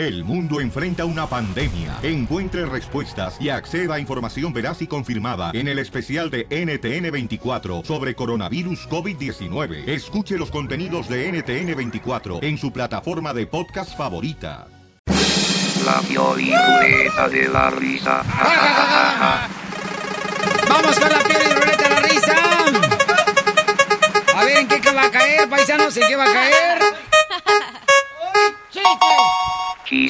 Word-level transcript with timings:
El 0.00 0.24
mundo 0.24 0.62
enfrenta 0.62 1.04
una 1.04 1.26
pandemia. 1.26 1.98
Encuentre 2.02 2.64
respuestas 2.64 3.36
y 3.38 3.50
acceda 3.50 3.96
a 3.96 4.00
información 4.00 4.50
veraz 4.50 4.80
y 4.80 4.86
confirmada 4.86 5.50
en 5.52 5.68
el 5.68 5.78
especial 5.78 6.30
de 6.30 6.48
NTN24 6.48 7.84
sobre 7.84 8.14
coronavirus 8.14 8.88
COVID-19. 8.88 9.86
Escuche 9.86 10.38
los 10.38 10.50
contenidos 10.50 11.06
de 11.06 11.30
NTN24 11.30 12.42
en 12.42 12.56
su 12.56 12.72
plataforma 12.72 13.34
de 13.34 13.46
podcast 13.46 13.94
favorita. 13.94 14.68
La 15.84 16.00
ruleta 16.00 17.28
de 17.28 17.48
la 17.48 17.68
risa. 17.68 18.22
Vamos 20.66 20.98
con 20.98 21.10
la 21.10 21.18
ruleta 21.18 21.82
de 21.82 21.90
la 21.90 22.00
risa. 22.00 22.36
A 24.34 24.44
ver, 24.46 24.56
¿en 24.60 24.66
qué 24.66 24.92
va 24.92 25.04
a 25.04 25.10
caer, 25.10 25.46
paisanos? 25.46 25.94
¿En 25.94 26.08
qué 26.08 26.16
va 26.16 26.24
a 26.24 26.32
caer? 26.32 26.78
Chiste. 28.70 29.59
Si 29.90 30.08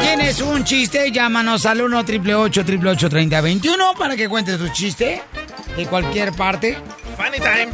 tienes 0.00 0.40
un 0.40 0.64
chiste, 0.64 1.12
llámanos 1.12 1.66
al 1.66 1.82
1 1.82 2.00
888 2.00 3.08
3021 3.08 3.94
para 3.96 4.16
que 4.16 4.28
cuentes 4.28 4.58
tu 4.58 4.68
chiste 4.70 5.22
de 5.76 5.86
cualquier 5.86 6.32
parte. 6.32 6.78
Funny 7.16 7.38
time. 7.38 7.70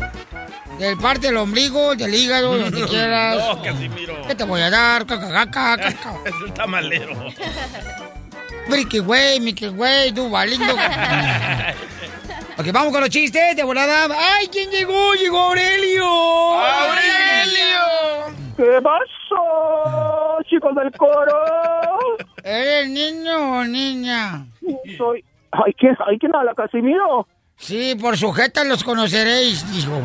Del 0.78 0.98
parte 0.98 1.28
del 1.28 1.38
ombligo, 1.38 1.94
del 1.94 2.14
hígado, 2.14 2.58
donde 2.58 2.84
quieras. 2.84 3.38
No, 3.38 3.62
Casimiro. 3.62 4.20
¿Qué 4.28 4.34
te 4.34 4.44
voy 4.44 4.60
a 4.60 4.68
dar? 4.68 5.06
Caca, 5.06 5.30
caca, 5.30 5.78
caca. 5.78 6.14
Es 6.26 6.34
el 6.44 6.52
tamalero. 6.52 7.32
Friki 8.68 8.98
güey, 8.98 9.40
Mickey 9.40 9.68
güey, 9.68 10.12
tú 10.12 10.30
lindo. 10.46 10.74
ok, 12.58 12.66
vamos 12.70 12.92
con 12.92 13.00
los 13.00 13.08
chistes 13.08 13.56
de 13.56 13.62
volada. 13.62 14.14
¡Ay, 14.14 14.48
quién 14.48 14.70
llegó! 14.70 15.14
¡Llegó 15.14 15.38
Aurelio! 15.38 16.04
¡Aurelio! 16.04 18.05
¿Qué 18.56 18.80
pasó, 18.82 20.38
chicos 20.48 20.74
del 20.74 20.90
coro? 20.92 21.36
¿Eres 22.42 22.88
niño 22.88 23.58
o 23.58 23.64
niña? 23.64 24.46
Soy... 24.96 25.24
¿Ay, 25.52 25.72
quién, 25.74 25.96
ay, 26.06 26.18
¿quién 26.18 26.34
habla, 26.34 26.54
Casimiro? 26.54 27.26
Sí, 27.58 27.94
por 28.00 28.16
sujetas 28.16 28.66
los 28.66 28.84
conoceréis, 28.84 29.70
dijo. 29.72 30.00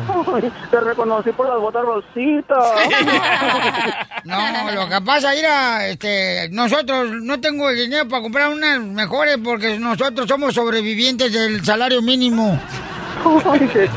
Te 0.70 0.80
reconocí 0.80 1.32
por 1.32 1.48
las 1.48 1.58
botas 1.58 1.84
rositas. 1.84 2.64
No, 4.24 4.70
lo 4.70 4.88
que 4.88 5.00
pasa, 5.04 5.32
mira, 5.34 5.88
este, 5.88 6.48
nosotros 6.52 7.10
no 7.10 7.40
tengo 7.40 7.68
el 7.70 7.76
dinero 7.76 8.08
para 8.08 8.22
comprar 8.22 8.52
unas 8.52 8.78
mejores 8.80 9.36
porque 9.42 9.76
nosotros 9.80 10.28
somos 10.28 10.54
sobrevivientes 10.54 11.32
del 11.32 11.64
salario 11.64 12.00
mínimo. 12.00 12.56
Oye, 13.24 13.88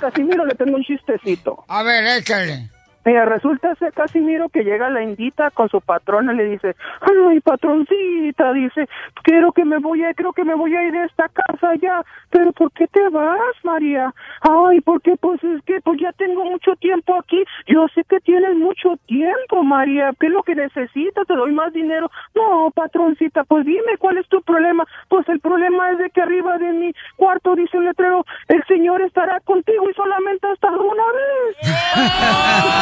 Casimiro, 0.00 0.46
le 0.46 0.54
tengo 0.54 0.76
un 0.76 0.84
chistecito. 0.84 1.64
A 1.66 1.82
ver, 1.82 2.18
échale. 2.18 2.70
Mira, 3.04 3.24
resulta 3.24 3.74
ser 3.76 3.94
Casimiro 3.94 4.50
que 4.50 4.62
llega 4.62 4.90
la 4.90 5.02
indita 5.02 5.50
con 5.50 5.70
su 5.70 5.80
patrona 5.80 6.34
y 6.34 6.36
le 6.36 6.44
dice, 6.50 6.76
ay, 7.00 7.40
patroncita, 7.40 8.52
dice, 8.52 8.88
quiero 9.22 9.52
que 9.52 9.64
me 9.64 9.78
voy 9.78 10.04
a, 10.04 10.12
creo 10.12 10.34
que 10.34 10.44
me 10.44 10.54
voy 10.54 10.76
a 10.76 10.82
ir 10.82 10.92
de 10.92 11.04
esta 11.04 11.28
casa 11.28 11.74
ya, 11.80 12.02
pero 12.28 12.52
¿por 12.52 12.70
qué 12.72 12.86
te 12.88 13.08
vas, 13.08 13.38
María? 13.62 14.12
Ay, 14.42 14.80
porque 14.82 15.16
pues 15.16 15.42
es 15.42 15.62
que 15.64 15.80
pues 15.80 15.98
ya 15.98 16.12
tengo 16.12 16.44
mucho 16.44 16.76
tiempo 16.76 17.18
aquí, 17.18 17.42
yo 17.66 17.86
sé 17.94 18.04
que 18.04 18.20
tienes 18.20 18.54
mucho 18.56 18.96
tiempo, 19.06 19.62
María, 19.62 20.12
¿qué 20.20 20.26
es 20.26 20.32
lo 20.32 20.42
que 20.42 20.54
necesitas? 20.54 21.26
Te 21.26 21.34
doy 21.34 21.52
más 21.52 21.72
dinero. 21.72 22.10
No, 22.34 22.70
patroncita, 22.74 23.44
pues 23.44 23.64
dime, 23.64 23.96
¿cuál 23.98 24.18
es 24.18 24.28
tu 24.28 24.42
problema? 24.42 24.84
Pues 25.08 25.26
el 25.30 25.40
problema 25.40 25.92
es 25.92 25.98
de 25.98 26.10
que 26.10 26.20
arriba 26.20 26.58
de 26.58 26.72
mi 26.72 26.92
cuarto 27.16 27.54
dice 27.54 27.78
un 27.78 27.86
letrero, 27.86 28.26
el 28.48 28.62
Señor 28.66 29.00
estará 29.00 29.40
contigo 29.40 29.88
y 29.88 29.94
solamente 29.94 30.46
hasta 30.46 30.68
una 30.68 31.04
vez. 31.12 31.56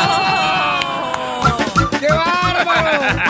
¡Qué 2.00 2.08
bárbaro! 2.08 3.22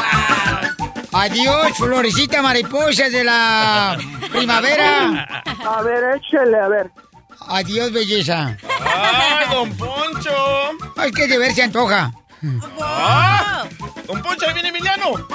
Adiós, 1.12 1.76
florecita 1.76 2.42
mariposa 2.42 3.08
de 3.08 3.24
la 3.24 3.96
primavera. 4.30 5.26
A 5.66 5.82
ver, 5.82 6.16
échele, 6.16 6.58
a 6.58 6.68
ver. 6.68 6.90
Adiós, 7.48 7.92
belleza. 7.92 8.56
¡Ay, 8.84 9.46
don 9.50 9.76
Poncho! 9.76 10.30
Ay, 10.96 11.10
que 11.12 11.26
de 11.26 11.38
ver 11.38 11.52
se 11.54 11.62
antoja. 11.62 12.12
¡Ah! 12.80 13.66
¡Don 14.06 14.22
Poncho, 14.22 14.46
ahí 14.46 14.54
viene 14.54 14.68
Emiliano! 14.70 15.28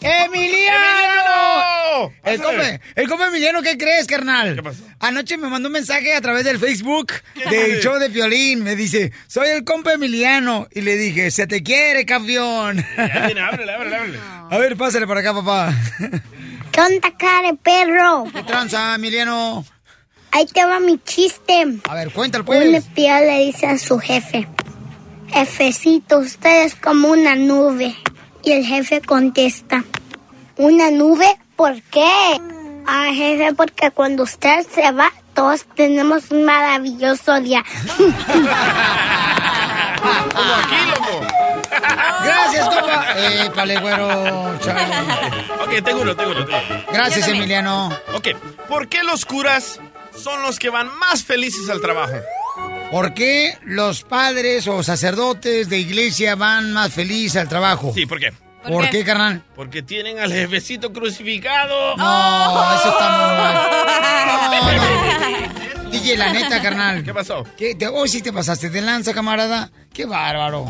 ¡Emiliano! 0.00 2.12
El 2.24 2.38
Pásale. 2.38 2.56
come, 2.58 2.80
el 2.94 3.08
come 3.08 3.24
Emiliano, 3.26 3.62
¿qué 3.62 3.76
crees, 3.76 4.06
carnal? 4.06 4.54
¿Qué 4.56 4.62
pasó? 4.62 4.82
Anoche 5.00 5.36
me 5.36 5.48
mandó 5.48 5.68
un 5.68 5.72
mensaje 5.72 6.14
a 6.14 6.20
través 6.20 6.44
del 6.44 6.58
Facebook 6.58 7.12
del 7.50 7.80
show 7.80 7.98
de 7.98 8.08
violín. 8.08 8.62
Me 8.62 8.76
dice, 8.76 9.12
soy 9.26 9.48
el 9.48 9.64
compa 9.64 9.92
Emiliano. 9.92 10.68
Y 10.72 10.80
le 10.82 10.96
dije, 10.96 11.30
se 11.30 11.46
te 11.46 11.62
quiere, 11.62 12.04
campeón. 12.06 12.84
Ya 12.96 13.26
viene, 13.26 13.40
ábrele, 13.40 13.74
ábrele, 13.74 13.96
ábrele. 13.96 14.18
A 14.50 14.58
ver, 14.58 14.76
pásale 14.76 15.06
para 15.06 15.20
acá, 15.20 15.34
papá. 15.34 15.74
¿Qué 16.72 16.80
onda, 16.80 17.10
cara 17.18 17.50
de 17.50 17.56
perro? 17.58 18.24
¿Qué 18.32 18.42
tranza, 18.42 18.94
Emiliano? 18.94 19.64
Ahí 20.32 20.46
te 20.46 20.64
va 20.64 20.78
mi 20.80 20.98
chiste. 21.02 21.64
A 21.88 21.94
ver, 21.94 22.10
cuéntalo, 22.12 22.42
Un 22.42 22.46
pues. 22.46 22.74
espía 22.74 23.20
le 23.20 23.40
dice 23.46 23.66
a 23.66 23.78
su 23.78 23.98
jefe, 23.98 24.46
jefecito, 25.32 26.18
usted 26.18 26.64
es 26.64 26.74
como 26.74 27.08
una 27.08 27.34
nube. 27.36 27.96
Y 28.42 28.52
el 28.52 28.64
jefe 28.64 29.00
contesta, 29.02 29.84
¿una 30.56 30.90
nube? 30.90 31.26
¿Por 31.56 31.80
qué? 31.82 32.10
Ah, 32.86 33.10
jefe, 33.12 33.52
porque 33.54 33.90
cuando 33.90 34.22
usted 34.22 34.66
se 34.74 34.90
va, 34.92 35.12
todos 35.34 35.66
tenemos 35.74 36.30
un 36.30 36.44
maravilloso 36.44 37.38
día. 37.40 37.62
Como 40.34 40.54
aquí, 40.54 40.76
loco. 40.88 41.26
Gracias, 42.24 42.68
compa. 42.68 43.06
Eh, 43.16 43.50
pale, 43.54 43.78
güero, 43.78 44.58
chale. 44.60 44.82
Ok, 45.62 45.84
tengo 45.84 46.02
uno, 46.02 46.16
tengo 46.16 46.30
uno, 46.32 46.46
tengo 46.46 46.58
uno. 46.58 46.84
Gracias, 46.92 47.28
Emiliano. 47.28 47.90
Ok, 48.14 48.28
¿por 48.68 48.88
qué 48.88 49.04
los 49.04 49.24
curas 49.26 49.78
son 50.16 50.42
los 50.42 50.58
que 50.58 50.70
van 50.70 50.88
más 50.98 51.24
felices 51.24 51.68
al 51.68 51.80
trabajo? 51.80 52.14
¿Por 52.90 53.14
qué 53.14 53.56
los 53.64 54.02
padres 54.02 54.66
o 54.66 54.82
sacerdotes 54.82 55.68
de 55.68 55.78
iglesia 55.78 56.34
van 56.34 56.72
más 56.72 56.92
felices 56.92 57.40
al 57.40 57.48
trabajo? 57.48 57.92
Sí, 57.94 58.04
¿por 58.04 58.18
qué? 58.18 58.32
¿Por, 58.66 58.90
qué? 58.90 59.04
carnal? 59.04 59.42
Porque 59.54 59.82
tienen 59.82 60.18
al 60.18 60.32
jefecito 60.32 60.92
crucificado. 60.92 61.96
No, 61.96 62.74
eso 62.74 62.90
está 62.90 63.10
muy 63.10 63.36
mal. 63.36 63.60
No, 64.50 65.54
no. 65.54 65.54
DJ, 65.90 66.16
la 66.16 66.32
neta, 66.32 66.62
carnal. 66.62 67.02
¿Qué 67.04 67.12
pasó? 67.12 67.44
¿Qué 67.56 67.74
te, 67.74 67.86
hoy 67.88 68.08
sí 68.08 68.22
te 68.22 68.32
pasaste 68.32 68.70
de 68.70 68.80
lanza, 68.80 69.12
camarada. 69.12 69.70
Qué 69.92 70.04
bárbaro. 70.06 70.64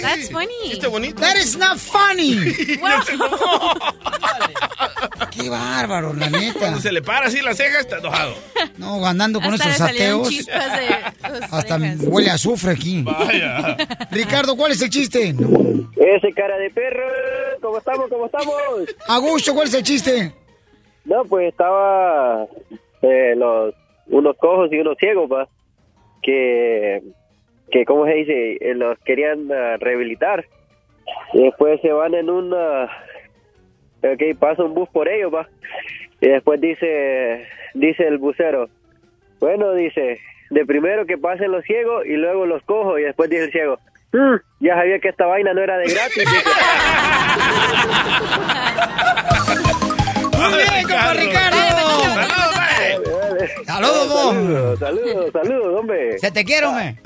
That's 0.00 0.30
funny. 0.30 0.46
¿Chiste 0.70 0.86
bonito? 0.86 1.20
That 1.20 1.36
is 1.36 1.56
not 1.56 1.76
funny. 1.78 2.36
Qué 5.30 5.48
bárbaro, 5.48 6.12
la 6.14 6.28
neta. 6.30 6.58
Cuando 6.58 6.80
se 6.80 6.92
le 6.92 7.02
para 7.02 7.26
así 7.26 7.40
la 7.40 7.54
ceja, 7.54 7.80
está 7.80 7.98
enojado. 7.98 8.34
No, 8.78 9.04
andando 9.06 9.40
con 9.40 9.54
Hasta 9.54 9.70
esos 9.70 9.80
ateos. 9.80 10.28
de 10.28 10.52
Hasta 11.50 11.74
orejas. 11.76 11.98
huele 12.02 12.30
a 12.30 12.34
azufre 12.34 12.72
aquí. 12.72 13.02
Vaya. 13.02 13.76
Ricardo, 14.10 14.56
¿cuál 14.56 14.72
es 14.72 14.82
el 14.82 14.90
chiste? 14.90 15.32
No. 15.32 15.48
Ese 15.96 16.32
cara 16.34 16.56
de 16.58 16.70
perro, 16.70 17.04
¿cómo 17.60 17.78
estamos? 17.78 18.08
¿Cómo 18.08 18.26
estamos? 18.26 18.54
Augusto, 19.08 19.54
¿cuál 19.54 19.68
es 19.68 19.74
el 19.74 19.82
chiste? 19.82 20.32
No, 21.04 21.24
pues 21.24 21.48
estaba 21.48 22.44
eh, 23.02 23.34
los 23.36 23.74
unos 24.10 24.36
cojos 24.36 24.72
y 24.72 24.78
unos 24.78 24.96
ciegos, 24.98 25.28
pa, 25.28 25.48
que, 26.22 27.02
que 27.70 27.84
¿cómo 27.84 28.04
se 28.06 28.12
dice? 28.14 28.58
Eh, 28.60 28.74
los 28.74 28.98
querían 29.00 29.50
ah, 29.52 29.76
rehabilitar. 29.78 30.44
Y 31.32 31.42
después 31.44 31.80
se 31.80 31.92
van 31.92 32.14
en 32.14 32.30
una... 32.30 32.84
Ok, 34.02 34.38
pasa 34.38 34.62
un 34.64 34.74
bus 34.74 34.88
por 34.90 35.08
ellos, 35.08 35.32
va. 35.32 35.48
Y 36.20 36.28
después 36.28 36.60
dice, 36.60 37.46
dice 37.74 38.06
el 38.06 38.18
bucero, 38.18 38.68
bueno, 39.40 39.72
dice, 39.74 40.18
de 40.50 40.66
primero 40.66 41.06
que 41.06 41.16
pasen 41.18 41.52
los 41.52 41.64
ciegos 41.64 42.04
y 42.06 42.16
luego 42.16 42.46
los 42.46 42.62
cojos. 42.64 43.00
Y 43.00 43.04
después 43.04 43.30
dice 43.30 43.44
el 43.44 43.52
ciego, 43.52 43.78
"Mm, 44.12 44.36
ya 44.60 44.74
sabía 44.74 44.98
que 44.98 45.08
esta 45.08 45.26
vaina 45.26 45.54
no 45.54 45.62
era 45.62 45.78
de 45.78 45.86
gratis. 45.86 46.24
Muy 50.40 50.58
bien, 50.58 50.82
compa 50.82 51.14
Ricardo. 51.14 51.58
¡Saludos! 53.66 54.34
Saludos. 54.34 54.78
Saludos, 54.78 55.30
saludos, 55.32 55.78
hombre. 55.80 56.18
Se 56.18 56.30
te 56.30 56.44
quiero, 56.44 56.72
me. 56.72 56.98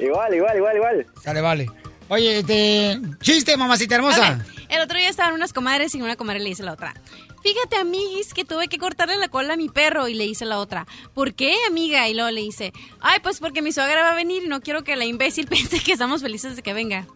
Igual, 0.00 0.34
igual, 0.34 0.56
igual, 0.56 0.76
igual. 0.76 1.06
Sale, 1.22 1.40
vale. 1.40 1.66
Oye, 2.08 2.40
este. 2.40 3.00
Chiste, 3.20 3.56
mamacita 3.56 3.94
hermosa. 3.94 4.38
Ok, 4.40 4.64
El 4.68 4.80
otro 4.82 4.98
día 4.98 5.08
estaban 5.08 5.34
unas 5.34 5.52
comadres 5.52 5.94
y 5.94 6.02
una 6.02 6.16
comadre 6.16 6.40
le 6.40 6.50
dice 6.50 6.62
a 6.62 6.66
la 6.66 6.72
otra. 6.72 6.94
Fíjate, 7.42 7.76
amiguis, 7.76 8.34
que 8.34 8.44
tuve 8.44 8.68
que 8.68 8.78
cortarle 8.78 9.16
la 9.16 9.28
cola 9.28 9.54
a 9.54 9.56
mi 9.56 9.68
perro. 9.68 10.08
Y 10.08 10.14
le 10.14 10.24
dice 10.24 10.44
la 10.44 10.58
otra, 10.58 10.86
¿por 11.14 11.34
qué, 11.34 11.54
amiga? 11.66 12.08
Y 12.08 12.14
luego 12.14 12.30
le 12.30 12.40
dice, 12.42 12.72
ay, 13.00 13.18
pues 13.22 13.40
porque 13.40 13.62
mi 13.62 13.72
suegra 13.72 14.02
va 14.02 14.12
a 14.12 14.14
venir 14.14 14.44
y 14.44 14.48
no 14.48 14.60
quiero 14.60 14.84
que 14.84 14.96
la 14.96 15.04
imbécil 15.04 15.46
piense 15.48 15.80
que 15.80 15.92
estamos 15.92 16.22
felices 16.22 16.56
de 16.56 16.62
que 16.62 16.74
venga. 16.74 17.06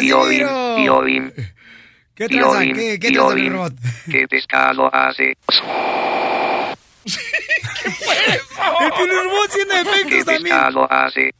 Piolín, 0.00 0.46
Piolín, 0.76 1.32
¿Qué? 2.14 2.28
Piolín, 2.28 2.74
¿Qué, 2.74 2.98
qué? 3.00 3.08
¿Qué 4.10 4.28
pescado 4.28 4.94
hace? 4.94 5.34
El 8.80 8.90
Piolín 8.92 9.24
robot 9.24 9.48
haciendo 9.48 9.74
¿Qué 9.74 9.80
efectos 9.80 10.24
también. 10.26 10.42
pescado 10.42 10.92
hace? 10.92 11.34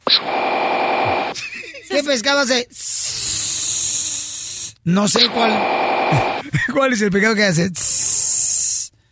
¿Qué 1.89 2.03
pescado 2.03 2.41
hace? 2.41 2.67
No 4.83 5.07
sé 5.07 5.27
cuál. 5.29 5.51
¿Cuál 6.73 6.93
es 6.93 7.01
el 7.01 7.11
pecado 7.11 7.35
que 7.35 7.45
hace? 7.45 7.71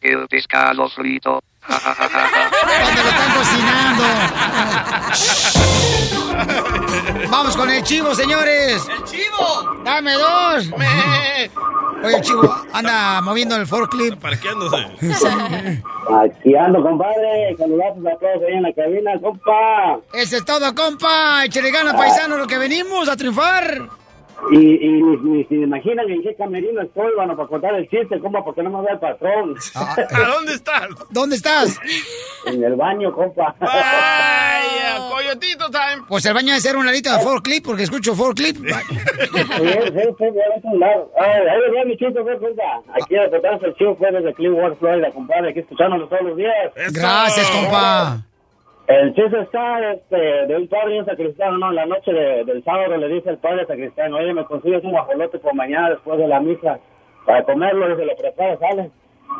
El 0.01 0.27
pescado 0.27 0.87
frito. 0.89 1.41
Cuando 1.65 3.03
lo 3.03 3.09
están 3.09 3.33
cocinando. 3.35 4.03
Vamos 7.29 7.57
con 7.57 7.69
el 7.69 7.83
chivo, 7.83 8.15
señores. 8.15 8.87
¡El 8.89 9.03
chivo! 9.03 9.81
Dame 9.83 10.13
dos. 10.13 10.69
Oye, 12.03 12.15
el 12.15 12.21
chivo 12.21 12.55
anda 12.73 13.21
moviendo 13.21 13.55
el 13.55 13.65
forklift. 13.67 14.17
Parqueándose. 14.17 14.77
Aquí 16.23 16.55
ando, 16.55 16.81
compadre. 16.81 17.55
Saludazos 17.57 18.05
a 18.05 18.17
todos 18.17 18.43
ahí 18.47 18.53
en 18.53 18.63
la 18.63 18.73
cabina, 18.73 19.19
compa. 19.19 19.99
Ese 20.13 20.37
es 20.37 20.45
todo, 20.45 20.73
compa. 20.73 21.43
Ganas, 21.47 21.95
paisano, 21.95 22.37
lo 22.37 22.47
que 22.47 22.57
venimos 22.57 23.09
a 23.09 23.17
triunfar. 23.17 23.89
Y, 24.51 24.57
y 24.57 25.01
ni, 25.01 25.17
ni 25.17 25.43
se 25.45 25.55
imaginan 25.55 26.09
en 26.09 26.21
qué 26.23 26.35
camerino 26.35 26.81
estoy, 26.81 27.11
bueno, 27.15 27.35
para 27.35 27.49
contar 27.49 27.73
el 27.75 27.89
chiste, 27.89 28.19
compa, 28.19 28.43
porque 28.43 28.63
no 28.63 28.69
me 28.69 28.81
ve 28.81 28.93
el 28.93 28.99
patrón. 28.99 29.55
Ah, 29.75 29.95
¿A 30.11 30.27
dónde 30.29 30.53
estás? 30.53 30.87
¿Dónde 31.09 31.35
estás? 31.35 31.79
en 32.45 32.63
el 32.63 32.75
baño, 32.75 33.11
compa. 33.13 33.55
¡Vaya! 33.59 35.09
¡Coyotito 35.09 35.69
time! 35.69 36.03
Pues 36.07 36.25
el 36.25 36.33
baño 36.33 36.47
debe 36.49 36.61
ser 36.61 36.77
un 36.77 36.85
ladito 36.85 37.11
de 37.11 37.19
forklift, 37.19 37.65
porque 37.65 37.83
escucho 37.83 38.15
forklift. 38.15 38.57
Sí, 38.57 38.67
sí, 38.67 40.03
sí, 40.17 40.25
ves 40.25 40.63
un 40.63 40.79
lado. 40.79 41.11
Ahí 41.19 41.61
venía 41.67 41.85
mi 41.85 41.97
chiste, 41.97 42.21
pues, 42.21 42.39
compa. 42.39 42.81
Aquí 43.01 43.17
a 43.17 43.29
contarse 43.29 43.65
el 43.65 43.75
chivo 43.75 43.95
fue 43.95 44.11
desde 44.11 44.33
Clearwater, 44.33 44.77
Florida, 44.77 45.11
compadre, 45.11 45.49
aquí 45.49 45.59
escuchándolo 45.59 46.07
todos 46.07 46.21
los 46.23 46.37
días. 46.37 46.53
Eso. 46.75 46.91
Gracias, 46.93 47.49
compa. 47.49 48.26
El 48.87 49.13
chiste 49.15 49.39
está 49.41 49.91
este, 49.91 50.15
de 50.47 50.55
un 50.55 50.67
padre 50.69 50.95
y 50.95 50.99
un 50.99 51.05
sacristano, 51.05 51.57
¿no? 51.57 51.71
La 51.73 51.85
noche 51.85 52.11
de- 52.13 52.45
del 52.45 52.63
sábado 52.63 52.95
le 52.95 53.09
dice 53.09 53.29
el 53.31 53.37
padre 53.37 53.65
sacristano, 53.65 54.17
oye, 54.17 54.33
me 54.33 54.45
consigues 54.45 54.83
un 54.85 54.91
guajolote 54.91 55.39
por 55.39 55.53
mañana 55.55 55.89
después 55.89 56.17
de 56.17 56.27
la 56.27 56.39
misa 56.39 56.79
para 57.25 57.43
comerlo, 57.43 57.91
y 57.91 57.97
se 57.97 58.05
lo 58.05 58.15
prepara, 58.15 58.57
sale. 58.57 58.89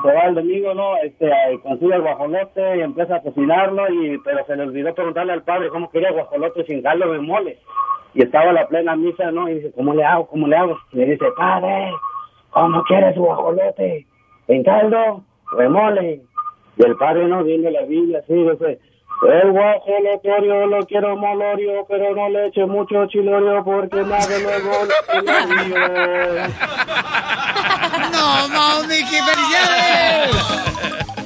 Se 0.04 0.14
va 0.14 0.24
el 0.26 0.36
domingo, 0.36 0.74
¿no? 0.74 0.98
Este, 0.98 1.32
consigue 1.64 1.96
el 1.96 2.02
guajolote 2.02 2.78
y 2.78 2.82
empieza 2.82 3.16
a 3.16 3.22
cocinarlo, 3.22 3.88
y 3.90 4.18
pero 4.20 4.46
se 4.46 4.56
le 4.58 4.64
olvidó 4.64 4.94
preguntarle 4.94 5.32
al 5.32 5.44
padre 5.44 5.70
cómo 5.70 5.90
quería 5.90 6.12
guajolote 6.12 6.66
sin 6.66 6.82
caldo 6.82 7.10
de 7.14 7.20
mole. 7.20 7.58
Y 8.14 8.24
estaba 8.24 8.52
la 8.52 8.68
plena 8.68 8.98
misa, 8.98 9.32
¿no? 9.32 9.48
Y 9.48 9.56
dice, 9.56 9.72
¿cómo 9.74 9.94
le 9.94 10.04
hago? 10.04 10.28
¿Cómo 10.28 10.48
le 10.48 10.58
hago? 10.58 10.78
Y 10.92 10.98
le 10.98 11.06
dice, 11.06 11.26
padre, 11.38 11.92
¿cómo 12.50 12.84
quiere 12.84 13.14
su 13.14 13.22
guajolote? 13.22 14.06
¿En 14.50 14.64
caldo 14.64 15.24
o 15.56 15.62
en 15.62 15.72
mole? 15.72 16.22
Y 16.78 16.84
el 16.86 16.98
padre, 16.98 17.26
¿no? 17.28 17.46
Viendo 17.46 17.70
la 17.70 17.84
Biblia, 17.84 18.20
así, 18.20 18.34
dice, 18.34 18.80
el 19.24 19.52
guajolotorio 19.52 20.68
lo 20.68 20.86
quiero 20.86 21.18
molorio, 21.18 21.86
pero 21.88 22.16
no 22.16 22.30
le 22.30 22.48
eche 22.48 22.66
mucho 22.66 23.08
chilorio 23.08 23.64
porque 23.64 24.04
me 24.04 24.16
hace 24.16 24.40
luego 24.42 24.72
chilorio. 25.12 26.48
No, 28.12 28.48
Mauniki, 28.50 29.16
felicidades. 29.16 30.36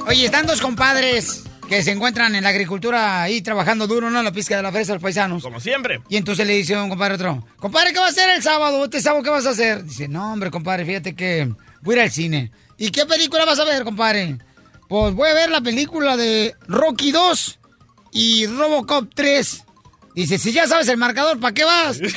Oye, 0.08 0.24
están 0.24 0.46
dos 0.46 0.60
compadres 0.60 1.44
que 1.68 1.82
se 1.82 1.90
encuentran 1.90 2.34
en 2.34 2.44
la 2.44 2.50
agricultura 2.50 3.22
ahí 3.22 3.40
trabajando 3.40 3.86
duro, 3.86 4.10
¿no? 4.10 4.18
En 4.18 4.24
la 4.24 4.32
pizca 4.32 4.56
de 4.56 4.62
la 4.62 4.72
fresa, 4.72 4.94
los 4.94 5.02
paisanos. 5.02 5.42
Como 5.42 5.60
siempre. 5.60 6.00
Y 6.08 6.16
entonces 6.16 6.46
le 6.46 6.54
dice 6.54 6.76
un 6.76 6.88
compadre 6.88 7.14
a 7.14 7.16
otro, 7.16 7.46
compadre, 7.56 7.92
¿qué 7.92 7.98
va 7.98 8.06
a 8.06 8.10
hacer 8.10 8.30
el 8.30 8.42
sábado? 8.42 8.84
¿Este 8.84 9.00
sábado 9.00 9.22
qué 9.22 9.30
vas 9.30 9.46
a 9.46 9.50
hacer? 9.50 9.84
Dice, 9.84 10.08
no, 10.08 10.32
hombre, 10.32 10.50
compadre, 10.50 10.84
fíjate 10.84 11.14
que 11.14 11.50
voy 11.82 11.94
a 11.94 11.98
ir 11.98 12.04
al 12.04 12.10
cine. 12.10 12.50
¿Y 12.78 12.90
qué 12.90 13.06
película 13.06 13.44
vas 13.44 13.58
a 13.58 13.64
ver, 13.64 13.84
compadre? 13.84 14.36
Pues 14.88 15.14
voy 15.14 15.28
a 15.28 15.34
ver 15.34 15.50
la 15.50 15.60
película 15.60 16.16
de 16.16 16.54
Rocky 16.68 17.12
2 17.12 17.58
y 18.12 18.46
Robocop 18.46 19.10
3. 19.14 19.64
Dice, 20.14 20.38
si 20.38 20.52
ya 20.52 20.66
sabes 20.66 20.88
el 20.88 20.98
marcador, 20.98 21.40
¿para 21.40 21.54
qué 21.54 21.64
vas? 21.64 21.98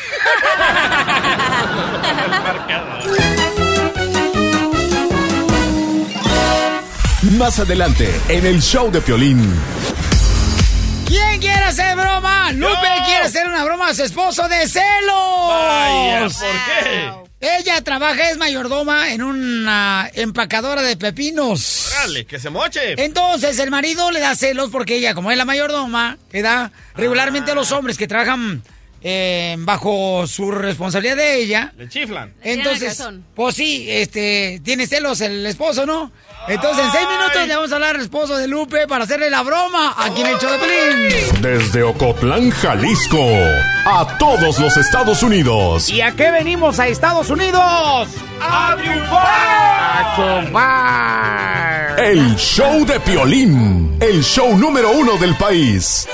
Más 7.38 7.60
adelante, 7.60 8.14
en 8.30 8.46
el 8.46 8.62
show 8.62 8.92
de 8.92 9.02
Piolín. 9.02 9.42
¿Quién 11.08 11.40
quiere 11.40 11.64
hacer 11.64 11.96
broma? 11.96 12.52
Lupe 12.52 12.88
quiere 13.06 13.26
hacer 13.26 13.48
una 13.48 13.64
broma 13.64 13.90
a 13.90 13.94
su 13.94 14.04
esposo 14.04 14.48
de 14.48 14.68
celos. 14.68 15.48
Vaya, 15.50 16.28
¿por 16.28 16.84
qué? 16.84 17.25
Ella 17.46 17.80
trabaja, 17.82 18.32
es 18.32 18.38
mayordoma 18.38 19.14
en 19.14 19.22
una 19.22 20.10
empacadora 20.16 20.82
de 20.82 20.98
pepinos. 20.98 21.90
Dale, 21.92 22.26
que 22.26 22.40
se 22.40 22.50
moche. 22.50 22.96
Entonces 22.98 23.60
el 23.60 23.70
marido 23.70 24.10
le 24.10 24.20
da 24.20 24.36
celos 24.36 24.72
porque 24.72 24.96
ella, 24.96 25.14
como 25.14 25.30
es 25.30 25.38
la 25.38 25.46
mayordoma, 25.46 26.18
que 26.32 26.42
da 26.42 26.72
regularmente 26.96 27.52
a 27.52 27.56
los 27.56 27.72
hombres 27.72 28.00
que 28.00 28.08
trabajan 28.08 28.64
eh, 29.04 29.56
bajo 29.60 30.26
su 30.26 30.50
responsabilidad 30.50 31.18
de 31.18 31.36
ella. 31.36 31.72
Le 31.78 31.88
chiflan. 31.88 32.34
Entonces, 32.42 33.04
pues 33.36 33.56
sí, 33.56 33.86
este, 33.88 34.60
tiene 34.64 34.88
celos 34.88 35.22
el 35.22 35.46
esposo, 35.46 35.86
¿no? 35.86 36.12
Entonces, 36.48 36.86
en 36.86 36.92
seis 36.92 37.08
minutos 37.08 37.48
le 37.48 37.56
vamos 37.56 37.72
a 37.72 37.76
hablar 37.76 37.96
al 37.96 38.02
esposo 38.02 38.38
de 38.38 38.48
Lupe 38.48 38.88
para 38.88 39.06
hacerle 39.06 39.32
la 39.32 39.42
broma 39.42 39.96
aquí 39.98 40.22
en 40.22 40.28
el 40.28 40.38
show 40.38 40.52
de 40.52 40.58
Pelín. 40.60 41.42
Desde 41.42 41.82
Ocotlán, 41.82 42.52
Jalisco, 42.52 43.26
a 43.86 44.16
todos 44.20 44.60
los 44.60 44.78
Estados 44.78 45.24
Unidos. 45.24 45.90
¿Y 45.90 46.02
a 46.02 46.12
qué 46.12 46.30
venimos 46.30 46.80
a 46.80 46.88
Estados 46.88 47.32
Unidos? 47.32 48.08
¡A 48.42 48.76
triunfar! 48.78 49.26
¡A 49.26 50.16
chupar! 50.16 52.00
El 52.00 52.36
show 52.36 52.86
de 52.86 53.00
Piolín, 53.00 53.98
el 54.00 54.24
show 54.24 54.56
número 54.56 54.92
uno 54.92 55.18
del 55.18 55.36
país. 55.36 56.08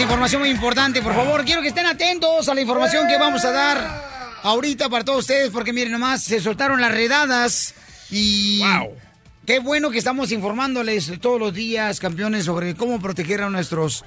Información 0.00 0.40
muy 0.40 0.50
importante. 0.50 1.02
Por 1.02 1.14
favor, 1.14 1.44
quiero 1.44 1.60
que 1.60 1.68
estén 1.68 1.84
atentos 1.84 2.48
a 2.48 2.54
la 2.54 2.62
información 2.62 3.06
que 3.06 3.18
vamos 3.18 3.44
a 3.44 3.52
dar 3.52 4.38
ahorita 4.42 4.88
para 4.88 5.04
todos 5.04 5.20
ustedes, 5.20 5.50
porque 5.50 5.74
miren 5.74 5.92
nomás, 5.92 6.22
se 6.24 6.40
soltaron 6.40 6.80
las 6.80 6.90
redadas 6.90 7.74
y... 8.10 8.60
Wow. 8.60 8.96
Qué 9.46 9.58
bueno 9.58 9.90
que 9.90 9.98
estamos 9.98 10.32
informándoles 10.32 11.12
todos 11.20 11.38
los 11.38 11.52
días, 11.52 12.00
campeones, 12.00 12.46
sobre 12.46 12.74
cómo 12.74 12.98
proteger 12.98 13.42
a 13.42 13.50
nuestros 13.50 14.04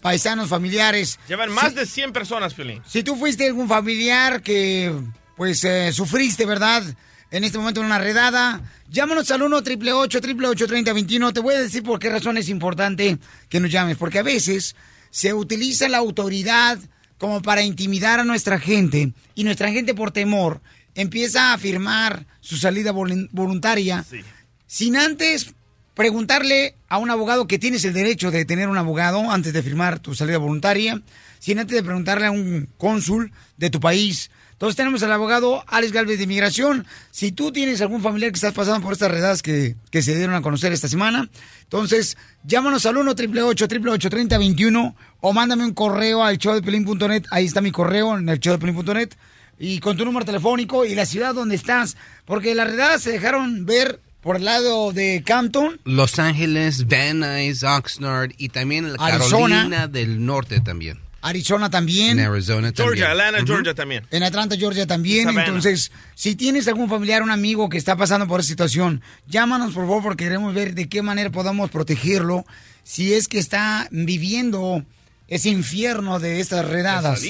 paisanos 0.00 0.48
familiares. 0.48 1.18
Llevan 1.28 1.52
más 1.52 1.74
de 1.74 1.84
100 1.84 2.12
personas, 2.12 2.54
Piolín. 2.54 2.82
Si 2.86 3.02
tú 3.02 3.16
fuiste 3.16 3.46
algún 3.46 3.68
familiar 3.68 4.40
que, 4.40 4.90
pues, 5.36 5.64
eh, 5.64 5.92
sufriste, 5.92 6.46
¿verdad? 6.46 6.82
En 7.30 7.44
este 7.44 7.58
momento 7.58 7.80
en 7.80 7.86
una 7.86 7.98
redada, 7.98 8.62
llámanos 8.88 9.30
al 9.30 9.42
1 9.42 9.56
888 9.56 10.66
3021 10.66 11.32
Te 11.32 11.40
voy 11.40 11.56
a 11.56 11.60
decir 11.60 11.82
por 11.82 11.98
qué 11.98 12.08
razón 12.08 12.38
es 12.38 12.48
importante 12.48 13.18
que 13.48 13.60
nos 13.60 13.70
llames. 13.70 13.98
Porque 13.98 14.20
a 14.20 14.22
veces 14.22 14.76
se 15.16 15.32
utiliza 15.32 15.88
la 15.88 15.96
autoridad 15.96 16.78
como 17.16 17.40
para 17.40 17.62
intimidar 17.62 18.20
a 18.20 18.24
nuestra 18.24 18.58
gente 18.60 19.12
y 19.34 19.44
nuestra 19.44 19.70
gente 19.72 19.94
por 19.94 20.10
temor 20.10 20.60
empieza 20.94 21.54
a 21.54 21.58
firmar 21.58 22.26
su 22.42 22.58
salida 22.58 22.92
volun- 22.92 23.30
voluntaria 23.32 24.04
Sí. 24.10 24.20
sin 24.66 24.94
antes 24.96 25.54
preguntarle 25.94 26.74
a 26.90 26.98
un 26.98 27.10
abogado 27.10 27.46
que 27.46 27.58
tienes 27.58 27.82
el 27.86 27.94
derecho 27.94 28.30
de 28.30 28.44
tener 28.44 28.68
un 28.68 28.76
abogado 28.76 29.30
antes 29.30 29.54
de 29.54 29.62
firmar 29.62 30.00
tu 30.00 30.14
salida 30.14 30.36
voluntaria, 30.36 31.00
sin 31.38 31.58
antes 31.60 31.74
de 31.74 31.82
preguntarle 31.82 32.26
a 32.26 32.30
un 32.30 32.68
cónsul 32.76 33.32
de 33.56 33.70
tu 33.70 33.80
país. 33.80 34.30
Entonces 34.56 34.74
tenemos 34.76 35.02
al 35.02 35.12
abogado 35.12 35.62
Alex 35.66 35.92
Galvez 35.92 36.16
de 36.16 36.24
Inmigración. 36.24 36.86
Si 37.10 37.30
tú 37.30 37.52
tienes 37.52 37.82
algún 37.82 38.00
familiar 38.00 38.32
que 38.32 38.36
estás 38.36 38.54
pasando 38.54 38.80
por 38.80 38.94
estas 38.94 39.10
redadas 39.10 39.42
que, 39.42 39.76
que 39.90 40.00
se 40.00 40.16
dieron 40.16 40.34
a 40.34 40.40
conocer 40.40 40.72
esta 40.72 40.88
semana, 40.88 41.28
entonces 41.64 42.16
llámanos 42.42 42.86
al 42.86 42.96
1 42.96 43.10
888 43.10 44.08
3021 44.08 44.96
o 45.20 45.32
mándame 45.34 45.62
un 45.66 45.74
correo 45.74 46.24
al 46.24 46.38
showdepelín.net. 46.38 47.24
Ahí 47.30 47.44
está 47.44 47.60
mi 47.60 47.70
correo 47.70 48.16
en 48.16 48.30
el 48.30 48.38
showdepelín.net 48.38 49.10
y 49.58 49.78
con 49.80 49.98
tu 49.98 50.06
número 50.06 50.24
telefónico 50.24 50.86
y 50.86 50.94
la 50.94 51.04
ciudad 51.04 51.34
donde 51.34 51.54
estás. 51.54 51.98
Porque 52.24 52.54
las 52.54 52.70
redadas 52.70 53.02
se 53.02 53.12
dejaron 53.12 53.66
ver 53.66 54.00
por 54.22 54.36
el 54.36 54.46
lado 54.46 54.90
de 54.92 55.22
Campton, 55.22 55.78
Los 55.84 56.18
Ángeles, 56.18 56.86
Van 56.88 57.20
Nuys, 57.20 57.62
Oxnard 57.62 58.32
y 58.38 58.48
también 58.48 58.94
la 58.94 59.04
Arizona. 59.04 59.56
Carolina 59.56 59.86
del 59.86 60.24
Norte 60.24 60.60
también. 60.60 61.05
Arizona 61.28 61.70
también. 61.70 62.18
En 62.18 62.26
Arizona 62.26 62.72
también. 62.72 62.98
Georgia, 62.98 63.10
Atlanta. 63.10 63.44
Georgia 63.44 63.74
también. 63.74 64.06
En 64.10 64.22
Atlanta, 64.22 64.56
Georgia 64.56 64.86
también. 64.86 65.28
Entonces, 65.28 65.90
si 66.14 66.36
tienes 66.36 66.68
algún 66.68 66.88
familiar, 66.88 67.22
un 67.22 67.30
amigo 67.30 67.68
que 67.68 67.78
está 67.78 67.96
pasando 67.96 68.28
por 68.28 68.40
esa 68.40 68.48
situación, 68.48 69.02
llámanos 69.26 69.74
por 69.74 69.84
favor 69.86 70.02
porque 70.02 70.24
queremos 70.24 70.54
ver 70.54 70.74
de 70.74 70.88
qué 70.88 71.02
manera 71.02 71.30
podamos 71.30 71.70
protegerlo 71.70 72.44
si 72.84 73.14
es 73.14 73.26
que 73.26 73.38
está 73.38 73.88
viviendo 73.90 74.84
ese 75.26 75.48
infierno 75.48 76.20
de 76.20 76.40
estas 76.40 76.64
redadas. 76.64 77.22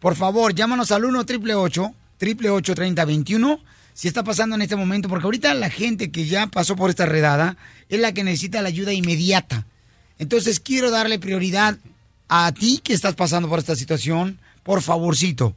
Por 0.00 0.16
favor, 0.16 0.54
llámanos 0.54 0.90
al 0.90 1.04
1 1.04 1.20
888 1.20 1.94
888 2.16 2.74
3021 2.74 3.60
si 3.94 4.08
está 4.08 4.24
pasando 4.24 4.56
en 4.56 4.62
este 4.62 4.76
momento, 4.76 5.08
porque 5.08 5.24
ahorita 5.24 5.54
la 5.54 5.70
gente 5.70 6.10
que 6.10 6.26
ya 6.26 6.48
pasó 6.48 6.76
por 6.76 6.90
esta 6.90 7.06
redada 7.06 7.56
es 7.88 7.98
la 7.98 8.12
que 8.12 8.24
necesita 8.24 8.60
la 8.60 8.68
ayuda 8.68 8.92
inmediata. 8.92 9.64
Entonces 10.18 10.60
quiero 10.60 10.90
darle 10.90 11.18
prioridad 11.18 11.78
a 12.28 12.52
ti 12.52 12.80
que 12.82 12.92
estás 12.92 13.14
pasando 13.14 13.48
por 13.48 13.58
esta 13.58 13.76
situación, 13.76 14.38
por 14.62 14.82
favorcito. 14.82 15.54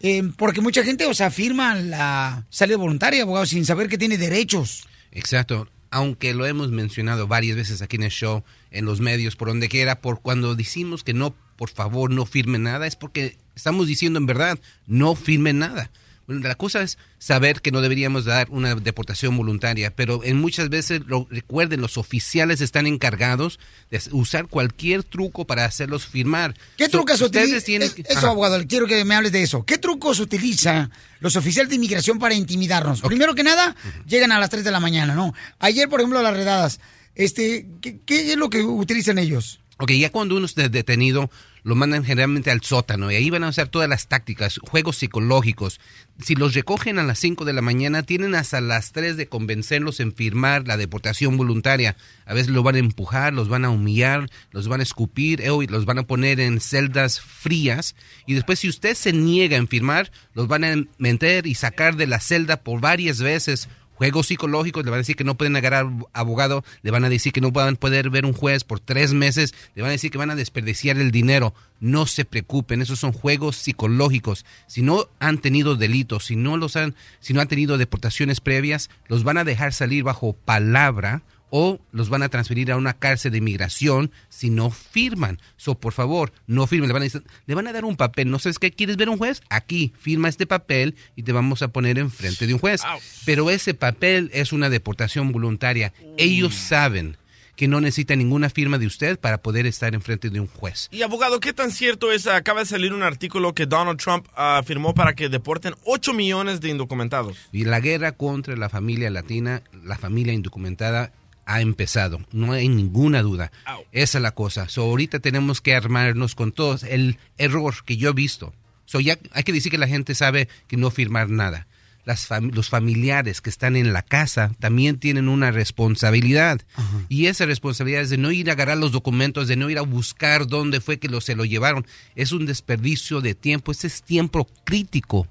Eh, 0.00 0.22
porque 0.36 0.60
mucha 0.60 0.82
gente, 0.82 1.06
o 1.06 1.14
sea, 1.14 1.30
firma 1.30 1.74
la 1.76 2.44
salida 2.50 2.76
voluntaria, 2.76 3.22
abogado, 3.22 3.46
sin 3.46 3.64
saber 3.64 3.88
que 3.88 3.98
tiene 3.98 4.18
derechos. 4.18 4.84
Exacto. 5.12 5.68
Aunque 5.90 6.34
lo 6.34 6.46
hemos 6.46 6.70
mencionado 6.70 7.26
varias 7.28 7.56
veces 7.56 7.82
aquí 7.82 7.96
en 7.96 8.04
el 8.04 8.10
show, 8.10 8.42
en 8.70 8.84
los 8.84 9.00
medios, 9.00 9.36
por 9.36 9.48
donde 9.48 9.68
quiera, 9.68 10.00
por 10.00 10.20
cuando 10.20 10.54
decimos 10.54 11.04
que 11.04 11.12
no, 11.12 11.34
por 11.56 11.68
favor, 11.68 12.10
no 12.10 12.24
firme 12.26 12.58
nada, 12.58 12.86
es 12.86 12.96
porque 12.96 13.36
estamos 13.54 13.86
diciendo 13.86 14.18
en 14.18 14.26
verdad, 14.26 14.58
no 14.86 15.14
firme 15.14 15.52
nada. 15.52 15.90
Bueno, 16.26 16.46
la 16.46 16.54
cosa 16.54 16.82
es 16.82 16.98
saber 17.18 17.60
que 17.60 17.72
no 17.72 17.80
deberíamos 17.80 18.24
dar 18.24 18.48
una 18.50 18.74
deportación 18.74 19.36
voluntaria, 19.36 19.94
pero 19.94 20.22
en 20.24 20.40
muchas 20.40 20.68
veces, 20.68 21.02
lo, 21.06 21.26
recuerden, 21.30 21.80
los 21.80 21.98
oficiales 21.98 22.60
están 22.60 22.86
encargados 22.86 23.58
de 23.90 24.00
usar 24.12 24.46
cualquier 24.46 25.02
truco 25.02 25.46
para 25.46 25.64
hacerlos 25.64 26.06
firmar. 26.06 26.54
¿Qué 26.76 26.84
So, 26.84 26.90
trucos 26.92 27.20
ustedes 27.20 27.64
tienen 27.64 27.90
que- 27.90 28.02
Eso, 28.02 28.18
Ajá. 28.18 28.28
abogado, 28.30 28.62
quiero 28.68 28.86
que 28.86 29.04
me 29.04 29.14
hables 29.14 29.32
de 29.32 29.42
eso. 29.42 29.64
¿Qué 29.64 29.78
trucos 29.78 30.20
utiliza 30.20 30.90
los 31.20 31.36
oficiales 31.36 31.70
de 31.70 31.76
inmigración 31.76 32.18
para 32.18 32.34
intimidarnos? 32.34 33.00
Primero 33.02 33.34
que 33.34 33.42
nada, 33.42 33.74
llegan 34.06 34.32
a 34.32 34.38
las 34.38 34.50
3 34.50 34.64
de 34.64 34.70
la 34.70 34.80
mañana, 34.80 35.14
¿no? 35.14 35.34
Ayer, 35.58 35.88
por 35.88 36.00
ejemplo, 36.00 36.22
las 36.22 36.34
redadas. 36.34 36.80
Este, 37.14 37.66
¿qué, 37.80 37.98
qué 38.06 38.32
es 38.32 38.36
lo 38.38 38.48
que 38.48 38.62
utilizan 38.62 39.18
ellos? 39.18 39.60
Ok, 39.78 39.90
ya 39.92 40.10
cuando 40.10 40.36
uno 40.36 40.46
está 40.46 40.68
detenido, 40.68 41.30
lo 41.64 41.74
mandan 41.74 42.04
generalmente 42.04 42.50
al 42.50 42.62
sótano 42.62 43.10
y 43.10 43.16
ahí 43.16 43.30
van 43.30 43.44
a 43.44 43.48
usar 43.48 43.68
todas 43.68 43.88
las 43.88 44.08
tácticas, 44.08 44.58
juegos 44.58 44.96
psicológicos. 44.96 45.80
Si 46.20 46.34
los 46.34 46.54
recogen 46.54 46.98
a 46.98 47.04
las 47.04 47.18
5 47.20 47.44
de 47.44 47.52
la 47.52 47.62
mañana, 47.62 48.02
tienen 48.02 48.34
hasta 48.34 48.60
las 48.60 48.92
3 48.92 49.16
de 49.16 49.28
convencerlos 49.28 50.00
en 50.00 50.12
firmar 50.12 50.66
la 50.66 50.76
deportación 50.76 51.36
voluntaria. 51.36 51.96
A 52.26 52.34
veces 52.34 52.52
los 52.52 52.64
van 52.64 52.76
a 52.76 52.80
empujar, 52.80 53.32
los 53.32 53.48
van 53.48 53.64
a 53.64 53.70
humillar, 53.70 54.28
los 54.50 54.68
van 54.68 54.80
a 54.80 54.82
escupir, 54.82 55.40
eh, 55.40 55.50
los 55.68 55.84
van 55.84 55.98
a 55.98 56.06
poner 56.06 56.40
en 56.40 56.60
celdas 56.60 57.20
frías. 57.20 57.94
Y 58.26 58.34
después, 58.34 58.58
si 58.58 58.68
usted 58.68 58.94
se 58.94 59.12
niega 59.12 59.56
en 59.56 59.68
firmar, 59.68 60.10
los 60.34 60.48
van 60.48 60.64
a 60.64 60.74
meter 60.98 61.46
y 61.46 61.54
sacar 61.54 61.96
de 61.96 62.06
la 62.06 62.20
celda 62.20 62.62
por 62.62 62.80
varias 62.80 63.20
veces 63.20 63.68
juegos 63.94 64.26
psicológicos, 64.26 64.84
le 64.84 64.90
van 64.90 64.98
a 64.98 65.02
decir 65.02 65.16
que 65.16 65.24
no 65.24 65.36
pueden 65.36 65.56
agarrar 65.56 65.86
abogado, 66.12 66.64
le 66.82 66.90
van 66.90 67.04
a 67.04 67.08
decir 67.08 67.32
que 67.32 67.40
no 67.40 67.52
van 67.52 67.74
a 67.74 67.78
poder 67.78 68.10
ver 68.10 68.24
un 68.26 68.32
juez 68.32 68.64
por 68.64 68.80
tres 68.80 69.12
meses, 69.12 69.54
le 69.74 69.82
van 69.82 69.90
a 69.90 69.92
decir 69.92 70.10
que 70.10 70.18
van 70.18 70.30
a 70.30 70.36
desperdiciar 70.36 70.98
el 70.98 71.10
dinero. 71.10 71.54
No 71.80 72.06
se 72.06 72.24
preocupen, 72.24 72.82
esos 72.82 73.00
son 73.00 73.12
juegos 73.12 73.56
psicológicos. 73.56 74.44
Si 74.66 74.82
no 74.82 75.08
han 75.18 75.38
tenido 75.38 75.76
delitos, 75.76 76.26
si 76.26 76.36
no 76.36 76.56
los 76.56 76.76
han, 76.76 76.94
si 77.20 77.32
no 77.32 77.40
han 77.40 77.48
tenido 77.48 77.78
deportaciones 77.78 78.40
previas, 78.40 78.90
los 79.08 79.24
van 79.24 79.38
a 79.38 79.44
dejar 79.44 79.72
salir 79.72 80.04
bajo 80.04 80.32
palabra 80.32 81.22
o 81.54 81.78
los 81.92 82.08
van 82.08 82.22
a 82.22 82.30
transferir 82.30 82.72
a 82.72 82.78
una 82.78 82.94
cárcel 82.94 83.30
de 83.32 83.38
inmigración 83.38 84.10
si 84.30 84.48
no 84.48 84.70
firman. 84.70 85.38
So, 85.58 85.74
por 85.78 85.92
favor, 85.92 86.32
no 86.46 86.66
firmen. 86.66 86.88
Le 86.88 86.94
van 86.94 87.02
a, 87.02 87.04
decir- 87.04 87.24
le 87.44 87.54
van 87.54 87.66
a 87.66 87.74
dar 87.74 87.84
un 87.84 87.96
papel. 87.98 88.30
¿No 88.30 88.38
sabes 88.38 88.58
qué? 88.58 88.70
¿Quieres 88.70 88.96
ver 88.96 89.10
un 89.10 89.18
juez? 89.18 89.42
Aquí, 89.50 89.92
firma 90.00 90.30
este 90.30 90.46
papel 90.46 90.96
y 91.14 91.24
te 91.24 91.32
vamos 91.32 91.60
a 91.60 91.68
poner 91.68 91.98
enfrente 91.98 92.46
de 92.46 92.54
un 92.54 92.58
juez. 92.58 92.80
Pero 93.26 93.50
ese 93.50 93.74
papel 93.74 94.30
es 94.32 94.54
una 94.54 94.70
deportación 94.70 95.30
voluntaria. 95.30 95.92
Ellos 96.16 96.54
saben 96.54 97.18
que 97.54 97.68
no 97.68 97.82
necesitan 97.82 98.18
ninguna 98.18 98.48
firma 98.48 98.78
de 98.78 98.86
usted 98.86 99.20
para 99.20 99.42
poder 99.42 99.66
estar 99.66 99.94
enfrente 99.94 100.30
de 100.30 100.40
un 100.40 100.46
juez. 100.46 100.88
Y 100.90 101.02
abogado, 101.02 101.38
¿qué 101.38 101.52
tan 101.52 101.70
cierto 101.70 102.10
es? 102.10 102.26
Acaba 102.26 102.60
de 102.60 102.66
salir 102.66 102.94
un 102.94 103.02
artículo 103.02 103.54
que 103.54 103.66
Donald 103.66 104.00
Trump 104.00 104.26
ah, 104.34 104.62
firmó 104.66 104.94
para 104.94 105.12
que 105.14 105.28
deporten 105.28 105.74
8 105.84 106.14
millones 106.14 106.62
de 106.62 106.70
indocumentados. 106.70 107.36
Y 107.52 107.64
la 107.66 107.80
guerra 107.80 108.12
contra 108.12 108.56
la 108.56 108.70
familia 108.70 109.10
latina, 109.10 109.62
la 109.84 109.98
familia 109.98 110.32
indocumentada, 110.32 111.12
ha 111.46 111.60
empezado. 111.60 112.20
No 112.32 112.52
hay 112.52 112.68
ninguna 112.68 113.22
duda. 113.22 113.50
Esa 113.92 114.18
es 114.18 114.22
la 114.22 114.32
cosa. 114.32 114.68
So, 114.68 114.82
ahorita 114.82 115.18
tenemos 115.20 115.60
que 115.60 115.74
armarnos 115.74 116.34
con 116.34 116.52
todos. 116.52 116.82
El 116.82 117.18
error 117.38 117.74
que 117.84 117.96
yo 117.96 118.10
he 118.10 118.12
visto. 118.14 118.52
So, 118.84 119.00
ya 119.00 119.18
hay 119.32 119.42
que 119.42 119.52
decir 119.52 119.70
que 119.70 119.78
la 119.78 119.88
gente 119.88 120.14
sabe 120.14 120.48
que 120.68 120.76
no 120.76 120.90
firmar 120.90 121.28
nada. 121.30 121.66
Las 122.04 122.28
fam- 122.28 122.52
los 122.52 122.68
familiares 122.68 123.40
que 123.40 123.48
están 123.48 123.76
en 123.76 123.92
la 123.92 124.02
casa 124.02 124.50
también 124.58 124.98
tienen 124.98 125.28
una 125.28 125.52
responsabilidad. 125.52 126.60
Y 127.08 127.26
esa 127.26 127.46
responsabilidad 127.46 128.02
es 128.02 128.10
de 128.10 128.18
no 128.18 128.32
ir 128.32 128.50
a 128.50 128.54
agarrar 128.54 128.76
los 128.78 128.90
documentos, 128.92 129.46
de 129.48 129.54
no 129.56 129.70
ir 129.70 129.78
a 129.78 129.82
buscar 129.82 130.46
dónde 130.48 130.80
fue 130.80 130.98
que 130.98 131.08
lo, 131.08 131.20
se 131.20 131.36
lo 131.36 131.44
llevaron. 131.44 131.86
Es 132.16 132.32
un 132.32 132.44
desperdicio 132.46 133.20
de 133.20 133.34
tiempo. 133.36 133.70
Ese 133.72 133.86
es 133.86 134.02
tiempo 134.02 134.48
crítico. 134.64 135.28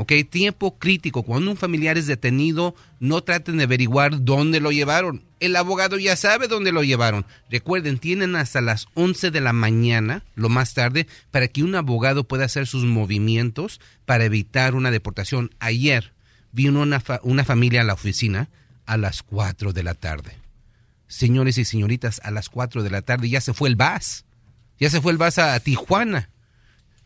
¿Ok? 0.00 0.12
Tiempo 0.30 0.78
crítico. 0.78 1.24
Cuando 1.24 1.50
un 1.50 1.58
familiar 1.58 1.98
es 1.98 2.06
detenido, 2.06 2.74
no 3.00 3.22
traten 3.22 3.58
de 3.58 3.64
averiguar 3.64 4.24
dónde 4.24 4.58
lo 4.58 4.72
llevaron. 4.72 5.26
El 5.40 5.54
abogado 5.56 5.98
ya 5.98 6.16
sabe 6.16 6.48
dónde 6.48 6.72
lo 6.72 6.82
llevaron. 6.82 7.26
Recuerden, 7.50 7.98
tienen 7.98 8.34
hasta 8.34 8.62
las 8.62 8.86
11 8.94 9.30
de 9.30 9.40
la 9.42 9.52
mañana, 9.52 10.24
lo 10.36 10.48
más 10.48 10.72
tarde, 10.72 11.06
para 11.30 11.48
que 11.48 11.62
un 11.62 11.74
abogado 11.74 12.24
pueda 12.24 12.46
hacer 12.46 12.66
sus 12.66 12.84
movimientos 12.84 13.78
para 14.06 14.24
evitar 14.24 14.74
una 14.74 14.90
deportación. 14.90 15.50
Ayer 15.58 16.14
vino 16.50 16.80
una, 16.80 17.02
una 17.22 17.44
familia 17.44 17.82
a 17.82 17.84
la 17.84 17.92
oficina 17.92 18.48
a 18.86 18.96
las 18.96 19.22
4 19.22 19.74
de 19.74 19.82
la 19.82 19.92
tarde. 19.92 20.32
Señores 21.08 21.58
y 21.58 21.66
señoritas, 21.66 22.22
a 22.24 22.30
las 22.30 22.48
4 22.48 22.82
de 22.82 22.90
la 22.90 23.02
tarde 23.02 23.28
ya 23.28 23.42
se 23.42 23.52
fue 23.52 23.68
el 23.68 23.76
bus. 23.76 24.24
Ya 24.78 24.88
se 24.88 25.02
fue 25.02 25.12
el 25.12 25.18
bus 25.18 25.36
a 25.36 25.60
Tijuana 25.60 26.30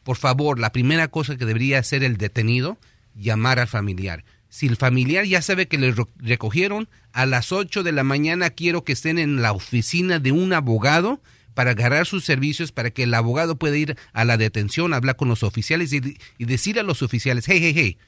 por 0.05 0.17
favor, 0.17 0.59
la 0.61 0.71
primera 0.73 1.09
cosa 1.09 1.37
que 1.37 1.45
debería 1.47 1.79
hacer 1.79 2.05
el 2.05 2.17
detenido, 2.17 2.79
llamar 3.17 3.59
al 3.59 3.69
familiar. 3.69 4.25
Si 4.49 4.67
el 4.69 4.77
familiar 4.77 5.25
ya 5.25 5.43
sabe 5.43 5.67
que 5.67 5.79
le 5.79 5.91
ro- 5.91 6.09
recogieron, 6.17 6.89
a 7.13 7.27
las 7.27 7.51
8 7.51 7.83
de 7.83 7.91
la 7.93 8.05
mañana 8.05 8.51
quiero 8.51 8.85
que 8.85 8.93
estén 8.93 9.19
en 9.19 9.43
la 9.43 9.53
oficina 9.53 10.19
de 10.21 10.31
un 10.31 10.53
abogado 10.53 11.21
para 11.55 11.73
agarrar 11.73 12.07
sus 12.07 12.25
servicios, 12.25 12.71
para 12.73 12.91
que 12.91 13.05
el 13.05 13.15
abogado 13.15 13.57
pueda 13.57 13.77
ir 13.77 13.97
a 14.13 14.25
la 14.25 14.37
detención, 14.37 14.93
hablar 14.95 15.17
con 15.17 15.29
los 15.29 15.43
oficiales 15.43 15.93
y, 15.93 16.01
y 16.39 16.45
decir 16.45 16.79
a 16.79 16.83
los 16.83 17.03
oficiales, 17.03 17.45
hey, 17.49 17.59
hey, 17.63 17.73
hey, 17.77 17.99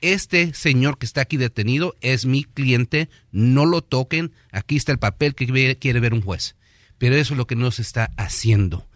este 0.00 0.52
señor 0.54 0.98
que 0.98 1.06
está 1.06 1.22
aquí 1.22 1.36
detenido 1.36 1.94
es 2.00 2.26
mi 2.26 2.44
cliente, 2.44 3.08
no 3.32 3.64
lo 3.64 3.80
toquen, 3.82 4.32
aquí 4.52 4.76
está 4.76 4.92
el 4.92 4.98
papel 4.98 5.34
que 5.34 5.76
quiere 5.80 6.00
ver 6.00 6.12
un 6.14 6.20
juez. 6.22 6.54
Pero 6.98 7.14
eso 7.16 7.34
es 7.34 7.38
lo 7.38 7.46
que 7.46 7.56
no 7.56 7.70
se 7.70 7.82
está 7.82 8.10
haciendo 8.16 8.86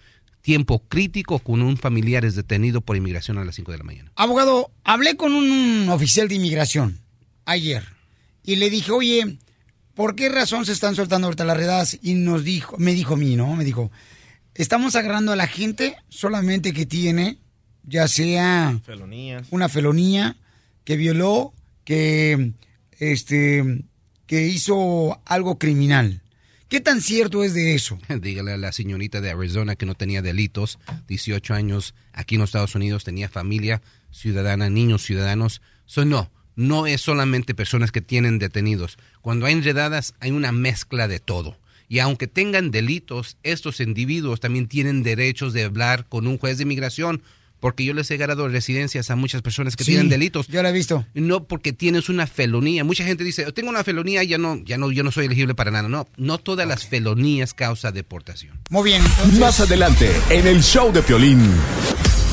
tiempo 0.42 0.82
crítico 0.88 1.38
con 1.38 1.62
un 1.62 1.76
familiar 1.76 2.24
es 2.24 2.34
detenido 2.34 2.80
por 2.80 2.96
inmigración 2.96 3.38
a 3.38 3.44
las 3.44 3.54
5 3.56 3.72
de 3.72 3.78
la 3.78 3.84
mañana. 3.84 4.12
Abogado, 4.16 4.70
hablé 4.84 5.16
con 5.16 5.32
un 5.34 5.88
oficial 5.90 6.28
de 6.28 6.36
inmigración 6.36 6.98
ayer 7.44 7.84
y 8.42 8.56
le 8.56 8.70
dije, 8.70 8.90
oye, 8.92 9.38
¿por 9.94 10.14
qué 10.14 10.28
razón 10.28 10.64
se 10.66 10.72
están 10.72 10.94
soltando 10.96 11.26
ahorita 11.26 11.44
las 11.44 11.56
redadas? 11.56 11.98
Y 12.02 12.14
nos 12.14 12.44
dijo, 12.44 12.76
me 12.78 12.94
dijo 12.94 13.14
a 13.14 13.16
mí, 13.16 13.36
¿no? 13.36 13.54
Me 13.56 13.64
dijo, 13.64 13.90
estamos 14.54 14.96
agarrando 14.96 15.32
a 15.32 15.36
la 15.36 15.46
gente 15.46 15.96
solamente 16.08 16.72
que 16.72 16.86
tiene, 16.86 17.38
ya 17.82 18.08
sea 18.08 18.80
Felonías. 18.84 19.46
una 19.50 19.68
felonía, 19.68 20.36
que 20.84 20.96
violó, 20.96 21.52
que, 21.84 22.52
este, 22.98 23.84
que 24.26 24.46
hizo 24.46 25.20
algo 25.24 25.58
criminal. 25.58 26.22
¿Qué 26.70 26.80
tan 26.80 27.00
cierto 27.00 27.42
es 27.42 27.52
de 27.52 27.74
eso? 27.74 27.98
Dígale 28.20 28.52
a 28.52 28.56
la 28.56 28.70
señorita 28.70 29.20
de 29.20 29.32
Arizona 29.32 29.74
que 29.74 29.86
no 29.86 29.96
tenía 29.96 30.22
delitos, 30.22 30.78
18 31.08 31.52
años 31.52 31.96
aquí 32.12 32.36
en 32.36 32.42
los 32.42 32.50
Estados 32.50 32.76
Unidos, 32.76 33.02
tenía 33.02 33.28
familia 33.28 33.82
ciudadana, 34.12 34.70
niños 34.70 35.02
ciudadanos. 35.02 35.62
So, 35.86 36.04
no, 36.04 36.30
no 36.54 36.86
es 36.86 37.00
solamente 37.00 37.56
personas 37.56 37.90
que 37.90 38.02
tienen 38.02 38.38
detenidos. 38.38 38.98
Cuando 39.20 39.46
hay 39.46 39.54
enredadas 39.54 40.14
hay 40.20 40.30
una 40.30 40.52
mezcla 40.52 41.08
de 41.08 41.18
todo. 41.18 41.58
Y 41.88 41.98
aunque 41.98 42.28
tengan 42.28 42.70
delitos, 42.70 43.36
estos 43.42 43.80
individuos 43.80 44.38
también 44.38 44.68
tienen 44.68 45.02
derechos 45.02 45.52
de 45.52 45.64
hablar 45.64 46.06
con 46.08 46.28
un 46.28 46.38
juez 46.38 46.58
de 46.58 46.62
inmigración, 46.62 47.20
porque 47.60 47.84
yo 47.84 47.94
les 47.94 48.10
he 48.10 48.16
ganado 48.16 48.48
residencias 48.48 49.10
a 49.10 49.16
muchas 49.16 49.42
personas 49.42 49.76
que 49.76 49.84
Sí, 49.84 49.92
tienen 49.92 50.08
delitos. 50.08 50.48
Yo 50.48 50.62
la 50.62 50.70
he 50.70 50.72
visto. 50.72 51.06
No 51.14 51.44
porque 51.44 51.72
tienes 51.72 52.08
una 52.08 52.26
felonía. 52.26 52.84
Mucha 52.84 53.04
gente 53.04 53.22
dice, 53.24 53.50
tengo 53.52 53.70
una 53.70 53.84
felonía, 53.84 54.24
ya 54.24 54.38
no, 54.38 54.56
ya 54.64 54.78
no, 54.78 54.90
yo 54.90 55.02
no 55.02 55.12
soy 55.12 55.26
elegible 55.26 55.54
para 55.54 55.70
nada. 55.70 55.88
No, 55.88 56.08
no 56.16 56.38
todas 56.38 56.66
las 56.66 56.86
felonías 56.86 57.54
causa 57.54 57.92
deportación. 57.92 58.58
Muy 58.70 58.84
bien, 58.84 59.02
entonces... 59.02 59.38
Más 59.38 59.60
adelante, 59.60 60.10
en 60.30 60.46
el 60.46 60.62
show 60.62 60.92
de 60.92 61.02
Piolín. 61.02 61.40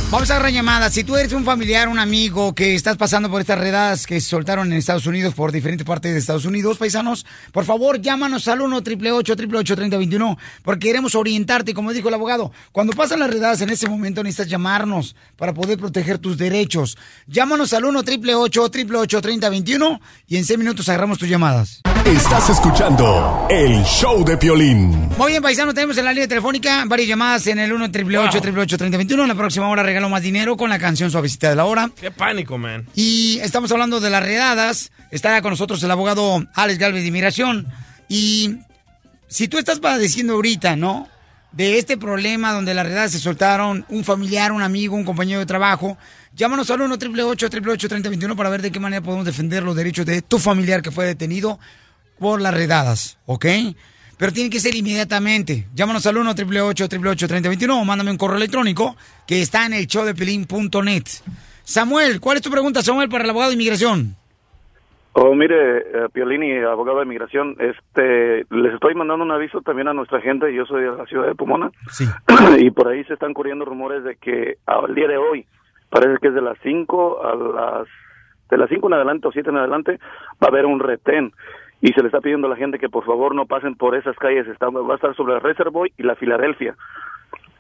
Vamos 0.10 0.32
a 0.32 0.36
agarrar 0.36 0.54
llamadas. 0.54 0.94
Si 0.94 1.04
tú 1.04 1.18
eres 1.18 1.34
un 1.34 1.44
familiar, 1.44 1.90
un 1.90 2.00
amigo 2.00 2.56
que 2.56 2.76
estás 2.76 2.96
pasando 2.96 3.30
por 3.30 3.42
estas 3.42 3.60
redadas 3.60 4.08
que 4.08 4.22
se 4.22 4.30
soltaron 4.30 4.72
en 4.72 4.78
Estados 4.78 5.06
Unidos, 5.06 5.34
por 5.34 5.52
diferentes 5.52 5.86
partes 5.86 6.14
de 6.14 6.20
Estados 6.20 6.46
Unidos, 6.46 6.78
paisanos, 6.78 7.26
por 7.52 7.66
favor, 7.66 8.00
llámanos 8.00 8.48
al 8.48 8.62
1 8.62 8.78
888 8.78 9.76
3021 9.76 10.38
porque 10.64 10.88
queremos 10.88 11.14
orientarte, 11.14 11.74
como 11.74 11.92
dijo 11.92 12.08
el 12.08 12.14
abogado. 12.14 12.54
Cuando 12.72 12.94
pasan 12.94 13.20
las 13.20 13.30
redadas 13.30 13.60
en 13.60 13.70
ese 13.70 13.90
momento 13.90 14.24
necesitas 14.24 14.50
llamarnos 14.50 15.14
para 15.36 15.54
poder 15.54 15.78
proteger 15.78 16.20
tus 16.20 16.38
derechos. 16.38 16.98
Llámanos 17.28 17.74
al 17.74 17.84
1 17.84 18.00
888 18.00 19.22
3021 19.22 20.00
y 20.30 20.38
en 20.38 20.46
6 20.46 20.58
minutos 20.58 20.88
agarramos 20.88 21.18
tus 21.18 21.28
llamadas. 21.28 21.82
Estás 22.06 22.50
escuchando 22.50 23.46
el 23.50 23.84
show 23.84 24.24
de 24.24 24.38
Piolín. 24.38 25.10
Muy 25.18 25.32
bien, 25.32 25.44
paisano, 25.44 25.74
tenemos 25.74 25.98
en 25.98 26.06
la 26.06 26.14
línea 26.14 26.30
telefónica 26.30 26.86
varias 26.88 27.10
llamadas 27.10 27.46
en 27.48 27.60
el 27.60 27.74
1 27.74 27.84
888 27.84 28.78
3021 28.78 29.24
En 29.24 29.28
la 29.28 29.36
próxima 29.36 29.68
hora 29.68 29.84
regalo 29.98 30.10
más 30.10 30.22
dinero 30.22 30.58
con 30.58 30.70
la 30.70 30.78
canción 30.78 31.10
Suavecita 31.10 31.50
de 31.50 31.56
la 31.56 31.66
Hora. 31.66 31.90
Qué 32.00 32.12
pánico, 32.12 32.60
man. 32.60 32.86
Y 32.94 33.40
estamos 33.40 33.72
hablando 33.72 34.00
de 34.00 34.12
las 34.12 34.22
redadas. 34.22 34.92
Está 35.10 35.42
con 35.42 35.50
nosotros 35.50 35.82
el 35.82 35.90
abogado 35.90 36.46
Alex 36.54 36.78
Galvez 36.78 37.02
de 37.02 37.08
Inmigración. 37.08 37.68
Y 38.08 38.58
si 39.28 39.48
tú 39.48 39.58
estás 39.58 39.80
padeciendo 39.80 40.34
ahorita, 40.34 40.76
¿no? 40.76 41.08
De 41.52 41.80
este 41.80 41.98
problema 41.98 42.54
donde 42.54 42.76
las 42.76 42.86
redadas 42.86 43.12
se 43.12 43.18
soltaron, 43.20 43.86
un 43.90 44.04
familiar, 44.04 44.52
un 44.52 44.62
amigo, 44.62 44.96
un 44.96 45.04
compañero 45.04 45.40
de 45.40 45.48
trabajo, 45.48 45.98
llámanos 46.36 46.70
al 46.70 46.82
1 46.82 46.94
888 46.94 47.90
3021 47.90 48.36
para 48.36 48.52
ver 48.52 48.62
de 48.62 48.72
qué 48.72 48.80
manera 48.80 49.02
podemos 49.02 49.26
defender 49.26 49.64
los 49.64 49.76
derechos 49.76 50.06
de 50.06 50.22
tu 50.22 50.38
familiar 50.38 50.84
que 50.84 50.92
fue 50.92 51.08
detenido 51.08 51.60
por 52.20 52.40
las 52.40 52.54
redadas, 52.54 53.18
¿ok? 53.26 53.46
Pero 54.18 54.32
tiene 54.32 54.50
que 54.50 54.60
ser 54.60 54.76
inmediatamente. 54.76 55.68
Llámanos 55.74 56.06
al 56.08 56.18
1 56.18 56.32
888 56.32 57.28
3021 57.28 57.82
o 57.82 57.86
mándame 57.86 58.12
un 58.12 58.18
correo 58.18 58.38
electrónico 58.38 58.96
que 59.28 59.42
está 59.42 59.66
en 59.66 59.74
el 59.74 59.86
showdepelín.net. 59.86 61.04
Samuel, 61.64 62.20
¿cuál 62.20 62.38
es 62.38 62.44
tu 62.44 62.50
pregunta, 62.50 62.82
Samuel, 62.82 63.10
para 63.10 63.24
el 63.24 63.30
abogado 63.30 63.52
de 63.52 63.56
inmigración? 63.56 64.16
Oh, 65.20 65.34
mire, 65.34 65.80
eh, 65.80 66.10
Piolini, 66.14 66.60
abogado 66.60 67.00
de 67.00 67.06
migración, 67.06 67.56
este, 67.58 68.46
les 68.52 68.74
estoy 68.76 68.94
mandando 68.94 69.26
un 69.26 69.32
aviso 69.32 69.62
también 69.62 69.88
a 69.88 69.94
nuestra 69.94 70.22
gente, 70.22 70.54
yo 70.54 70.64
soy 70.68 70.84
de 70.84 70.92
la 70.92 71.08
ciudad 71.08 71.26
de 71.26 71.34
Pomona, 71.34 71.72
y 72.60 72.70
por 72.70 72.88
ahí 72.88 73.04
se 73.06 73.14
están 73.14 73.34
corriendo 73.34 73.66
rumores 73.66 74.04
de 74.04 74.16
que 74.18 74.58
al 74.68 74.94
día 74.94 75.08
de 75.08 75.18
hoy, 75.18 75.48
parece 75.90 76.20
que 76.22 76.28
es 76.28 76.36
de 76.36 76.42
las 76.42 76.60
5 76.62 77.26
a 77.26 77.36
las, 77.36 77.88
de 78.52 78.58
las 78.58 78.70
5 78.70 78.88
en 78.88 78.94
adelante 78.94 79.28
o 79.28 79.32
7 79.32 79.50
en 79.50 79.58
adelante, 79.58 80.00
va 80.34 80.50
a 80.50 80.52
haber 80.52 80.68
un 80.68 80.80
retén, 80.80 81.34
y 81.82 81.94
se 81.94 82.02
le 82.02 82.08
está 82.08 82.22
pidiendo 82.22 82.48
a 82.48 82.50
la 82.50 82.56
gente 82.56 82.80
que 82.80 82.90
por 82.90 83.06
favor 83.06 83.36
no 83.36 83.46
pasen 83.46 83.76
por 83.76 83.96
esas 83.96 84.16
calles, 84.18 84.48
está, 84.48 84.70
va 84.70 84.94
a 84.94 84.96
estar 84.96 85.16
sobre 85.16 85.34
la 85.34 85.40
Reservoir 85.40 85.92
y 85.98 86.04
la 86.04 86.16
Filadelfia, 86.16 86.76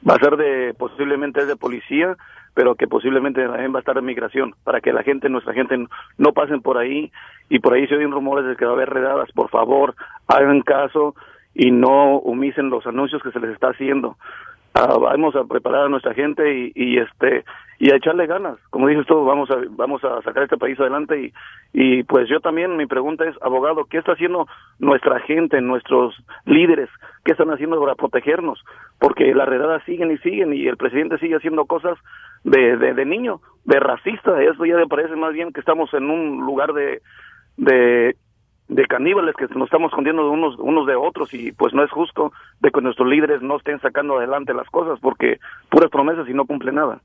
va 0.07 0.15
a 0.15 0.19
ser 0.19 0.37
de, 0.37 0.73
posiblemente 0.73 1.41
es 1.41 1.47
de 1.47 1.55
policía, 1.55 2.15
pero 2.53 2.75
que 2.75 2.87
posiblemente 2.87 3.45
también 3.45 3.71
va 3.71 3.77
a 3.77 3.81
estar 3.81 3.95
de 3.95 4.01
migración, 4.01 4.55
para 4.63 4.81
que 4.81 4.91
la 4.91 5.03
gente, 5.03 5.29
nuestra 5.29 5.53
gente, 5.53 5.77
no 6.17 6.31
pasen 6.33 6.61
por 6.61 6.77
ahí, 6.77 7.11
y 7.49 7.59
por 7.59 7.73
ahí 7.73 7.85
se 7.87 7.95
oyen 7.95 8.11
rumores 8.11 8.45
de 8.47 8.55
que 8.55 8.65
va 8.65 8.71
a 8.71 8.73
haber 8.73 8.89
redadas, 8.89 9.31
por 9.33 9.49
favor, 9.49 9.95
hagan 10.27 10.61
caso 10.61 11.13
y 11.53 11.71
no 11.71 12.19
humicen 12.19 12.69
los 12.69 12.85
anuncios 12.87 13.21
que 13.21 13.31
se 13.31 13.39
les 13.39 13.51
está 13.51 13.69
haciendo. 13.69 14.17
Vamos 14.85 15.35
a 15.35 15.43
preparar 15.45 15.85
a 15.85 15.89
nuestra 15.89 16.13
gente 16.13 16.53
y, 16.53 16.71
y 16.75 16.97
este 16.99 17.45
y 17.79 17.91
a 17.91 17.95
echarle 17.95 18.25
ganas. 18.25 18.57
Como 18.69 18.87
dices 18.87 19.05
tú 19.05 19.23
vamos 19.25 19.49
a 19.51 19.55
vamos 19.69 20.03
a 20.03 20.21
sacar 20.21 20.43
este 20.43 20.57
país 20.57 20.79
adelante 20.79 21.19
y 21.19 21.33
y 21.73 22.03
pues 22.03 22.29
yo 22.29 22.39
también 22.39 22.77
mi 22.77 22.85
pregunta 22.85 23.25
es 23.25 23.35
abogado 23.41 23.85
qué 23.85 23.97
está 23.97 24.13
haciendo 24.13 24.47
nuestra 24.79 25.19
gente 25.21 25.61
nuestros 25.61 26.15
líderes 26.45 26.89
qué 27.23 27.33
están 27.33 27.49
haciendo 27.51 27.79
para 27.79 27.95
protegernos 27.95 28.63
porque 28.99 29.33
las 29.33 29.47
redadas 29.47 29.83
siguen 29.83 30.11
y 30.11 30.17
siguen 30.19 30.53
y 30.53 30.67
el 30.67 30.77
presidente 30.77 31.17
sigue 31.19 31.35
haciendo 31.35 31.65
cosas 31.65 31.97
de, 32.43 32.77
de, 32.77 32.93
de 32.93 33.05
niño 33.05 33.41
de 33.65 33.79
racista. 33.79 34.41
Eso 34.41 34.65
ya 34.65 34.77
me 34.77 34.87
parece 34.87 35.15
más 35.15 35.33
bien 35.33 35.51
que 35.51 35.59
estamos 35.59 35.93
en 35.93 36.09
un 36.09 36.45
lugar 36.45 36.73
de 36.73 37.01
de 37.57 38.15
de 38.69 38.85
caníbales 38.85 39.33
que 39.37 39.45
nos 39.55 39.65
estamos 39.67 39.91
escondiendo 39.91 40.23
de 40.23 40.29
unos 40.29 40.55
unos 40.59 40.85
de 40.87 40.95
otros 40.95 41.33
y 41.33 41.51
pues 41.53 41.73
no 41.73 41.83
es 41.83 41.91
justo 41.91 42.33
de 42.59 42.69
que 42.71 42.81
nuestros 42.81 43.07
líderes 43.07 43.41
no 43.41 43.57
estén 43.57 43.79
sacando 43.79 44.17
adelante 44.17 44.53
las 44.53 44.67
cosas 44.69 44.99
porque 45.01 45.39
puras 45.69 45.89
promesas 45.89 46.27
y 46.29 46.33
no 46.33 46.45
cumple 46.45 46.71
nada. 46.71 47.01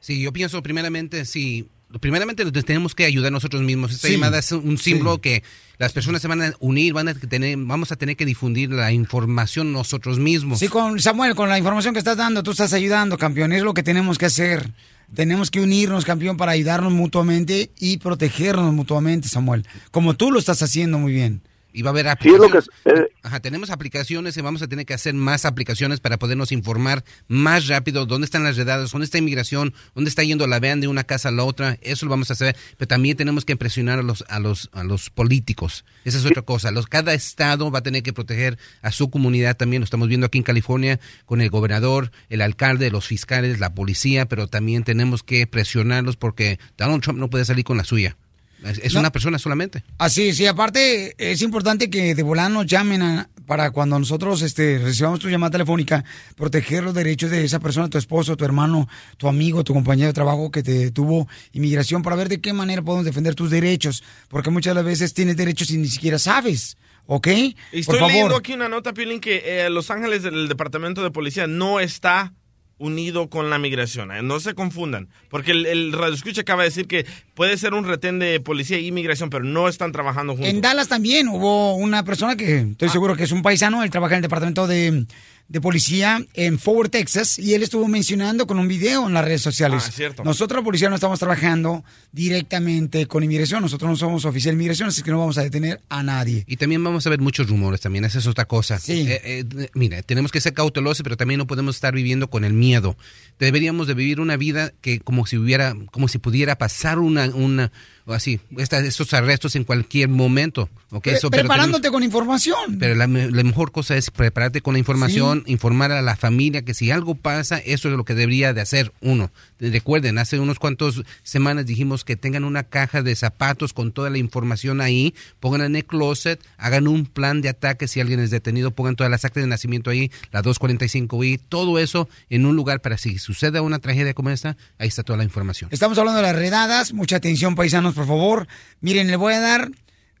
Sí, 0.00 0.22
yo 0.22 0.32
pienso 0.32 0.62
primeramente, 0.62 1.24
sí, 1.24 1.68
primeramente 2.00 2.44
tenemos 2.62 2.94
que 2.94 3.06
ayudar 3.06 3.32
nosotros 3.32 3.62
mismos. 3.62 3.92
Esta 3.92 4.08
Sí. 4.08 4.14
llamada 4.14 4.38
es 4.38 4.52
un 4.52 4.76
símbolo 4.76 5.18
que 5.18 5.42
las 5.78 5.92
personas 5.94 6.20
se 6.20 6.28
van 6.28 6.42
a 6.42 6.52
unir, 6.60 6.92
van 6.92 7.08
a 7.08 7.14
tener, 7.14 7.56
vamos 7.58 7.92
a 7.92 7.96
tener 7.96 8.16
que 8.16 8.26
difundir 8.26 8.70
la 8.70 8.92
información 8.92 9.72
nosotros 9.72 10.18
mismos. 10.18 10.58
Sí, 10.58 10.68
con 10.68 11.00
Samuel, 11.00 11.34
con 11.34 11.48
la 11.48 11.58
información 11.58 11.94
que 11.94 11.98
estás 12.00 12.16
dando, 12.18 12.42
tú 12.42 12.50
estás 12.50 12.72
ayudando, 12.74 13.16
campeón. 13.16 13.52
Es 13.52 13.62
lo 13.62 13.72
que 13.74 13.82
tenemos 13.82 14.18
que 14.18 14.26
hacer. 14.26 14.70
Tenemos 15.14 15.50
que 15.50 15.60
unirnos, 15.60 16.04
campeón, 16.04 16.36
para 16.36 16.52
ayudarnos 16.52 16.92
mutuamente 16.92 17.70
y 17.78 17.98
protegernos 17.98 18.72
mutuamente, 18.74 19.28
Samuel. 19.28 19.66
Como 19.90 20.14
tú 20.14 20.30
lo 20.30 20.38
estás 20.38 20.62
haciendo 20.62 20.98
muy 20.98 21.12
bien. 21.12 21.42
Y 21.76 21.82
va 21.82 21.90
a 21.90 21.92
haber 21.92 22.06
Sí, 22.22 22.30
es 22.30 22.38
lo 22.38 22.48
que 22.48 22.56
aplicaciones. 22.56 23.10
Ajá, 23.22 23.40
tenemos 23.40 23.68
aplicaciones 23.68 24.34
y 24.34 24.40
vamos 24.40 24.62
a 24.62 24.66
tener 24.66 24.86
que 24.86 24.94
hacer 24.94 25.12
más 25.12 25.44
aplicaciones 25.44 26.00
para 26.00 26.18
podernos 26.18 26.50
informar 26.50 27.04
más 27.28 27.66
rápido 27.66 28.06
dónde 28.06 28.24
están 28.24 28.44
las 28.44 28.56
redadas, 28.56 28.92
dónde 28.92 29.04
está 29.04 29.18
inmigración, 29.18 29.74
dónde 29.94 30.08
está 30.08 30.22
yendo 30.22 30.46
la 30.46 30.58
vean 30.58 30.80
de 30.80 30.88
una 30.88 31.04
casa 31.04 31.28
a 31.28 31.32
la 31.32 31.44
otra. 31.44 31.76
Eso 31.82 32.06
lo 32.06 32.10
vamos 32.10 32.30
a 32.30 32.32
hacer. 32.32 32.56
Pero 32.78 32.88
también 32.88 33.18
tenemos 33.18 33.44
que 33.44 33.56
presionar 33.56 33.98
a 33.98 34.02
los, 34.02 34.24
a 34.28 34.40
los, 34.40 34.70
a 34.72 34.84
los 34.84 35.10
políticos. 35.10 35.84
Esa 36.06 36.16
es 36.16 36.24
otra 36.24 36.40
cosa. 36.40 36.70
Los, 36.70 36.86
cada 36.86 37.12
estado 37.12 37.70
va 37.70 37.80
a 37.80 37.82
tener 37.82 38.02
que 38.02 38.14
proteger 38.14 38.56
a 38.80 38.90
su 38.90 39.10
comunidad 39.10 39.58
también. 39.58 39.82
Lo 39.82 39.84
estamos 39.84 40.08
viendo 40.08 40.28
aquí 40.28 40.38
en 40.38 40.44
California 40.44 40.98
con 41.26 41.42
el 41.42 41.50
gobernador, 41.50 42.10
el 42.30 42.40
alcalde, 42.40 42.90
los 42.90 43.06
fiscales, 43.06 43.60
la 43.60 43.74
policía, 43.74 44.24
pero 44.24 44.46
también 44.46 44.82
tenemos 44.82 45.22
que 45.22 45.46
presionarlos 45.46 46.16
porque 46.16 46.58
Donald 46.78 47.02
Trump 47.02 47.18
no 47.18 47.28
puede 47.28 47.44
salir 47.44 47.66
con 47.66 47.76
la 47.76 47.84
suya. 47.84 48.16
Es, 48.64 48.78
es 48.78 48.94
No. 48.94 49.00
una 49.00 49.10
persona 49.12 49.38
solamente. 49.38 49.84
Así, 49.98 50.32
sí, 50.32 50.46
aparte 50.46 51.14
es 51.18 51.42
importante 51.42 51.90
que 51.90 52.14
de 52.14 52.22
volada 52.22 52.48
nos 52.48 52.66
llamen 52.66 53.02
a- 53.02 53.28
para 53.46 53.70
cuando 53.70 53.96
nosotros 53.98 54.42
este, 54.42 54.78
recibamos 54.78 55.20
tu 55.20 55.28
llamada 55.28 55.52
telefónica, 55.52 56.04
proteger 56.34 56.82
los 56.82 56.94
derechos 56.94 57.30
de 57.30 57.44
esa 57.44 57.60
persona, 57.60 57.88
tu 57.88 57.96
esposo, 57.96 58.36
tu 58.36 58.44
hermano, 58.44 58.88
tu 59.18 59.28
amigo, 59.28 59.62
tu 59.62 59.72
compañero 59.72 60.08
de 60.08 60.12
trabajo 60.14 60.50
que 60.50 60.64
te 60.64 60.90
tuvo 60.90 61.28
inmigración, 61.52 62.02
para 62.02 62.16
ver 62.16 62.28
de 62.28 62.40
qué 62.40 62.52
manera 62.52 62.82
podemos 62.82 63.04
defender 63.04 63.36
tus 63.36 63.50
derechos, 63.50 64.02
porque 64.28 64.50
muchas 64.50 64.72
de 64.72 64.74
las 64.76 64.84
veces 64.84 65.14
tienes 65.14 65.36
derechos 65.36 65.70
y 65.70 65.76
ni 65.78 65.86
siquiera 65.86 66.18
sabes, 66.18 66.76
¿ok? 67.06 67.28
Y 67.28 67.56
estoy 67.72 68.00
Por 68.00 68.08
leyendo 68.08 68.34
aquí 68.36 68.54
una 68.54 68.68
nota, 68.68 68.92
Piolín, 68.92 69.20
que 69.20 69.42
eh, 69.66 69.70
Los 69.70 69.92
Ángeles, 69.92 70.24
el 70.24 70.48
departamento 70.48 71.04
de 71.04 71.12
policía, 71.12 71.46
no 71.46 71.78
está 71.78 72.32
unido 72.78 73.28
con 73.30 73.48
la 73.50 73.58
migración. 73.58 74.10
eh, 74.12 74.22
No 74.22 74.38
se 74.40 74.54
confundan. 74.54 75.08
Porque 75.30 75.52
el, 75.52 75.64
el 75.66 75.92
radio 75.92 76.14
escucha 76.14 76.42
acaba 76.42 76.62
de 76.62 76.68
decir 76.68 76.86
que 76.86 77.06
puede 77.34 77.56
ser 77.56 77.72
un 77.74 77.84
retén 77.86 78.18
de 78.18 78.38
policía 78.40 78.78
y 78.78 78.92
migración, 78.92 79.30
pero 79.30 79.44
no 79.44 79.68
están 79.68 79.92
trabajando 79.92 80.34
juntos. 80.34 80.48
En 80.50 80.60
Dallas 80.60 80.88
también 80.88 81.28
hubo 81.28 81.74
una 81.76 82.04
persona 82.04 82.36
que 82.36 82.58
Ah. 82.58 82.66
estoy 82.70 82.88
seguro 82.90 83.16
que 83.16 83.24
es 83.24 83.32
un 83.32 83.42
paisano, 83.42 83.82
él 83.82 83.90
trabaja 83.90 84.14
en 84.14 84.18
el 84.18 84.22
departamento 84.22 84.66
de, 84.66 85.06
de 85.48 85.60
policía 85.60 86.24
en 86.34 86.58
Forward, 86.58 86.90
Texas, 86.90 87.38
y 87.38 87.54
él 87.54 87.62
estuvo 87.62 87.86
mencionando 87.86 88.46
con 88.46 88.58
un 88.58 88.66
video 88.66 89.06
en 89.06 89.14
las 89.14 89.24
redes 89.24 89.42
sociales. 89.42 89.84
Ah, 89.86 89.90
cierto. 89.92 90.24
Nosotros, 90.24 90.64
policía, 90.64 90.88
no 90.88 90.96
estamos 90.96 91.18
trabajando 91.18 91.84
directamente 92.12 93.06
con 93.06 93.22
inmigración, 93.22 93.62
nosotros 93.62 93.88
no 93.88 93.96
somos 93.96 94.24
oficial 94.24 94.52
de 94.52 94.56
inmigración, 94.56 94.88
así 94.88 95.02
que 95.02 95.10
no 95.10 95.18
vamos 95.18 95.38
a 95.38 95.42
detener 95.42 95.80
a 95.88 96.02
nadie. 96.02 96.44
Y 96.48 96.56
también 96.56 96.82
vamos 96.82 97.06
a 97.06 97.10
ver 97.10 97.20
muchos 97.20 97.48
rumores 97.48 97.80
también, 97.80 98.04
esa 98.04 98.18
es 98.18 98.26
otra 98.26 98.46
cosa. 98.46 98.78
Sí. 98.78 99.06
Eh, 99.08 99.20
eh, 99.24 99.68
mira, 99.74 100.02
tenemos 100.02 100.32
que 100.32 100.40
ser 100.40 100.52
cautelosos, 100.52 101.02
pero 101.02 101.16
también 101.16 101.38
no 101.38 101.46
podemos 101.46 101.76
estar 101.76 101.94
viviendo 101.94 102.28
con 102.28 102.44
el 102.44 102.52
miedo. 102.52 102.96
Deberíamos 103.38 103.86
de 103.86 103.94
vivir 103.94 104.20
una 104.20 104.36
vida 104.36 104.72
que 104.80 104.98
como 104.98 105.26
si 105.26 105.36
hubiera, 105.36 105.74
como 105.92 106.08
si 106.08 106.18
pudiera 106.18 106.58
pasar 106.58 106.98
una, 106.98 107.26
una, 107.26 107.70
así, 108.14 108.40
esta- 108.56 108.78
estos 108.80 109.12
arrestos 109.14 109.56
en 109.56 109.64
cualquier 109.64 110.08
momento. 110.08 110.68
¿ok? 110.90 111.02
Pre- 111.02 111.12
Eso, 111.14 111.30
pero 111.30 111.42
preparándote 111.42 111.90
con 111.90 112.02
información. 112.02 112.78
pero 112.78 112.94
la, 112.94 113.06
la 113.06 113.42
mejor 113.42 113.72
cosa 113.72 113.96
es 113.96 114.10
prepararte 114.10 114.60
con 114.60 114.74
la 114.74 114.78
información, 114.78 115.42
informar 115.46 115.90
a 115.92 116.02
la 116.02 116.16
familia 116.16 116.62
que 116.62 116.74
si 116.74 116.90
algo 116.90 117.14
pasa, 117.16 117.58
eso 117.58 117.88
es 117.88 117.96
lo 117.96 118.04
que 118.04 118.14
debería 118.14 118.52
de 118.54 118.60
hacer 118.60 118.92
uno. 119.00 119.30
Recuerden, 119.58 120.18
hace 120.18 120.38
unos 120.38 120.58
cuantos 120.58 121.02
semanas 121.22 121.64
dijimos 121.64 122.04
que 122.04 122.16
tengan 122.16 122.44
una 122.44 122.64
caja 122.64 123.02
de 123.02 123.14
zapatos 123.16 123.72
con 123.72 123.92
toda 123.92 124.10
la 124.10 124.18
información 124.18 124.80
ahí, 124.80 125.14
pongan 125.40 125.62
en 125.62 125.76
el 125.76 125.84
closet, 125.84 126.44
hagan 126.58 126.88
un 126.88 127.06
plan 127.06 127.40
de 127.40 127.48
ataque 127.48 127.88
si 127.88 128.00
alguien 128.00 128.20
es 128.20 128.30
detenido, 128.30 128.70
pongan 128.70 128.96
todas 128.96 129.10
las 129.10 129.24
actas 129.24 129.42
de 129.42 129.48
nacimiento 129.48 129.90
ahí, 129.90 130.10
la 130.30 130.42
245i, 130.42 131.40
todo 131.48 131.78
eso 131.78 132.08
en 132.28 132.44
un 132.44 132.54
lugar 132.54 132.80
para 132.80 132.98
si 132.98 133.18
suceda 133.18 133.62
una 133.62 133.78
tragedia 133.78 134.12
como 134.14 134.30
esta, 134.30 134.56
ahí 134.78 134.88
está 134.88 135.02
toda 135.02 135.16
la 135.16 135.24
información. 135.24 135.70
Estamos 135.72 135.96
hablando 135.98 136.20
de 136.20 136.26
las 136.26 136.36
redadas, 136.36 136.92
mucha 136.92 137.16
atención, 137.16 137.54
paisanos, 137.54 137.94
por 137.94 138.06
favor. 138.06 138.46
Miren, 138.80 139.08
le 139.08 139.16
voy 139.16 139.34
a 139.34 139.40
dar 139.40 139.70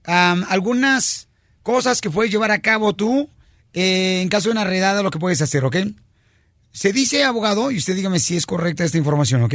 algunas 0.04 1.28
cosas 1.62 2.00
que 2.00 2.10
puedes 2.10 2.30
llevar 2.30 2.52
a 2.52 2.60
cabo 2.60 2.94
tú 2.94 3.28
eh, 3.74 4.22
en 4.22 4.28
caso 4.30 4.48
de 4.48 4.52
una 4.52 4.64
redada, 4.64 5.02
lo 5.02 5.10
que 5.10 5.18
puedes 5.18 5.42
hacer, 5.42 5.64
¿ok? 5.64 5.76
Se 6.76 6.92
dice, 6.92 7.24
abogado, 7.24 7.70
y 7.70 7.78
usted 7.78 7.96
dígame 7.96 8.18
si 8.18 8.36
es 8.36 8.44
correcta 8.44 8.84
esta 8.84 8.98
información, 8.98 9.42
¿ok? 9.42 9.54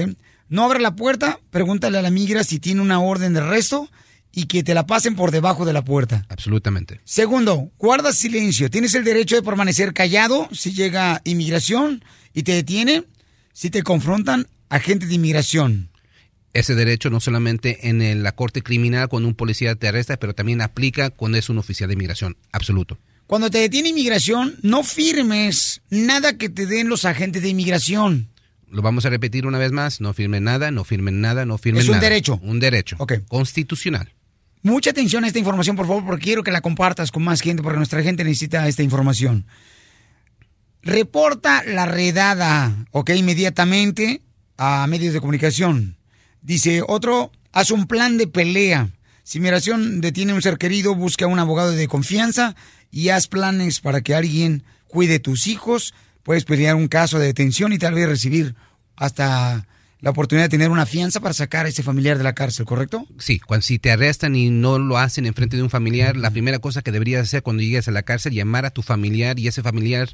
No 0.50 0.64
abra 0.64 0.80
la 0.80 0.96
puerta, 0.96 1.40
pregúntale 1.52 2.00
a 2.00 2.02
la 2.02 2.10
migra 2.10 2.44
si 2.44 2.58
tiene 2.58 2.82
una 2.82 3.00
orden 3.00 3.36
de 3.36 3.42
arresto 3.42 3.92
y 4.32 4.46
que 4.46 4.64
te 4.64 4.74
la 4.74 4.88
pasen 4.88 5.16
por 5.16 5.30
debajo 5.30 5.64
de 5.64 5.72
la 5.72 5.84
puerta. 5.84 6.26
Absolutamente. 6.30 7.00
Segundo, 7.04 7.70
guarda 7.78 8.12
silencio. 8.12 8.72
Tienes 8.72 8.96
el 8.96 9.04
derecho 9.04 9.36
de 9.36 9.44
permanecer 9.44 9.94
callado 9.94 10.50
si 10.52 10.74
llega 10.74 11.22
inmigración 11.24 12.04
y 12.34 12.42
te 12.42 12.54
detiene, 12.54 13.04
si 13.54 13.70
te 13.70 13.84
confrontan 13.84 14.48
agentes 14.70 15.10
de 15.10 15.14
inmigración. 15.14 15.92
ese 16.54 16.74
derecho 16.74 17.12
no 17.12 17.20
solamente 17.20 17.88
en 17.88 18.24
la 18.24 18.32
corte 18.32 18.64
criminal 18.64 19.10
cuando 19.10 19.30
un 19.30 19.36
policía 19.36 19.76
te 19.76 19.88
arresta, 19.88 20.18
pero 20.18 20.34
también 20.34 20.60
aplica 20.60 21.12
cuando 21.12 21.38
es 21.38 21.50
un 21.50 21.60
oficial 21.60 21.88
de 21.88 21.94
inmigración. 21.94 22.36
Absoluto. 22.52 22.98
Cuando 23.32 23.50
te 23.50 23.60
detiene 23.60 23.88
inmigración, 23.88 24.58
no 24.62 24.84
firmes 24.84 25.82
nada 25.89 26.38
que 26.38 26.50
te 26.50 26.65
den 26.65 26.89
los 26.89 27.06
agentes 27.06 27.41
de 27.41 27.48
inmigración. 27.48 28.28
Lo 28.67 28.82
vamos 28.82 29.06
a 29.06 29.10
repetir 29.10 29.48
una 29.48 29.58
vez 29.58 29.72
más. 29.72 30.02
No 30.02 30.13
firmen 30.13 30.44
nada, 30.44 30.70
no 30.70 30.84
firmen 30.84 31.22
nada, 31.22 31.46
no 31.46 31.58
firmen 31.58 31.82
Es 31.82 31.88
un 31.88 31.94
nada. 31.94 32.10
derecho. 32.10 32.41
Un 32.44 32.60
derecho. 32.60 32.98
Ok. 33.00 33.13
Constitucional. 33.30 34.13
Mucha 34.63 34.89
atención 34.89 35.24
a 35.24 35.28
esta 35.28 35.39
información, 35.39 35.78
por 35.78 35.88
favor, 35.88 36.06
porque 36.06 36.26
quiero 36.26 36.44
que 36.44 36.52
la 36.52 36.60
compartas 36.60 37.10
con 37.10 37.24
más 37.24 37.39
gente, 37.39 37.63
porque 37.63 37.78
nuestra 37.78 38.04
gente 38.04 38.26
necesita 38.26 38.67
esta 38.67 38.84
información. 38.84 39.46
Reporta 40.82 41.63
la 41.63 41.86
redada, 41.86 42.86
ok, 42.91 43.12
inmediatamente 43.12 44.24
a 44.58 44.86
medios 44.88 45.13
de 45.13 45.22
comunicación. 45.22 45.96
Dice, 46.41 46.84
otro, 46.86 47.32
haz 47.54 47.72
un 47.72 47.88
plan 47.88 48.17
de 48.17 48.28
pelea. 48.28 48.89
Si 49.24 49.40
migración 49.40 50.02
detiene 50.02 50.32
a 50.32 50.36
un 50.36 50.42
ser 50.42 50.58
querido, 50.58 50.96
busca 50.96 51.28
un 51.28 51.40
abogado 51.40 51.72
de 51.72 51.88
confianza 51.88 52.56
y 52.92 53.10
haz 53.10 53.28
planes 53.28 53.80
para 53.80 54.02
que 54.02 54.16
alguien 54.16 54.64
cuide 54.88 55.20
tus 55.20 55.48
hijos. 55.48 55.94
Puedes 56.24 56.46
pelear 56.46 56.76
un 56.76 56.88
caso 56.88 57.20
de 57.20 57.28
detención 57.28 57.74
y 57.74 57.78
tal 57.78 57.94
vez 57.94 58.08
recibir 58.08 58.56
hasta 58.96 59.66
la 60.02 60.10
oportunidad 60.10 60.46
de 60.46 60.50
tener 60.50 60.72
una 60.72 60.88
fianza 60.88 61.20
para 61.20 61.34
sacar 61.34 61.66
a 61.66 61.70
ese 61.70 61.84
familiar 61.84 62.18
de 62.18 62.24
la 62.24 62.34
cárcel, 62.34 62.66
¿correcto? 62.66 63.06
Sí, 63.20 63.40
cuando 63.40 63.62
si 63.62 63.78
te 63.78 63.92
arrestan 63.92 64.36
y 64.36 64.50
no 64.50 64.80
lo 64.80 64.98
hacen 64.98 65.28
en 65.28 65.36
frente 65.36 65.58
de 65.58 65.64
un 65.64 65.70
familiar, 65.70 66.18
la 66.18 66.32
primera 66.32 66.60
cosa 66.60 66.82
que 66.82 66.92
deberías 66.92 67.22
hacer 67.22 67.44
cuando 67.44 67.62
llegues 67.62 67.88
a 67.88 67.92
la 67.92 68.02
cárcel, 68.02 68.34
llamar 68.34 68.66
a 68.66 68.72
tu 68.72 68.82
familiar 68.82 69.40
y 69.40 69.48
ese 69.48 69.62
familiar 69.62 70.10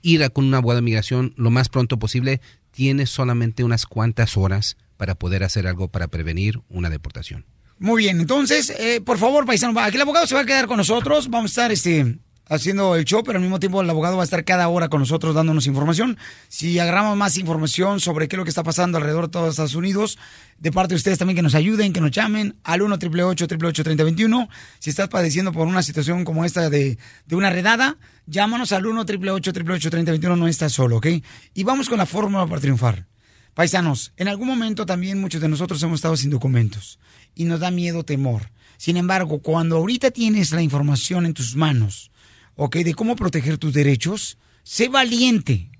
ir 0.00 0.22
a 0.22 0.30
con 0.30 0.44
un 0.44 0.54
abogado 0.54 0.76
de 0.76 0.84
migración 0.84 1.34
lo 1.36 1.50
más 1.50 1.68
pronto 1.68 1.98
posible. 1.98 2.40
Tienes 2.70 3.10
solamente 3.10 3.64
unas 3.64 3.86
cuantas 3.86 4.36
horas 4.36 4.76
para 4.96 5.16
poder 5.16 5.42
hacer 5.42 5.66
algo 5.66 5.88
para 5.88 6.08
prevenir 6.08 6.60
una 6.68 6.88
deportación. 6.88 7.44
Muy 7.78 8.04
bien, 8.04 8.20
entonces, 8.20 8.70
eh, 8.78 9.00
por 9.00 9.18
favor, 9.18 9.44
paisano, 9.44 9.78
aquí 9.80 9.96
el 9.96 10.02
abogado 10.02 10.26
se 10.26 10.34
va 10.34 10.42
a 10.42 10.46
quedar 10.46 10.66
con 10.66 10.76
nosotros. 10.76 11.28
Vamos 11.28 11.50
a 11.50 11.52
estar 11.52 11.72
este, 11.72 12.18
haciendo 12.52 12.96
el 12.96 13.04
show, 13.04 13.22
pero 13.24 13.38
al 13.38 13.42
mismo 13.42 13.58
tiempo 13.58 13.80
el 13.80 13.88
abogado 13.88 14.16
va 14.16 14.22
a 14.22 14.24
estar 14.24 14.44
cada 14.44 14.68
hora 14.68 14.88
con 14.88 15.00
nosotros 15.00 15.34
dándonos 15.34 15.66
información. 15.66 16.18
Si 16.48 16.78
agarramos 16.78 17.16
más 17.16 17.38
información 17.38 17.98
sobre 18.00 18.28
qué 18.28 18.36
es 18.36 18.38
lo 18.38 18.44
que 18.44 18.50
está 18.50 18.62
pasando 18.62 18.98
alrededor 18.98 19.26
de 19.26 19.30
todos 19.30 19.50
Estados 19.50 19.74
Unidos, 19.74 20.18
de 20.58 20.70
parte 20.70 20.94
de 20.94 20.96
ustedes 20.96 21.18
también 21.18 21.36
que 21.36 21.42
nos 21.42 21.54
ayuden, 21.54 21.92
que 21.92 22.00
nos 22.00 22.10
llamen 22.10 22.56
al 22.62 22.82
1 22.82 22.94
888 22.94 23.84
3021 23.84 24.48
Si 24.78 24.90
estás 24.90 25.08
padeciendo 25.08 25.52
por 25.52 25.66
una 25.66 25.82
situación 25.82 26.24
como 26.24 26.44
esta 26.44 26.68
de, 26.68 26.98
de 27.26 27.36
una 27.36 27.50
redada, 27.50 27.96
llámanos 28.26 28.72
al 28.72 28.86
1 28.86 29.00
888 29.00 29.90
3021 29.90 30.36
no 30.36 30.46
estás 30.46 30.72
solo, 30.72 30.98
¿ok? 30.98 31.06
Y 31.54 31.64
vamos 31.64 31.88
con 31.88 31.98
la 31.98 32.06
fórmula 32.06 32.46
para 32.46 32.60
triunfar. 32.60 33.06
Paisanos, 33.54 34.12
en 34.16 34.28
algún 34.28 34.48
momento 34.48 34.86
también 34.86 35.20
muchos 35.20 35.40
de 35.40 35.48
nosotros 35.48 35.82
hemos 35.82 35.96
estado 35.96 36.16
sin 36.16 36.30
documentos 36.30 36.98
y 37.34 37.44
nos 37.44 37.60
da 37.60 37.70
miedo, 37.70 38.04
temor. 38.04 38.50
Sin 38.76 38.96
embargo, 38.96 39.40
cuando 39.40 39.76
ahorita 39.76 40.10
tienes 40.10 40.52
la 40.52 40.62
información 40.62 41.26
en 41.26 41.34
tus 41.34 41.54
manos, 41.54 42.10
¿ok? 42.56 42.76
De 42.76 42.94
cómo 42.94 43.16
proteger 43.16 43.58
tus 43.58 43.72
derechos, 43.72 44.38
sé 44.62 44.88
valiente, 44.88 45.70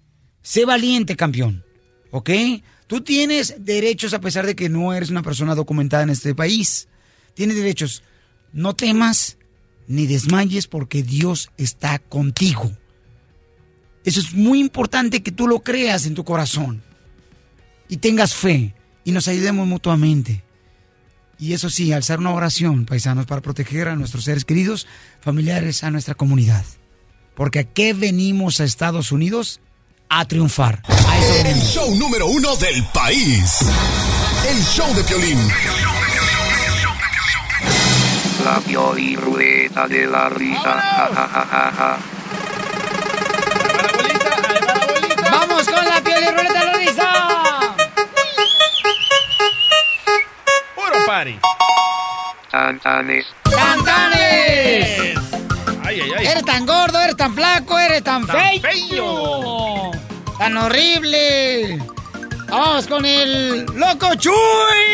sé 0.43 0.65
valiente, 0.65 1.17
campeón, 1.17 1.65
¿ok? 2.11 2.31
Tú 2.87 3.01
tienes 3.01 3.57
derechos 3.59 4.15
a 4.15 4.21
pesar 4.21 4.47
de 4.47 4.55
que 4.55 4.69
no 4.69 4.93
eres 4.93 5.11
una 5.11 5.23
persona 5.23 5.55
documentada 5.55 6.03
en 6.03 6.11
este 6.11 6.35
país. 6.35 6.89
Tienes 7.35 7.57
derechos. 7.57 8.03
No 8.53 8.75
temas 8.75 9.39
ni 9.87 10.07
desmayes 10.07 10.67
porque 10.67 11.03
Dios 11.03 11.51
está 11.57 11.99
contigo. 11.99 12.71
Eso 14.05 14.21
es 14.21 14.35
muy 14.35 14.61
importante 14.61 15.23
que 15.23 15.33
tú 15.33 15.49
lo 15.49 15.61
creas 15.61 16.07
en 16.07 16.15
tu 16.15 16.25
corazón 16.25 16.83
y 17.89 17.97
tengas 17.97 18.35
fe 18.35 18.75
y 19.05 19.13
nos 19.13 19.29
ayudemos 19.29 19.67
mutuamente. 19.67 20.45
Y 21.43 21.55
eso 21.55 21.69
sí, 21.71 21.93
alzar 21.93 22.21
una 22.21 22.31
oración, 22.31 22.87
paisanos, 22.87 23.27
para 23.27 23.41
proteger 23.41 23.89
a 23.89 23.97
nuestros 23.97 24.23
seres 24.23 24.45
queridos, 24.45 24.87
familiares, 25.21 25.83
a 25.83 25.91
nuestra 25.91 26.15
comunidad. 26.15 26.65
Porque 27.35 27.59
¿a 27.59 27.65
qué 27.65 27.95
venimos 27.95 28.61
a 28.61 28.65
Estados 28.65 29.11
Unidos? 29.11 29.59
A 30.09 30.25
triunfar. 30.25 30.83
A 30.87 31.19
eso 31.19 31.35
El 31.39 31.43
venimos. 31.43 31.69
show 31.75 31.97
número 31.97 32.29
uno 32.29 32.55
del 32.59 32.85
país. 32.95 33.59
El 34.49 34.63
show 34.63 34.95
de 34.95 35.03
Piolín. 35.03 35.49
La 38.45 38.61
Pioli 38.61 39.17
Ruleta 39.17 39.89
de 39.89 40.07
la 40.07 40.29
Risa. 40.29 40.63
Ja, 40.63 41.11
ja, 41.13 41.29
ja, 41.29 41.73
ja, 41.77 41.99
party. 51.13 51.39
Tantanes. 52.51 53.27
¡Cantanes! 53.45 55.19
Ay, 55.85 56.01
ay, 56.01 56.13
ay. 56.17 56.27
Eres 56.27 56.45
tan 56.45 56.65
gordo, 56.65 56.99
eres 57.01 57.17
tan 57.19 57.35
flaco, 57.35 57.79
eres 57.79 58.03
tan, 58.03 58.27
Tan 58.27 58.37
feo. 58.63 58.63
feo. 58.63 59.91
Tan 60.39 60.57
horrible. 60.57 61.79
Vamos 62.49 62.87
con 62.87 63.05
el 63.05 63.67
Loco 63.75 64.15
Chuy. 64.15 64.33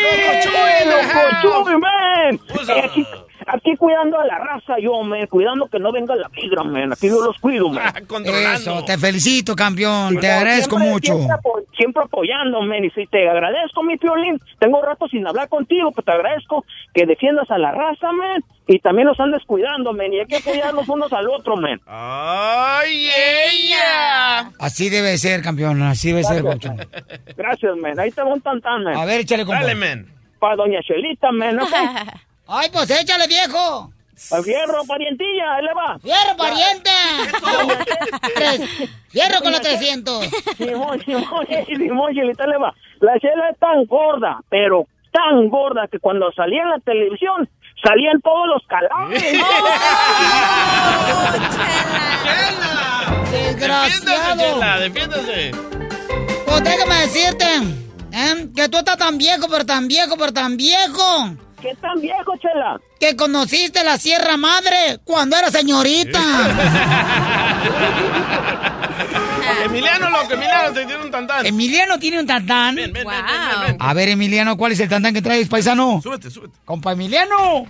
¡Loco 0.03 0.31
Chuy! 0.43 0.77
¡Loco 0.91 1.63
Chuy, 1.63 1.77
man! 1.77 3.25
Aquí, 3.51 3.75
cuidando 3.77 4.19
a 4.19 4.25
la 4.25 4.37
raza 4.37 4.75
yo, 4.81 5.01
man. 5.03 5.25
Cuidando 5.27 5.67
que 5.67 5.79
no 5.79 5.91
venga 5.91 6.15
la 6.15 6.29
migra, 6.29 6.63
man. 6.63 6.93
Aquí 6.93 7.07
yo 7.07 7.19
los 7.23 7.37
cuido, 7.39 7.69
man. 7.69 7.91
Ah. 7.95 8.53
Eso, 8.55 8.83
te 8.85 8.97
felicito, 8.97 9.55
campeón. 9.55 10.17
Te 10.19 10.27
No, 10.27 10.33
agradezco 10.33 10.75
siempre- 10.77 10.89
mucho. 10.91 11.13
Siempre, 11.15 11.35
apo- 11.35 11.63
siempre 11.77 12.03
apoyándome. 12.03 12.85
Y 12.85 12.89
si 12.91 13.05
te 13.07 13.27
agradezco, 13.27 13.81
mi 13.83 13.97
piolín. 13.97 14.39
Tengo 14.59 14.81
rato 14.81 15.07
sin 15.07 15.25
hablar 15.27 15.49
contigo, 15.49 15.91
pero 15.91 16.03
te 16.05 16.11
agradezco 16.11 16.63
que 16.93 17.05
defiendas 17.05 17.49
a 17.49 17.57
la 17.57 17.71
raza, 17.71 18.11
man. 18.11 18.43
Y 18.67 18.77
también 18.79 19.07
los 19.07 19.19
andes 19.19 19.41
cuidando, 19.47 19.93
man. 19.93 20.13
Y 20.13 20.19
hay 20.19 20.25
que 20.27 20.37
apoyarnos 20.37 20.87
unos 20.87 21.11
al 21.11 21.27
otro, 21.29 21.55
man. 21.57 21.81
¡Ay, 21.87 23.07
ella! 23.09 24.51
Así 24.59 24.89
debe 24.89 25.17
ser, 25.17 25.41
campeón. 25.41 25.81
Así 25.81 26.09
debe 26.09 26.23
ser, 26.23 26.43
Gracias, 27.35 27.77
man. 27.77 27.99
Ahí 27.99 28.11
te 28.11 28.21
va 28.21 28.33
un 28.33 28.41
tantán, 28.41 28.83
man. 28.83 28.95
A 28.95 29.05
ver, 29.05 29.21
échale, 29.21 29.45
compa. 29.45 29.61
Dale, 29.61 29.75
men. 29.75 30.07
Para 30.39 30.55
doña 30.55 30.79
Chelita, 30.83 31.31
man. 31.31 31.59
¿ok? 31.59 31.69
Ay, 32.51 32.67
pues 32.73 32.89
échale, 32.89 33.27
viejo. 33.27 33.93
Al 34.31 34.43
fierro, 34.43 34.83
parientilla. 34.85 35.53
Ahí 35.55 35.63
le 35.63 35.73
va. 35.73 35.99
¡Fierro, 35.99 36.35
pariente! 36.35 36.89
Tres- 38.35 38.89
¡Fierro 39.09 39.39
con 39.41 39.51
los 39.51 39.61
300! 39.61 40.25
Simón, 40.57 40.99
Simón, 41.05 41.47
Simón, 41.67 42.13
Chelita 42.13 42.47
le 42.47 42.57
va. 42.57 42.73
La 43.01 43.17
chela 43.19 43.49
es 43.51 43.59
tan 43.59 43.85
gorda, 43.85 44.39
pero 44.49 44.87
tan 45.11 45.47
gorda 45.49 45.87
que 45.91 45.99
cuando 45.99 46.31
salía 46.33 46.63
en 46.63 46.69
la 46.71 46.79
televisión 46.79 47.47
salían 47.83 48.19
todos 48.21 48.47
los 48.47 48.63
calambres. 48.67 49.23
Defiéndase, 53.31 53.31
¡Desgraciado! 53.31 54.41
Chela, 54.53 54.79
defiéndase. 54.79 55.51
Pues 56.45 56.63
déjame 56.63 56.95
decirte 57.01 57.45
¿eh? 58.11 58.47
que 58.55 58.69
tú 58.69 58.77
estás 58.79 58.97
tan 58.97 59.17
viejo, 59.17 59.47
pero 59.49 59.65
tan 59.65 59.87
viejo, 59.87 60.15
pero 60.17 60.33
tan 60.33 60.57
viejo. 60.57 61.29
¿Qué 61.61 61.75
tan 61.81 61.99
viejo, 62.01 62.33
chela? 62.37 62.79
Que 62.99 63.15
conociste 63.15 63.83
la 63.83 63.97
Sierra 63.97 64.37
Madre 64.37 64.99
cuando 65.03 65.35
era 65.37 65.49
señorita. 65.51 66.19
Emiliano, 69.65 70.09
loco, 70.09 70.33
Emiliano, 70.33 70.73
te 70.73 70.85
tiene 70.85 71.03
un 71.03 71.11
tantán. 71.11 71.45
Emiliano 71.45 71.99
tiene 71.99 72.19
un 72.19 72.27
tantán. 72.27 72.75
Ven, 72.75 72.93
ven, 72.93 73.05
ven, 73.05 73.05
ven, 73.05 73.25
Wow. 73.25 73.61
ven. 73.67 73.77
A 73.79 73.93
ver, 73.93 74.09
Emiliano, 74.09 74.57
¿cuál 74.57 74.71
es 74.71 74.79
el 74.79 74.89
tantán 74.89 75.13
que 75.13 75.21
traes, 75.21 75.47
paisano? 75.49 75.99
Súbete, 76.01 76.29
súbete. 76.29 76.57
Compa 76.65 76.91
Emiliano. 76.93 77.65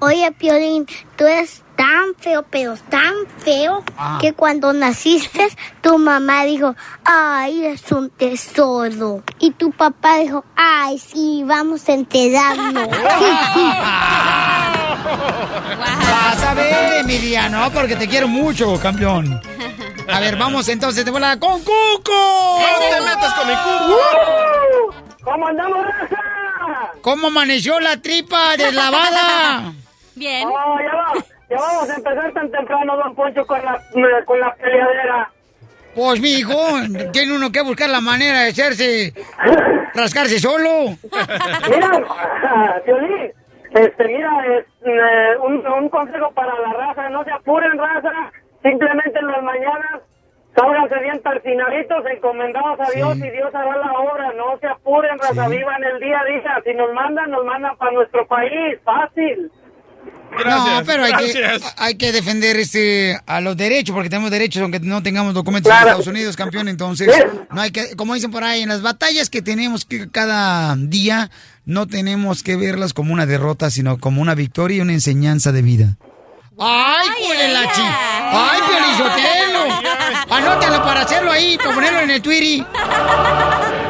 Oye, 0.00 0.30
Piolín, 0.32 0.86
tú 1.16 1.26
eres 1.26 1.62
tan 1.76 2.14
feo, 2.18 2.44
pero 2.50 2.74
tan 2.88 3.14
feo, 3.38 3.82
Ah. 3.96 4.18
que 4.20 4.32
cuando 4.32 4.72
naciste, 4.72 5.48
tu 5.82 5.98
mamá 5.98 6.44
dijo, 6.44 6.74
ay, 7.04 7.66
es 7.66 7.90
un 7.92 8.10
tesoro. 8.10 9.22
Y 9.38 9.50
tu 9.52 9.70
papá 9.72 10.16
dijo, 10.18 10.44
ay, 10.56 10.98
sí, 10.98 11.42
vamos 11.46 11.88
a 11.88 11.92
enterarnos. 11.94 12.88
Vas 16.10 16.42
a 16.44 16.54
ver, 16.54 17.00
Emiliano, 17.00 17.70
porque 17.72 17.96
te 17.96 18.08
quiero 18.08 18.28
mucho, 18.28 18.78
campeón. 18.80 19.40
A 20.12 20.20
ver, 20.20 20.36
vamos 20.36 20.68
entonces 20.68 21.04
de 21.04 21.10
volada 21.10 21.38
con 21.38 21.58
Cuco. 21.60 22.58
No 22.60 22.78
te 22.78 23.00
metas 23.00 23.34
con 23.34 23.48
mi 23.48 23.54
cubo. 23.54 24.94
¿Cómo 25.24 25.46
andamos, 25.48 25.78
raza? 25.86 26.16
¿Cómo 27.00 27.26
amaneció 27.28 27.80
la 27.80 27.96
tripa 28.00 28.56
deslavada? 28.56 29.72
Bien. 30.14 30.46
Oh, 30.48 30.76
ya, 30.78 30.94
va- 30.94 31.24
ya 31.54 31.60
vamos 31.60 31.90
a 31.90 31.94
empezar 31.94 32.32
tan 32.32 32.50
temprano, 32.50 32.96
don 32.96 33.14
Poncho, 33.14 33.46
con 33.46 33.64
la, 33.64 33.80
con 34.24 34.40
la 34.40 34.54
peleadera. 34.54 35.30
Pues, 35.94 36.20
mi 36.20 36.30
hijo, 36.30 36.56
tiene 37.12 37.36
uno 37.36 37.52
que 37.52 37.62
buscar 37.62 37.88
la 37.88 38.00
manera 38.00 38.40
de 38.42 38.48
hacerse, 38.48 39.12
rascarse 39.94 40.40
solo. 40.40 40.96
Mira, 41.70 42.82
Violín, 42.86 43.32
este, 43.70 44.04
mira, 44.08 44.30
es, 44.58 44.66
eh, 44.84 45.36
un, 45.40 45.64
un 45.66 45.88
consejo 45.88 46.32
para 46.32 46.58
la 46.58 46.72
raza, 46.72 47.08
no 47.10 47.22
se 47.22 47.30
apuren, 47.30 47.78
raza, 47.78 48.32
simplemente 48.62 49.20
en 49.20 49.26
las 49.28 49.42
mañanas 49.42 50.00
sálganse 50.56 50.98
bien 51.00 51.20
tarcinaditos, 51.22 52.06
encomendados 52.06 52.80
a 52.80 52.90
Dios 52.94 53.16
y 53.16 53.30
Dios 53.30 53.54
hará 53.54 53.76
la 53.76 53.92
obra, 53.92 54.32
no 54.36 54.58
se 54.58 54.66
apuren, 54.66 55.18
raza, 55.18 55.48
vivan 55.48 55.82
el 55.84 56.00
día 56.00 56.20
a 56.20 56.24
día, 56.24 56.62
si 56.64 56.74
nos 56.74 56.92
mandan, 56.92 57.30
nos 57.30 57.44
mandan 57.44 57.76
para 57.76 57.92
nuestro 57.92 58.26
país, 58.26 58.78
fácil. 58.84 59.50
Gracias. 60.38 60.80
no, 60.80 60.84
pero 60.84 61.04
hay 61.04 61.12
que, 61.12 61.60
hay 61.76 61.94
que 61.96 62.12
defender 62.12 62.56
este 62.56 63.18
a 63.26 63.40
los 63.40 63.56
derechos, 63.56 63.94
porque 63.94 64.10
tenemos 64.10 64.30
derechos 64.30 64.62
aunque 64.62 64.80
no 64.80 65.02
tengamos 65.02 65.34
documentos 65.34 65.70
Claro. 65.70 65.82
en 65.86 65.88
Estados 65.92 66.06
Unidos, 66.06 66.36
campeón. 66.36 66.68
Entonces, 66.68 67.08
no 67.52 67.60
hay 67.60 67.70
que, 67.70 67.94
como 67.96 68.14
dicen 68.14 68.30
por 68.30 68.44
ahí, 68.44 68.62
en 68.62 68.68
las 68.68 68.82
batallas 68.82 69.30
que 69.30 69.42
tenemos 69.42 69.84
que 69.84 70.08
cada 70.10 70.74
día, 70.76 71.30
no 71.64 71.86
tenemos 71.86 72.42
que 72.42 72.56
verlas 72.56 72.92
como 72.92 73.12
una 73.12 73.26
derrota, 73.26 73.70
sino 73.70 73.98
como 73.98 74.20
una 74.22 74.34
victoria 74.34 74.78
y 74.78 74.80
una 74.80 74.92
enseñanza 74.92 75.52
de 75.52 75.62
vida. 75.62 75.96
¡Ay, 76.58 77.08
cuele 77.26 77.48
la 77.52 77.60
ella. 77.62 77.72
chi! 77.72 77.82
¡Ay, 77.82 78.60
Piolizotelo! 78.68 79.64
Anótalo 80.30 80.84
para 80.84 81.00
hacerlo 81.00 81.32
ahí, 81.32 81.56
para 81.58 81.74
ponerlo 81.74 82.00
en 82.00 82.10
el 82.10 82.22
Twitter. 82.22 82.64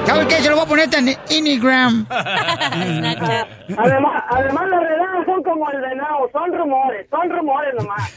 ¿Sabes 0.06 0.26
qué? 0.26 0.42
Se 0.42 0.50
lo 0.50 0.56
voy 0.56 0.64
a 0.64 0.68
poner 0.68 0.88
en 0.94 1.08
Instagram. 1.46 2.06
Además, 2.10 4.22
además 4.30 4.68
las 4.68 4.80
redadas 4.80 5.24
son 5.26 5.42
como 5.42 5.70
el 5.70 5.80
venado, 5.80 6.30
son 6.32 6.52
rumores, 6.52 7.06
son 7.10 7.30
rumores 7.30 7.74
nomás. 7.74 8.14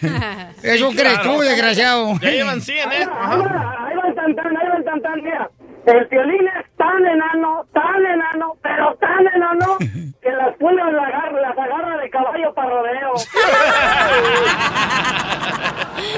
Eso 0.63 0.89
crees 0.91 1.21
tú, 1.21 1.39
desgraciado. 1.39 2.13
Ya 2.21 2.29
llevan 2.31 2.61
100, 2.61 2.91
¿eh? 2.91 3.07
Ahí 3.21 3.39
va, 3.39 3.75
ahí 3.87 3.95
va 3.95 4.07
el 4.07 4.15
tantán, 4.15 4.57
ahí 4.57 4.67
va 4.69 4.77
el 4.77 4.85
tantán, 4.85 5.23
mira. 5.23 5.49
El 5.87 6.05
violín 6.07 6.47
es 6.59 6.65
tan 6.75 7.05
enano, 7.05 7.65
tan 7.73 8.05
enano, 8.05 8.57
pero 8.61 8.93
tan 8.99 9.25
enano 9.33 9.77
que 10.21 10.29
las 10.31 10.53
pulgas 10.57 10.91
las 10.91 11.05
agarra, 11.05 11.39
las 11.41 11.57
agarra 11.57 11.97
de 11.97 12.09
caballo 12.09 12.53
para 12.53 12.69
rodeo. 12.69 13.13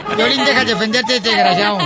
Violín, 0.18 0.44
deja 0.44 0.62
de 0.62 0.74
defenderte, 0.74 1.20
desgraciado. 1.20 1.78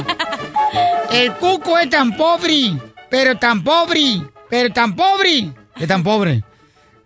El 1.12 1.34
cuco 1.34 1.78
es 1.78 1.90
tan 1.90 2.16
pobre, 2.16 2.72
pero 3.10 3.38
tan 3.38 3.62
pobre, 3.66 4.22
pero 4.50 4.72
tan 4.72 4.96
pobre, 4.96 5.52
que 5.76 5.86
tan 5.86 6.04
pobre, 6.04 6.42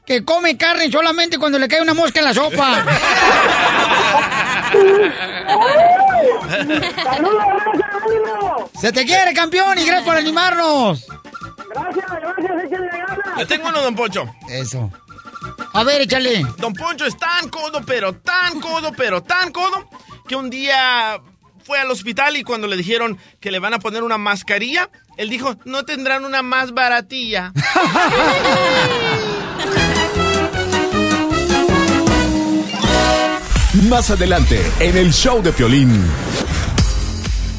que 0.05 0.23
come 0.23 0.57
carne 0.57 0.91
solamente 0.91 1.39
cuando 1.39 1.57
le 1.57 1.67
cae 1.67 1.81
una 1.81 1.95
mosca 1.95 2.19
en 2.19 2.25
la 2.25 2.35
sopa. 2.35 2.85
¡Saludos! 7.03 7.86
¡Se 8.79 8.91
te 8.91 9.05
quiere, 9.05 9.33
campeón! 9.33 9.77
Y 9.77 9.85
gracias 9.85 10.03
por 10.03 10.17
animarnos. 10.17 11.05
Gracias, 11.69 12.05
gracias, 12.09 12.63
échenle 12.63 12.87
ganas. 12.87 13.37
Le 13.37 13.45
tengo 13.45 13.69
uno, 13.69 13.81
don 13.81 13.95
Poncho. 13.95 14.25
Eso. 14.49 14.91
A 15.73 15.83
ver, 15.83 16.01
échale. 16.01 16.45
Don 16.57 16.73
Poncho 16.73 17.05
es 17.05 17.17
tan 17.17 17.49
codo, 17.49 17.81
pero 17.85 18.13
tan 18.13 18.59
codo, 18.59 18.91
pero 18.93 19.21
tan 19.23 19.51
codo, 19.51 19.89
que 20.27 20.35
un 20.35 20.49
día 20.49 21.21
fue 21.63 21.79
al 21.79 21.91
hospital 21.91 22.37
y 22.37 22.43
cuando 22.43 22.67
le 22.67 22.77
dijeron 22.77 23.17
que 23.39 23.51
le 23.51 23.59
van 23.59 23.73
a 23.73 23.79
poner 23.79 24.03
una 24.03 24.17
mascarilla, 24.17 24.89
él 25.17 25.29
dijo, 25.29 25.57
no 25.65 25.83
tendrán 25.83 26.25
una 26.25 26.41
más 26.41 26.73
baratilla. 26.73 27.51
Más 33.89 34.09
adelante, 34.09 34.59
en 34.79 34.97
el 34.97 35.13
show 35.13 35.41
de 35.41 35.53
Piolín. 35.53 36.03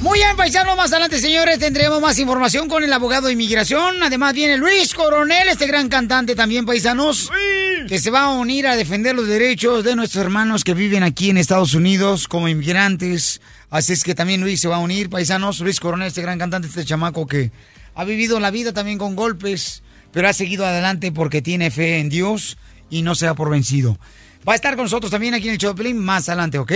Muy 0.08 0.20
bien, 0.20 0.36
paisano, 0.38 0.74
más 0.74 0.90
adelante, 0.90 1.18
señores, 1.18 1.58
tendremos 1.58 2.00
más 2.00 2.18
información 2.18 2.66
con 2.66 2.82
el 2.82 2.90
abogado 2.94 3.26
de 3.26 3.34
inmigración. 3.34 4.02
Además 4.02 4.32
viene 4.32 4.56
Luis 4.56 4.94
Coronel, 4.94 5.48
este 5.48 5.66
gran 5.66 5.90
cantante 5.90 6.34
también, 6.34 6.64
paisanos, 6.64 7.30
que 7.86 7.98
se 7.98 8.10
va 8.10 8.22
a 8.22 8.30
unir 8.30 8.66
a 8.68 8.76
defender 8.76 9.14
los 9.14 9.28
derechos 9.28 9.84
de 9.84 9.94
nuestros 9.94 10.24
hermanos 10.24 10.64
que 10.64 10.72
viven 10.72 11.02
aquí 11.02 11.28
en 11.28 11.36
Estados 11.36 11.74
Unidos 11.74 12.26
como 12.26 12.48
inmigrantes. 12.48 13.42
Así 13.68 13.92
es 13.92 14.02
que 14.02 14.14
también 14.14 14.40
Luis 14.40 14.62
se 14.62 14.68
va 14.68 14.76
a 14.76 14.80
unir, 14.80 15.10
paisanos. 15.10 15.60
Luis 15.60 15.78
Coronel, 15.78 16.08
este 16.08 16.22
gran 16.22 16.38
cantante, 16.38 16.68
este 16.68 16.86
chamaco 16.86 17.26
que 17.26 17.52
ha 17.94 18.04
vivido 18.04 18.40
la 18.40 18.50
vida 18.50 18.72
también 18.72 18.96
con 18.96 19.14
golpes, 19.14 19.82
pero 20.10 20.26
ha 20.26 20.32
seguido 20.32 20.64
adelante 20.64 21.12
porque 21.12 21.42
tiene 21.42 21.70
fe 21.70 21.98
en 21.98 22.08
Dios 22.08 22.56
y 22.88 23.02
no 23.02 23.14
se 23.14 23.26
da 23.26 23.34
por 23.34 23.50
vencido. 23.50 23.98
Va 24.46 24.52
a 24.52 24.56
estar 24.56 24.76
con 24.76 24.84
nosotros 24.84 25.10
también 25.10 25.34
aquí 25.34 25.48
en 25.48 25.54
el 25.54 25.58
Choplin 25.58 25.98
más 25.98 26.28
adelante, 26.28 26.58
¿ok? 26.58 26.72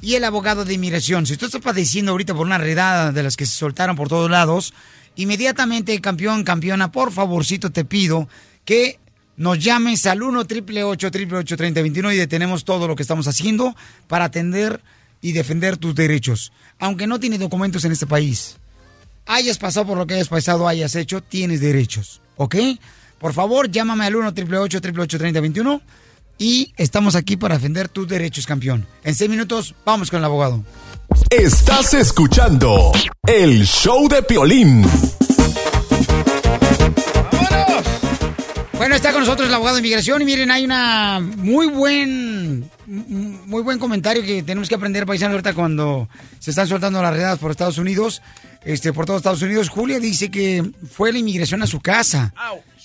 Y 0.00 0.14
el 0.14 0.24
abogado 0.24 0.64
de 0.64 0.74
inmigración. 0.74 1.26
Si 1.26 1.32
usted 1.32 1.46
está 1.46 1.60
padeciendo 1.60 2.12
ahorita 2.12 2.34
por 2.34 2.46
una 2.46 2.58
redada 2.58 3.12
de 3.12 3.22
las 3.22 3.36
que 3.36 3.46
se 3.46 3.56
soltaron 3.56 3.96
por 3.96 4.08
todos 4.08 4.30
lados, 4.30 4.74
inmediatamente, 5.16 6.00
campeón, 6.00 6.44
campeona, 6.44 6.92
por 6.92 7.12
favorcito 7.12 7.70
te 7.70 7.84
pido 7.84 8.28
que 8.64 8.98
nos 9.36 9.58
llames 9.58 10.04
al 10.06 10.22
1 10.22 10.40
888 10.40 11.56
3021 11.56 12.12
y 12.12 12.16
detenemos 12.16 12.64
todo 12.64 12.86
lo 12.88 12.96
que 12.96 13.02
estamos 13.02 13.26
haciendo 13.28 13.74
para 14.06 14.26
atender 14.26 14.82
y 15.20 15.32
defender 15.32 15.76
tus 15.76 15.94
derechos. 15.94 16.52
Aunque 16.78 17.06
no 17.06 17.18
tienes 17.18 17.40
documentos 17.40 17.84
en 17.84 17.92
este 17.92 18.06
país, 18.06 18.56
hayas 19.26 19.58
pasado 19.58 19.86
por 19.86 19.98
lo 19.98 20.06
que 20.06 20.14
hayas 20.14 20.28
pasado, 20.28 20.68
hayas 20.68 20.94
hecho, 20.94 21.22
tienes 21.22 21.60
derechos, 21.60 22.20
¿ok? 22.36 22.56
Por 23.18 23.32
favor, 23.32 23.70
llámame 23.70 24.06
al 24.06 24.16
1 24.16 24.28
888 24.28 25.18
3021 25.18 25.82
y 26.38 26.72
estamos 26.76 27.16
aquí 27.16 27.36
para 27.36 27.56
defender 27.56 27.88
tus 27.88 28.08
derechos, 28.08 28.46
campeón. 28.46 28.86
En 29.02 29.14
seis 29.14 29.28
minutos, 29.28 29.74
vamos 29.84 30.10
con 30.10 30.20
el 30.20 30.24
abogado. 30.24 30.64
Estás 31.30 31.94
escuchando 31.94 32.92
el 33.26 33.66
show 33.66 34.08
de 34.08 34.22
Piolín. 34.22 34.86
Bueno, 38.74 38.94
está 38.94 39.12
con 39.12 39.22
nosotros 39.22 39.48
el 39.48 39.54
abogado 39.54 39.76
de 39.76 39.80
inmigración 39.80 40.22
y 40.22 40.24
miren, 40.24 40.52
hay 40.52 40.64
una 40.64 41.20
muy 41.20 41.66
buen 41.66 42.70
muy 42.86 43.62
buen 43.62 43.78
comentario 43.78 44.22
que 44.22 44.42
tenemos 44.42 44.68
que 44.68 44.76
aprender 44.76 45.04
paisano 45.04 45.32
ahorita 45.32 45.52
cuando 45.52 46.08
se 46.38 46.50
están 46.50 46.68
soltando 46.68 47.02
las 47.02 47.12
redadas 47.12 47.38
por 47.38 47.50
Estados 47.50 47.76
Unidos, 47.76 48.22
este 48.64 48.92
por 48.92 49.04
todos 49.04 49.18
Estados 49.18 49.42
Unidos. 49.42 49.68
Julia 49.68 49.98
dice 49.98 50.30
que 50.30 50.70
fue 50.90 51.12
la 51.12 51.18
inmigración 51.18 51.60
a 51.62 51.66
su 51.66 51.80
casa. 51.80 52.32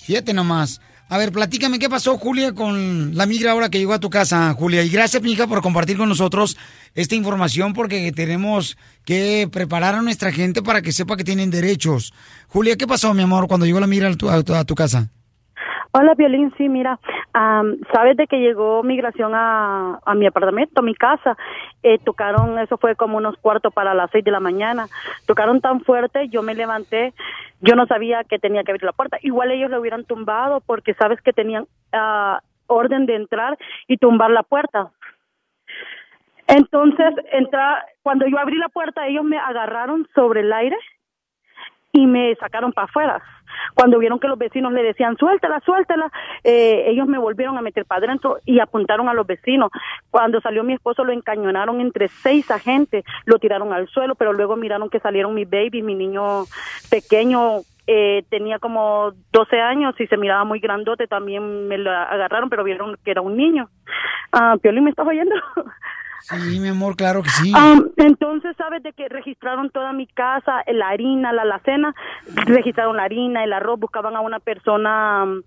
Fíjate 0.04 0.34
nomás. 0.34 0.80
A 1.08 1.18
ver, 1.18 1.32
platícame 1.32 1.78
qué 1.78 1.88
pasó, 1.88 2.16
Julia, 2.16 2.54
con 2.54 3.14
la 3.14 3.26
migra 3.26 3.52
ahora 3.52 3.68
que 3.68 3.78
llegó 3.78 3.92
a 3.92 4.00
tu 4.00 4.10
casa, 4.10 4.52
Julia. 4.54 4.82
Y 4.82 4.88
gracias, 4.88 5.22
mija, 5.22 5.46
por 5.46 5.60
compartir 5.60 5.96
con 5.96 6.08
nosotros 6.08 6.56
esta 6.94 7.14
información 7.14 7.72
porque 7.74 8.10
tenemos 8.12 8.76
que 9.04 9.48
preparar 9.52 9.94
a 9.94 10.02
nuestra 10.02 10.32
gente 10.32 10.62
para 10.62 10.80
que 10.80 10.92
sepa 10.92 11.16
que 11.16 11.24
tienen 11.24 11.50
derechos. 11.50 12.12
Julia, 12.48 12.76
¿qué 12.76 12.86
pasó, 12.86 13.12
mi 13.12 13.22
amor, 13.22 13.48
cuando 13.48 13.66
llegó 13.66 13.80
la 13.80 13.86
migra 13.86 14.08
a 14.08 14.16
tu, 14.16 14.28
a 14.30 14.36
a 14.36 14.64
tu 14.64 14.74
casa? 14.74 15.10
Hola, 15.96 16.14
Violín, 16.16 16.52
sí, 16.56 16.68
mira, 16.68 16.98
am, 17.34 17.76
sabes 17.92 18.16
de 18.16 18.26
que 18.26 18.40
llegó 18.40 18.82
migración 18.82 19.32
a, 19.32 20.00
a 20.04 20.14
mi 20.16 20.26
apartamento, 20.26 20.80
a 20.80 20.82
mi 20.82 20.92
casa, 20.92 21.36
eh, 21.84 22.00
tocaron, 22.00 22.58
eso 22.58 22.78
fue 22.78 22.96
como 22.96 23.16
unos 23.16 23.36
cuartos 23.36 23.72
para 23.72 23.94
las 23.94 24.10
seis 24.10 24.24
de 24.24 24.32
la 24.32 24.40
mañana, 24.40 24.88
tocaron 25.24 25.60
tan 25.60 25.82
fuerte, 25.82 26.28
yo 26.30 26.42
me 26.42 26.56
levanté, 26.56 27.14
yo 27.60 27.76
no 27.76 27.86
sabía 27.86 28.24
que 28.24 28.40
tenía 28.40 28.64
que 28.64 28.72
abrir 28.72 28.82
la 28.82 28.92
puerta, 28.92 29.18
igual 29.22 29.52
ellos 29.52 29.70
lo 29.70 29.78
hubieran 29.78 30.04
tumbado 30.04 30.60
porque 30.62 30.94
sabes 30.94 31.22
que 31.22 31.32
tenían 31.32 31.68
ah, 31.92 32.40
orden 32.66 33.06
de 33.06 33.14
entrar 33.14 33.56
y 33.86 33.96
tumbar 33.96 34.32
la 34.32 34.42
puerta. 34.42 34.90
Entonces, 36.48 37.14
entra, 37.30 37.86
cuando 38.02 38.26
yo 38.26 38.40
abrí 38.40 38.56
la 38.58 38.68
puerta, 38.68 39.06
ellos 39.06 39.22
me 39.22 39.38
agarraron 39.38 40.08
sobre 40.12 40.40
el 40.40 40.52
aire 40.52 40.76
y 41.92 42.04
me 42.08 42.34
sacaron 42.34 42.72
para 42.72 42.86
afuera. 42.86 43.22
Cuando 43.74 43.98
vieron 43.98 44.18
que 44.18 44.28
los 44.28 44.38
vecinos 44.38 44.72
le 44.72 44.82
decían, 44.82 45.16
suéltala, 45.16 45.60
suéltala, 45.60 46.10
eh, 46.42 46.84
ellos 46.88 47.06
me 47.06 47.18
volvieron 47.18 47.56
a 47.58 47.62
meter 47.62 47.84
para 47.84 48.06
adentro 48.06 48.38
y 48.44 48.60
apuntaron 48.60 49.08
a 49.08 49.14
los 49.14 49.26
vecinos. 49.26 49.70
Cuando 50.10 50.40
salió 50.40 50.64
mi 50.64 50.74
esposo 50.74 51.04
lo 51.04 51.12
encañonaron 51.12 51.80
entre 51.80 52.08
seis 52.08 52.50
agentes, 52.50 53.04
lo 53.24 53.38
tiraron 53.38 53.72
al 53.72 53.88
suelo, 53.88 54.14
pero 54.14 54.32
luego 54.32 54.56
miraron 54.56 54.90
que 54.90 55.00
salieron 55.00 55.34
mi 55.34 55.44
baby, 55.44 55.82
mi 55.82 55.94
niño 55.94 56.44
pequeño, 56.90 57.60
eh, 57.86 58.24
tenía 58.30 58.58
como 58.58 59.12
12 59.32 59.60
años 59.60 59.94
y 60.00 60.06
se 60.06 60.16
miraba 60.16 60.44
muy 60.44 60.58
grandote, 60.58 61.06
también 61.06 61.68
me 61.68 61.76
lo 61.76 61.90
agarraron, 61.90 62.48
pero 62.48 62.64
vieron 62.64 62.96
que 63.04 63.10
era 63.10 63.20
un 63.20 63.36
niño. 63.36 63.68
Ah, 64.32 64.56
Piolín, 64.60 64.84
¿me 64.84 64.90
estás 64.90 65.06
oyendo? 65.06 65.34
Sí, 66.24 66.58
mi 66.58 66.68
amor, 66.68 66.96
claro 66.96 67.22
que 67.22 67.28
sí. 67.28 67.52
Ah, 67.54 67.78
entonces, 67.98 68.56
¿sabes 68.56 68.82
de 68.82 68.94
que 68.94 69.10
registraron 69.10 69.68
toda 69.68 69.92
mi 69.92 70.06
casa, 70.06 70.64
la 70.72 70.88
harina, 70.88 71.34
la 71.34 71.42
alacena? 71.42 71.94
Registraron 72.46 72.96
la 72.96 73.02
harina, 73.02 73.44
el 73.44 73.52
arroz, 73.52 73.78
buscaban 73.78 74.16
a 74.16 74.22
una 74.22 74.40
persona 74.40 75.26
mm, 75.26 75.42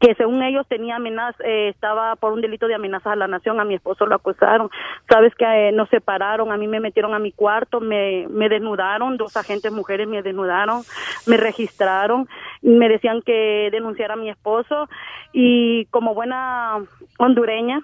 que 0.00 0.14
según 0.14 0.42
ellos 0.42 0.66
tenía 0.66 0.96
amenazas, 0.96 1.38
eh, 1.44 1.68
estaba 1.68 2.16
por 2.16 2.32
un 2.32 2.40
delito 2.40 2.68
de 2.68 2.74
amenazas 2.74 3.12
a 3.12 3.16
la 3.16 3.28
nación, 3.28 3.60
a 3.60 3.66
mi 3.66 3.74
esposo 3.74 4.06
lo 4.06 4.14
acusaron. 4.14 4.70
Sabes 5.10 5.34
que 5.34 5.44
eh, 5.44 5.72
nos 5.72 5.90
separaron, 5.90 6.52
a 6.52 6.56
mí 6.56 6.66
me 6.66 6.80
metieron 6.80 7.12
a 7.12 7.18
mi 7.18 7.32
cuarto, 7.32 7.78
me, 7.78 8.26
me 8.30 8.48
desnudaron, 8.48 9.18
dos 9.18 9.36
agentes 9.36 9.70
mujeres 9.72 10.08
me 10.08 10.22
desnudaron, 10.22 10.84
me 11.26 11.36
registraron, 11.36 12.26
me 12.62 12.88
decían 12.88 13.20
que 13.20 13.68
denunciara 13.70 14.14
a 14.14 14.16
mi 14.16 14.30
esposo 14.30 14.88
y 15.34 15.84
como 15.90 16.14
buena 16.14 16.78
hondureña, 17.18 17.82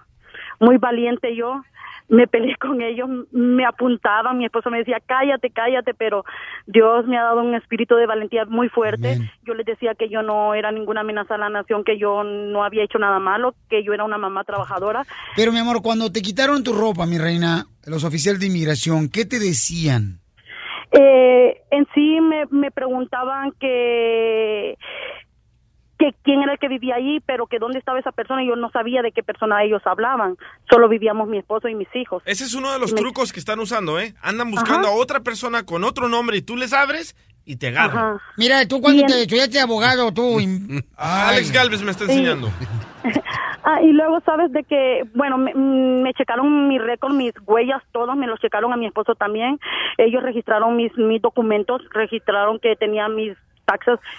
muy 0.62 0.78
valiente 0.78 1.34
yo, 1.36 1.60
me 2.08 2.26
peleé 2.26 2.56
con 2.56 2.80
ellos, 2.82 3.08
me 3.32 3.64
apuntaban, 3.64 4.38
mi 4.38 4.44
esposo 4.44 4.70
me 4.70 4.78
decía, 4.78 4.98
cállate, 5.04 5.50
cállate, 5.50 5.92
pero 5.94 6.24
Dios 6.66 7.06
me 7.06 7.18
ha 7.18 7.22
dado 7.22 7.42
un 7.42 7.54
espíritu 7.54 7.96
de 7.96 8.06
valentía 8.06 8.44
muy 8.44 8.68
fuerte. 8.68 9.18
Yo 9.44 9.54
les 9.54 9.66
decía 9.66 9.94
que 9.94 10.08
yo 10.08 10.22
no 10.22 10.54
era 10.54 10.70
ninguna 10.70 11.00
amenaza 11.00 11.34
a 11.34 11.38
la 11.38 11.48
nación, 11.48 11.84
que 11.84 11.98
yo 11.98 12.22
no 12.22 12.64
había 12.64 12.84
hecho 12.84 12.98
nada 12.98 13.18
malo, 13.18 13.54
que 13.68 13.82
yo 13.82 13.92
era 13.92 14.04
una 14.04 14.18
mamá 14.18 14.44
trabajadora. 14.44 15.04
Pero, 15.36 15.52
mi 15.52 15.58
amor, 15.58 15.82
cuando 15.82 16.12
te 16.12 16.22
quitaron 16.22 16.62
tu 16.62 16.72
ropa, 16.72 17.06
mi 17.06 17.18
reina, 17.18 17.66
los 17.86 18.04
oficiales 18.04 18.40
de 18.40 18.46
inmigración, 18.46 19.08
¿qué 19.08 19.24
te 19.24 19.38
decían? 19.38 20.20
Eh, 20.92 21.62
en 21.70 21.86
sí 21.94 22.20
me, 22.20 22.44
me 22.50 22.70
preguntaban 22.70 23.52
que 23.58 24.76
que 26.02 26.14
quién 26.24 26.42
era 26.42 26.54
el 26.54 26.58
que 26.58 26.66
vivía 26.66 26.96
ahí, 26.96 27.20
pero 27.26 27.46
que 27.46 27.60
dónde 27.60 27.78
estaba 27.78 28.00
esa 28.00 28.10
persona 28.10 28.42
y 28.42 28.48
yo 28.48 28.56
no 28.56 28.70
sabía 28.70 29.02
de 29.02 29.12
qué 29.12 29.22
persona 29.22 29.62
ellos 29.62 29.82
hablaban. 29.84 30.36
Solo 30.68 30.88
vivíamos 30.88 31.28
mi 31.28 31.38
esposo 31.38 31.68
y 31.68 31.76
mis 31.76 31.86
hijos. 31.94 32.24
Ese 32.26 32.42
es 32.44 32.54
uno 32.54 32.72
de 32.72 32.80
los 32.80 32.92
Me- 32.92 33.00
trucos 33.00 33.32
que 33.32 33.38
están 33.38 33.60
usando, 33.60 34.00
¿eh? 34.00 34.14
Andan 34.20 34.50
buscando 34.50 34.88
Ajá. 34.88 34.96
a 34.96 35.00
otra 35.00 35.20
persona 35.20 35.64
con 35.64 35.84
otro 35.84 36.08
nombre 36.08 36.36
y 36.38 36.42
tú 36.42 36.56
les 36.56 36.72
abres 36.72 37.14
y 37.44 37.54
te 37.56 37.68
agarran. 37.68 38.18
Mira, 38.36 38.66
tú 38.66 38.80
cuando 38.80 39.04
te 39.06 39.22
estudiaste 39.22 39.60
abogado, 39.60 40.12
tú... 40.12 40.38
Alex 40.96 41.52
Galvez 41.52 41.82
me 41.82 41.92
está 41.92 42.04
enseñando. 42.04 42.48
Ah, 43.64 43.80
y 43.80 43.92
luego 43.92 44.18
sabes 44.26 44.50
de 44.50 44.64
que, 44.64 45.04
bueno, 45.14 45.38
me, 45.38 45.54
me 45.54 46.12
checaron 46.14 46.66
mi 46.66 46.80
récord, 46.80 47.12
mis 47.14 47.32
huellas, 47.46 47.80
todos 47.92 48.16
me 48.16 48.26
los 48.26 48.40
checaron 48.40 48.72
a 48.72 48.76
mi 48.76 48.86
esposo 48.86 49.14
también. 49.14 49.60
Ellos 49.98 50.20
registraron 50.20 50.74
mis, 50.76 50.90
mis 50.98 51.22
documentos, 51.22 51.80
registraron 51.92 52.58
que 52.58 52.74
tenía 52.74 53.06
mis 53.08 53.36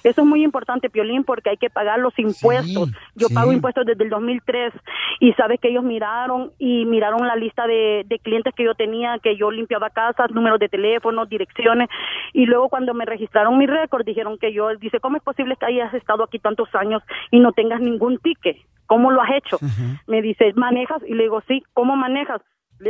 Eso 0.03 0.21
es 0.21 0.27
muy 0.27 0.43
importante, 0.43 0.89
Piolín, 0.89 1.23
porque 1.23 1.51
hay 1.51 1.57
que 1.57 1.69
pagar 1.69 1.99
los 1.99 2.17
impuestos. 2.17 2.91
Yo 3.15 3.27
sí. 3.27 3.33
pago 3.33 3.51
impuestos 3.53 3.85
desde 3.85 4.03
el 4.03 4.09
2003 4.09 4.73
y 5.19 5.33
sabes 5.33 5.59
que 5.59 5.69
ellos 5.69 5.83
miraron 5.83 6.51
y 6.59 6.85
miraron 6.85 7.27
la 7.27 7.35
lista 7.35 7.67
de, 7.67 8.03
de 8.05 8.19
clientes 8.19 8.53
que 8.55 8.63
yo 8.63 8.75
tenía, 8.75 9.19
que 9.19 9.35
yo 9.37 9.51
limpiaba 9.51 9.89
casas, 9.89 10.31
números 10.31 10.59
de 10.59 10.69
teléfono, 10.69 11.25
direcciones 11.25 11.89
y 12.33 12.45
luego 12.45 12.69
cuando 12.69 12.93
me 12.93 13.05
registraron 13.05 13.57
mi 13.57 13.67
récord 13.67 14.05
dijeron 14.05 14.37
que 14.37 14.53
yo, 14.53 14.75
dice, 14.77 14.99
¿cómo 14.99 15.17
es 15.17 15.23
posible 15.23 15.55
que 15.55 15.65
hayas 15.65 15.93
estado 15.93 16.23
aquí 16.23 16.39
tantos 16.39 16.73
años 16.75 17.03
y 17.31 17.39
no 17.39 17.51
tengas 17.51 17.79
ningún 17.79 18.17
ticket? 18.19 18.57
¿Cómo 18.87 19.11
lo 19.11 19.21
has 19.21 19.31
hecho? 19.31 19.59
Me 20.07 20.21
dice, 20.21 20.51
¿manejas? 20.55 21.01
Y 21.07 21.13
le 21.13 21.23
digo, 21.23 21.41
sí, 21.47 21.63
¿cómo 21.73 21.95
manejas? 21.95 22.41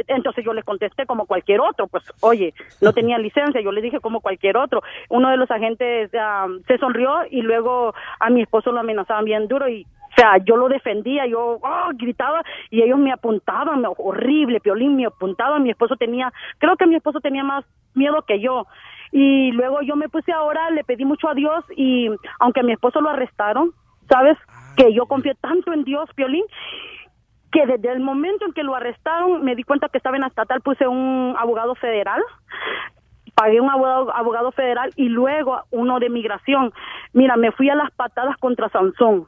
Entonces 0.07 0.43
yo 0.43 0.53
le 0.53 0.63
contesté 0.63 1.05
como 1.05 1.25
cualquier 1.25 1.61
otro, 1.61 1.87
pues 1.87 2.03
oye, 2.21 2.53
no 2.81 2.93
tenía 2.93 3.17
licencia, 3.17 3.61
yo 3.61 3.71
le 3.71 3.81
dije 3.81 3.99
como 3.99 4.21
cualquier 4.21 4.57
otro. 4.57 4.81
Uno 5.09 5.29
de 5.29 5.37
los 5.37 5.49
agentes 5.51 6.09
ah, 6.19 6.47
se 6.67 6.77
sonrió 6.77 7.21
y 7.29 7.41
luego 7.41 7.93
a 8.19 8.29
mi 8.29 8.41
esposo 8.41 8.71
lo 8.71 8.79
amenazaban 8.79 9.25
bien 9.25 9.47
duro 9.47 9.67
y, 9.69 9.83
o 9.83 10.15
sea, 10.15 10.37
yo 10.37 10.57
lo 10.57 10.69
defendía, 10.69 11.25
yo 11.25 11.59
ah, 11.63 11.89
gritaba 11.93 12.43
y 12.69 12.81
ellos 12.81 12.99
me 12.99 13.11
apuntaban, 13.11 13.83
horrible, 13.97 14.59
Piolín 14.59 14.95
me 14.95 15.05
apuntaban, 15.05 15.63
mi 15.63 15.71
esposo 15.71 15.95
tenía, 15.95 16.31
creo 16.59 16.75
que 16.77 16.87
mi 16.87 16.95
esposo 16.95 17.19
tenía 17.19 17.43
más 17.43 17.65
miedo 17.93 18.21
que 18.23 18.39
yo. 18.39 18.67
Y 19.11 19.51
luego 19.51 19.81
yo 19.81 19.95
me 19.95 20.09
puse 20.09 20.31
a 20.31 20.41
orar, 20.41 20.71
le 20.71 20.83
pedí 20.83 21.05
mucho 21.05 21.29
a 21.29 21.35
Dios 21.35 21.63
y 21.75 22.09
aunque 22.39 22.61
a 22.61 22.63
mi 22.63 22.73
esposo 22.73 22.99
lo 22.99 23.09
arrestaron, 23.09 23.71
¿sabes? 24.09 24.37
Que 24.75 24.91
yo 24.93 25.05
confié 25.05 25.35
tanto 25.35 25.71
en 25.71 25.83
Dios, 25.83 26.09
Piolín, 26.15 26.43
que 27.53 27.65
desde 27.65 27.91
el 27.93 27.99
momento 28.01 28.45
en 28.45 28.51
que 28.53 28.63
lo 28.63 28.75
arrestaron 28.75 29.43
me 29.43 29.55
di 29.55 29.63
cuenta 29.63 29.87
que 29.87 29.97
estaba 29.99 30.17
en 30.17 30.21
la 30.23 30.27
estatal, 30.27 30.59
puse 30.61 30.85
un 30.87 31.35
abogado 31.39 31.75
federal, 31.75 32.21
pagué 33.35 33.61
un 33.61 33.69
abogado, 33.69 34.13
abogado 34.15 34.51
federal 34.51 34.91
y 34.95 35.07
luego 35.07 35.61
uno 35.71 35.99
de 35.99 36.09
migración. 36.09 36.73
Mira, 37.13 37.35
me 37.37 37.51
fui 37.51 37.69
a 37.69 37.75
las 37.75 37.91
patadas 37.91 38.35
contra 38.37 38.69
Sansón. 38.69 39.27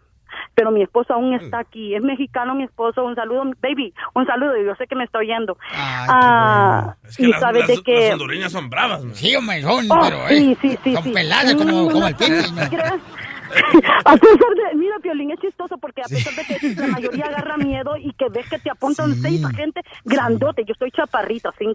Pero 0.54 0.70
mi 0.72 0.82
esposo 0.82 1.14
aún 1.14 1.34
está 1.34 1.60
aquí. 1.60 1.96
Es 1.96 2.02
mexicano 2.04 2.56
mi 2.56 2.64
esposo. 2.64 3.06
Un 3.06 3.16
saludo, 3.16 3.44
baby. 3.62 3.94
Un 4.16 4.26
saludo. 4.26 4.58
Yo 4.58 4.76
sé 4.76 4.86
que 4.86 4.96
me 4.96 5.06
está 5.06 5.20
oyendo. 5.20 5.58
Ah, 5.74 6.96
Es 7.06 7.16
que 7.18 7.24
y 7.24 7.28
las, 7.28 7.40
sabes 7.40 7.68
las- 7.68 7.78
de 7.78 7.84
que... 7.84 8.00
las 8.02 8.12
hondureñas 8.14 8.52
son 8.52 8.70
bravas. 8.70 9.04
man. 9.04 9.16
Sí, 9.16 9.34
hombre, 9.36 9.62
son, 9.62 9.86
Oh, 9.90 10.00
pero, 10.04 10.18
eh, 10.28 10.58
sí, 10.62 10.78
sí, 10.84 10.94
son 10.94 11.04
sí. 11.04 11.12
peladas 11.14 11.56
como, 11.56 11.84
Mm, 11.86 11.92
como 11.92 12.08
el. 12.08 12.16
¿crees? 12.16 12.54
a 14.06 14.18
pesar 14.18 14.38
de, 14.38 14.76
mira, 14.76 14.96
Piolín, 15.02 15.32
es 15.32 15.40
chistoso 15.40 15.78
porque 15.78 16.02
a 16.02 16.06
pesar 16.06 16.34
de 16.34 16.44
que 16.46 16.76
la 16.82 16.88
mayoría 16.88 17.26
agarra 17.26 17.58
miedo 17.58 17.96
y 17.98 18.12
que 18.14 18.30
ves 18.30 18.50
que 18.50 18.60
te 18.60 18.70
apuntan 18.70 19.16
seis 19.16 19.44
agentes 19.44 19.84
grandote, 20.04 20.64
yo 20.66 20.74
estoy 20.74 20.92
chaparrita, 20.92 21.54
sí. 21.58 21.68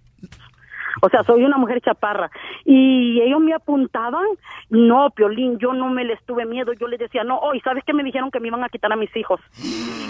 O 1.03 1.09
sea, 1.09 1.23
soy 1.25 1.45
una 1.45 1.57
mujer 1.57 1.81
chaparra. 1.81 2.31
Y 2.65 3.21
ellos 3.21 3.41
me 3.41 3.55
apuntaban, 3.55 4.25
no, 4.69 5.11
Piolín, 5.11 5.59
yo 5.59 5.73
no 5.73 5.89
me 5.89 6.05
les 6.05 6.23
tuve 6.25 6.47
miedo, 6.47 6.73
yo 6.73 6.89
les 6.89 6.99
decía, 6.99 7.25
no, 7.25 7.39
hoy, 7.39 7.61
¿sabes 7.61 7.85
qué 7.85 7.93
me 7.93 8.03
dijeron 8.03 8.31
que 8.31 8.41
me 8.41 8.49
iban 8.49 8.65
a 8.65 8.69
quitar 8.69 8.93
a 8.93 8.97
mis 8.97 9.15
hijos? 9.17 9.41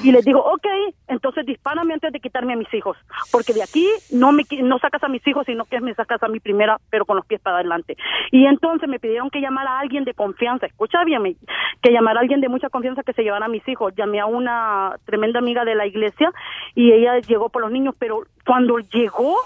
Y 0.03 0.13
les 0.13 0.25
digo, 0.25 0.41
ok, 0.41 0.67
entonces 1.09 1.45
dispárame 1.45 1.95
antes 1.95 2.13
de 2.13 2.21
quitarme 2.21 2.55
a 2.55 2.57
mis 2.57 2.73
hijos, 2.73 2.97
porque 3.31 3.53
de 3.53 3.63
aquí 3.63 3.87
no 4.13 4.33
me 4.33 4.45
no 4.63 4.79
sacas 4.79 5.03
a 5.05 5.09
mis 5.09 5.27
hijos, 5.27 5.45
sino 5.47 5.67
que 5.67 5.81
me 5.81 5.95
sacas 5.95 6.23
a 6.23 6.29
mi 6.29 6.41
primera, 6.41 6.79
pero 6.89 7.05
con 7.05 7.17
los 7.17 7.27
pies 7.27 7.41
para 7.41 7.57
adelante. 7.57 7.97
Y 8.31 8.47
entonces 8.47 8.89
me 8.89 8.99
pidieron 8.99 9.31
que 9.31 9.41
llamara 9.41 9.73
a 9.73 9.81
alguien 9.81 10.05
de 10.05 10.15
confianza, 10.15 10.67
escucha 10.67 11.05
bien, 11.05 11.37
que 11.83 11.93
llamara 11.93 12.21
a 12.21 12.23
alguien 12.23 12.41
de 12.41 12.49
mucha 12.49 12.71
confianza 12.71 13.03
que 13.03 13.13
se 13.13 13.23
llevara 13.23 13.47
a 13.47 13.49
mis 13.49 13.67
hijos. 13.69 13.95
Llamé 13.97 14.21
a 14.21 14.27
una 14.27 14.97
tremenda 15.05 15.39
amiga 15.39 15.65
de 15.65 15.75
la 15.75 15.87
iglesia 15.87 16.33
y 16.75 16.93
ella 16.93 17.19
llegó 17.19 17.49
por 17.51 17.63
los 17.63 17.71
niños, 17.71 17.95
pero 17.99 18.23
cuando 18.45 18.79
llegó, 18.79 19.37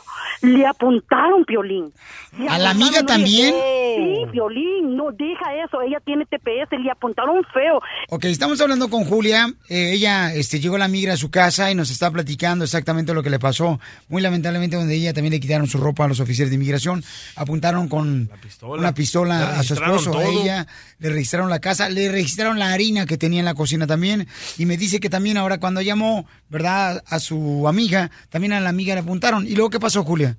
le 0.42 0.66
apuntaron 0.66 1.44
Piolín. 1.44 1.92
Le 2.38 2.48
¿A 2.48 2.58
la 2.58 2.70
amiga 2.70 3.00
no 3.00 3.06
también? 3.06 3.54
Sí, 3.54 4.26
Piolín, 4.32 4.96
no 4.96 5.12
deja 5.12 5.54
eso, 5.64 5.80
ella 5.82 6.00
tiene 6.04 6.24
TPS, 6.26 6.78
le 6.82 6.90
apuntaron 6.90 7.44
feo. 7.52 7.80
Ok, 8.08 8.24
estamos 8.24 8.60
hablando 8.60 8.88
con 8.88 9.04
Julia. 9.04 9.52
Eh, 9.68 9.92
ella 9.92 10.34
este, 10.34 10.58
llegó 10.58 10.76
a 10.76 10.80
la 10.80 10.88
migra 10.88 11.14
a 11.14 11.16
su 11.16 11.30
casa 11.30 11.70
y 11.70 11.74
nos 11.74 11.90
está 11.90 12.10
platicando 12.10 12.64
exactamente 12.64 13.14
lo 13.14 13.22
que 13.22 13.30
le 13.30 13.38
pasó. 13.38 13.78
Muy 14.08 14.20
lamentablemente, 14.20 14.76
donde 14.76 14.94
ella 14.94 15.12
también 15.12 15.32
le 15.32 15.40
quitaron 15.40 15.68
su 15.68 15.78
ropa 15.78 16.04
a 16.04 16.08
los 16.08 16.20
oficiales 16.20 16.50
de 16.50 16.56
inmigración. 16.56 17.04
Apuntaron 17.36 17.88
con 17.88 18.28
una 18.62 18.88
Le 18.88 18.92
pistola 18.92 19.58
a 19.58 19.62
su 19.62 19.74
esposo, 19.74 20.18
a 20.18 20.24
ella. 20.24 20.66
Le 20.98 21.10
registraron 21.10 21.50
la 21.50 21.60
casa, 21.60 21.88
le 21.88 22.10
registraron 22.10 22.58
la 22.58 22.72
harina 22.72 23.06
que 23.06 23.16
tenía 23.16 23.38
en 23.38 23.44
la 23.44 23.54
cocina 23.54 23.86
también. 23.86 24.26
Y 24.58 24.66
me 24.66 24.76
dice 24.76 25.00
que 25.00 25.10
también 25.10 25.36
ahora 25.36 25.58
cuando 25.58 25.80
llamó, 25.82 26.26
¿verdad? 26.48 27.02
A 27.06 27.20
su 27.20 27.68
amiga, 27.68 28.10
también 28.30 28.52
a 28.52 28.60
la 28.60 28.70
amiga 28.70 28.83
le 28.92 29.00
apuntaron. 29.00 29.46
¿Y 29.46 29.54
luego 29.54 29.70
qué 29.70 29.80
pasó, 29.80 30.04
Julia? 30.04 30.36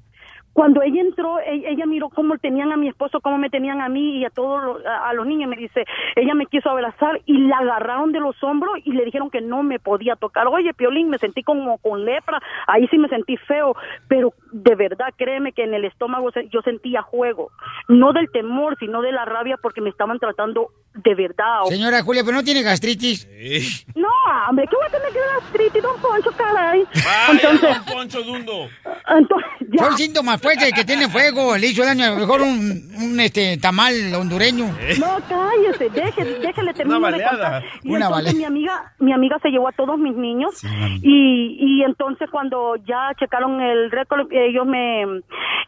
Cuando 0.55 0.81
ella 0.81 1.01
entró, 1.01 1.37
e- 1.41 1.69
ella 1.69 1.85
miró 1.85 2.07
cómo 2.07 2.37
tenían 2.37 2.71
a 2.71 2.77
mi 2.77 2.87
esposo, 2.87 3.19
cómo 3.19 3.37
me 3.37 3.49
tenían 3.49 3.81
a 3.81 3.89
mí 3.89 4.19
y 4.19 4.25
a 4.25 4.29
todos 4.29 4.63
los- 4.63 4.85
a, 4.85 5.09
a 5.09 5.13
los 5.13 5.27
niños. 5.27 5.49
Me 5.49 5.57
dice, 5.57 5.83
ella 6.15 6.33
me 6.33 6.45
quiso 6.45 6.69
abrazar 6.69 7.19
y 7.25 7.37
la 7.39 7.57
agarraron 7.57 8.13
de 8.13 8.21
los 8.21 8.41
hombros 8.41 8.71
y 8.85 8.93
le 8.93 9.03
dijeron 9.03 9.29
que 9.29 9.41
no 9.41 9.63
me 9.63 9.79
podía 9.79 10.15
tocar. 10.15 10.47
Oye, 10.47 10.73
Piolín, 10.73 11.09
me 11.09 11.17
sentí 11.17 11.43
como 11.43 11.77
con 11.79 12.05
lepra. 12.05 12.41
Ahí 12.67 12.87
sí 12.87 12.97
me 12.97 13.09
sentí 13.09 13.35
feo, 13.35 13.75
pero 14.07 14.33
de 14.53 14.75
verdad, 14.75 15.07
créeme 15.17 15.51
que 15.51 15.63
en 15.65 15.73
el 15.73 15.83
estómago 15.83 16.31
se- 16.31 16.47
yo 16.47 16.61
sentía 16.61 17.01
juego. 17.01 17.51
No 17.89 18.13
del 18.13 18.31
temor, 18.31 18.77
sino 18.79 19.01
de 19.01 19.11
la 19.11 19.25
rabia 19.25 19.57
porque 19.61 19.81
me 19.81 19.89
estaban 19.89 20.19
tratando 20.19 20.69
de 20.93 21.15
verdad. 21.15 21.63
Señora 21.65 22.01
Julia, 22.01 22.23
¿pero 22.23 22.37
no 22.37 22.43
tiene 22.45 22.61
gastritis? 22.61 23.27
No, 23.93 24.07
hombre, 24.49 24.65
¿qué 24.69 24.75
voy 24.77 24.85
a 24.87 24.89
tener 24.89 25.11
que 25.11 25.19
gastritis, 25.41 25.83
don 25.83 25.99
Poncho, 26.01 26.31
caray? 26.37 26.83
Vaya, 26.93 27.31
Entonces, 27.33 27.61
don 27.85 27.85
Poncho 27.93 28.23
Dundo. 28.23 28.69
entonces, 29.09 29.49
ya. 29.73 29.83
Son 29.83 29.97
síntomas 29.97 30.39
fuertes 30.45 30.73
que 30.73 30.83
tiene 30.85 31.09
fuego. 31.09 31.57
Le 31.57 31.67
hizo 31.67 31.83
daño 31.83 32.05
a 32.05 32.09
lo 32.09 32.15
mejor 32.17 32.41
un, 32.41 32.89
un, 33.01 33.19
este, 33.19 33.57
tamal 33.57 33.93
hondureño. 34.13 34.65
No, 34.99 35.17
cállese, 35.27 35.89
déjele, 35.89 36.39
déjele 36.39 36.73
terminar 36.73 36.99
Una 36.99 37.07
de 37.11 37.23
baleada. 37.23 37.61
contar. 37.61 37.63
Y 37.83 37.91
Una 37.95 38.09
baleada. 38.09 38.37
mi 38.37 38.45
amiga, 38.45 38.93
mi 38.99 39.11
amiga 39.13 39.37
se 39.41 39.49
llevó 39.49 39.67
a 39.67 39.71
todos 39.73 39.97
mis 39.97 40.15
niños 40.15 40.61
y, 41.01 41.57
y 41.59 41.83
entonces 41.83 42.29
cuando 42.29 42.75
ya 42.77 43.11
checaron 43.19 43.61
el 43.61 43.91
récord, 43.91 44.27
ellos 44.31 44.65
me, 44.65 45.03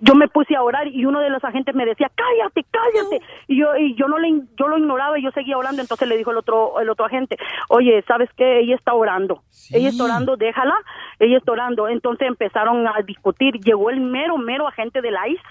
yo 0.01 0.15
me 0.15 0.27
puse 0.27 0.55
a 0.55 0.61
orar 0.63 0.87
y 0.87 1.05
uno 1.05 1.19
de 1.21 1.29
los 1.29 1.43
agentes 1.43 1.73
me 1.75 1.85
decía, 1.85 2.09
cállate, 2.15 2.65
cállate. 2.71 3.25
Y 3.47 3.59
yo, 3.59 3.75
y 3.77 3.95
yo 3.95 4.07
no 4.07 4.19
le, 4.19 4.29
yo 4.57 4.67
lo 4.67 4.77
ignoraba 4.77 5.17
y 5.19 5.23
yo 5.23 5.31
seguía 5.31 5.57
orando. 5.57 5.81
Entonces 5.81 6.07
le 6.07 6.17
dijo 6.17 6.31
el 6.31 6.37
otro, 6.37 6.79
el 6.79 6.89
otro 6.89 7.05
agente, 7.05 7.37
oye, 7.69 8.03
¿sabes 8.07 8.29
qué? 8.37 8.59
Ella 8.59 8.75
está 8.75 8.93
orando. 8.93 9.41
Ella 9.71 9.89
está 9.89 10.03
orando, 10.03 10.37
déjala. 10.37 10.75
Ella 11.19 11.37
está 11.37 11.51
orando. 11.51 11.87
Entonces 11.87 12.27
empezaron 12.27 12.87
a 12.87 12.93
discutir. 13.05 13.55
Llegó 13.63 13.89
el 13.89 13.99
mero, 14.01 14.37
mero 14.37 14.66
agente 14.67 15.01
del 15.01 15.15
ICE 15.27 15.41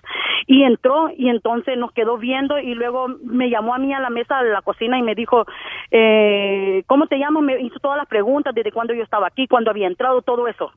y 0.47 0.63
entró 0.63 1.09
y 1.17 1.29
entonces 1.29 1.77
nos 1.77 1.93
quedó 1.93 2.19
viendo 2.19 2.59
y 2.59 2.75
luego 2.75 3.09
me 3.25 3.51
llamó 3.51 3.75
a 3.75 3.79
mí 3.79 3.93
a 3.93 4.01
la 4.01 4.11
mesa 4.11 4.43
de 4.43 4.51
la 4.51 4.63
cocina 4.63 4.99
y 4.99 5.03
me 5.03 5.15
dijo, 5.15 5.45
eh, 5.91 6.83
¿cómo 6.87 7.07
te 7.07 7.17
llamo? 7.17 7.41
Me 7.41 7.61
hizo 7.61 7.79
todas 7.81 7.97
las 7.99 8.07
preguntas 8.07 8.55
desde 8.55 8.73
cuándo 8.73 8.95
yo 8.95 9.03
estaba 9.03 9.27
aquí, 9.29 9.47
cuándo 9.47 9.71
había 9.71 9.87
entrado, 9.87 10.23
todo 10.23 10.47
eso. 10.49 10.73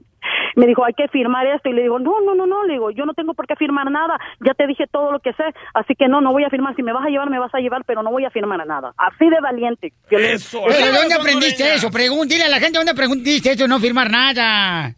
Me 0.56 0.66
dijo, 0.66 0.84
hay 0.84 0.94
que 0.94 1.08
firmar 1.10 1.46
esto 1.48 1.70
y 1.70 1.74
le 1.74 1.84
digo, 1.84 2.00
no, 2.00 2.22
no, 2.22 2.34
no, 2.36 2.46
no, 2.46 2.64
le 2.64 2.74
digo, 2.74 2.92
yo 2.92 3.06
no 3.06 3.14
tengo 3.14 3.34
por 3.34 3.46
qué 3.48 3.56
firmar 3.56 3.90
nada, 3.92 4.20
ya 4.46 4.54
te 4.54 4.66
dije 4.68 4.86
todo 4.92 5.12
lo 5.12 5.20
que 5.20 5.34
sé, 5.34 5.44
así 5.74 5.94
que 5.96 6.08
no, 6.08 6.22
no 6.22 6.32
voy 6.32 6.44
a 6.44 6.50
firmar, 6.50 6.76
si 6.76 6.84
me 6.84 6.94
vas 6.94 7.06
a 7.06 7.10
llevar, 7.10 7.30
me 7.30 7.40
vas 7.40 7.54
a 7.54 7.60
llevar, 7.60 7.84
pero 7.86 8.02
no 8.04 8.12
voy 8.12 8.26
a 8.26 8.30
firmar 8.32 8.66
nada. 8.66 8.92
Así 8.98 9.30
de 9.30 9.40
valiente. 9.42 9.94
Yo 10.10 10.18
le- 10.18 10.34
Pero 10.68 10.86
¿de 10.86 10.92
dónde 11.00 11.16
aprendiste 11.16 11.64
eso? 11.76 11.92
Pregúntale 11.92 12.44
a 12.44 12.50
la 12.50 12.60
gente 12.60 12.78
dónde 12.80 12.92
aprendiste 12.92 13.52
eso, 13.52 13.68
no 13.68 13.80
firmar 13.80 14.10
nada. 14.10 14.94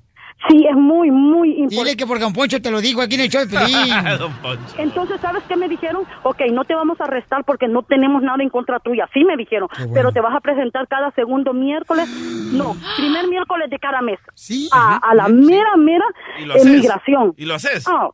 Sí, 0.49 0.65
es 0.67 0.75
muy, 0.75 1.12
muy 1.12 1.49
importante. 1.49 1.75
Dile 1.75 1.95
que 1.97 2.08
porque 2.08 2.23
Don 2.23 2.34
Poncho 2.34 2.62
te 2.62 2.71
lo 2.71 2.82
digo 2.82 3.01
aquí 3.01 3.15
en 3.15 3.21
el 3.21 3.30
show 3.30 3.45
de 3.45 3.58
Pelín. 3.60 3.93
Entonces, 4.77 5.21
¿sabes 5.21 5.43
qué 5.47 5.56
me 5.56 5.69
dijeron? 5.69 6.04
Ok, 6.23 6.41
no 6.51 6.63
te 6.65 6.73
vamos 6.73 6.99
a 6.99 7.04
arrestar 7.04 7.43
porque 7.45 7.67
no 7.67 7.84
tenemos 7.84 8.23
nada 8.23 8.41
en 8.41 8.49
contra 8.49 8.80
tuya. 8.80 9.08
Sí 9.13 9.23
me 9.23 9.38
dijeron, 9.38 9.69
bueno. 9.77 9.93
pero 9.93 10.12
te 10.12 10.19
vas 10.19 10.36
a 10.36 10.39
presentar 10.39 10.88
cada 10.88 11.12
segundo 11.12 11.54
miércoles. 11.54 12.10
No, 12.51 12.75
primer 12.97 13.30
miércoles 13.30 13.69
de 13.69 13.80
cada 13.80 14.01
mes. 14.01 14.19
Sí. 14.36 14.67
A, 14.73 14.97
a 14.97 15.15
la 15.15 15.30
mera, 15.30 15.77
mera 15.77 16.04
emigración. 16.38 17.34
¿Y 17.38 17.45
lo 17.45 17.56
haces? 17.56 17.88
Ah, 17.88 18.10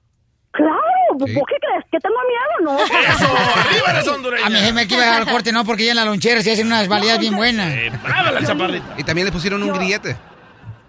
claro, 0.52 0.78
¿por 1.18 1.28
qué 1.28 1.56
crees? 1.60 1.86
¿Que 1.92 1.98
tengo 2.00 2.16
miedo? 2.28 2.72
No. 2.72 2.78
¡Eso! 2.86 3.26
¡Arriba 3.60 3.94
las 3.94 4.08
hondureñas! 4.08 4.46
A 4.46 4.50
mi 4.52 4.58
jefe 4.58 4.74
me 4.74 4.88
que 4.88 4.94
iba 4.94 5.06
a 5.06 5.20
dar 5.20 5.32
corte, 5.32 5.52
no, 5.52 5.66
porque 5.66 5.86
ya 5.86 5.92
en 5.92 5.96
la 5.98 6.06
lonchera 6.06 6.42
se 6.42 6.52
hacen 6.52 6.68
unas 6.68 6.88
baleadas 6.88 7.20
bien 7.20 7.36
buenas. 7.36 7.74
¡Brava 8.04 8.32
la 8.32 8.44
chaparrita! 8.46 8.94
Y 8.98 9.04
también 9.04 9.26
le 9.26 9.32
pusieron 9.32 9.64
un 9.64 9.74
grillete. 9.74 10.16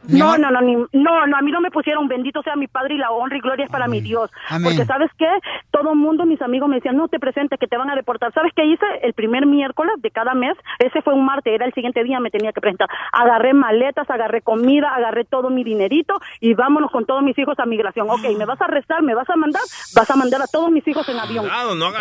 No, 0.08 0.38
no, 0.38 0.50
no, 0.50 0.60
ni- 0.60 0.76
no, 0.92 1.26
no, 1.26 1.36
a 1.36 1.42
mí 1.42 1.50
no 1.52 1.60
me 1.60 1.70
pusieron 1.70 2.08
bendito 2.08 2.42
sea 2.42 2.56
mi 2.56 2.66
padre 2.66 2.94
y 2.94 2.98
la 2.98 3.10
honra 3.10 3.36
y 3.36 3.40
gloria 3.40 3.64
es 3.64 3.70
para 3.70 3.86
mi 3.88 4.00
Dios. 4.00 4.30
Amén. 4.48 4.64
Porque 4.72 4.84
sabes 4.86 5.10
qué, 5.18 5.28
todo 5.70 5.90
el 5.92 5.98
mundo, 5.98 6.24
mis 6.24 6.40
amigos 6.42 6.68
me 6.68 6.76
decían, 6.76 6.96
no 6.96 7.08
te 7.08 7.18
presentes, 7.18 7.58
que 7.58 7.66
te 7.66 7.76
van 7.76 7.90
a 7.90 7.94
deportar. 7.94 8.32
¿Sabes 8.32 8.52
qué 8.56 8.64
hice? 8.64 8.84
El 9.02 9.12
primer 9.12 9.46
miércoles 9.46 9.94
de 9.98 10.10
cada 10.10 10.34
mes, 10.34 10.56
ese 10.78 11.02
fue 11.02 11.14
un 11.14 11.24
martes, 11.24 11.52
era 11.52 11.66
el 11.66 11.72
siguiente 11.74 12.02
día, 12.04 12.20
me 12.20 12.30
tenía 12.30 12.52
que 12.52 12.60
presentar. 12.60 12.88
Agarré 13.12 13.52
maletas, 13.54 14.08
agarré 14.10 14.40
comida, 14.42 14.88
agarré 14.94 15.24
todo 15.24 15.50
mi 15.50 15.64
dinerito 15.64 16.14
y 16.40 16.54
vámonos 16.54 16.90
con 16.90 17.04
todos 17.04 17.22
mis 17.22 17.38
hijos 17.38 17.58
a 17.58 17.66
migración. 17.66 18.08
Ok, 18.10 18.22
me 18.38 18.44
vas 18.46 18.60
a 18.60 18.64
arrestar, 18.64 19.02
me 19.02 19.14
vas 19.14 19.28
a 19.28 19.36
mandar, 19.36 19.62
vas 19.94 20.10
a 20.10 20.16
mandar 20.16 20.42
a 20.42 20.46
todos 20.46 20.70
mis 20.70 20.86
hijos 20.88 21.08
en 21.08 21.18
avión. 21.18 21.46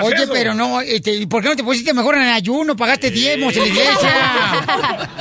Oye, 0.05 0.15
pero 0.33 0.53
no, 0.53 0.81
este, 0.81 1.11
¿y 1.15 1.25
¿por 1.25 1.41
qué 1.41 1.49
no 1.49 1.55
te 1.55 1.63
pusiste 1.63 1.93
mejor 1.93 2.15
en 2.15 2.21
ayuno? 2.29 2.75
Pagaste 2.75 3.11
diezmos 3.11 3.55
en 3.57 3.63
la 3.63 3.67
iglesia. 3.67 4.09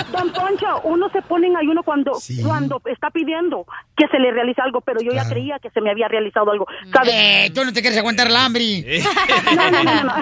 Don 0.13 0.31
Poncho, 0.33 0.81
uno 0.85 1.09
se 1.11 1.23
pone 1.23 1.47
en 1.49 1.57
ayuno 1.57 1.83
cuando, 1.83 2.13
cuando 2.45 2.76
está 2.87 3.11
pidiendo 3.11 3.65
que 3.97 4.07
se 4.09 4.19
le 4.19 4.31
realice 4.31 4.61
algo, 4.61 4.81
pero 4.81 5.01
yo 5.01 5.13
ya 5.13 5.29
creía 5.29 5.59
que 5.59 5.71
se 5.71 5.81
me 5.81 5.91
había 5.91 6.09
realizado 6.09 6.51
algo. 6.51 6.67
¿sabes? 6.93 7.13
Eh, 7.15 7.51
tú 7.55 7.65
no 7.65 7.73
te 7.73 7.81
quieres 7.81 7.99
aguantar 7.99 8.27
el 8.29 8.37
hambre. 8.37 8.63
No, 9.57 9.71
no, 9.71 9.83
no, 9.85 10.03
no. 10.05 10.15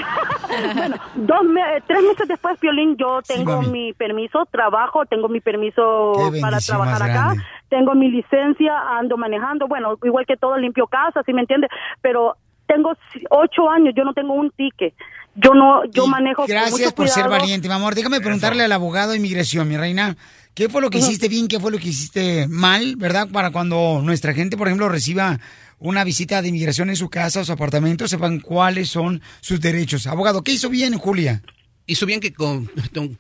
bueno, 0.75 0.97
dos 1.17 1.45
me- 1.45 1.81
tres 1.87 2.03
meses 2.03 2.29
después, 2.29 2.59
Piolín, 2.59 2.97
yo 2.97 3.21
tengo 3.27 3.63
mi 3.63 3.93
permiso, 3.95 4.47
trabajo, 4.51 5.05
tengo 5.07 5.29
mi 5.29 5.41
permiso 5.41 6.13
para 6.41 6.59
trabajar 6.59 7.03
acá, 7.03 7.35
tengo 7.69 7.95
mi 7.95 8.11
licencia, 8.11 8.73
ando 8.99 9.17
manejando, 9.17 9.67
bueno, 9.67 9.99
igual 10.05 10.25
que 10.27 10.37
todo, 10.37 10.57
limpio 10.59 10.87
casa, 10.87 11.23
¿sí 11.25 11.33
me 11.33 11.41
entiende? 11.41 11.69
Pero 12.01 12.37
tengo 12.67 12.93
ocho 13.31 13.69
años, 13.71 13.95
yo 13.97 14.05
no 14.05 14.13
tengo 14.15 14.35
un 14.35 14.51
ticket. 14.51 14.95
Yo 15.37 15.53
no, 15.53 15.85
yo 15.87 16.07
manejo 16.07 16.43
con 16.43 16.47
Gracias 16.47 16.71
mucho 16.81 16.95
por 16.95 17.09
ser 17.09 17.29
valiente, 17.29 17.67
mi 17.67 17.75
amor. 17.75 17.97
Déjame 17.97 18.21
preguntarle 18.21 18.63
al 18.65 18.71
abogado 18.73 19.11
de 19.11 19.17
inmigración, 19.17 19.69
mi 19.69 19.77
reina. 19.77 20.15
¿Qué 20.55 20.69
fue 20.69 20.81
lo 20.81 20.91
que 20.91 20.99
hiciste 20.99 21.29
bien? 21.29 21.49
¿Qué 21.49 21.59
fue 21.59 21.71
lo 21.73 21.79
que 21.79 21.89
hiciste 21.89 22.47
mal? 22.49 22.95
¿Verdad? 22.97 23.29
Para 23.29 23.51
cuando 23.51 24.01
nuestra 24.03 24.33
gente, 24.35 24.57
por 24.57 24.69
ejemplo, 24.69 24.89
reciba 24.89 25.41
una 25.81 26.05
visita 26.05 26.41
de 26.43 26.49
inmigración 26.49 26.91
en 26.91 26.97
su 26.97 27.11
casa 27.11 27.41
o 27.41 27.45
su 27.45 27.53
apartamento, 27.53 28.07
sepan 28.07 28.39
cuáles 28.41 28.89
son 28.89 29.21
sus 29.41 29.61
derechos. 29.61 30.07
Abogado, 30.07 30.43
¿qué 30.43 30.53
hizo 30.53 30.69
bien, 30.71 30.97
Julia? 30.97 31.43
Hizo 31.87 32.07
bien 32.07 32.19
que 32.21 32.33
con- 32.33 32.71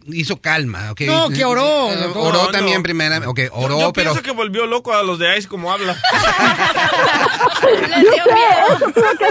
hizo 0.07 0.41
calma, 0.41 0.93
¿ok? 0.93 1.03
No, 1.03 1.29
que 1.29 1.45
oró, 1.45 1.91
doctor. 1.95 2.17
Oró 2.29 2.45
No, 2.45 2.49
también 2.51 2.79
no. 2.79 2.83
primero, 2.83 3.29
ok, 3.31 3.41
oró, 3.51 3.79
Yo 3.79 3.93
pero... 3.93 4.13
pienso 4.13 4.23
que 4.23 4.31
volvió 4.31 4.65
loco 4.65 4.95
a 4.95 5.03
los 5.03 5.19
de 5.19 5.37
ICE 5.37 5.49
como 5.49 5.71
habla. 5.71 5.95
Yo 7.63 7.69
sé, 8.25 8.75
eso 8.75 8.93
creo 8.93 9.19
que. 9.19 9.27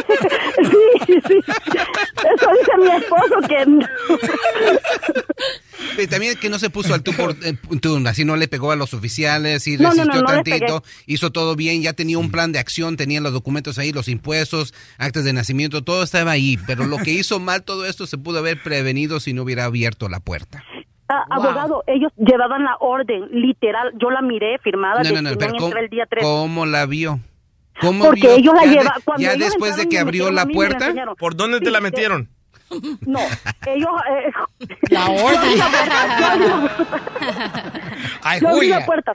Sí, 1.06 1.14
sí. 1.28 1.36
Eso 1.36 2.50
dice 2.58 2.72
mi 2.80 2.92
esposo 2.96 3.36
que 3.48 3.66
Y 6.04 6.08
también 6.08 6.38
que 6.38 6.50
no 6.50 6.60
se 6.60 6.70
puso 6.70 6.94
al 6.94 7.02
tú 7.04 7.14
por 7.14 7.32
eh, 7.44 7.56
tú, 7.82 8.02
así 8.08 8.26
no 8.26 8.36
le 8.36 8.48
pegó 8.48 8.72
a 8.72 8.76
los 8.76 8.94
oficiales 8.94 9.68
y 9.68 9.78
No, 9.78 9.90
no, 9.94 10.06
no, 10.06 10.12
resistió 10.12 10.22
no 10.22 10.28
tantito, 10.28 10.84
hizo 11.06 11.32
todo 11.32 11.56
bien, 11.56 11.82
ya 11.82 11.94
tenía 11.94 12.18
un 12.18 12.30
plan 12.32 12.52
de 12.52 12.60
acción, 12.60 12.98
tenía 12.98 13.22
los 13.22 13.34
documentos 13.34 13.78
ahí, 13.80 13.92
los 13.92 14.08
impuestos, 14.08 14.74
actas 14.98 15.24
de 15.24 15.34
nacimiento, 15.34 15.84
todo 15.84 16.04
estaba 16.04 16.32
ahí, 16.32 16.58
pero 16.68 16.86
lo 16.86 16.98
que 16.98 17.12
hizo 17.12 17.40
mal 17.40 17.64
todo 17.64 17.86
esto 17.86 18.06
se 18.08 18.18
pudo 18.18 18.40
haber 18.40 18.62
prevenido 18.62 19.20
si 19.20 19.34
no 19.34 19.44
hubiera 19.44 19.66
abierto 19.66 20.10
la 20.10 20.20
puerta. 20.20 20.64
Ah, 21.10 21.24
abogado, 21.30 21.84
ellos 21.88 22.12
llevaban 22.18 22.64
la 22.64 22.78
orden, 22.80 23.28
literal, 23.32 23.92
yo 24.02 24.10
la 24.10 24.22
miré 24.22 24.58
firmada 24.64 25.04
No, 25.04 25.10
de 25.10 25.16
no, 25.16 25.22
no, 25.22 25.30
que 25.32 25.38
pero 25.38 25.54
¿cómo, 25.60 25.76
el 25.76 25.90
día 25.90 26.06
3. 26.10 26.24
cómo 26.24 26.66
la 26.66 26.86
vio? 26.86 27.20
¿Cómo 27.82 28.06
Porque 28.06 28.22
vio? 28.22 28.36
ellos 28.38 28.54
la 28.56 28.64
Ya 28.66 28.70
de- 28.70 28.78
llevan, 28.78 28.94
cuando 29.04 29.22
ya 29.24 29.34
ellos 29.34 29.50
después 29.50 29.76
de 29.76 29.90
que 29.90 30.00
abrió 30.00 30.32
la 30.32 30.46
puerta. 30.46 30.94
¿Por 31.18 31.36
dónde 31.36 31.60
te 31.60 31.72
la 31.72 31.82
metieron? 31.82 32.30
No, 33.06 33.20
ellos... 33.66 33.90
Eh, 34.10 34.32
La 34.90 35.06
orden. 35.10 35.56
Yo 35.58 35.64
abrí 35.64 35.90
la 35.90 36.70
Ay, 38.24 38.40
Yo 38.42 38.48
abrí 38.50 38.60
Julia. 38.60 38.80
la 38.80 38.86
puerta. 38.86 39.14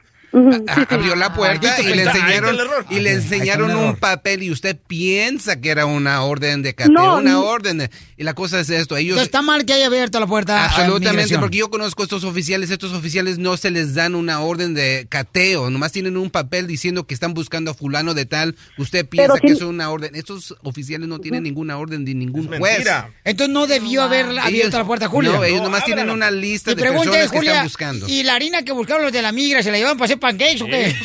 Abrió 0.91 1.17
la 1.17 1.33
puerta 1.33 1.75
Ahí 1.77 1.87
y 1.87 1.95
le 1.95 2.03
enseñaron 2.03 2.57
y 2.91 3.01
le 3.01 3.13
enseñaron 3.13 3.75
un 3.75 3.97
papel 3.97 4.43
y 4.43 4.51
usted 4.51 4.77
piensa 4.87 5.61
que 5.61 5.71
era 5.71 5.87
una 5.87 6.23
orden 6.23 6.63
de 6.63 6.75
cateo, 6.75 6.93
No, 6.93 7.17
una 7.19 7.41
orden 7.41 7.79
de- 7.79 7.91
y 8.17 8.25
la 8.25 8.35
cosa 8.35 8.61
es 8.61 8.69
esto, 8.71 8.97
ellos 8.97 9.19
está 9.21 9.43
mal 9.43 9.65
que 9.65 9.73
haya 9.73 9.87
abierto 9.87 10.21
la 10.21 10.27
puerta. 10.27 10.65
a 10.65 10.67
Absolutamente, 10.67 11.39
porque 11.39 11.59
yo 11.59 11.71
conozco 11.71 12.03
a 12.03 12.05
estos 12.05 12.25
oficiales, 12.25 12.71
estos 12.71 12.93
oficiales 12.93 13.39
no 13.39 13.57
se 13.57 13.71
les 13.71 13.95
dan 13.95 14.15
una 14.15 14.41
orden 14.41 14.75
de 14.75 15.07
cateo, 15.09 15.71
nomás 15.71 15.93
tienen 15.93 16.17
un 16.17 16.31
papel 16.31 16.67
diciendo 16.67 17.07
que 17.07 17.15
están 17.15 17.33
buscando 17.35 17.71
a 17.71 17.75
fulano 17.75 18.15
de 18.15 18.27
tal, 18.27 18.57
usted 18.77 19.07
piensa 19.09 19.35
Pero 19.35 19.41
que 19.47 19.53
es 19.53 19.63
una 19.63 19.91
orden, 19.91 20.15
estos 20.15 20.55
oficiales 20.63 21.09
no 21.09 21.19
tienen 21.21 21.43
ninguna 21.45 21.79
orden 21.79 22.05
de 22.05 22.15
ningún 22.15 22.53
Es 22.53 22.59
juez. 22.59 22.73
mentira. 22.73 23.11
Entonces 23.25 23.53
no 23.53 23.67
debió 23.67 24.03
haber 24.03 24.27
abierto 24.27 24.49
Ellos- 24.49 24.73
la 24.75 24.85
puerta, 24.85 25.09
Julia. 25.09 25.33
No, 25.33 25.45
ellos 25.45 25.59
No, 25.59 25.65
nomás 25.65 25.85
tienen 25.85 26.11
una 26.11 26.31
lista 26.31 26.71
de 26.75 26.77
personas 26.83 27.17
es, 27.17 27.31
que 27.31 27.39
están 27.39 27.65
buscando. 27.65 28.07
¿y 28.09 28.23
la 28.25 28.35
harina 28.35 28.63
que 28.63 28.73
buscaron 28.73 29.03
los 29.05 29.13
de 29.13 29.23
la 29.23 29.33
migra 29.33 29.63
se 29.63 29.71
la 29.71 29.77
llevaban 29.79 29.97
para 29.97 30.07
hacer 30.07 30.18
pancakes 30.19 30.63
o 30.63 30.67
qué? 30.67 30.95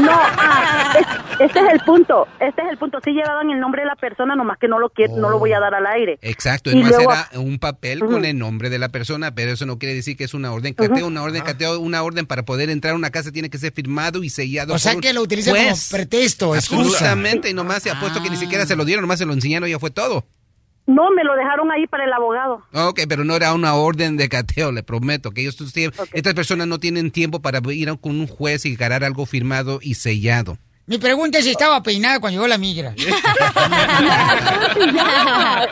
No, 0.00 0.10
ah, 0.12 0.94
es- 0.98 1.06
este 1.40 1.58
es 1.58 1.66
el 1.72 1.80
punto, 1.80 2.26
este 2.40 2.62
es 2.62 2.68
el 2.70 2.78
punto. 2.78 2.98
Sí 3.04 3.10
llevaban 3.12 3.50
el 3.50 3.60
nombre 3.60 3.82
de 3.82 3.86
la 3.86 3.96
persona, 3.96 4.34
nomás 4.36 4.58
que 4.58 4.68
no 4.68 4.78
lo 4.78 4.88
quiero, 4.90 5.16
no 5.16 5.28
lo 5.28 5.38
voy 5.38 5.52
a 5.52 5.60
dar 5.60 5.74
al 5.74 5.86
aire. 5.86 6.18
Exacto, 6.22 6.70
Y 6.70 6.76
nomás 6.76 6.92
luego- 6.92 7.12
era 7.12 7.28
un 7.40 7.58
papel 7.58 8.00
con 8.00 8.24
el 8.24 8.38
nombre 8.38 8.70
de 8.70 8.78
la 8.78 8.88
persona, 8.88 9.34
pero 9.34 9.52
eso 9.52 9.66
no 9.66 9.78
quiere 9.78 9.94
decir 9.94 10.16
que 10.16 10.24
es 10.24 10.34
una 10.34 10.52
orden 10.52 10.72
cateo, 10.74 11.06
una 11.06 11.22
orden 11.22 11.42
cateo, 11.42 11.78
una 11.80 12.02
orden 12.02 12.26
para 12.26 12.44
poder 12.44 12.70
entrar 12.70 12.92
a 12.94 12.96
una 12.96 13.10
casa 13.10 13.32
tiene 13.32 13.50
que 13.50 13.58
ser 13.58 13.72
firmado 13.72 14.24
y 14.24 14.30
sellado. 14.30 14.74
O 14.74 14.78
sea 14.78 14.94
un 14.94 15.00
que 15.00 15.12
lo 15.12 15.22
utilizan 15.22 15.54
como 15.54 15.76
pretexto, 15.90 16.54
excusa. 16.54 16.82
Absolutamente, 16.84 17.50
y 17.50 17.54
nomás 17.54 17.82
se 17.82 17.90
ha 17.90 18.00
puesto 18.00 18.22
que 18.22 18.30
ni 18.30 18.36
siquiera 18.36 18.64
se 18.66 18.76
lo 18.76 18.84
dieron, 18.84 19.02
nomás 19.02 19.18
se 19.18 19.26
lo 19.26 19.32
enseñaron 19.32 19.68
y 19.68 19.72
ya 19.72 19.78
fue 19.78 19.90
todo. 19.90 20.26
No, 20.86 21.10
me 21.10 21.24
lo 21.24 21.34
dejaron 21.34 21.70
ahí 21.72 21.86
para 21.86 22.04
el 22.04 22.12
abogado. 22.12 22.62
Ok, 22.72 23.00
pero 23.08 23.24
no 23.24 23.34
era 23.34 23.52
una 23.54 23.74
orden 23.74 24.16
de 24.16 24.28
cateo, 24.28 24.70
le 24.70 24.82
prometo, 24.82 25.32
que 25.32 25.40
ellos 25.40 25.56
estas 26.12 26.34
personas 26.34 26.68
no 26.68 26.78
tienen 26.78 27.10
tiempo 27.10 27.40
para 27.40 27.60
ir 27.72 27.88
con 28.00 28.12
un 28.20 28.26
juez 28.26 28.64
y 28.66 28.76
ganar 28.76 29.02
algo 29.02 29.26
firmado 29.26 29.80
y 29.82 29.94
sellado. 29.94 30.58
Mi 30.88 30.98
pregunta 30.98 31.38
es 31.38 31.44
si 31.44 31.50
estaba 31.50 31.82
peinada 31.82 32.20
cuando 32.20 32.36
llegó 32.38 32.46
la 32.46 32.58
migra. 32.58 32.94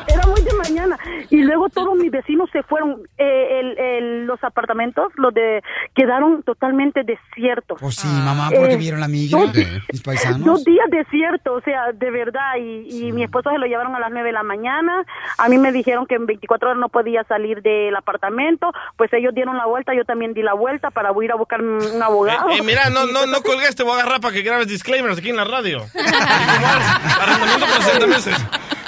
Era 0.09 0.27
muy 0.27 0.41
de 0.43 0.53
mañana. 0.55 0.99
Y 1.31 1.43
luego 1.43 1.69
todos 1.69 1.97
mis 1.97 2.11
vecinos 2.11 2.49
se 2.53 2.63
fueron. 2.65 3.03
Eh, 3.17 3.61
el- 3.61 3.79
el- 3.79 4.27
los 4.27 4.43
apartamentos, 4.43 5.13
los 5.17 5.33
de, 5.33 5.63
quedaron 5.95 6.43
totalmente 6.43 7.03
desiertos. 7.05 7.79
Pues 7.81 7.95
sí, 7.97 8.09
mamá, 8.09 8.51
porque 8.55 8.75
Eh, 8.75 8.77
vieron 8.77 8.99
la 9.01 9.07
migra, 9.09 9.39
dos, 9.41 9.53
mis 9.93 10.03
paisanos. 10.03 10.45
dos 10.45 10.65
días 10.65 10.87
desiertos, 10.91 11.59
o 11.59 11.65
sea, 11.65 11.93
de 11.93 12.11
verdad. 12.11 12.57
Y, 12.59 13.07
y 13.07 13.13
mi 13.13 13.23
esposo 13.23 13.51
se 13.51 13.59
lo 13.59 13.67
llevaron 13.67 13.95
a 13.95 14.01
las 14.01 14.11
9 14.11 14.29
de 14.29 14.33
la 14.33 14.43
mañana. 14.43 15.05
A 15.39 15.49
mí 15.49 15.59
me 15.59 15.71
dijeron 15.73 16.07
que 16.07 16.17
en 16.17 16.27
24 16.27 16.71
horas 16.71 16.81
no 16.81 16.89
podía 16.89 17.23
salir 17.25 17.63
del 17.63 17.95
apartamento. 17.95 18.73
Pues 18.97 19.13
ellos 19.13 19.33
dieron 19.35 19.57
la 19.57 19.67
vuelta, 19.67 19.95
yo 19.95 20.05
también 20.05 20.35
di 20.35 20.43
la 20.43 20.55
vuelta 20.55 20.91
para 20.91 21.11
ir 21.23 21.31
a 21.31 21.37
buscar 21.37 21.61
un 21.63 21.75
un 21.85 22.03
abogado. 22.03 22.51
Eh, 22.51 22.57
eh, 22.59 22.63
mira, 22.63 22.91
no, 22.91 23.07
no, 23.07 23.27
no 23.27 23.43
colgues, 23.45 23.77
te 23.77 23.83
voy 23.85 23.93
a 23.93 24.01
agarrar 24.01 24.21
para 24.21 24.35
que 24.35 24.43
grabes 24.43 24.67
disclaimers 25.05 25.19
aquí 25.19 25.31
en 25.31 25.37
la 25.37 25.45
radio. 25.45 25.87
Arrendamiento 27.21 27.67
por 27.67 27.83
60 27.83 28.07
meses. 28.07 28.35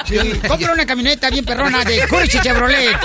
Sí, 0.04 0.40
compra 0.48 0.72
una 0.72 0.86
camioneta 0.86 1.28
bien 1.30 1.44
perrona 1.44 1.84
de 1.84 2.06
Curchi 2.08 2.40
Chevrolet. 2.40 2.96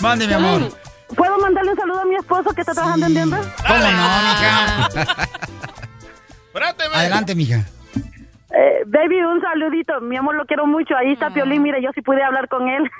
Mande, 0.00 0.26
mi 0.26 0.34
amor. 0.34 0.78
¿Puedo 1.16 1.38
mandarle 1.38 1.70
un 1.72 1.76
saludo 1.76 2.00
a 2.00 2.04
mi 2.04 2.16
esposo 2.16 2.50
que 2.54 2.60
está 2.60 2.74
trabajando 2.74 3.06
en 3.06 3.14
Denver? 3.14 3.40
¿Cómo 3.66 3.78
no, 3.78 3.86
mija? 3.86 4.88
Adelante, 6.92 7.34
mija. 7.34 7.64
Eh, 8.50 8.82
baby, 8.86 9.20
un 9.22 9.40
saludito. 9.40 10.00
Mi 10.00 10.16
amor, 10.16 10.34
lo 10.36 10.44
quiero 10.46 10.66
mucho. 10.66 10.94
Ahí 10.96 11.12
está 11.12 11.30
Piolín. 11.30 11.62
Mira, 11.62 11.78
yo 11.80 11.90
sí 11.94 12.02
pude 12.02 12.22
hablar 12.22 12.48
con 12.48 12.68
él. 12.68 12.82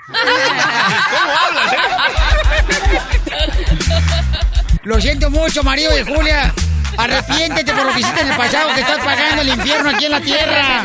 Lo 4.83 4.99
siento 5.01 5.29
mucho, 5.31 5.63
marido 5.63 5.91
de 5.93 6.03
Julia. 6.03 6.53
Arrepiéntete 6.97 7.73
por 7.73 7.85
lo 7.85 7.93
que 7.93 7.99
hiciste 7.99 8.21
en 8.21 8.31
el 8.31 8.37
pasado, 8.37 8.73
que 8.73 8.81
estás 8.81 8.99
pagando 8.99 9.41
el 9.41 9.49
infierno 9.49 9.89
aquí 9.89 10.05
en 10.05 10.11
la 10.11 10.21
tierra. 10.21 10.83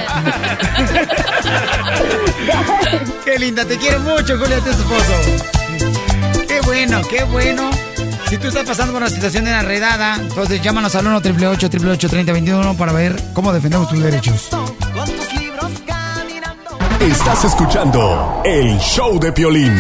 Qué 3.25 3.39
linda, 3.39 3.65
te 3.65 3.77
quiero 3.79 4.01
mucho, 4.01 4.39
Julia, 4.39 4.59
tu 4.61 4.71
esposo. 4.71 5.13
Qué 6.49 6.61
bueno, 6.63 7.01
qué 7.09 7.25
bueno. 7.25 7.71
Si 8.29 8.39
tú 8.39 8.49
estás 8.49 8.65
pasando 8.65 8.93
por 8.93 9.03
una 9.03 9.11
situación 9.11 9.45
de 9.45 9.51
enredada, 9.51 10.17
entonces 10.17 10.63
llámanos 10.63 10.95
al 10.95 11.07
1 11.07 11.17
888 11.17 12.09
3021 12.09 12.77
para 12.77 12.93
ver 12.93 13.21
cómo 13.33 13.53
defendemos 13.53 13.89
tus 13.89 14.01
derechos. 14.03 14.49
Estás 17.01 17.45
escuchando 17.45 18.43
el 18.45 18.79
show 18.79 19.19
de 19.19 19.33
Piolín. 19.33 19.75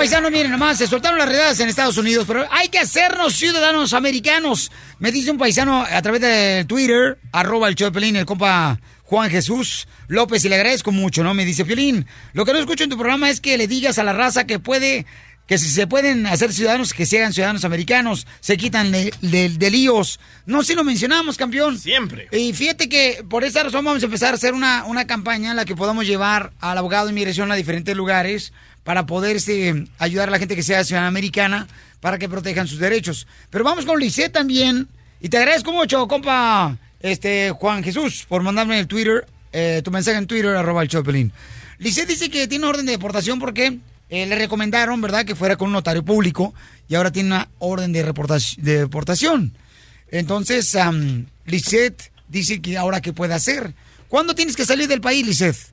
Paisanos, 0.00 0.30
miren 0.30 0.50
nomás, 0.50 0.78
se 0.78 0.86
soltaron 0.86 1.18
las 1.18 1.28
redadas 1.28 1.60
en 1.60 1.68
Estados 1.68 1.98
Unidos, 1.98 2.24
pero 2.26 2.46
hay 2.50 2.70
que 2.70 2.78
hacernos 2.78 3.34
ciudadanos 3.34 3.92
americanos. 3.92 4.72
Me 4.98 5.12
dice 5.12 5.30
un 5.30 5.36
paisano 5.36 5.82
a 5.82 6.00
través 6.00 6.22
de 6.22 6.64
Twitter, 6.66 7.18
arroba 7.32 7.68
el 7.68 7.74
show 7.74 7.88
de 7.88 7.92
Pelín, 7.92 8.16
el 8.16 8.24
compa 8.24 8.80
Juan 9.02 9.28
Jesús 9.28 9.88
López, 10.08 10.42
y 10.46 10.48
le 10.48 10.54
agradezco 10.54 10.90
mucho, 10.90 11.22
¿no? 11.22 11.34
Me 11.34 11.44
dice, 11.44 11.66
Piolín, 11.66 12.06
lo 12.32 12.46
que 12.46 12.54
no 12.54 12.60
escucho 12.60 12.84
en 12.84 12.88
tu 12.88 12.96
programa 12.96 13.28
es 13.28 13.42
que 13.42 13.58
le 13.58 13.66
digas 13.66 13.98
a 13.98 14.02
la 14.02 14.14
raza 14.14 14.46
que 14.46 14.58
puede 14.58 15.04
que 15.50 15.58
si 15.58 15.68
se 15.68 15.88
pueden 15.88 16.26
hacer 16.28 16.52
ciudadanos, 16.52 16.94
que 16.94 17.04
sean 17.06 17.32
ciudadanos 17.32 17.64
americanos, 17.64 18.24
se 18.38 18.56
quitan 18.56 18.92
de, 18.92 19.12
de- 19.20 19.48
de 19.48 19.70
líos. 19.72 20.20
No, 20.46 20.62
si 20.62 20.76
lo 20.76 20.84
mencionamos, 20.84 21.36
campeón. 21.36 21.76
Siempre. 21.76 22.28
Y 22.30 22.52
fíjate 22.52 22.88
que 22.88 23.24
por 23.28 23.42
esa 23.42 23.64
razón 23.64 23.84
vamos 23.84 24.00
a 24.00 24.06
empezar 24.06 24.30
a 24.32 24.36
hacer 24.36 24.54
una, 24.54 24.84
una 24.84 25.08
campaña 25.08 25.50
en 25.50 25.56
la 25.56 25.64
que 25.64 25.74
podamos 25.74 26.06
llevar 26.06 26.52
al 26.60 26.78
abogado 26.78 27.06
de 27.06 27.10
inmigración 27.10 27.50
a 27.50 27.56
diferentes 27.56 27.96
lugares 27.96 28.52
para 28.84 29.06
poder 29.06 29.34
este, 29.38 29.86
ayudar 29.98 30.28
a 30.28 30.30
la 30.30 30.38
gente 30.38 30.54
que 30.54 30.62
sea 30.62 30.84
ciudadana 30.84 31.08
americana 31.08 31.66
para 31.98 32.16
que 32.16 32.28
protejan 32.28 32.68
sus 32.68 32.78
derechos. 32.78 33.26
Pero 33.50 33.64
vamos 33.64 33.84
con 33.86 33.98
Lisette 33.98 34.32
también. 34.32 34.86
Y 35.20 35.30
te 35.30 35.38
agradezco 35.38 35.72
mucho, 35.72 36.06
compa 36.06 36.78
este, 37.00 37.50
Juan 37.50 37.82
Jesús, 37.82 38.24
por 38.28 38.44
mandarme 38.44 38.78
el 38.78 38.86
Twitter, 38.86 39.26
eh, 39.52 39.82
tu 39.84 39.90
mensaje 39.90 40.16
en 40.16 40.28
Twitter, 40.28 40.54
arroba 40.54 40.82
el 40.82 40.88
Chopelín. 40.88 41.32
Lisette 41.78 42.06
dice 42.10 42.30
que 42.30 42.46
tiene 42.46 42.66
orden 42.66 42.86
de 42.86 42.92
deportación 42.92 43.40
porque 43.40 43.78
eh, 44.10 44.26
le 44.26 44.34
recomendaron, 44.36 45.00
¿verdad?, 45.00 45.24
que 45.24 45.34
fuera 45.34 45.56
con 45.56 45.68
un 45.68 45.72
notario 45.72 46.04
público 46.04 46.52
y 46.88 46.96
ahora 46.96 47.10
tiene 47.12 47.28
una 47.28 47.48
orden 47.58 47.92
de, 47.92 48.02
de 48.58 48.78
deportación. 48.78 49.52
Entonces, 50.10 50.74
am, 50.74 51.26
Lisette 51.46 52.12
dice 52.28 52.60
que 52.60 52.76
ahora 52.76 53.00
qué 53.00 53.12
puede 53.12 53.34
hacer. 53.34 53.72
¿Cuándo 54.08 54.34
tienes 54.34 54.56
que 54.56 54.64
salir 54.64 54.88
del 54.88 55.00
país, 55.00 55.24
Lisette? 55.24 55.72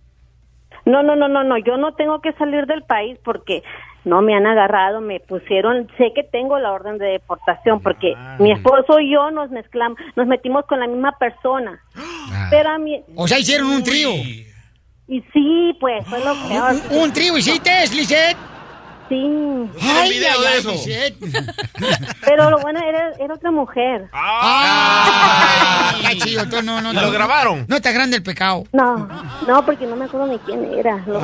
No, 0.86 1.04
no, 1.04 1.16
no, 1.16 1.28
no, 1.28 1.44
no, 1.44 1.58
yo 1.58 1.78
no 1.78 1.96
tengo 1.96 2.22
que 2.22 2.32
salir 2.34 2.66
del 2.66 2.84
país 2.84 3.18
porque 3.24 3.64
no 4.06 4.22
me 4.22 4.36
han 4.36 4.46
agarrado, 4.46 5.02
me 5.02 5.20
pusieron, 5.20 5.88
sé 5.98 6.14
que 6.16 6.24
tengo 6.24 6.58
la 6.60 6.72
orden 6.72 6.98
de 6.98 7.08
deportación 7.08 7.82
porque 7.82 8.14
mi 8.40 8.54
esposo 8.54 9.00
y 9.00 9.12
yo 9.12 9.30
nos 9.32 9.50
mezclamos, 9.52 9.98
nos 10.16 10.28
metimos 10.28 10.66
con 10.66 10.80
la 10.80 10.88
misma 10.88 11.18
persona. 11.20 11.82
Pero 12.50 12.70
a 12.70 12.78
mí... 12.78 13.02
O 13.16 13.28
sea, 13.28 13.38
hicieron 13.38 13.68
un 13.68 13.84
trío. 13.84 14.12
Y 15.08 15.22
sí, 15.34 15.76
pues, 15.80 16.06
fue 16.08 16.20
lo 16.20 16.36
peor. 16.48 16.76
¿Un, 16.92 16.98
un 16.98 17.14
trío 17.14 17.38
hiciste, 17.38 17.72
Lisette? 17.94 18.36
Sí. 19.10 19.16
Ay, 19.82 20.10
video 20.10 20.42
de 20.42 20.58
eso. 20.58 20.74
Pero 22.26 22.50
lo 22.50 22.60
bueno 22.60 22.82
era, 22.86 23.12
era 23.18 23.36
otra 23.36 23.52
mujer. 23.52 24.10
Ah, 24.12 25.94
está 26.02 26.26
chido, 26.26 26.46
tú 26.50 26.62
no, 26.62 26.82
no. 26.82 26.92
¿Lo 26.92 27.02
no. 27.04 27.12
grabaron? 27.12 27.66
No 27.70 27.78
está 27.78 27.94
grande 27.94 28.18
el 28.18 28.24
pecado. 28.24 28.66
No, 28.74 29.08
no, 29.48 29.66
porque 29.66 29.86
no 29.88 29.96
me 29.96 30.06
acuerdo 30.06 30.28
ni 30.28 30.38
quién 30.40 30.66
era. 30.78 30.98
Lo- 31.08 31.22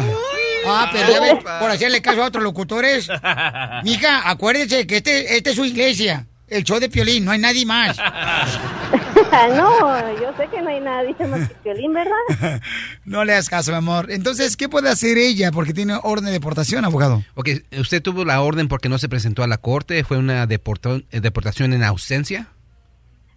Ah, 0.65 0.89
pero 0.93 1.09
ya 1.11 1.19
ves, 1.19 1.43
por 1.43 1.69
hacerle 1.69 2.01
caso 2.01 2.23
a 2.23 2.27
otros 2.27 2.41
locutores. 2.41 3.09
Mija, 3.83 4.29
acuérdese 4.29 4.87
que 4.87 4.95
este, 4.97 5.35
este 5.35 5.49
es 5.49 5.55
su 5.57 5.65
iglesia. 5.65 6.25
El 6.47 6.63
show 6.63 6.79
de 6.79 6.87
Piolín, 6.87 7.25
no 7.25 7.31
hay 7.31 7.39
nadie 7.39 7.65
más. 7.65 7.97
no, 9.55 10.21
yo 10.21 10.33
sé 10.37 10.47
que 10.49 10.61
no 10.61 10.69
hay 10.69 10.79
nadie 10.79 11.15
más 11.27 11.47
que 11.47 11.55
Piolín, 11.55 11.93
¿verdad? 11.93 12.61
No 13.05 13.25
le 13.25 13.33
hagas 13.33 13.49
caso, 13.49 13.71
mi 13.71 13.77
amor. 13.77 14.11
Entonces, 14.11 14.55
¿qué 14.55 14.69
puede 14.69 14.89
hacer 14.89 15.17
ella? 15.17 15.51
Porque 15.51 15.73
tiene 15.73 15.97
orden 16.03 16.25
de 16.25 16.31
deportación, 16.31 16.85
abogado. 16.85 17.23
Ok, 17.35 17.49
¿usted 17.79 18.01
tuvo 18.01 18.25
la 18.25 18.41
orden 18.41 18.67
porque 18.67 18.89
no 18.89 18.97
se 18.97 19.09
presentó 19.09 19.43
a 19.43 19.47
la 19.47 19.57
corte? 19.57 20.03
¿Fue 20.03 20.17
una 20.17 20.43
eh, 20.43 21.19
deportación 21.19 21.73
en 21.73 21.83
ausencia? 21.83 22.47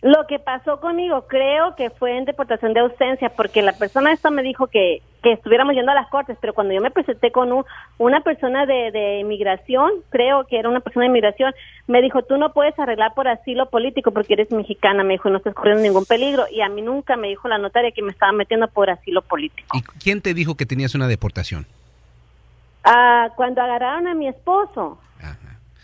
Lo 0.07 0.25
que 0.29 0.39
pasó 0.39 0.79
conmigo 0.79 1.27
creo 1.27 1.75
que 1.75 1.91
fue 1.91 2.17
en 2.17 2.27
deportación 2.27 2.73
de 2.75 2.79
ausencia 2.81 3.29
porque 3.31 3.61
la 3.61 3.73
persona 3.73 4.13
esta 4.13 4.31
me 4.31 4.45
dijo 4.45 4.69
que, 4.69 5.03
que 5.21 5.33
estuviéramos 5.33 5.75
yendo 5.75 5.91
a 5.91 5.97
las 5.97 6.09
cortes, 6.11 6.39
pero 6.41 6.55
cuando 6.55 6.73
yo 6.75 6.81
me 6.81 6.93
presenté 6.93 7.33
con 7.33 7.51
un- 7.53 7.65
una 7.99 8.21
persona 8.21 8.67
de, 8.67 8.93
de 8.93 9.19
inmigración, 9.19 9.91
creo 10.11 10.45
que 10.47 10.61
era 10.61 10.69
una 10.69 10.79
persona 10.79 11.03
de 11.07 11.09
inmigración, 11.09 11.53
me 11.89 12.01
dijo, 12.03 12.23
tú 12.23 12.37
no 12.37 12.53
puedes 12.53 12.79
arreglar 12.79 13.15
por 13.15 13.27
asilo 13.27 13.69
político 13.69 14.13
porque 14.13 14.35
eres 14.35 14.53
mexicana, 14.53 15.03
me 15.03 15.15
dijo, 15.15 15.29
no 15.29 15.39
estás 15.39 15.55
corriendo 15.55 15.83
ningún 15.83 16.05
peligro. 16.05 16.45
Y 16.53 16.61
a 16.61 16.69
mí 16.69 16.83
nunca 16.83 17.17
me 17.17 17.27
dijo 17.27 17.49
la 17.49 17.59
notaria 17.59 17.91
que 17.91 18.03
me 18.03 18.13
estaba 18.13 18.31
metiendo 18.31 18.69
por 18.69 18.89
asilo 18.91 19.23
político. 19.23 19.77
¿Y 19.77 19.83
quién 19.99 20.21
te 20.23 20.35
dijo 20.35 20.55
que 20.55 20.67
tenías 20.67 20.95
una 20.95 21.09
deportación? 21.09 21.67
Ah, 22.85 23.31
cuando 23.35 23.61
agarraron 23.61 24.07
a 24.07 24.15
mi 24.15 24.29
esposo, 24.29 25.01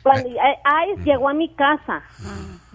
cuando 0.03 0.29
eh, 0.29 0.59
ICE 0.95 1.05
llegó 1.05 1.29
a 1.29 1.35
mi 1.35 1.49
casa, 1.51 2.03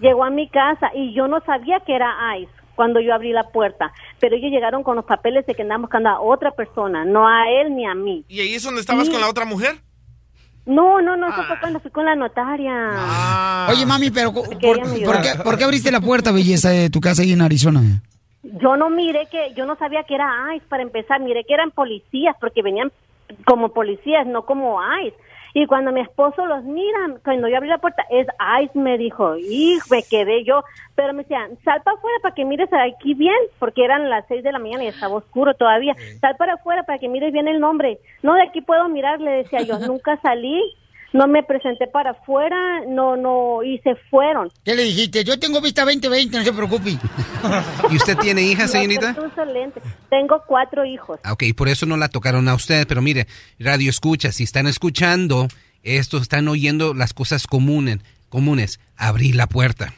llegó 0.00 0.24
a 0.24 0.30
mi 0.30 0.48
casa 0.48 0.90
y 0.94 1.12
yo 1.14 1.28
no 1.28 1.40
sabía 1.44 1.80
que 1.80 1.94
era 1.94 2.14
ICE 2.38 2.50
cuando 2.74 3.00
yo 3.00 3.12
abrí 3.12 3.32
la 3.32 3.48
puerta, 3.50 3.92
pero 4.20 4.36
ellos 4.36 4.50
llegaron 4.52 4.82
con 4.84 4.94
los 4.96 5.04
papeles 5.04 5.44
de 5.46 5.54
que 5.54 5.62
andaban 5.62 5.82
buscando 5.82 6.08
a 6.10 6.20
otra 6.20 6.52
persona, 6.52 7.04
no 7.04 7.26
a 7.26 7.50
él 7.50 7.74
ni 7.74 7.84
a 7.86 7.94
mí. 7.94 8.24
¿Y 8.28 8.40
ahí 8.40 8.54
es 8.54 8.62
donde 8.62 8.80
estabas 8.80 9.06
Sí. 9.06 9.12
con 9.12 9.20
la 9.20 9.28
otra 9.28 9.44
mujer? 9.44 9.76
No, 10.64 11.00
no, 11.00 11.16
no, 11.16 11.28
eso 11.28 11.42
fue 11.44 11.58
cuando 11.60 11.80
fui 11.80 11.90
con 11.90 12.04
la 12.04 12.14
notaria. 12.14 13.66
Oye, 13.70 13.86
mami, 13.86 14.10
pero 14.10 14.32
¿por, 14.34 14.44
por 14.60 14.80
ayudaba. 14.80 15.22
qué, 15.22 15.30
por 15.42 15.56
qué 15.58 15.64
abriste 15.64 15.90
la 15.90 16.00
puerta, 16.00 16.30
belleza, 16.30 16.68
de 16.70 16.90
tu 16.90 17.00
casa 17.00 17.22
ahí 17.22 17.32
en 17.32 17.40
Arizona? 17.40 17.80
Yo 18.42 18.76
no 18.76 18.90
miré 18.90 19.26
que, 19.30 19.52
yo 19.56 19.66
no 19.66 19.76
sabía 19.76 20.04
que 20.04 20.14
era 20.14 20.30
ICE 20.54 20.66
para 20.68 20.82
empezar, 20.82 21.20
miré 21.20 21.44
que 21.44 21.54
eran 21.54 21.70
policías 21.70 22.36
porque 22.40 22.62
venían 22.62 22.92
como 23.46 23.70
policías, 23.70 24.26
no 24.26 24.44
como 24.44 24.78
ICE. 25.04 25.16
Y 25.54 25.66
cuando 25.66 25.92
mi 25.92 26.00
esposo 26.00 26.46
los 26.46 26.64
mira, 26.64 26.98
cuando 27.24 27.48
yo 27.48 27.56
abrí 27.56 27.68
la 27.68 27.78
puerta, 27.78 28.04
es 28.10 28.26
ICE, 28.62 28.78
me 28.78 28.98
dijo, 28.98 29.36
y 29.36 29.78
me 29.90 30.02
quedé 30.02 30.44
yo, 30.44 30.62
pero 30.94 31.12
me 31.12 31.22
decían, 31.22 31.58
sal 31.64 31.82
para 31.82 31.96
afuera 31.96 32.18
para 32.22 32.34
que 32.34 32.44
mires 32.44 32.68
aquí 32.72 33.14
bien, 33.14 33.38
porque 33.58 33.84
eran 33.84 34.10
las 34.10 34.26
seis 34.28 34.42
de 34.42 34.52
la 34.52 34.58
mañana 34.58 34.84
y 34.84 34.88
estaba 34.88 35.16
oscuro 35.16 35.54
todavía, 35.54 35.94
sal 36.20 36.36
para 36.36 36.54
afuera 36.54 36.82
para 36.84 36.98
que 36.98 37.08
mires 37.08 37.32
bien 37.32 37.48
el 37.48 37.60
nombre. 37.60 37.98
No, 38.22 38.34
de 38.34 38.42
aquí 38.42 38.60
puedo 38.60 38.88
mirar, 38.88 39.20
le 39.20 39.30
decía 39.30 39.62
yo, 39.62 39.78
nunca 39.86 40.18
salí, 40.20 40.60
no 41.12 41.26
me 41.26 41.42
presenté 41.42 41.86
para 41.86 42.10
afuera, 42.10 42.56
no, 42.88 43.16
no, 43.16 43.62
y 43.62 43.78
se 43.78 43.94
fueron. 44.10 44.50
¿Qué 44.64 44.74
le 44.74 44.84
dijiste? 44.84 45.24
Yo 45.24 45.38
tengo 45.38 45.60
vista 45.60 45.84
2020, 45.84 46.38
no 46.38 46.44
se 46.44 46.52
preocupe. 46.52 46.90
¿Y 47.90 47.96
usted 47.96 48.16
tiene 48.18 48.42
hijas, 48.42 48.70
señorita? 48.70 49.12
No. 49.12 49.30
Tengo 50.10 50.42
cuatro 50.46 50.84
hijos. 50.84 51.20
Ah, 51.24 51.32
Ok, 51.32 51.44
por 51.56 51.68
eso 51.68 51.86
no 51.86 51.96
la 51.96 52.08
tocaron 52.08 52.48
a 52.48 52.54
usted, 52.54 52.86
pero 52.86 53.00
mire, 53.00 53.26
radio 53.58 53.90
escucha, 53.90 54.32
si 54.32 54.44
están 54.44 54.66
escuchando 54.66 55.48
esto, 55.82 56.18
están 56.18 56.48
oyendo 56.48 56.94
las 56.94 57.14
cosas 57.14 57.46
comunes, 57.46 57.98
comunes, 58.28 58.80
abrir 58.96 59.36
la 59.36 59.46
puerta. 59.46 59.94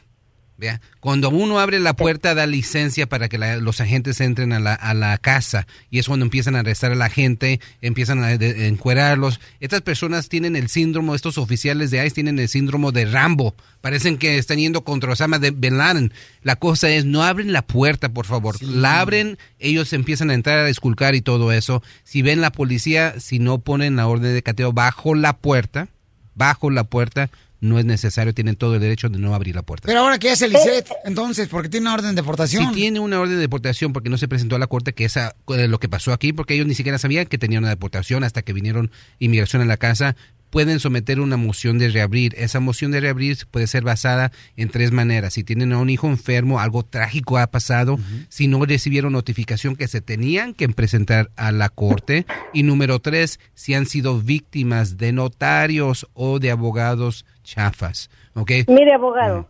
Cuando 1.01 1.31
uno 1.31 1.59
abre 1.61 1.81
la 1.81 1.95
puerta 1.95 2.35
da 2.35 2.47
licencia 2.47 3.09
para 3.09 3.29
que 3.29 3.39
la- 3.39 3.57
los 3.57 3.81
agentes 3.81 4.21
entren 4.21 4.53
a 4.53 4.61
la, 4.61 4.75
a 4.75 4.93
la 4.95 5.17
casa 5.19 5.67
y 5.91 5.99
es 5.99 6.07
cuando 6.09 6.25
empiezan 6.27 6.57
a 6.57 6.61
arrestar 6.61 6.93
a 6.93 6.95
la 6.95 7.09
gente, 7.09 7.61
empiezan 7.81 8.23
a 8.23 8.33
encuerarlos. 8.33 9.41
Estas 9.61 9.81
personas 9.83 10.29
tienen 10.29 10.57
el 10.57 10.69
síndrome, 10.69 11.15
estos 11.15 11.39
oficiales 11.39 11.91
de 11.91 12.05
ICE 12.05 12.15
tienen 12.15 12.39
el 12.39 12.49
síndrome 12.49 12.93
de 12.93 13.07
Rambo. 13.07 13.55
Parecen 13.81 14.19
que 14.19 14.37
están 14.39 14.59
yendo 14.59 14.85
contra 14.85 15.13
Osama 15.13 15.39
de 15.39 15.51
Bin 15.53 15.79
Laden. 15.79 16.13
La 16.43 16.57
cosa 16.57 16.91
es, 16.91 17.05
no 17.05 17.23
abren 17.23 17.53
la 17.53 17.63
puerta, 17.63 18.11
por 18.11 18.27
favor. 18.27 18.63
La 18.63 19.01
abren, 19.01 19.39
ellos 19.59 19.93
empiezan 19.95 20.31
a 20.31 20.35
entrar 20.35 20.59
a 20.59 20.69
esculcar 20.69 21.15
y 21.15 21.23
todo 21.23 21.53
eso. 21.53 21.83
Si 22.05 22.21
ven 22.23 22.41
la 22.43 22.53
policía, 22.53 23.19
si 23.21 23.39
no 23.39 23.59
ponen 23.59 23.97
la 23.97 24.07
orden 24.07 24.35
de 24.35 24.43
cateo 24.43 24.73
bajo 24.73 25.15
la 25.15 25.35
puerta, 25.39 25.89
bajo 26.35 26.71
la 26.71 26.85
puerta, 26.85 27.31
no 27.61 27.79
es 27.79 27.85
necesario, 27.85 28.33
tienen 28.35 28.57
todo 28.57 28.75
el 28.75 28.81
derecho 28.81 29.09
de 29.09 29.19
no 29.19 29.35
abrir 29.35 29.55
la 29.55 29.63
puerta. 29.63 29.87
Pero 29.87 30.01
ahora, 30.01 30.19
¿qué 30.19 30.31
hace 30.31 30.49
Lisette? 30.49 30.91
Entonces, 31.05 31.49
porque 31.49 31.69
tiene 31.69 31.87
una 31.87 31.95
orden 31.95 32.11
de 32.15 32.23
deportación. 32.23 32.69
Si 32.69 32.75
tiene 32.75 33.01
una 33.01 33.21
orden 33.21 33.37
de 33.37 33.41
deportación 33.41 33.93
porque 33.93 34.09
no 34.09 34.19
se 34.19 34.29
presentó 34.29 34.57
a 34.57 34.59
la 34.59 34.67
corte, 34.67 34.95
que 34.95 35.05
es 35.05 35.17
lo 35.47 35.79
que 35.79 35.89
pasó 35.89 36.13
aquí, 36.13 36.33
porque 36.33 36.55
ellos 36.55 36.67
ni 36.67 36.75
siquiera 36.75 36.99
sabían 36.99 37.27
que 37.27 37.39
tenía 37.39 37.59
una 37.59 37.69
deportación 37.69 38.25
hasta 38.25 38.43
que 38.43 38.53
vinieron 38.53 38.91
inmigración 39.19 39.63
a 39.63 39.67
la 39.67 39.77
casa, 39.77 40.17
pueden 40.51 40.81
someter 40.81 41.21
una 41.21 41.37
moción 41.37 41.79
de 41.79 41.89
reabrir. 41.89 42.35
Esa 42.37 42.61
moción 42.61 42.91
de 42.91 43.01
reabrir 43.01 43.39
puede 43.51 43.67
ser 43.67 43.83
basada 43.83 44.31
en 44.57 44.69
tres 44.69 44.93
maneras. 44.93 45.35
Si 45.35 45.45
tienen 45.45 45.73
a 45.73 45.79
un 45.79 45.91
hijo 45.91 46.09
enfermo, 46.09 46.61
algo 46.61 46.83
trágico 46.83 47.39
ha 47.39 47.47
pasado, 47.47 47.99
si 48.29 48.49
no 48.49 48.65
recibieron 48.65 49.13
notificación 49.13 49.77
que 49.77 49.89
se 49.89 50.01
tenían 50.01 50.55
que 50.55 50.69
presentar 50.69 51.31
a 51.37 51.53
la 51.53 51.69
corte, 51.69 52.27
y 52.53 52.63
número 52.63 52.99
tres, 52.99 53.41
si 53.55 53.75
han 53.75 53.87
sido 53.87 54.19
víctimas 54.19 54.99
de 54.99 55.13
notarios 55.13 56.09
o 56.15 56.39
de 56.39 56.51
abogados 56.51 57.25
chafas. 57.43 58.11
¿Ok? 58.35 58.51
Mire, 58.69 58.93
abogado, 58.93 59.49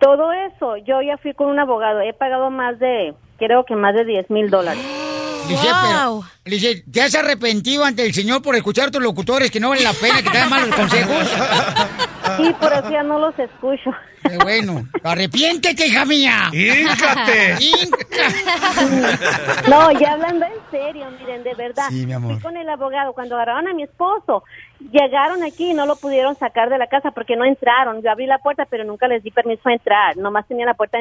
todo 0.00 0.32
eso, 0.32 0.76
yo 0.78 1.00
ya 1.02 1.16
fui 1.18 1.34
con 1.34 1.48
un 1.48 1.58
abogado, 1.58 2.00
he 2.00 2.12
pagado 2.12 2.50
más 2.50 2.78
de, 2.78 3.14
creo 3.38 3.64
que 3.64 3.76
más 3.76 3.94
de 3.94 4.04
10 4.04 4.30
mil 4.30 4.50
dólares. 4.50 4.82
Lisette, 5.48 5.74
pero, 5.82 6.22
Lisette, 6.44 6.84
¿te 6.92 7.02
has 7.02 7.14
arrepentido 7.14 7.84
ante 7.84 8.04
el 8.04 8.14
Señor 8.14 8.42
por 8.42 8.54
escuchar 8.56 8.88
a 8.88 8.90
tus 8.90 9.02
locutores 9.02 9.50
que 9.50 9.60
no 9.60 9.70
valen 9.70 9.84
la 9.84 9.92
pena, 9.92 10.22
que 10.22 10.30
te 10.30 10.38
dan 10.38 10.50
malos 10.50 10.74
consejos? 10.76 11.28
Sí, 12.36 12.54
por 12.60 12.72
eso 12.72 12.90
ya 12.90 13.02
no 13.02 13.18
los 13.18 13.38
escucho. 13.38 13.90
Qué 14.22 14.38
bueno. 14.38 14.86
Arrepiéntete, 15.02 15.86
hija 15.86 16.04
mía. 16.04 16.50
¡Híncate! 16.52 17.56
No, 19.68 19.90
ya 19.92 20.12
hablando 20.12 20.46
en 20.46 20.52
serio, 20.70 21.06
miren, 21.18 21.42
de 21.42 21.54
verdad. 21.54 21.86
Sí, 21.88 22.06
mi 22.06 22.12
amor. 22.12 22.34
Fui 22.34 22.42
con 22.42 22.56
el 22.56 22.68
abogado. 22.68 23.12
Cuando 23.12 23.34
agarraron 23.34 23.68
a 23.68 23.74
mi 23.74 23.82
esposo, 23.82 24.44
llegaron 24.92 25.42
aquí 25.42 25.70
y 25.70 25.74
no 25.74 25.86
lo 25.86 25.96
pudieron 25.96 26.36
sacar 26.38 26.70
de 26.70 26.78
la 26.78 26.86
casa 26.86 27.10
porque 27.10 27.36
no 27.36 27.44
entraron. 27.44 28.00
Yo 28.00 28.10
abrí 28.10 28.26
la 28.26 28.38
puerta, 28.38 28.64
pero 28.70 28.84
nunca 28.84 29.08
les 29.08 29.22
di 29.24 29.32
permiso 29.32 29.68
a 29.68 29.72
entrar. 29.72 30.16
Nomás 30.16 30.46
tenía 30.46 30.66
la 30.66 30.74
puerta 30.74 30.98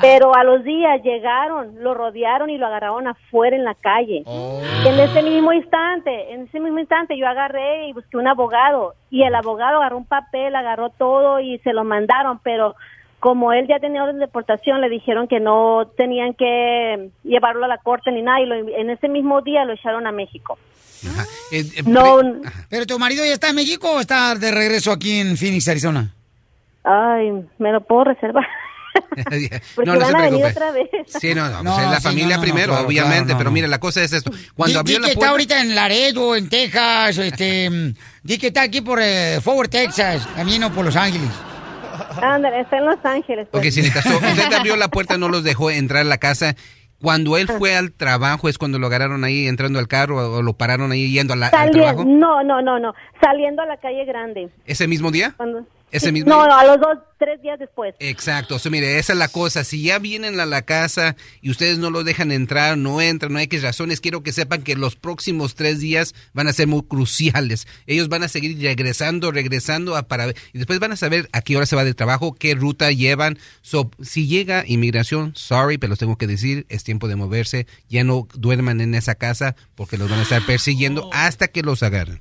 Pero 0.00 0.34
a 0.34 0.42
los 0.44 0.64
días 0.64 1.02
llegaron, 1.02 1.76
lo 1.82 1.94
rodearon 1.94 2.50
y 2.50 2.58
lo 2.58 2.66
agarraron 2.66 3.06
afuera 3.06 3.54
en 3.56 3.64
la 3.64 3.74
calle. 3.74 4.24
En 4.26 4.98
ese 5.00 5.22
mismo 5.22 5.52
instante, 5.52 6.32
en 6.32 6.42
ese 6.42 6.58
mismo 6.60 6.78
instante 6.80 7.16
yo 7.16 7.26
agarré 7.28 7.88
y 7.88 7.92
busqué 7.92 8.16
un 8.16 8.26
abogado 8.26 8.94
y 9.10 9.22
el 9.22 9.34
abogado 9.34 9.76
agarró 9.78 9.98
un 9.98 10.06
papel, 10.06 10.56
agarró 10.56 10.90
todo 10.90 11.38
y 11.40 11.58
se 11.60 11.72
lo 11.72 11.84
mandaron, 11.84 12.40
pero 12.42 12.74
como 13.20 13.52
él 13.52 13.66
ya 13.68 13.78
tenía 13.78 14.02
orden 14.02 14.16
de 14.18 14.26
deportación, 14.26 14.80
le 14.80 14.88
dijeron 14.90 15.28
que 15.28 15.40
no 15.40 15.86
tenían 15.96 16.34
que 16.34 17.10
llevarlo 17.22 17.64
a 17.64 17.68
la 17.68 17.78
corte 17.78 18.10
ni 18.12 18.20
nada 18.22 18.40
y 18.40 18.46
lo- 18.46 18.54
en 18.56 18.90
ese 18.90 19.08
mismo 19.08 19.40
día 19.40 19.64
lo 19.64 19.72
echaron 19.74 20.06
a 20.06 20.12
México. 20.12 20.58
Eh, 21.52 21.60
eh, 21.60 21.82
No, 21.86 22.18
¿Pero 22.70 22.86
tu 22.86 22.98
marido 22.98 23.24
ya 23.24 23.32
está 23.32 23.50
en 23.50 23.56
México 23.56 23.92
o 23.92 24.00
está 24.00 24.34
de 24.34 24.50
regreso 24.50 24.90
aquí 24.92 25.20
en 25.20 25.36
Phoenix, 25.36 25.68
Arizona? 25.68 26.10
ay, 26.82 27.30
me 27.58 27.72
lo 27.72 27.80
puedo 27.82 28.04
reservar. 28.04 28.46
Porque 29.74 29.90
no, 29.90 29.94
no 29.94 30.06
se 30.06 30.12
van 30.12 30.16
a 30.16 30.24
venir 30.24 30.40
preocupe. 30.40 30.46
otra 30.50 30.70
vez. 30.72 30.88
Sí, 31.20 31.34
no, 31.34 31.48
no, 31.48 31.62
No, 31.62 31.74
pues 31.74 31.84
es 31.86 31.90
la 31.90 31.96
sí, 31.98 32.02
familia 32.02 32.36
no, 32.36 32.36
no, 32.36 32.42
primero, 32.42 32.72
claro, 32.72 32.86
obviamente, 32.88 33.16
claro, 33.24 33.32
no, 33.32 33.38
pero 33.38 33.50
no. 33.50 33.54
mire, 33.54 33.68
la 33.68 33.78
cosa 33.78 34.02
es 34.02 34.12
esto. 34.12 34.30
Cuando 34.54 34.78
abrió 34.80 34.98
la 34.98 35.06
que 35.06 35.12
está 35.12 35.18
puerta... 35.20 35.30
ahorita 35.32 35.60
en 35.60 35.74
Laredo, 35.74 36.36
en 36.36 36.48
Texas, 36.48 37.18
este, 37.18 37.94
di 38.22 38.38
que 38.38 38.48
está 38.48 38.62
aquí 38.62 38.80
por 38.80 38.98
eh, 39.02 39.40
Forward, 39.42 39.68
Texas, 39.70 40.26
también 40.36 40.60
no 40.60 40.72
por 40.72 40.84
Los 40.84 40.96
Ángeles. 40.96 41.28
Ándale, 42.20 42.60
está 42.60 42.78
en 42.78 42.86
Los 42.86 43.04
Ángeles. 43.04 43.46
pues. 43.50 43.78
Ok, 43.78 44.02
so, 44.02 44.16
usted 44.26 44.52
abrió 44.52 44.76
la 44.76 44.88
puerta, 44.88 45.16
no 45.18 45.28
los 45.28 45.44
dejó 45.44 45.70
entrar 45.70 46.02
a 46.02 46.04
la 46.04 46.18
casa. 46.18 46.54
Cuando 47.00 47.36
él 47.36 47.48
fue 47.48 47.76
al 47.76 47.92
trabajo 47.92 48.48
es 48.48 48.56
cuando 48.56 48.78
lo 48.78 48.86
agarraron 48.86 49.24
ahí 49.24 49.46
entrando 49.46 49.78
al 49.78 49.88
carro 49.88 50.36
o, 50.36 50.42
lo 50.42 50.54
pararon 50.54 50.90
ahí 50.90 51.12
yendo 51.12 51.34
a 51.34 51.36
la- 51.36 51.46
al 51.48 51.52
Saliendo, 51.52 51.82
trabajo. 51.82 52.04
no, 52.06 52.42
no, 52.42 52.62
no, 52.62 52.78
no, 52.78 52.94
saliendo 53.20 53.60
a 53.62 53.66
la 53.66 53.76
calle 53.76 54.06
grande. 54.06 54.48
¿Ese 54.64 54.88
mismo 54.88 55.10
día? 55.10 55.34
Cuando- 55.36 55.66
¿Ese 55.94 56.06
Sí, 56.06 56.12
mismo 56.12 56.30
No, 56.30 56.44
no, 56.44 56.56
a 56.56 56.64
los 56.64 56.80
dos, 56.80 56.98
tres 57.20 57.40
días 57.40 57.56
después. 57.56 57.94
Exacto, 58.00 58.56
o 58.56 58.58
sea, 58.58 58.68
mire, 58.68 58.98
esa 58.98 59.12
es 59.12 59.18
la 59.18 59.28
cosa. 59.28 59.62
Si 59.62 59.84
ya 59.84 60.00
vienen 60.00 60.40
a 60.40 60.44
la 60.44 60.62
casa 60.62 61.14
y 61.40 61.50
ustedes 61.50 61.78
no 61.78 61.90
lo 61.90 62.02
dejan 62.02 62.32
entrar, 62.32 62.76
no 62.76 63.00
entran, 63.00 63.32
no 63.32 63.38
hay 63.38 63.46
que 63.46 63.60
razones, 63.60 64.00
quiero 64.00 64.24
que 64.24 64.32
sepan 64.32 64.62
que 64.64 64.74
los 64.74 64.96
próximos 64.96 65.54
tres 65.54 65.78
días 65.78 66.12
van 66.32 66.48
a 66.48 66.52
ser 66.52 66.66
muy 66.66 66.82
cruciales. 66.82 67.68
Ellos 67.86 68.08
van 68.08 68.24
a 68.24 68.28
seguir 68.28 68.60
regresando, 68.60 69.30
regresando 69.30 69.94
a 69.94 70.08
para 70.08 70.30
y 70.30 70.58
después 70.58 70.80
van 70.80 70.90
a 70.90 70.96
saber 70.96 71.28
a 71.30 71.42
qué 71.42 71.56
hora 71.56 71.64
se 71.64 71.76
va 71.76 71.84
de 71.84 71.94
trabajo, 71.94 72.34
qué 72.34 72.56
ruta 72.56 72.90
llevan. 72.90 73.38
So, 73.62 73.92
si 74.02 74.26
llega 74.26 74.64
inmigración, 74.66 75.30
sorry, 75.36 75.78
pero 75.78 75.90
los 75.90 76.00
tengo 76.00 76.18
que 76.18 76.26
decir, 76.26 76.66
es 76.70 76.82
tiempo 76.82 77.06
de 77.06 77.14
moverse. 77.14 77.68
Ya 77.88 78.02
no 78.02 78.26
duerman 78.34 78.80
en 78.80 78.96
esa 78.96 79.14
casa 79.14 79.54
porque 79.76 79.96
los 79.96 80.10
van 80.10 80.18
a 80.18 80.22
estar 80.24 80.44
persiguiendo 80.44 81.08
hasta 81.12 81.46
que 81.46 81.62
los 81.62 81.84
agarren. 81.84 82.20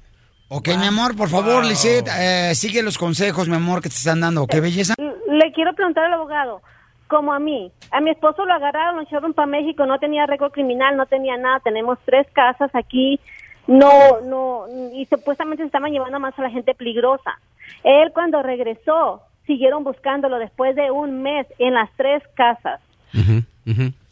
Ok, 0.56 0.68
mi 0.80 0.86
amor, 0.86 1.18
por 1.18 1.30
favor, 1.30 1.66
Lisette, 1.66 2.10
eh, 2.16 2.54
sigue 2.54 2.84
los 2.84 3.00
consejos, 3.00 3.50
mi 3.50 3.56
amor, 3.56 3.82
que 3.82 3.90
te 3.90 3.96
están 3.96 4.22
dando. 4.22 4.46
¿Qué 4.46 4.62
belleza? 4.62 4.94
Le 5.00 5.52
quiero 5.52 5.74
preguntar 5.74 6.06
al 6.06 6.14
abogado, 6.14 6.62
como 7.08 7.34
a 7.34 7.40
mí, 7.40 7.72
a 7.90 8.00
mi 8.02 8.12
esposo 8.12 8.46
lo 8.46 8.54
agarraron, 8.54 8.98
lo 8.98 9.02
echaron 9.02 9.34
para 9.34 9.48
México, 9.48 9.88
no 9.88 9.98
tenía 9.98 10.28
récord 10.28 10.52
criminal, 10.52 10.96
no 10.96 11.08
tenía 11.08 11.38
nada, 11.38 11.60
tenemos 11.62 11.98
tres 12.06 12.28
casas 12.34 12.70
aquí, 12.76 13.20
no, 13.66 14.22
no, 14.22 14.66
y 14.94 15.08
supuestamente 15.08 15.64
se 15.64 15.68
estaban 15.68 15.92
llevando 15.92 16.20
más 16.20 16.38
a 16.38 16.44
la 16.44 16.52
gente 16.52 16.76
peligrosa. 16.76 17.40
Él 17.84 18.12
cuando 18.14 18.44
regresó, 18.44 19.24
siguieron 19.48 19.84
buscándolo 19.84 20.38
después 20.38 20.76
de 20.76 20.92
un 20.92 21.24
mes 21.24 21.48
en 21.58 21.74
las 21.74 21.90
tres 21.98 22.22
casas. 22.36 22.80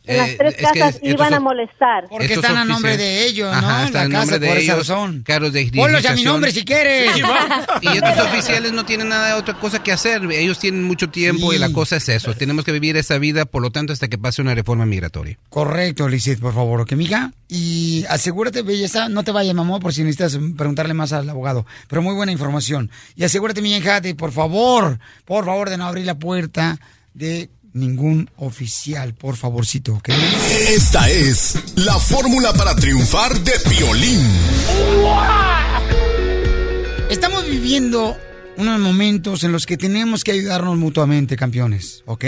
En 0.04 0.18
las 0.18 0.30
Eh, 0.30 0.36
tres 0.40 0.56
es 0.58 0.72
que 0.72 0.80
casas 0.80 1.00
iban 1.04 1.32
a 1.34 1.38
son- 1.38 1.44
molestar. 1.44 2.06
Porque 2.10 2.34
están 2.34 2.58
a 2.58 2.66
nombre 2.66 2.98
de 2.98 3.26
ellos, 3.26 3.52
¿no? 3.52 3.58
Ajá, 3.58 3.82
En 3.82 3.86
está 3.86 4.00
la 4.00 4.06
en 4.06 4.12
casa, 4.12 4.32
nombre 4.32 4.40
de 4.40 4.60
ellos, 4.60 4.78
razón. 4.78 5.24
carros 5.24 5.54
de 5.54 5.72
Ponlos 5.76 6.06
a 6.06 6.14
mi 6.16 6.24
nombre 6.24 6.52
si 6.52 6.66
quieres. 6.66 7.12
Y 7.82 7.88
estos 7.88 8.18
oficiales 8.26 8.72
no 8.72 8.84
tienen 8.86 9.10
nada 9.10 9.28
de 9.28 9.34
otra 9.34 9.54
cosa 9.56 9.84
que 9.84 9.92
hacer. 9.92 10.24
Ellos 10.32 10.58
tienen 10.60 10.84
mucho 10.84 11.10
tiempo 11.10 11.54
y 11.54 11.60
la 11.60 11.72
cosa 11.72 11.98
es 11.98 12.10
eso. 12.10 12.34
Tenemos 12.34 12.66
que 12.66 12.72
vivir 12.72 12.98
esa 12.98 13.18
vida, 13.20 13.46
por 13.46 13.62
lo 13.62 13.70
tanto, 13.72 13.94
hasta 13.94 14.08
que 14.08 14.18
pase 14.18 14.42
una 14.42 14.56
reforma 14.56 14.86
migratoria. 14.88 15.38
Correcto, 15.50 16.08
Lisette, 16.10 16.40
por 16.40 16.54
favor, 16.54 16.82
¿ok, 16.82 16.94
mija? 16.94 17.32
Y 17.48 18.04
asegúrate, 18.10 18.64
belleza, 18.64 19.08
no 19.10 19.24
te 19.24 19.32
vayas, 19.32 19.54
mamá, 19.54 19.80
por 19.80 19.94
si 19.94 20.04
necesitas 20.04 20.40
preguntarle 20.58 20.94
más 20.96 21.14
al 21.14 21.30
abogado. 21.30 21.66
Pero 21.88 22.02
muy 22.02 22.16
buena 22.16 22.32
información. 22.32 22.90
Y 23.16 23.24
asegúrate, 23.24 23.62
mi 23.62 23.76
hija, 23.76 24.02
de, 24.02 24.16
por 24.16 24.32
favor, 24.32 24.98
por 25.26 25.46
favor, 25.46 25.70
de 25.70 25.78
no 25.78 25.86
abrir 25.86 26.06
la 26.06 26.16
puerta 26.18 26.80
de 27.14 27.50
ningún 27.74 28.30
oficial, 28.38 29.14
por 29.14 29.36
favorcito, 29.36 29.96
¿ok? 29.96 30.10
Esta 30.70 31.10
es 31.10 31.56
la 31.76 31.98
fórmula 32.00 32.54
para 32.54 32.76
triunfar 32.76 33.40
de 33.40 33.54
Piolín. 33.70 34.28
Estamos 37.10 37.46
viviendo 37.46 38.18
unos 38.58 38.80
momentos 38.80 39.44
en 39.44 39.52
los 39.52 39.66
que 39.66 39.78
tenemos 39.78 40.24
que 40.24 40.32
ayudarnos 40.32 40.78
mutuamente, 40.78 41.36
campeones, 41.36 42.04
¿ok? 42.06 42.26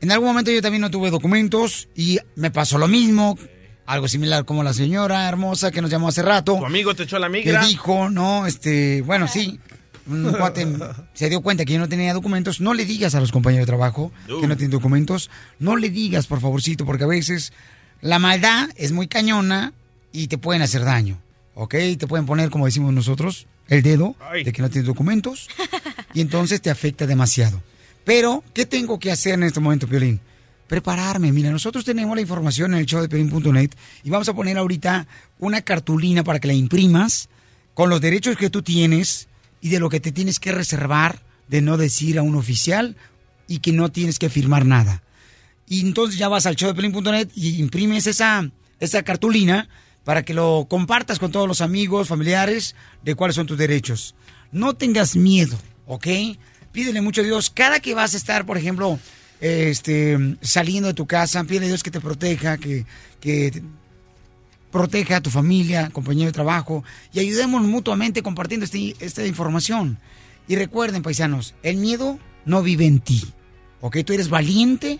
En 0.00 0.10
algún 0.10 0.28
momento 0.28 0.50
yo 0.50 0.60
también 0.60 0.80
no 0.80 0.90
tuve 0.90 1.10
documentos 1.10 1.88
y 1.94 2.18
me 2.34 2.50
pasó 2.50 2.78
lo 2.78 2.88
mismo, 2.88 3.38
algo 3.86 4.08
similar 4.08 4.44
como 4.44 4.62
la 4.62 4.72
señora 4.72 5.28
hermosa 5.28 5.70
que 5.70 5.80
nos 5.80 5.90
llamó 5.90 6.08
hace 6.08 6.22
rato. 6.22 6.56
Tu 6.58 6.66
amigo 6.66 6.94
te 6.94 7.04
echó 7.04 7.18
la 7.18 7.28
que 7.28 7.38
migra. 7.38 7.64
dijo, 7.64 8.10
no, 8.10 8.46
este, 8.46 9.02
bueno, 9.02 9.28
sí, 9.28 9.60
un 10.06 10.32
cuate 10.32 10.66
se 11.14 11.28
dio 11.28 11.40
cuenta 11.40 11.64
que 11.64 11.74
yo 11.74 11.78
no 11.78 11.88
tenía 11.88 12.14
documentos, 12.14 12.60
no 12.60 12.74
le 12.74 12.84
digas 12.84 13.14
a 13.14 13.20
los 13.20 13.32
compañeros 13.32 13.66
de 13.66 13.70
trabajo 13.70 14.12
que 14.26 14.46
no 14.46 14.56
tienen 14.56 14.70
documentos, 14.70 15.30
no 15.58 15.76
le 15.76 15.90
digas, 15.90 16.26
por 16.26 16.40
favorcito, 16.40 16.84
porque 16.84 17.04
a 17.04 17.08
veces 17.08 17.52
la 18.00 18.18
maldad 18.18 18.70
es 18.76 18.92
muy 18.92 19.06
cañona 19.06 19.72
y 20.12 20.26
te 20.26 20.38
pueden 20.38 20.62
hacer 20.62 20.84
daño, 20.84 21.18
¿ok? 21.54 21.74
Te 21.98 22.06
pueden 22.06 22.26
poner, 22.26 22.50
como 22.50 22.66
decimos 22.66 22.92
nosotros, 22.92 23.46
el 23.68 23.82
dedo 23.82 24.16
de 24.32 24.52
que 24.52 24.62
no 24.62 24.70
tienes 24.70 24.86
documentos 24.86 25.48
y 26.14 26.20
entonces 26.20 26.60
te 26.60 26.70
afecta 26.70 27.06
demasiado. 27.06 27.62
Pero, 28.04 28.42
¿qué 28.52 28.66
tengo 28.66 28.98
que 28.98 29.12
hacer 29.12 29.34
en 29.34 29.44
este 29.44 29.60
momento, 29.60 29.86
Piolín? 29.86 30.20
Prepararme. 30.66 31.32
Mira, 31.32 31.50
nosotros 31.50 31.84
tenemos 31.84 32.16
la 32.16 32.22
información 32.22 32.74
en 32.74 32.80
el 32.80 32.86
show 32.86 33.00
de 33.00 33.08
Piolín.net 33.08 33.70
y 34.02 34.10
vamos 34.10 34.28
a 34.28 34.34
poner 34.34 34.58
ahorita 34.58 35.06
una 35.38 35.62
cartulina 35.62 36.24
para 36.24 36.40
que 36.40 36.48
la 36.48 36.54
imprimas 36.54 37.28
con 37.74 37.88
los 37.88 38.00
derechos 38.00 38.36
que 38.36 38.50
tú 38.50 38.62
tienes 38.62 39.28
y 39.62 39.70
de 39.70 39.80
lo 39.80 39.88
que 39.88 40.00
te 40.00 40.12
tienes 40.12 40.38
que 40.38 40.52
reservar 40.52 41.22
de 41.48 41.62
no 41.62 41.78
decir 41.78 42.18
a 42.18 42.22
un 42.22 42.34
oficial 42.34 42.96
y 43.46 43.60
que 43.60 43.72
no 43.72 43.90
tienes 43.90 44.18
que 44.18 44.28
firmar 44.28 44.66
nada. 44.66 45.02
Y 45.68 45.80
entonces 45.80 46.18
ya 46.18 46.28
vas 46.28 46.44
al 46.44 46.56
show 46.56 46.68
de 46.68 46.74
Pelín.net 46.74 47.28
y 47.34 47.60
imprimes 47.60 48.06
esa, 48.06 48.50
esa 48.80 49.02
cartulina 49.04 49.68
para 50.04 50.24
que 50.24 50.34
lo 50.34 50.66
compartas 50.68 51.18
con 51.18 51.30
todos 51.30 51.46
los 51.46 51.60
amigos, 51.60 52.08
familiares, 52.08 52.74
de 53.04 53.14
cuáles 53.14 53.36
son 53.36 53.46
tus 53.46 53.56
derechos. 53.56 54.16
No 54.50 54.74
tengas 54.74 55.14
miedo, 55.14 55.56
¿ok? 55.86 56.08
Pídele 56.72 57.00
mucho 57.00 57.20
a 57.20 57.24
Dios. 57.24 57.48
Cada 57.48 57.78
que 57.78 57.94
vas 57.94 58.14
a 58.14 58.16
estar, 58.16 58.44
por 58.44 58.58
ejemplo, 58.58 58.98
este, 59.40 60.36
saliendo 60.40 60.88
de 60.88 60.94
tu 60.94 61.06
casa, 61.06 61.44
pídele 61.44 61.66
a 61.66 61.68
Dios 61.68 61.82
que 61.84 61.92
te 61.92 62.00
proteja, 62.00 62.58
que, 62.58 62.84
que 63.20 63.62
te- 64.72 64.78
proteja 64.78 65.16
a 65.16 65.20
tu 65.20 65.30
familia, 65.30 65.90
compañero 65.90 66.26
de 66.26 66.32
trabajo, 66.32 66.82
y 67.12 67.20
ayudemos 67.20 67.62
mutuamente 67.62 68.22
compartiendo 68.22 68.64
este- 68.64 68.96
esta 69.00 69.26
información. 69.26 69.98
Y 70.48 70.56
recuerden, 70.56 71.02
paisanos, 71.02 71.54
el 71.62 71.76
miedo 71.76 72.18
no 72.44 72.62
vive 72.62 72.86
en 72.86 72.98
ti, 73.00 73.22
¿ok? 73.80 73.98
Tú 74.04 74.12
eres 74.12 74.28
valiente 74.28 74.98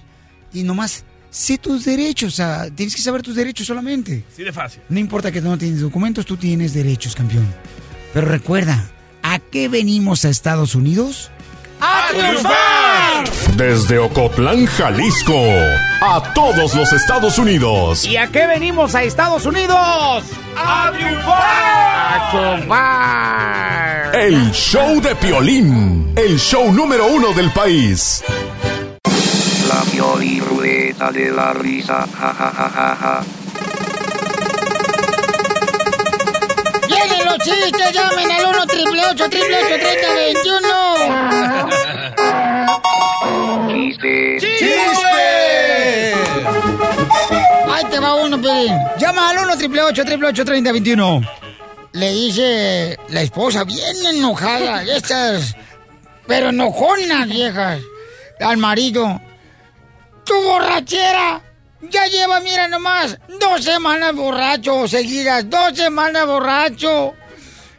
y 0.53 0.63
nomás 0.63 1.05
sé 1.31 1.59
tus 1.59 1.85
derechos, 1.85 2.35
o 2.35 2.37
sea, 2.37 2.71
tienes 2.71 2.95
que 2.95 3.03
saber 3.03 3.23
tus 3.23 3.35
derechos 3.35 3.67
solamente. 3.67 4.25
Sí 4.37 4.43
de 4.45 4.53
fácil. 4.53 4.83
No 4.89 4.99
importa 4.99 5.33
que 5.33 5.41
no 5.41 5.57
tienes 5.59 5.81
documentos, 5.81 6.27
tú 6.27 6.37
tienes 6.37 6.75
derechos, 6.75 7.15
campeón. 7.15 7.47
Pero 8.13 8.29
recuerda, 8.29 8.91
¿a 9.23 9.39
qué 9.39 9.69
venimos 9.69 10.25
a 10.25 10.29
Estados 10.29 10.75
Unidos? 10.75 11.31
¡A 11.81 12.09
triunfar! 12.11 12.82
Desde 13.57 13.99
Ocotlán, 13.99 14.67
Jalisco, 14.67 15.35
a 16.01 16.33
todos 16.35 16.75
los 16.75 16.93
Estados 16.93 17.39
Unidos. 17.39 18.05
¿Y 18.05 18.17
a 18.17 18.29
qué 18.29 18.47
venimos 18.47 18.95
a 18.95 19.03
Estados 19.03 19.45
Unidos? 19.47 20.25
¡A 20.57 20.91
triunfar! 20.93 21.37
¡A 21.37 22.31
triunfar! 22.31 24.15
El 24.15 24.51
show 24.53 25.01
de 25.01 25.15
Piolín, 25.15 26.13
el 26.17 26.39
show 26.39 26.71
número 26.73 27.07
uno 27.07 27.33
del 27.33 27.51
país. 27.51 28.23
La 29.69 29.81
Pioli 29.91 30.41
Rueda 30.41 31.11
de 31.11 31.31
la 31.31 31.53
Risa. 31.53 32.07
Ja, 32.19 32.35
ja, 32.35 32.53
ja, 32.57 32.71
ja, 32.71 32.97
ja. 33.01 33.23
¡Vienen 36.89 37.25
los 37.25 37.39
chistes! 37.39 37.93
¡Llamen 37.93 38.31
al 38.33 38.47
1 38.47 38.63
888 38.63 39.29
3021 39.31 41.82
Chiste. 44.03 44.39
¡Chiste! 44.41 46.15
Ahí 47.71 47.85
te 47.89 48.01
va 48.01 48.15
uno, 48.15 48.41
Pelín. 48.41 48.77
Llama 48.99 49.31
al 49.31 49.39
1 49.39 49.53
888 49.53 50.45
3021 50.45 51.21
Le 51.93 52.11
dice 52.11 52.99
la 53.11 53.23
esposa, 53.23 53.63
bien 53.65 53.95
enojada, 54.07 54.83
estas, 54.83 55.55
pero 56.27 56.49
enojonas 56.49 57.29
viejas, 57.29 57.81
al 58.41 58.57
marido. 58.57 59.21
¡Tu 60.25 60.35
borrachera! 60.35 61.41
Ya 61.83 62.07
lleva, 62.07 62.41
mira 62.41 62.69
nomás, 62.69 63.19
dos 63.41 63.65
semanas 63.65 64.15
borracho 64.15 64.87
seguidas, 64.89 65.49
dos 65.49 65.77
semanas 65.77 66.27
borracho. 66.27 67.15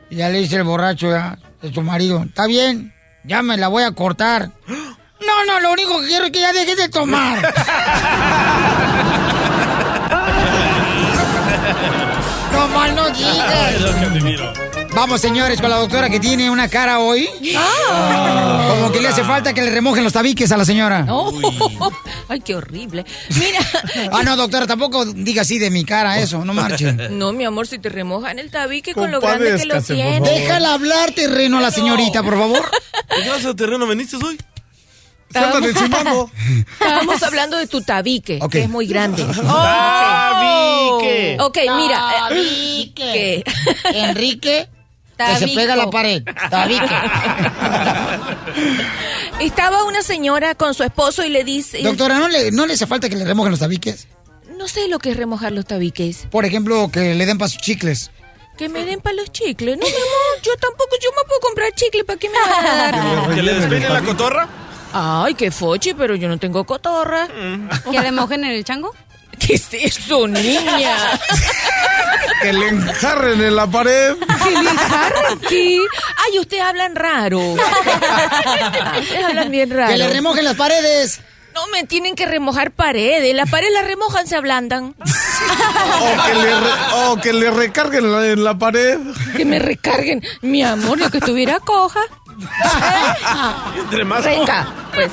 Y 0.10 0.18
ya 0.18 0.30
le 0.30 0.40
dice 0.40 0.58
el 0.58 0.64
borracho 0.64 1.10
ya, 1.10 1.38
de 1.62 1.70
tu 1.70 1.82
marido, 1.82 2.24
está 2.24 2.46
bien, 2.46 2.94
ya 3.24 3.42
me 3.42 3.58
la 3.58 3.70
voy 3.70 3.84
a 3.84 3.92
cortar. 3.92 4.52
No, 5.26 5.46
no, 5.46 5.60
lo 5.60 5.72
único 5.72 6.02
que 6.02 6.08
quiero 6.08 6.26
es 6.26 6.32
que 6.32 6.42
ya 6.42 6.54
dejes 6.54 6.78
de 6.78 6.90
tomar. 6.90 7.42
no 12.52 12.68
mal 12.70 12.96
no 12.96 13.10
digas. 13.10 14.74
Vamos, 14.94 15.22
señores, 15.22 15.60
con 15.60 15.72
la 15.72 15.78
doctora 15.78 16.08
que 16.10 16.20
tiene 16.20 16.52
una 16.52 16.68
cara 16.68 17.00
hoy. 17.00 17.28
Ah. 17.58 18.68
Como 18.70 18.92
que 18.92 19.02
le 19.02 19.08
hace 19.08 19.24
falta 19.24 19.54
que 19.54 19.62
le 19.62 19.72
remojen 19.72 20.04
los 20.04 20.14
tabiques 20.14 20.52
a 20.52 20.58
la 20.58 20.66
señora. 20.66 21.06
Oh, 21.10 21.34
ay, 22.30 22.42
qué 22.42 22.56
horrible. 22.56 23.04
Mira. 23.40 23.60
Ah, 24.12 24.22
no, 24.24 24.36
doctora, 24.36 24.68
tampoco 24.68 25.06
diga 25.06 25.42
así 25.42 25.58
de 25.58 25.72
mi 25.72 25.84
cara 25.84 26.20
eso, 26.20 26.46
no 26.46 26.54
marche. 26.54 26.94
No, 27.10 27.32
mi 27.34 27.46
amor, 27.46 27.68
si 27.68 27.80
te 27.80 27.90
remojan 27.90 28.40
el 28.40 28.52
tabique 28.52 28.94
con 28.94 29.12
lo 29.12 29.20
grande 29.20 29.56
que 29.58 29.66
lo 29.66 29.82
tiene. 29.82 30.20
Déjala 30.20 30.74
hablar 30.74 31.12
terreno 31.12 31.58
a 31.58 31.62
la 31.62 31.72
señorita, 31.72 32.22
por 32.22 32.38
favor. 32.38 32.72
¿Qué 33.10 33.48
de 33.48 33.54
terreno 33.56 33.88
veniste 33.88 34.18
hoy? 34.18 34.38
Estábamos- 35.34 36.30
Estábamos 36.80 37.24
hablando 37.24 37.58
de 37.58 37.68
tu 37.68 37.82
tabique, 37.82 38.40
que 38.52 38.64
es 38.64 38.70
muy 38.70 38.86
grande. 38.88 39.24
Tabique. 39.44 39.44
Ok, 41.40 41.58
mira. 41.78 41.98
eh, 41.98 42.30
Tabique. 42.30 42.94
¿qué? 42.96 43.44
Enrique, 44.02 44.70
que 45.18 45.26
se 45.26 45.34
Tabico. 45.40 45.56
pega 45.56 45.74
a 45.74 45.78
la 45.78 45.90
pared. 45.90 46.24
Tabique. 46.50 46.86
Estaba 49.40 49.84
una 49.86 50.02
señora 50.04 50.56
con 50.56 50.74
su 50.74 50.84
esposo 50.84 51.24
y 51.26 51.30
le 51.30 51.44
dice... 51.44 51.82
Doctora, 51.82 52.20
¿no 52.20 52.28
le, 52.28 52.52
¿no 52.52 52.66
le 52.66 52.74
hace 52.74 52.88
falta 52.88 53.10
que 53.10 53.16
le 53.16 53.26
remojen 53.26 53.52
los 53.52 53.60
tabiques? 53.60 54.08
No 54.58 54.68
sé 54.68 54.88
lo 54.88 55.00
que 55.00 55.12
es 55.12 55.18
remojar 55.18 55.52
los 55.52 55.66
tabiques. 55.66 56.28
Por 56.32 56.46
ejemplo, 56.46 56.90
que 56.92 57.16
le 57.16 57.26
den 57.26 57.38
para 57.38 57.50
sus 57.50 57.62
chicles. 57.62 58.12
Que 58.58 58.70
me 58.70 58.86
den 58.86 59.02
para 59.02 59.16
los 59.16 59.32
chicles. 59.32 59.78
No, 59.78 59.86
mi 59.86 59.92
amor, 59.92 60.42
yo 60.44 60.56
tampoco, 60.58 60.96
yo 61.04 61.10
me 61.18 61.24
puedo 61.28 61.40
comprar 61.42 61.72
chicle, 61.74 62.04
¿para 62.06 62.20
qué 62.20 62.30
me 62.30 62.40
van 62.40 62.66
a 62.66 62.76
dar? 62.76 63.36
¿Que 63.36 63.42
le 63.42 63.54
despeinen 63.56 63.92
la 63.92 64.02
cotorra? 64.02 64.48
Ay, 64.94 65.34
qué 65.36 65.52
fochi, 65.52 65.94
pero 65.94 66.16
yo 66.16 66.28
no 66.30 66.38
tengo 66.38 66.64
cotorra. 66.66 67.28
¿Que 67.92 68.00
le 68.00 68.12
mojen 68.12 68.44
en 68.44 68.52
el 68.52 68.64
chango? 68.64 68.94
¿Qué 69.40 69.54
es 69.56 69.68
eso, 69.74 70.28
niña? 70.28 70.96
Que 72.42 72.54
le 72.54 72.70
enjarren 72.70 73.42
en 73.42 73.56
la 73.56 73.68
pared. 73.68 74.16
¿Que 74.44 74.52
le 74.52 74.70
enjarren 74.70 75.40
qué? 75.50 75.80
Ay, 76.26 76.40
ustedes 76.40 76.64
hablan 76.64 76.96
raro. 76.96 77.40
Ustedes 77.40 79.26
hablan 79.26 79.52
bien 79.52 79.70
raro. 79.72 79.92
Que 79.92 79.98
le 79.98 80.10
remojen 80.10 80.46
las 80.46 80.56
paredes. 80.56 81.20
No 81.56 81.68
me 81.68 81.84
tienen 81.84 82.16
que 82.16 82.26
remojar 82.26 82.72
paredes. 82.72 83.36
Las 83.36 83.50
paredes 83.50 83.74
las 83.74 83.86
remojan, 83.86 84.28
se 84.28 84.36
ablandan. 84.36 84.96
O 86.02 86.26
que 86.26 86.34
le, 86.34 86.60
re- 86.60 86.94
o 86.96 87.18
que 87.18 87.34
le 87.34 87.52
recarguen 87.52 88.12
la- 88.12 88.28
en 88.28 88.44
la 88.44 88.58
pared. 88.58 88.98
Que 89.38 89.46
me 89.46 89.60
recarguen. 89.60 90.24
Mi 90.42 90.64
amor, 90.64 91.00
lo 91.00 91.12
que 91.12 91.20
estuviera 91.20 91.60
coja. 91.60 92.00
Entre 93.78 94.04
más 94.06 94.24
Venga, 94.24 94.74
pues. 94.94 95.12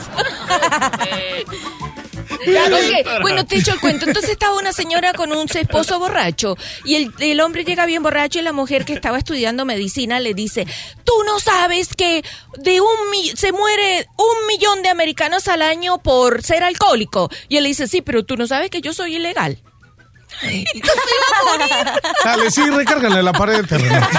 Ok, 2.40 3.20
bueno, 3.22 3.44
te 3.44 3.56
echo 3.58 3.72
el 3.72 3.80
cuento. 3.80 4.06
Entonces 4.06 4.30
estaba 4.32 4.56
una 4.56 4.72
señora 4.72 5.12
con 5.12 5.30
un 5.32 5.46
esposo 5.52 5.98
borracho 5.98 6.56
y 6.84 6.94
el, 6.96 7.12
el 7.18 7.40
hombre 7.40 7.64
llega 7.64 7.84
bien 7.86 8.02
borracho 8.02 8.38
y 8.38 8.42
la 8.42 8.52
mujer 8.52 8.84
que 8.84 8.92
estaba 8.94 9.18
estudiando 9.18 9.64
medicina 9.64 10.20
le 10.20 10.32
dice, 10.34 10.66
tú 11.04 11.12
no 11.26 11.38
sabes 11.40 11.88
que 11.94 12.24
de 12.58 12.80
un 12.80 13.10
mi- 13.10 13.30
se 13.36 13.52
muere 13.52 14.06
un 14.16 14.46
millón 14.46 14.82
de 14.82 14.88
americanos 14.88 15.48
al 15.48 15.60
año 15.62 15.98
por 15.98 16.42
ser 16.42 16.62
alcohólico. 16.64 17.28
Y 17.48 17.56
él 17.58 17.64
le 17.64 17.68
dice, 17.70 17.86
sí, 17.86 18.00
pero 18.00 18.24
tú 18.24 18.36
no 18.36 18.46
sabes 18.46 18.70
que 18.70 18.80
yo 18.80 18.92
soy 18.94 19.16
ilegal. 19.16 19.58
Dale, 22.24 22.50
sí, 22.50 22.62
recárgale 22.70 23.22
la 23.22 23.32
pared, 23.32 23.64
terreno. 23.66 24.00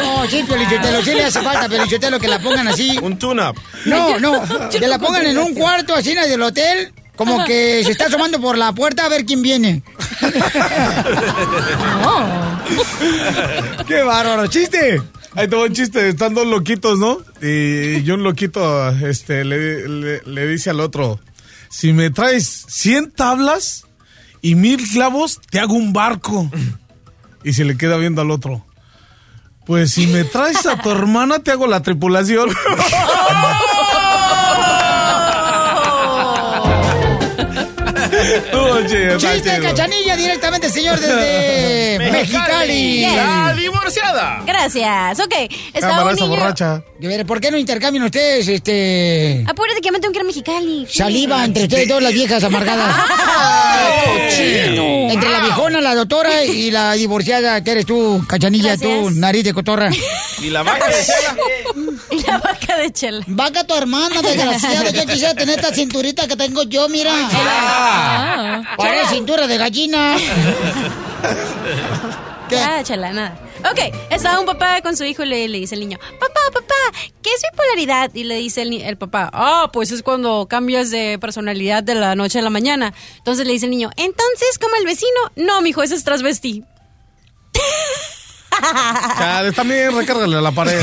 No, 0.00 0.26
sí, 0.28 0.42
Piolichotelo, 0.46 1.02
sí 1.02 1.14
le 1.14 1.24
hace 1.24 1.40
falta, 1.40 1.68
Piolichotelo, 1.68 2.20
que 2.20 2.28
la 2.28 2.38
pongan 2.38 2.68
así. 2.68 2.98
Un 3.02 3.18
tune-up. 3.18 3.56
No, 3.86 4.18
no, 4.20 4.42
que 4.70 4.86
la 4.86 4.98
pongan 4.98 5.26
en 5.26 5.38
un 5.38 5.54
cuarto 5.54 5.94
así 5.94 6.12
en 6.12 6.18
el 6.18 6.30
del 6.30 6.42
hotel, 6.42 6.92
como 7.16 7.44
que 7.44 7.82
se 7.84 7.92
está 7.92 8.06
asomando 8.06 8.40
por 8.40 8.56
la 8.56 8.72
puerta 8.72 9.06
a 9.06 9.08
ver 9.08 9.24
quién 9.24 9.42
viene. 9.42 9.82
¡Qué 13.86 14.02
bárbaro! 14.02 14.46
¡Chiste! 14.46 15.00
Ahí 15.34 15.48
te 15.48 15.56
un 15.56 15.72
chiste. 15.72 16.08
Están 16.08 16.34
dos 16.34 16.46
loquitos, 16.46 16.98
¿no? 16.98 17.18
Y, 17.40 17.98
y 17.98 18.10
un 18.10 18.22
loquito 18.22 18.88
este, 18.90 19.44
le 19.44 20.46
dice 20.46 20.70
al 20.70 20.80
otro: 20.80 21.20
Si 21.68 21.92
me 21.92 22.10
traes 22.10 22.64
100 22.68 23.12
tablas 23.12 23.86
y 24.42 24.54
mil 24.54 24.80
clavos, 24.90 25.40
te 25.50 25.60
hago 25.60 25.74
un 25.74 25.92
barco. 25.92 26.50
Y 27.44 27.52
se 27.52 27.64
le 27.64 27.76
queda 27.76 27.96
viendo 27.96 28.22
al 28.22 28.30
otro. 28.30 28.64
Pues 29.66 29.92
si 29.92 30.06
me 30.06 30.24
traes 30.24 30.66
a 30.66 30.80
tu 30.80 30.90
hermana, 30.90 31.38
te 31.38 31.52
hago 31.52 31.66
la 31.66 31.82
tripulación. 31.82 32.50
Estuvo 38.36 38.80
chido, 38.86 39.16
está 39.16 39.32
Chiste, 39.34 39.50
chido. 39.50 39.62
cachanilla, 39.62 40.16
directamente, 40.16 40.70
señor, 40.70 41.00
desde 41.00 41.98
Mexicali. 42.10 43.02
La 43.02 43.54
divorciada. 43.54 44.42
Gracias. 44.46 45.18
Ok, 45.20 45.34
estaba 45.74 46.04
un 46.04 46.10
esa 46.10 46.24
niño... 46.24 46.28
borracha. 46.28 46.82
De 46.98 47.24
¿por 47.24 47.40
qué 47.40 47.50
no 47.50 47.56
intercambian 47.56 48.04
ustedes, 48.04 48.46
este... 48.46 49.44
Apúrate 49.48 49.80
que 49.80 49.90
me 49.90 50.00
tengo 50.00 50.12
que 50.12 50.18
ir 50.18 50.22
a 50.22 50.26
Mexicali. 50.26 50.86
Saliva 50.88 51.44
entre 51.44 51.64
ustedes 51.64 51.88
dos, 51.88 52.02
las 52.02 52.12
viejas 52.12 52.44
amargadas. 52.44 52.94
cochino! 54.04 55.10
Entre 55.10 55.28
la 55.30 55.40
viejona, 55.40 55.80
la 55.80 55.94
doctora 55.94 56.44
y 56.44 56.70
la 56.70 56.92
divorciada 56.92 57.64
que 57.64 57.70
eres 57.72 57.86
tú, 57.86 58.22
cachanilla, 58.28 58.76
tú, 58.76 59.10
nariz 59.10 59.44
de 59.44 59.54
cotorra. 59.54 59.90
¿Y 60.42 60.50
la 60.50 60.62
vaca 60.62 60.86
de 60.88 60.94
Chela? 60.94 61.36
Y 62.10 62.22
la 62.26 62.38
vaca 62.38 62.76
de 62.76 62.92
chela. 62.92 63.24
Vaca 63.26 63.64
tu 63.64 63.74
hermana, 63.74 64.22
desgraciada. 64.22 64.90
Yo 64.90 65.06
quisiera 65.06 65.34
tener 65.34 65.58
esta 65.58 65.74
cinturita 65.74 66.26
que 66.26 66.36
tengo 66.36 66.62
yo, 66.64 66.88
mira. 66.88 67.12
Ah. 67.14 68.19
Parece 68.76 69.14
cintura 69.14 69.46
de 69.46 69.58
gallina. 69.58 70.16
Nada, 72.50 72.82
chela, 72.82 73.12
nada. 73.12 73.38
Ok, 73.70 73.78
estaba 74.10 74.40
un 74.40 74.46
papá 74.46 74.80
con 74.82 74.96
su 74.96 75.04
hijo 75.04 75.22
y 75.22 75.26
le, 75.26 75.48
le 75.48 75.58
dice 75.58 75.74
el 75.74 75.80
niño, 75.80 75.98
papá, 76.18 76.40
papá, 76.52 76.74
¿qué 77.22 77.30
es 77.30 77.42
bipolaridad? 77.50 78.10
Y 78.14 78.24
le 78.24 78.36
dice 78.36 78.62
el, 78.62 78.72
el 78.72 78.96
papá, 78.96 79.28
ah, 79.32 79.68
pues 79.72 79.92
es 79.92 80.02
cuando 80.02 80.46
cambias 80.48 80.90
de 80.90 81.18
personalidad 81.20 81.82
de 81.82 81.94
la 81.94 82.14
noche 82.14 82.38
a 82.38 82.42
la 82.42 82.50
mañana. 82.50 82.94
Entonces 83.18 83.46
le 83.46 83.52
dice 83.52 83.66
el 83.66 83.70
niño, 83.70 83.90
entonces, 83.96 84.58
como 84.58 84.74
el 84.76 84.86
vecino, 84.86 85.20
no, 85.36 85.60
mijo, 85.60 85.82
ese 85.82 85.94
es 85.94 86.04
transvestí. 86.04 86.64
Chale, 89.18 89.52
también 89.52 89.94
recárgale 89.94 90.36
a 90.36 90.40
la 90.40 90.50
pared. 90.52 90.82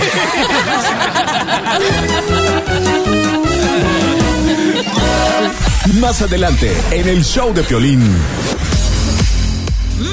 Más 5.96 6.22
adelante, 6.22 6.72
en 6.92 7.08
el 7.08 7.24
show 7.24 7.54
de 7.54 7.64
Piolín. 7.64 8.02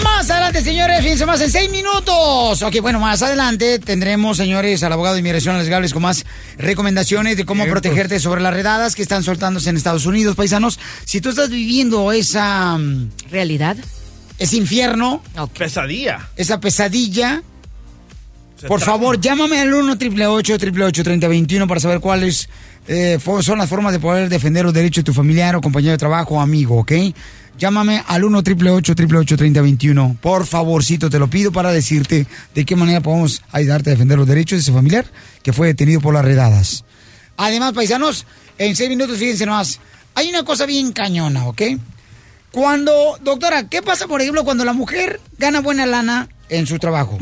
Más 0.03 0.31
adelante, 0.31 0.63
señores, 0.63 1.01
fíjense 1.03 1.27
más 1.27 1.41
en 1.41 1.51
seis 1.51 1.69
minutos. 1.71 2.63
Ok, 2.63 2.81
bueno, 2.81 3.01
más 3.01 3.21
adelante 3.23 3.79
tendremos, 3.81 4.37
señores, 4.37 4.83
al 4.83 4.93
abogado 4.93 5.15
de 5.15 5.21
inmigración 5.21 5.57
Alex 5.57 5.69
Gales 5.69 5.93
con 5.93 6.03
más 6.03 6.25
recomendaciones 6.57 7.37
de 7.37 7.45
cómo 7.45 7.67
protegerte 7.67 8.19
sobre 8.21 8.41
las 8.41 8.55
redadas 8.55 8.95
que 8.95 9.03
están 9.03 9.23
soltándose 9.23 9.69
en 9.69 9.77
Estados 9.77 10.07
Unidos, 10.07 10.37
paisanos. 10.37 10.79
Si 11.05 11.21
tú 11.21 11.31
estás 11.31 11.51
viviendo 11.51 12.13
esa... 12.13 12.79
mm, 12.79 13.11
¿Realidad? 13.31 13.77
Ese 14.39 14.57
infierno, 14.57 15.23
Pesadilla. 15.59 16.29
esa 16.37 16.61
pesadilla, 16.61 17.43
por 18.69 18.81
favor, 18.81 19.21
llámame 19.21 19.59
al 19.61 19.73
1 19.73 19.93
888 19.93 21.03
3021 21.03 21.67
para 21.67 21.81
saber 21.81 22.01
cuáles 22.01 22.49
eh, 22.87 23.19
son 23.41 23.59
las 23.59 23.69
formas 23.69 23.93
de 23.93 23.99
poder 23.99 24.29
defender 24.29 24.65
los 24.65 24.75
derechos 24.75 25.05
de 25.05 25.07
tu 25.07 25.15
familiar 25.15 25.57
o 25.57 25.61
compañero 25.61 25.93
de 25.93 25.99
trabajo 25.99 26.37
o 26.37 26.41
amigo, 26.41 26.79
¿ok? 26.79 26.93
Llámame 27.59 28.03
al 28.07 28.25
1 28.25 28.39
888 28.39 29.37
3021 29.37 30.17
Por 30.21 30.47
favorcito, 30.47 31.09
te 31.09 31.19
lo 31.19 31.29
pido 31.29 31.53
para 31.53 31.73
decirte 31.73 32.27
de 32.55 32.65
qué 32.65 32.77
manera 32.77 33.01
podemos 33.01 33.43
ayudarte 33.53 33.91
a 33.91 33.93
defender 33.93 34.19
los 34.19 34.27
derechos 34.27 34.59
de 34.59 34.63
ese 34.63 34.73
familiar 34.73 35.07
que 35.43 35.53
fue 35.53 35.69
detenido 35.69 36.01
por 36.01 36.15
las 36.15 36.25
redadas. 36.25 36.85
Además, 37.37 37.73
paisanos, 37.73 38.27
en 38.59 38.77
seis 38.77 38.89
minutos, 38.89 39.19
fíjense 39.19 39.47
nomás, 39.47 39.81
hay 40.15 40.29
una 40.29 40.45
cosa 40.45 40.67
bien 40.67 40.93
cañona, 40.93 41.47
¿ok? 41.47 41.63
Cuando, 42.51 43.19
doctora, 43.21 43.69
¿qué 43.69 43.83
pasa, 43.83 44.07
por 44.07 44.21
ejemplo, 44.21 44.45
cuando 44.45 44.65
la 44.65 44.73
mujer 44.73 45.21
gana 45.39 45.61
buena 45.61 45.87
lana 45.87 46.29
en 46.49 46.67
su 46.67 46.79
trabajo? 46.79 47.19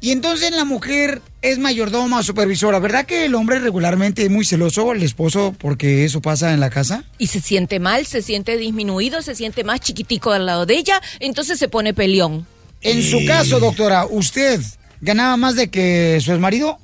Y 0.00 0.10
entonces 0.10 0.50
la 0.50 0.64
mujer 0.64 1.22
es 1.42 1.58
mayordoma 1.58 2.18
o 2.18 2.22
supervisora. 2.22 2.78
¿Verdad 2.78 3.06
que 3.06 3.24
el 3.24 3.34
hombre 3.34 3.58
regularmente 3.58 4.24
es 4.24 4.30
muy 4.30 4.44
celoso, 4.44 4.92
el 4.92 5.02
esposo, 5.02 5.54
porque 5.58 6.04
eso 6.04 6.20
pasa 6.20 6.52
en 6.52 6.60
la 6.60 6.70
casa? 6.70 7.04
Y 7.18 7.28
se 7.28 7.40
siente 7.40 7.80
mal, 7.80 8.06
se 8.06 8.22
siente 8.22 8.56
disminuido, 8.56 9.22
se 9.22 9.34
siente 9.34 9.64
más 9.64 9.80
chiquitico 9.80 10.32
al 10.32 10.46
lado 10.46 10.66
de 10.66 10.76
ella, 10.76 11.00
entonces 11.20 11.58
se 11.58 11.68
pone 11.68 11.94
peleón. 11.94 12.46
En 12.80 13.02
su 13.02 13.24
caso, 13.26 13.60
doctora, 13.60 14.06
¿usted 14.06 14.60
ganaba 15.00 15.36
más 15.36 15.56
de 15.56 15.68
que 15.68 16.18
su 16.20 16.38
marido? 16.38 16.78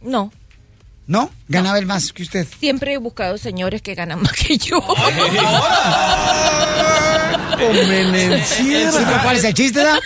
No. 0.00 0.32
¿No? 1.06 1.30
Ganaba 1.48 1.78
él 1.78 1.86
más 1.86 2.12
que 2.12 2.22
usted. 2.22 2.46
Siempre 2.58 2.94
he 2.94 2.98
buscado 2.98 3.36
señores 3.36 3.82
que 3.82 3.94
ganan 3.94 4.22
más 4.22 4.32
que 4.32 4.56
yo. 4.56 4.78
Convenenciera. 7.56 8.92
¿Sí, 8.92 8.98
¿Cuál 9.22 9.36
es 9.36 9.44
el 9.44 9.54
chiste, 9.54 9.82
da? 9.82 9.98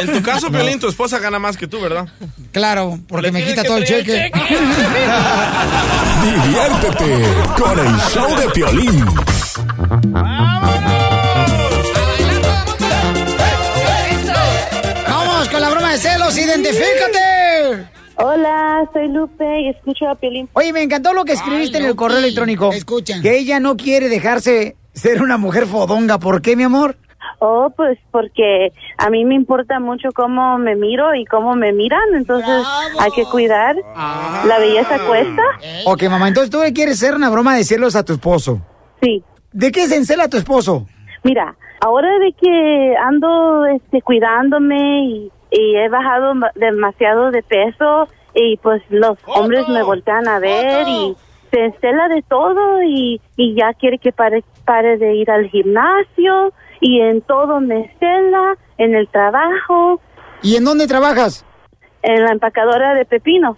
En 0.00 0.12
tu 0.12 0.22
caso, 0.22 0.50
Piolín, 0.50 0.78
tu 0.78 0.88
esposa 0.88 1.18
gana 1.18 1.38
más 1.38 1.56
que 1.56 1.66
tú, 1.66 1.80
¿verdad? 1.80 2.06
Claro, 2.52 2.98
porque 3.08 3.30
me 3.32 3.44
quita 3.44 3.64
todo 3.64 3.78
el 3.78 3.84
cheque. 3.84 4.30
Diviértete 6.22 7.24
con 7.58 7.78
el 7.78 7.96
show 8.12 8.36
de 8.36 8.48
Piolín. 8.50 9.04
Vamos 15.08 15.48
con 15.48 15.60
la 15.60 15.70
broma 15.70 15.92
de 15.92 15.98
celos, 15.98 16.36
identifícate. 16.38 17.86
Hola, 18.18 18.88
soy 18.94 19.08
Lupe 19.08 19.44
y 19.60 19.68
escucho 19.68 20.08
a 20.08 20.14
Piolín. 20.14 20.48
Oye, 20.54 20.72
me 20.72 20.82
encantó 20.82 21.12
lo 21.12 21.24
que 21.24 21.32
escribiste 21.32 21.78
en 21.78 21.84
el 21.84 21.94
correo 21.94 22.18
electrónico. 22.18 22.72
Escucha. 22.72 23.20
Que 23.20 23.38
ella 23.38 23.60
no 23.60 23.76
quiere 23.76 24.08
dejarse 24.08 24.76
ser 24.96 25.22
una 25.22 25.36
mujer 25.36 25.66
fodonga. 25.66 26.18
¿Por 26.18 26.42
qué, 26.42 26.56
mi 26.56 26.64
amor? 26.64 26.96
Oh, 27.38 27.70
pues 27.76 27.98
porque 28.10 28.72
a 28.98 29.10
mí 29.10 29.24
me 29.24 29.34
importa 29.34 29.78
mucho 29.78 30.08
cómo 30.14 30.58
me 30.58 30.74
miro 30.74 31.14
y 31.14 31.24
cómo 31.26 31.54
me 31.54 31.72
miran, 31.72 32.00
entonces 32.14 32.64
hay 32.98 33.10
que 33.10 33.24
cuidar. 33.24 33.76
La 34.46 34.58
belleza 34.58 34.98
cuesta. 35.06 35.42
Ok, 35.86 36.04
mamá, 36.04 36.28
entonces 36.28 36.50
tú 36.50 36.60
le 36.62 36.72
quieres 36.72 37.02
hacer 37.02 37.14
una 37.14 37.28
broma 37.30 37.56
de 37.56 37.64
celos 37.64 37.94
a 37.94 38.04
tu 38.04 38.14
esposo. 38.14 38.60
Sí. 39.02 39.22
¿De 39.52 39.70
qué 39.70 39.86
se 39.86 39.96
encela 39.96 40.28
tu 40.28 40.36
esposo? 40.38 40.86
Mira, 41.24 41.56
ahora 41.80 42.08
de 42.18 42.32
que 42.32 42.94
ando 43.04 43.66
este, 43.66 44.00
cuidándome 44.02 45.04
y, 45.04 45.32
y 45.50 45.76
he 45.76 45.88
bajado 45.88 46.34
ma- 46.34 46.52
demasiado 46.54 47.30
de 47.32 47.42
peso 47.42 48.08
y 48.34 48.56
pues 48.58 48.82
los 48.90 49.18
hombres 49.26 49.68
me 49.68 49.82
voltean 49.82 50.28
a 50.28 50.38
ver 50.38 50.86
y 50.88 51.16
se 51.50 51.64
encela 51.64 52.08
de 52.08 52.22
todo 52.22 52.82
y, 52.82 53.20
y 53.36 53.54
ya 53.56 53.72
quiere 53.74 53.98
que 53.98 54.12
pare, 54.12 54.44
pare 54.66 54.98
de 54.98 55.14
ir 55.14 55.30
al 55.30 55.48
gimnasio 55.48 56.52
y 56.80 57.00
en 57.00 57.22
todo 57.22 57.60
me 57.60 57.94
cela, 57.98 58.58
en 58.76 58.94
el 58.94 59.08
trabajo. 59.08 60.00
¿Y 60.42 60.56
en 60.56 60.64
dónde 60.64 60.86
trabajas? 60.86 61.44
En 62.02 62.22
la 62.24 62.32
empacadora 62.32 62.94
de 62.94 63.04
pepino. 63.06 63.56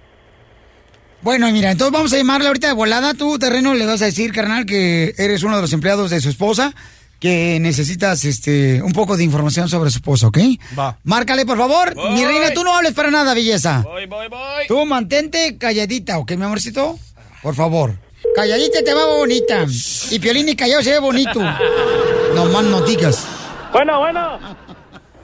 Bueno, 1.20 1.50
mira, 1.50 1.72
entonces 1.72 1.92
vamos 1.92 2.12
a 2.12 2.16
llamarle 2.16 2.46
ahorita 2.46 2.68
de 2.68 2.74
volada. 2.74 3.14
Tú, 3.14 3.38
terreno, 3.38 3.74
le 3.74 3.86
vas 3.86 4.00
a 4.02 4.04
decir, 4.04 4.32
carnal, 4.32 4.66
que 4.66 5.14
eres 5.18 5.42
uno 5.42 5.56
de 5.56 5.62
los 5.62 5.72
empleados 5.72 6.10
de 6.10 6.20
su 6.20 6.28
esposa, 6.28 6.72
que 7.18 7.58
necesitas 7.60 8.24
este 8.24 8.80
un 8.82 8.92
poco 8.92 9.16
de 9.16 9.24
información 9.24 9.68
sobre 9.68 9.90
su 9.90 9.98
esposa, 9.98 10.28
¿ok? 10.28 10.38
Va. 10.78 10.96
Márcale, 11.02 11.44
por 11.44 11.58
favor. 11.58 11.96
Mi 12.12 12.24
reina, 12.24 12.50
tú 12.54 12.62
no 12.62 12.76
hables 12.76 12.92
para 12.92 13.10
nada, 13.10 13.34
belleza. 13.34 13.82
Voy, 13.82 14.06
voy, 14.06 14.28
voy. 14.28 14.66
Tú 14.68 14.86
mantente 14.86 15.58
calladita, 15.58 16.18
¿ok, 16.18 16.32
mi 16.36 16.44
amorcito? 16.44 16.96
Por 17.42 17.56
favor. 17.56 17.94
Calladita 18.38 18.84
te 18.84 18.94
va 18.94 19.04
bonita. 19.04 19.66
Y 20.12 20.20
Piolín 20.20 20.48
y 20.48 20.54
callado 20.54 20.80
se 20.80 20.92
ve 20.92 21.00
bonito. 21.00 21.40
No 22.36 22.44
más 22.44 22.62
no 22.62 22.80
digas. 22.82 23.26
Bueno, 23.72 23.98
bueno. 23.98 24.38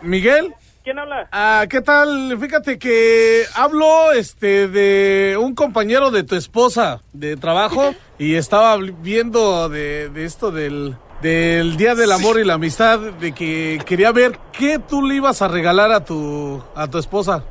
Miguel. 0.02 0.52
¿Quién 0.82 0.98
habla? 0.98 1.28
Ah, 1.30 1.64
¿qué 1.70 1.80
tal? 1.80 2.36
Fíjate 2.40 2.76
que 2.76 3.44
hablo 3.54 4.10
este 4.10 4.66
de 4.66 5.36
un 5.40 5.54
compañero 5.54 6.10
de 6.10 6.24
tu 6.24 6.34
esposa 6.34 7.02
de 7.12 7.36
trabajo 7.36 7.94
y 8.18 8.34
estaba 8.34 8.76
viendo 8.78 9.68
de, 9.68 10.08
de 10.08 10.24
esto 10.24 10.50
del 10.50 10.96
del 11.22 11.76
Día 11.76 11.94
del 11.94 12.10
Amor 12.10 12.40
y 12.40 12.44
la 12.44 12.54
Amistad 12.54 12.98
de 12.98 13.30
que 13.30 13.80
quería 13.86 14.10
ver 14.10 14.40
qué 14.50 14.80
tú 14.80 15.06
le 15.06 15.14
ibas 15.14 15.40
a 15.40 15.46
regalar 15.46 15.92
a 15.92 16.04
tu 16.04 16.60
a 16.74 16.88
tu 16.88 16.98
esposa. 16.98 17.44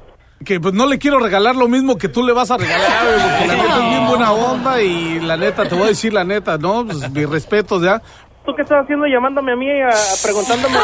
Que 0.43 0.59
pues 0.59 0.73
no 0.73 0.85
le 0.85 0.97
quiero 0.97 1.19
regalar 1.19 1.55
lo 1.55 1.67
mismo 1.67 1.97
que 1.97 2.09
tú 2.09 2.23
le 2.23 2.33
vas 2.33 2.51
a 2.51 2.57
regalar, 2.57 2.89
porque 3.29 3.47
la 3.47 3.55
neta 3.55 3.77
es 3.83 3.89
bien 3.89 4.07
buena 4.07 4.31
onda 4.31 4.81
y 4.81 5.19
la 5.19 5.37
neta, 5.37 5.67
te 5.67 5.75
voy 5.75 5.85
a 5.85 5.87
decir 5.87 6.13
la 6.13 6.23
neta, 6.23 6.57
¿no? 6.57 6.85
Pues 6.85 7.09
mis 7.11 7.29
respetos 7.29 7.81
ya. 7.81 8.01
¿Tú 8.45 8.53
qué 8.55 8.63
estás 8.63 8.83
haciendo 8.83 9.05
llamándome 9.05 9.53
a 9.53 9.55
mí 9.55 9.69
a, 9.81 9.87
a 9.87 9.93
preguntándome? 10.21 10.77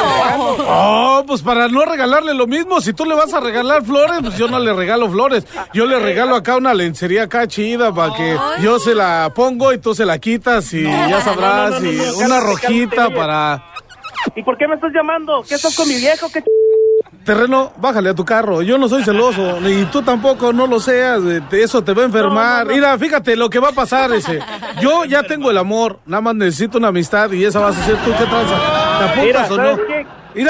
Oh, 0.65 1.23
pues 1.27 1.41
para 1.41 1.67
no 1.67 1.83
regalarle 1.83 2.33
lo 2.33 2.47
mismo, 2.47 2.79
si 2.79 2.93
tú 2.93 3.03
le 3.03 3.15
vas 3.15 3.33
a 3.33 3.41
regalar 3.41 3.83
flores, 3.83 4.19
pues 4.21 4.37
yo 4.37 4.47
no 4.47 4.59
le 4.59 4.71
regalo 4.71 5.09
flores. 5.09 5.45
Yo 5.73 5.85
le 5.85 5.99
regalo 5.99 6.35
acá 6.35 6.55
una 6.55 6.73
lencería 6.73 7.23
acá 7.23 7.47
chida 7.47 7.93
para 7.93 8.15
que 8.15 8.37
yo 8.61 8.79
se 8.79 8.95
la 8.95 9.31
pongo 9.35 9.73
y 9.73 9.77
tú 9.77 9.93
se 9.93 10.05
la 10.05 10.19
quitas 10.19 10.73
y 10.73 10.83
ya 10.83 11.19
sabrás, 11.21 11.71
No, 11.71 11.79
no, 11.79 11.85
no, 11.85 11.91
y 11.91 11.97
no, 11.97 12.17
una 12.17 12.27
cálmate, 12.39 12.45
rojita 12.47 12.95
cálmate, 12.95 13.15
para... 13.15 13.65
¿Y 14.35 14.43
por 14.43 14.57
qué 14.57 14.67
me 14.67 14.75
estás 14.75 14.91
llamando? 14.93 15.43
¿Qué 15.47 15.55
estás 15.55 15.75
con 15.75 15.87
mi 15.87 15.95
viejo? 15.95 16.27
¿Qué 16.31 16.41
Terreno, 17.29 17.73
bájale 17.77 18.09
a 18.09 18.15
tu 18.15 18.25
carro. 18.25 18.63
Yo 18.63 18.79
no 18.79 18.89
soy 18.89 19.03
celoso, 19.03 19.59
y 19.69 19.85
tú 19.85 20.01
tampoco 20.01 20.51
no 20.51 20.65
lo 20.65 20.79
seas. 20.79 21.21
Eso 21.51 21.83
te 21.83 21.93
va 21.93 22.01
a 22.01 22.05
enfermar. 22.05 22.65
Mira, 22.65 22.97
fíjate 22.97 23.35
lo 23.35 23.51
que 23.51 23.59
va 23.59 23.69
a 23.69 23.71
pasar 23.71 24.11
ese. 24.13 24.39
Yo 24.81 25.05
ya 25.05 25.21
tengo 25.21 25.51
el 25.51 25.59
amor, 25.59 25.99
nada 26.07 26.21
más 26.21 26.33
necesito 26.33 26.79
una 26.79 26.87
amistad 26.87 27.31
y 27.31 27.45
esa 27.45 27.59
vas 27.59 27.77
a 27.77 27.85
ser 27.85 27.97
tú. 27.97 28.09
¿Qué 28.17 28.25
tranza? 28.25 28.78
¿Te 28.99 29.21
Mira, 29.21 29.41
apuntas 29.43 29.51
o 29.51 29.55
¿sabes 29.55 29.77
no? 29.77 29.85
qué? 29.87 30.05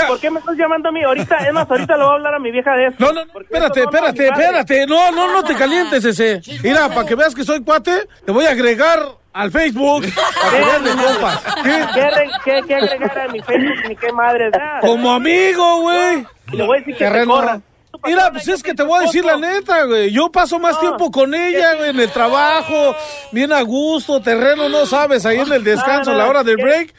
¿Por 0.07 0.19
qué 0.19 0.31
me 0.31 0.39
estás 0.39 0.57
llamando 0.57 0.89
a 0.89 0.91
mí? 0.91 1.03
Ahorita, 1.03 1.37
es 1.37 1.53
más, 1.53 1.69
ahorita 1.69 1.95
le 1.97 2.03
voy 2.03 2.11
a 2.11 2.15
hablar 2.15 2.33
a 2.35 2.39
mi 2.39 2.51
vieja 2.51 2.75
de 2.75 2.87
esto. 2.87 3.05
No, 3.05 3.13
no, 3.13 3.21
Espérate, 3.39 3.79
no 3.79 3.85
espérate, 3.85 4.27
espérate. 4.27 4.85
No, 4.87 5.11
no, 5.11 5.33
no 5.33 5.43
te 5.43 5.55
calientes 5.55 6.03
ese. 6.03 6.41
Mira, 6.63 6.89
para 6.89 7.07
que 7.07 7.15
veas 7.15 7.33
que 7.33 7.43
soy 7.43 7.63
cuate, 7.63 8.07
te 8.25 8.31
voy 8.31 8.45
a 8.45 8.51
agregar 8.51 8.99
al 9.33 9.51
Facebook. 9.51 10.05
Compas. 10.05 11.43
¿Qué? 11.63 11.85
¿Qué, 11.93 12.09
qué, 12.43 12.61
qué 12.67 12.75
agregar 12.75 13.19
a 13.19 13.27
mi 13.29 13.39
Facebook 13.41 13.87
ni 13.87 13.95
qué 13.95 14.11
madre? 14.11 14.49
da? 14.51 14.79
Como 14.81 15.11
amigo, 15.13 15.81
güey. 15.81 16.25
Y 16.51 16.57
le 16.57 16.65
voy 16.65 16.77
a 16.77 16.79
decir 16.79 16.95
que 16.97 17.05
te. 17.05 17.59
Mira, 18.05 18.31
pues 18.31 18.47
es 18.47 18.63
que 18.63 18.73
te 18.73 18.83
voy 18.83 18.99
a 18.99 19.01
decir 19.01 19.25
la 19.25 19.35
neta, 19.35 19.83
güey. 19.85 20.11
Yo 20.11 20.31
paso 20.31 20.57
más 20.59 20.79
tiempo 20.79 21.11
con 21.11 21.33
ella, 21.33 21.75
güey, 21.75 21.89
en 21.89 21.99
el 21.99 22.09
trabajo, 22.11 22.95
bien 23.31 23.51
a 23.51 23.61
gusto, 23.61 24.21
terreno, 24.21 24.69
no 24.69 24.85
sabes, 24.85 25.25
ahí 25.25 25.39
en 25.39 25.51
el 25.51 25.63
descanso, 25.63 26.11
a 26.11 26.15
la 26.15 26.27
hora 26.27 26.43
del 26.43 26.57
break, 26.57 26.93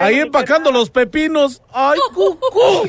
ahí 0.00 0.20
empacando 0.20 0.70
los 0.70 0.90
pepinos. 0.90 1.62
Ay, 1.72 1.98
cucú. 2.14 2.88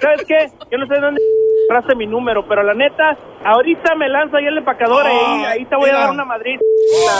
¿Sabes 0.00 0.24
qué? 0.26 0.50
Yo 0.70 0.78
no 0.78 0.86
sé 0.86 1.00
dónde 1.00 1.20
compraste 1.68 1.94
mi 1.96 2.06
número, 2.06 2.46
pero 2.48 2.62
la 2.62 2.74
neta, 2.74 3.16
ahorita 3.44 3.94
me 3.96 4.08
lanzo 4.08 4.36
ahí 4.36 4.46
en 4.46 4.54
la 4.54 4.60
empacadora 4.60 5.12
y 5.12 5.44
ahí, 5.44 5.64
te 5.66 5.76
voy 5.76 5.90
a 5.90 5.94
dar 5.94 6.10
una 6.10 6.24
madrid. 6.24 6.58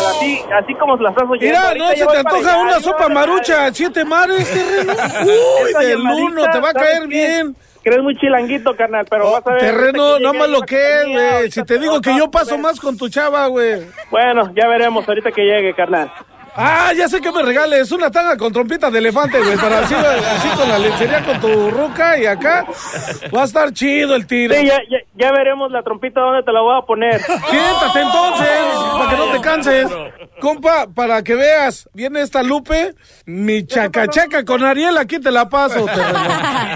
Así, 0.08 0.40
así 0.62 0.74
como 0.74 0.96
las 0.96 1.12
estás 1.12 1.28
oyendo. 1.28 1.58
Mira, 1.58 1.74
no 1.74 1.88
se 1.90 2.06
te 2.06 2.16
antoja 2.18 2.58
una 2.58 2.80
sopa 2.80 3.08
marucha, 3.08 3.72
siete 3.72 4.04
mares, 4.04 4.50
terreno. 4.50 4.92
Uy, 5.24 5.84
del 5.84 6.00
uno, 6.00 6.42
te 6.50 6.60
va 6.60 6.70
a 6.70 6.72
¿sabes 6.72 6.88
caer 6.88 7.08
bien. 7.08 7.56
Que 7.84 7.90
eres 7.90 8.02
muy 8.02 8.16
chilanguito, 8.16 8.74
carnal, 8.74 9.04
pero 9.10 9.30
vas 9.30 9.46
a 9.46 9.50
ver. 9.52 9.60
Terreno, 9.60 10.18
no 10.18 10.32
más 10.32 10.48
lo 10.48 10.62
que 10.62 10.76
es, 10.76 11.06
güey. 11.06 11.50
Si 11.50 11.62
te 11.64 11.78
digo 11.78 12.00
que 12.00 12.16
yo 12.16 12.30
paso 12.30 12.56
más 12.56 12.80
con 12.80 12.96
tu 12.96 13.10
chava, 13.10 13.46
güey. 13.48 13.86
Bueno, 14.10 14.50
ya 14.56 14.66
veremos 14.68 15.06
ahorita 15.06 15.30
que 15.30 15.42
llegue, 15.42 15.74
carnal. 15.74 16.10
Ah, 16.56 16.92
ya 16.96 17.08
sé 17.08 17.20
que 17.20 17.32
me 17.32 17.42
regales 17.42 17.90
una 17.90 18.10
tanga 18.10 18.36
con 18.36 18.52
trompita 18.52 18.90
de 18.90 18.98
elefante, 18.98 19.38
güey, 19.38 19.56
para 19.56 19.80
así, 19.80 19.94
así 19.94 20.48
con 20.56 20.68
la 20.68 20.78
lencería 20.78 21.24
con 21.24 21.40
tu 21.40 21.70
ruca 21.70 22.16
y 22.16 22.26
acá 22.26 22.64
va 23.34 23.42
a 23.42 23.44
estar 23.44 23.72
chido 23.72 24.14
el 24.14 24.26
tiro. 24.26 24.54
Sí, 24.54 24.66
ya, 24.66 24.78
ya, 24.88 24.98
ya 25.14 25.32
veremos 25.32 25.72
la 25.72 25.82
trompita 25.82 26.20
dónde 26.20 26.42
te 26.44 26.52
la 26.52 26.60
voy 26.60 26.78
a 26.78 26.86
poner. 26.86 27.20
Siéntate 27.20 28.00
entonces, 28.00 28.48
para 28.92 29.10
que 29.10 29.16
no 29.16 29.32
te 29.32 29.40
canses. 29.40 29.90
Compa, 30.40 30.86
para 30.94 31.22
que 31.22 31.34
veas, 31.34 31.88
viene 31.94 32.20
esta 32.20 32.42
Lupe, 32.42 32.94
mi 33.24 33.66
chacachaca 33.66 34.44
con 34.44 34.64
Ariel, 34.64 34.98
aquí 34.98 35.18
te 35.18 35.30
la 35.30 35.48
paso. 35.48 35.86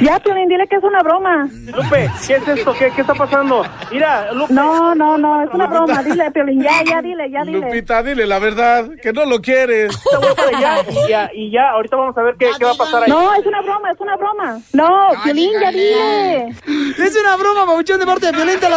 Ya, 0.00 0.20
Piolín, 0.20 0.48
dile 0.48 0.64
que 0.68 0.76
es 0.76 0.82
una 0.84 1.02
broma. 1.02 1.48
Lupe, 1.74 2.08
¿qué 2.24 2.36
es 2.36 2.46
esto? 2.48 2.72
¿Qué, 2.78 2.92
qué 2.94 3.00
está 3.00 3.14
pasando? 3.14 3.64
Mira, 3.90 4.32
Lupe. 4.32 4.54
No, 4.54 4.94
no, 4.94 5.18
no, 5.18 5.42
es 5.42 5.50
una 5.52 5.66
broma. 5.66 6.02
Dile, 6.04 6.30
Piolín, 6.30 6.62
ya, 6.62 6.84
ya, 6.84 7.02
dile, 7.02 7.28
ya, 7.28 7.42
dile. 7.42 7.58
Lupita, 7.58 8.00
dile 8.04 8.24
la 8.24 8.38
verdad, 8.38 8.88
que 9.02 9.12
no 9.12 9.24
lo 9.24 9.40
quieres. 9.40 9.67
Te 9.68 10.16
voy 10.16 10.34
para 10.34 10.56
allá 10.56 10.82
y 10.88 11.08
ya, 11.08 11.30
y 11.34 11.50
ya, 11.50 11.70
ahorita 11.72 11.96
vamos 11.96 12.16
a 12.16 12.22
ver 12.22 12.36
qué, 12.38 12.50
qué 12.58 12.64
va 12.64 12.70
a 12.70 12.74
pasar 12.74 13.02
ahí. 13.02 13.10
No, 13.10 13.34
es 13.34 13.44
una 13.44 13.60
broma, 13.60 13.90
es 13.90 14.00
una 14.00 14.16
broma. 14.16 14.60
No, 14.72 15.10
Piolín, 15.24 15.52
ya 15.60 15.70
dile. 15.70 16.48
Es 16.48 17.16
una 17.20 17.36
broma, 17.36 17.66
babuchón, 17.66 18.00
de 18.00 18.06
parte 18.06 18.26
de 18.26 18.32
Piolín, 18.32 18.58
te 18.58 18.68
la 18.68 18.76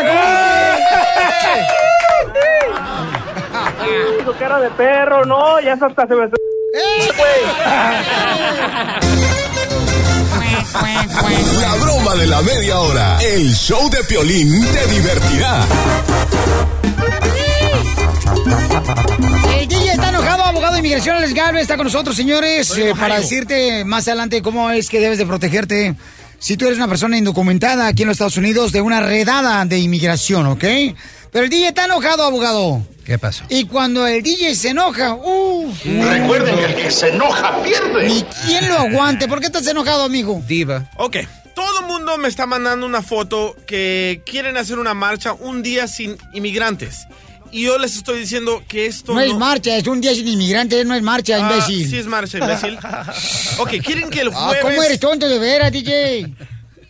Su 4.25 4.33
cara 4.37 4.59
de 4.59 4.69
perro, 4.71 5.25
no, 5.25 5.61
ya 5.61 5.73
hasta 5.73 6.07
se 6.07 6.15
me... 6.15 6.29
La 11.61 11.75
broma 11.75 12.15
de 12.15 12.27
la 12.27 12.41
media 12.41 12.79
hora. 12.79 13.17
El 13.21 13.53
show 13.53 13.89
de 13.89 14.03
Piolín 14.03 14.65
te 14.73 14.87
divertirá. 14.87 15.65
Enojado, 20.31 20.49
abogado 20.49 20.73
de 20.75 20.79
inmigración 20.79 21.17
Alex 21.17 21.33
Galvez 21.33 21.63
está 21.63 21.75
con 21.75 21.87
nosotros, 21.87 22.15
señores, 22.15 22.71
eh, 22.77 22.93
para 22.97 23.19
decirte 23.19 23.83
más 23.83 24.07
adelante 24.07 24.41
cómo 24.41 24.71
es 24.71 24.87
que 24.87 25.01
debes 25.01 25.17
de 25.17 25.25
protegerte 25.25 25.93
si 26.39 26.55
tú 26.55 26.67
eres 26.67 26.77
una 26.77 26.87
persona 26.87 27.17
indocumentada 27.17 27.85
aquí 27.85 28.03
en 28.03 28.07
los 28.07 28.15
Estados 28.15 28.37
Unidos 28.37 28.71
de 28.71 28.79
una 28.79 29.01
redada 29.01 29.65
de 29.65 29.79
inmigración, 29.79 30.45
¿ok? 30.45 30.63
Pero 31.33 31.43
el 31.43 31.49
DJ 31.49 31.67
está 31.67 31.83
enojado, 31.83 32.23
abogado. 32.23 32.81
¿Qué 33.03 33.19
pasó? 33.19 33.43
Y 33.49 33.65
cuando 33.65 34.07
el 34.07 34.23
DJ 34.23 34.55
se 34.55 34.69
enoja, 34.69 35.15
¡uh! 35.15 35.73
Recuerden 35.83 36.55
que 36.55 36.63
el 36.65 36.75
que 36.75 36.91
se 36.91 37.09
enoja 37.09 37.61
pierde. 37.61 38.07
Ni 38.07 38.23
quién 38.45 38.69
lo 38.69 38.75
aguante. 38.75 39.27
¿Por 39.27 39.41
qué 39.41 39.47
estás 39.47 39.67
enojado, 39.67 40.03
amigo? 40.05 40.41
Diva. 40.47 40.89
Ok, 40.95 41.17
todo 41.53 41.81
el 41.81 41.87
mundo 41.87 42.17
me 42.17 42.29
está 42.29 42.45
mandando 42.45 42.85
una 42.85 43.01
foto 43.01 43.57
que 43.67 44.21
quieren 44.25 44.55
hacer 44.55 44.79
una 44.79 44.93
marcha 44.93 45.33
un 45.33 45.61
día 45.61 45.89
sin 45.89 46.15
inmigrantes. 46.31 47.05
Y 47.53 47.63
yo 47.63 47.77
les 47.77 47.97
estoy 47.97 48.19
diciendo 48.19 48.63
que 48.67 48.85
esto 48.85 49.13
No, 49.13 49.19
es 49.19 49.33
marcha, 49.35 49.75
es 49.75 49.85
un 49.87 49.99
día 49.99 50.13
sin 50.15 50.27
inmigrantes, 50.27 50.85
no 50.85 50.95
es 50.95 51.01
marcha, 51.01 51.35
Ah, 51.35 51.39
imbécil. 51.39 51.89
sí 51.89 51.97
es 51.97 52.05
marcha, 52.07 52.37
imbécil. 52.37 52.77
Ok, 53.59 53.69
quieren 53.83 54.09
que 54.09 54.21
el 54.21 54.29
Ah, 54.29 54.47
jueves... 54.47 54.61
¿Cómo 54.63 54.83
eres 54.83 54.99
tonto 54.99 55.27
de 55.27 55.37
veras, 55.37 55.71
DJ? 55.71 56.33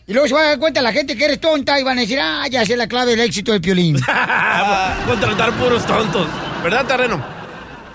Y 0.07 0.13
luego 0.13 0.27
se 0.27 0.33
va 0.33 0.41
a 0.41 0.45
dar 0.49 0.59
cuenta 0.59 0.81
la 0.81 0.91
gente 0.91 1.15
que 1.15 1.25
eres 1.25 1.39
tonta 1.39 1.79
y 1.79 1.83
van 1.83 1.97
a 1.97 2.01
decir, 2.01 2.19
ah, 2.21 2.45
ya 2.49 2.65
sé 2.65 2.75
la 2.77 2.87
clave 2.87 3.11
del 3.11 3.21
éxito 3.21 3.51
del 3.53 3.61
piolín. 3.61 3.95
Contratar 5.07 5.51
puros 5.57 5.85
tontos. 5.85 6.27
¿Verdad, 6.63 6.85
Terreno? 6.85 7.23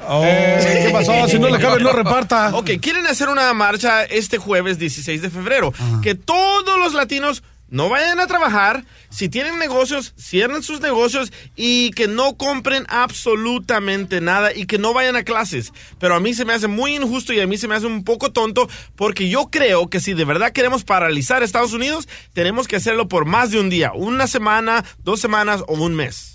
Oh, 0.09 0.23
¿Qué 0.23 0.91
pasó? 0.93 1.13
Si 1.29 1.39
no 1.39 1.49
le 1.49 1.59
cabe, 1.59 1.81
no 1.81 1.93
reparta. 1.93 2.55
Ok, 2.55 2.71
quieren 2.81 3.07
hacer 3.07 3.29
una 3.29 3.53
marcha 3.55 4.05
este 4.05 4.39
jueves 4.39 4.79
16 4.79 5.21
de 5.23 5.31
febrero. 5.31 5.73
Que 6.03 6.15
todos 6.15 6.79
los 6.79 6.95
latinos 6.95 7.43
no 7.77 7.89
vayan 7.91 8.19
a 8.21 8.27
trabajar. 8.27 8.85
Si 9.11 9.29
tienen 9.29 9.59
negocios, 9.59 10.15
cierren 10.19 10.63
sus 10.63 10.81
negocios 10.81 11.33
y 11.55 11.91
que 11.93 12.09
no 12.09 12.37
compren 12.37 12.85
absolutamente 12.89 14.21
nada 14.21 14.55
y 14.55 14.67
que 14.67 14.79
no 14.79 14.93
vayan 14.95 15.17
a 15.17 15.23
clases. 15.25 15.73
Pero 15.99 16.15
a 16.15 16.21
mí 16.21 16.33
se 16.35 16.45
me 16.45 16.55
hace 16.55 16.67
muy 16.69 16.97
injusto 16.97 17.33
y 17.33 17.41
a 17.41 17.47
mí 17.47 17.57
se 17.59 17.69
me 17.69 17.75
hace 17.75 17.87
un 17.87 18.03
poco 18.03 18.33
tonto 18.33 18.69
porque 18.97 19.29
yo 19.29 19.49
creo 19.51 19.89
que 19.89 20.01
si 20.01 20.15
de 20.15 20.25
verdad 20.25 20.53
queremos 20.53 20.85
paralizar 20.85 21.43
Estados 21.43 21.73
Unidos, 21.73 22.09
tenemos 22.33 22.67
que 22.67 22.77
hacerlo 22.77 23.09
por 23.09 23.27
más 23.27 23.51
de 23.51 23.61
un 23.61 23.69
día, 23.71 23.93
una 23.95 24.27
semana, 24.27 24.85
dos 25.05 25.21
semanas 25.21 25.63
o 25.69 25.75
un 25.75 25.95
mes. 25.95 26.33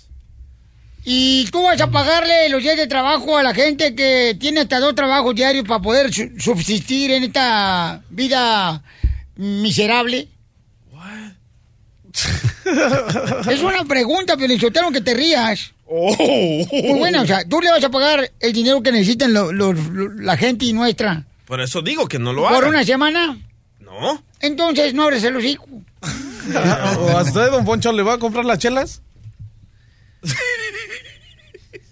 ¿Y 1.04 1.46
tú 1.50 1.62
vas 1.64 1.80
a 1.80 1.90
pagarle 1.90 2.48
los 2.48 2.62
días 2.62 2.76
de 2.76 2.86
trabajo 2.86 3.36
a 3.36 3.42
la 3.42 3.52
gente 3.52 3.96
que 3.96 4.36
tiene 4.38 4.60
hasta 4.60 4.78
dos 4.78 4.94
trabajos 4.94 5.34
diarios 5.34 5.66
para 5.66 5.82
poder 5.82 6.14
su- 6.14 6.30
subsistir 6.38 7.10
en 7.10 7.24
esta 7.24 8.00
vida 8.08 8.82
miserable? 9.36 10.28
Es 13.50 13.60
una 13.62 13.84
pregunta, 13.84 14.36
pero 14.36 14.90
que 14.92 15.00
te 15.00 15.14
rías. 15.14 15.72
Muy 15.88 16.98
buena, 16.98 17.22
o 17.22 17.26
sea, 17.26 17.44
tú 17.46 17.60
le 17.60 17.70
vas 17.70 17.84
a 17.84 17.90
pagar 17.90 18.30
el 18.40 18.52
dinero 18.52 18.82
que 18.82 18.92
necesitan 18.92 19.32
lo- 19.34 19.52
lo- 19.52 19.72
lo- 19.74 20.08
la 20.14 20.36
gente 20.38 20.64
y 20.64 20.72
nuestra 20.72 21.24
Por 21.46 21.60
eso 21.60 21.82
digo 21.82 22.08
que 22.08 22.18
no 22.18 22.32
lo 22.32 22.42
por 22.42 22.52
hagan. 22.54 22.68
una 22.70 22.84
semana. 22.84 23.38
No. 23.80 24.22
Entonces 24.40 24.94
no 24.94 25.02
abres 25.04 25.22
el 25.24 25.36
hocico. 25.36 25.66
¿O 26.98 27.08
¿A 27.18 27.22
usted, 27.22 27.50
don 27.50 27.64
Poncho, 27.64 27.92
le 27.92 28.02
va 28.02 28.14
a 28.14 28.18
comprar 28.18 28.44
las 28.44 28.58
chelas? 28.58 29.02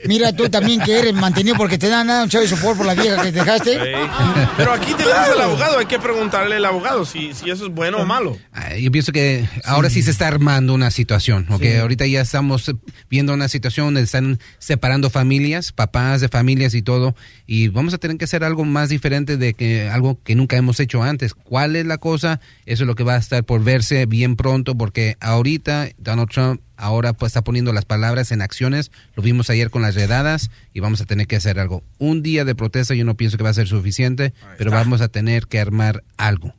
Mira 0.07 0.32
tú 0.32 0.48
también 0.48 0.80
que 0.80 0.98
eres 0.98 1.14
mantenido 1.14 1.57
porque 1.57 1.76
te 1.78 1.88
dan 1.88 2.07
nada 2.07 2.22
un 2.22 2.30
chavo 2.30 2.42
de 2.42 2.48
sopor 2.48 2.76
por 2.76 2.86
la 2.86 2.94
vieja 2.94 3.22
que 3.22 3.32
dejaste. 3.32 3.72
Ey. 3.72 4.09
Pero 4.57 4.72
aquí 4.72 4.94
tenemos 4.94 5.28
al 5.28 5.40
abogado, 5.40 5.78
hay 5.78 5.86
que 5.86 5.98
preguntarle 5.98 6.57
al 6.57 6.64
abogado 6.64 7.05
si, 7.05 7.34
si 7.34 7.51
eso 7.51 7.66
es 7.66 7.72
bueno 7.72 7.98
o 7.98 8.07
malo. 8.07 8.38
Yo 8.78 8.90
pienso 8.90 9.12
que 9.12 9.46
ahora 9.64 9.90
sí 9.90 10.03
se 10.03 10.11
está 10.11 10.28
armando 10.28 10.72
una 10.74 10.90
situación, 10.90 11.46
¿ok? 11.51 11.62
Sí. 11.62 11.76
Ahorita 11.76 12.07
ya 12.07 12.22
estamos 12.22 12.70
viendo 13.11 13.34
una 13.34 13.48
situación 13.48 13.86
donde 13.88 14.03
están 14.03 14.38
separando 14.59 15.11
familias, 15.11 15.72
papás 15.72 16.20
de 16.20 16.28
familias 16.28 16.74
y 16.74 16.82
todo, 16.82 17.14
y 17.46 17.68
vamos 17.68 17.92
a 17.94 17.98
tener 17.98 18.16
que 18.16 18.24
hacer 18.24 18.44
algo 18.44 18.64
más 18.64 18.88
diferente 18.88 19.36
de 19.36 19.55
que 19.55 19.88
algo 19.88 20.18
que 20.22 20.34
nunca 20.34 20.57
hemos 20.57 20.80
hecho 20.80 21.03
antes. 21.03 21.34
¿Cuál 21.34 21.76
es 21.76 21.84
la 21.86 21.98
cosa? 21.98 22.40
Eso 22.64 22.84
es 22.84 22.86
lo 22.86 22.94
que 22.94 23.05
va 23.05 23.14
a 23.14 23.18
estar 23.18 23.44
por 23.44 23.62
verse 23.62 24.07
bien 24.07 24.36
pronto, 24.36 24.76
porque 24.76 25.16
ahorita 25.20 25.88
Donald 25.98 26.30
Trump 26.30 26.61
ahora 26.81 27.12
pues 27.12 27.31
está 27.31 27.43
poniendo 27.43 27.72
las 27.72 27.85
palabras 27.85 28.33
en 28.33 28.43
acciones, 28.43 28.91
lo 29.14 29.22
vimos 29.22 29.51
ayer 29.51 29.70
con 29.70 29.83
las 29.83 29.95
redadas 29.95 30.51
y 30.72 30.81
vamos 30.81 31.01
a 31.01 31.05
tener 31.05 31.26
que 31.26 31.37
hacer 31.37 31.61
algo. 31.61 31.83
Un 31.99 32.22
día 32.22 32.45
de 32.45 32.55
protesta 32.55 32.95
yo 32.95 33.05
no 33.05 33.16
pienso 33.16 33.37
que 33.37 33.45
va 33.45 33.51
a 33.51 33.55
ser 33.55 33.68
suficiente, 33.68 34.33
pero 34.59 34.70
vamos 34.70 35.01
a 35.01 35.09
tener 35.09 35.47
que 35.47 35.61
armar 35.61 36.03
algo. 36.16 36.55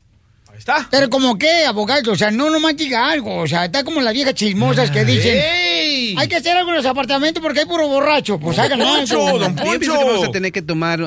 Pero 0.89 1.09
como 1.09 1.37
qué, 1.37 1.65
abogado, 1.65 2.11
o 2.11 2.15
sea, 2.15 2.31
no 2.31 2.49
nomás 2.49 2.77
diga 2.77 3.09
algo, 3.09 3.37
o 3.37 3.47
sea, 3.47 3.65
está 3.65 3.83
como 3.83 4.01
las 4.01 4.13
viejas 4.13 4.33
chismosas 4.33 4.91
que 4.91 5.05
dicen, 5.05 5.37
¡Ey! 5.37 6.15
hay 6.17 6.27
que 6.27 6.35
hacer 6.35 6.55
algo 6.55 6.69
en 6.69 6.77
los 6.77 6.85
apartamentos 6.85 7.41
porque 7.41 7.61
hay 7.61 7.65
puro 7.65 7.87
borracho, 7.87 8.39
pues 8.39 8.59
hagan 8.59 8.81
algo. 8.81 9.05
Yo 9.05 9.79
pienso 9.79 9.97
que 9.97 10.05
vamos 10.05 10.27
a 10.27 10.31
tener 10.31 10.51
que 10.51 10.61
tomar, 10.61 10.99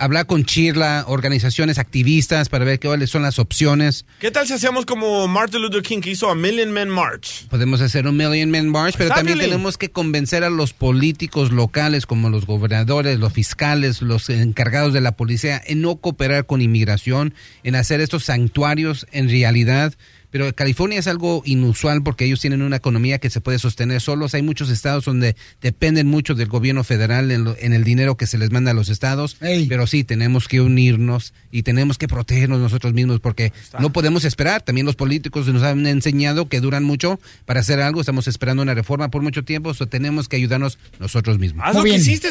hablar 0.00 0.26
con 0.26 0.44
Chirla, 0.44 1.04
organizaciones 1.06 1.78
activistas 1.78 2.48
para 2.48 2.64
ver 2.64 2.80
cuáles 2.80 3.10
son 3.10 3.22
las 3.22 3.38
opciones. 3.38 4.06
¿Qué 4.18 4.30
tal 4.30 4.46
si 4.46 4.54
hacemos 4.54 4.86
como 4.86 5.28
Martin 5.28 5.60
Luther 5.60 5.82
King 5.82 6.00
que 6.00 6.10
hizo 6.10 6.30
a 6.30 6.34
Million 6.34 6.72
Man 6.72 6.88
March? 6.88 7.46
Podemos 7.48 7.80
hacer 7.82 8.06
un 8.06 8.16
Million 8.16 8.50
Man 8.50 8.70
March, 8.70 8.94
pero 8.96 9.14
también 9.14 9.38
tenemos 9.38 9.76
que 9.76 9.90
convencer 9.90 10.42
a 10.42 10.50
los 10.50 10.72
políticos 10.72 11.52
locales, 11.52 12.06
como 12.06 12.30
los 12.30 12.46
gobernadores, 12.46 13.18
los 13.18 13.32
fiscales, 13.32 14.00
los 14.00 14.30
encargados 14.30 14.94
de 14.94 15.02
la 15.02 15.12
policía, 15.12 15.60
en 15.64 15.82
no 15.82 15.96
cooperar 15.96 16.46
con 16.46 16.62
inmigración, 16.62 17.34
en 17.62 17.74
hacer 17.74 18.00
estos 18.00 18.24
santuarios 18.24 19.06
en 19.12 19.28
realidad. 19.28 19.94
Pero 20.30 20.52
California 20.54 20.98
es 20.98 21.06
algo 21.06 21.42
inusual 21.44 22.02
porque 22.02 22.24
ellos 22.24 22.40
tienen 22.40 22.62
una 22.62 22.76
economía 22.76 23.18
que 23.18 23.30
se 23.30 23.40
puede 23.40 23.58
sostener 23.58 24.00
solos. 24.00 24.34
Hay 24.34 24.42
muchos 24.42 24.70
estados 24.70 25.04
donde 25.04 25.34
dependen 25.60 26.06
mucho 26.06 26.34
del 26.34 26.48
gobierno 26.48 26.84
federal 26.84 27.30
en, 27.30 27.44
lo- 27.44 27.56
en 27.58 27.72
el 27.72 27.84
dinero 27.84 28.16
que 28.16 28.26
se 28.26 28.38
les 28.38 28.50
manda 28.50 28.70
a 28.70 28.74
los 28.74 28.88
estados. 28.88 29.36
Pero 29.68 29.86
sí, 29.86 30.04
tenemos 30.04 30.46
que 30.48 30.60
unirnos 30.60 31.32
y 31.50 31.62
tenemos 31.64 31.98
que 31.98 32.06
protegernos 32.08 32.60
nosotros 32.60 32.92
mismos 32.92 33.20
porque 33.20 33.52
no 33.80 33.92
podemos 33.92 34.24
esperar. 34.24 34.62
También 34.62 34.86
los 34.86 34.96
políticos 34.96 35.46
nos 35.48 35.62
han 35.62 35.86
enseñado 35.86 36.48
que 36.48 36.60
duran 36.60 36.84
mucho 36.84 37.18
para 37.44 37.60
hacer 37.60 37.80
algo. 37.80 38.00
Estamos 38.00 38.28
esperando 38.28 38.62
una 38.62 38.74
reforma 38.74 39.10
por 39.10 39.22
mucho 39.22 39.42
tiempo, 39.44 39.74
so 39.74 39.86
tenemos 39.86 40.28
que 40.28 40.36
ayudarnos 40.36 40.78
nosotros 40.98 41.38
mismos. 41.38 41.64
Haz 41.66 41.74
lo 41.74 41.82
que 41.82 41.90
hiciste. 41.96 42.30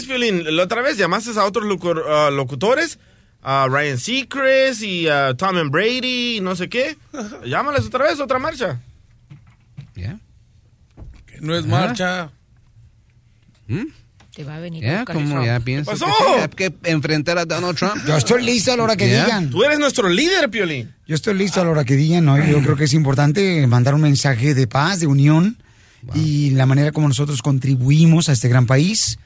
La 0.52 0.64
otra 0.64 0.82
vez 0.82 0.98
llamaste 0.98 1.32
a 1.38 1.44
otros 1.46 1.66
locu- 1.66 2.32
locutores, 2.32 2.98
a 3.42 3.68
Ryan 3.70 3.98
Seacrest 3.98 4.82
y 4.84 5.08
a 5.08 5.34
Tom 5.36 5.58
and 5.58 5.72
Brady 5.72 6.38
y 6.38 6.42
no 6.42 6.56
sé 6.56 6.68
qué. 6.70 6.98
Llámales 7.46 7.86
otra 7.86 8.06
vez, 8.06 8.20
otra 8.20 8.40
marcha. 8.40 8.80
Que 9.96 11.40
no 11.42 11.56
es 11.56 11.66
marcha. 11.66 12.32
Te 14.36 14.44
va 14.44 14.56
a 14.56 14.60
venir 14.60 14.84
Ya, 14.84 14.98
buscar 15.00 15.16
como 15.16 15.44
ya 15.46 15.60
pienso 15.60 15.92
pasó? 15.92 16.06
que 16.56 16.72
que 16.72 16.90
enfrentar 16.92 17.38
a 17.38 17.46
Donald 17.46 17.78
Trump. 17.78 17.96
Yo 18.08 18.16
estoy 18.16 18.44
listo 18.44 18.72
a 18.72 18.78
la 18.78 18.84
hora 18.84 18.96
que 18.96 19.10
Ya. 19.10 19.26
digan. 19.26 19.50
Tú 19.50 19.64
eres 19.64 19.80
nuestro 19.80 20.08
líder, 20.10 20.50
Piolín. 20.50 20.94
Yo 21.08 21.16
estoy 21.16 21.34
listo 21.36 21.62
a 21.62 21.66
la 21.66 21.72
hora 21.72 21.84
que 21.86 21.96
digan, 21.96 22.26
¿no? 22.26 22.38
Yo 22.44 22.62
creo 22.62 22.76
que 22.76 22.86
es 22.86 22.94
importante 22.94 23.66
mandar 23.68 23.96
un 23.96 24.02
mensaje 24.02 24.54
de 24.54 24.68
paz, 24.68 25.00
de 25.02 25.08
unión 25.08 25.58
y 26.16 26.52
la 26.52 26.66
manera 26.66 26.92
como 26.92 27.08
nosotros 27.08 27.42
contribuimos 27.42 28.30
a 28.30 28.32
este 28.34 28.48
gran 28.48 28.66
país 28.66 29.20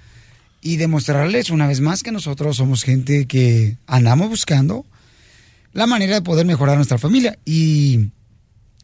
y 0.63 0.77
demostrarles 0.77 1.49
una 1.49 1.67
vez 1.67 1.81
más 1.81 2.03
que 2.03 2.11
nosotros 2.11 2.55
somos 2.55 2.83
gente 2.83 3.27
que 3.27 3.77
andamos 3.85 4.29
buscando 4.29 4.85
la 5.73 5.87
manera 5.87 6.15
de 6.15 6.21
poder 6.21 6.45
mejorar 6.45 6.77
nuestra 6.77 6.97
familia 6.97 7.37
y 7.45 8.07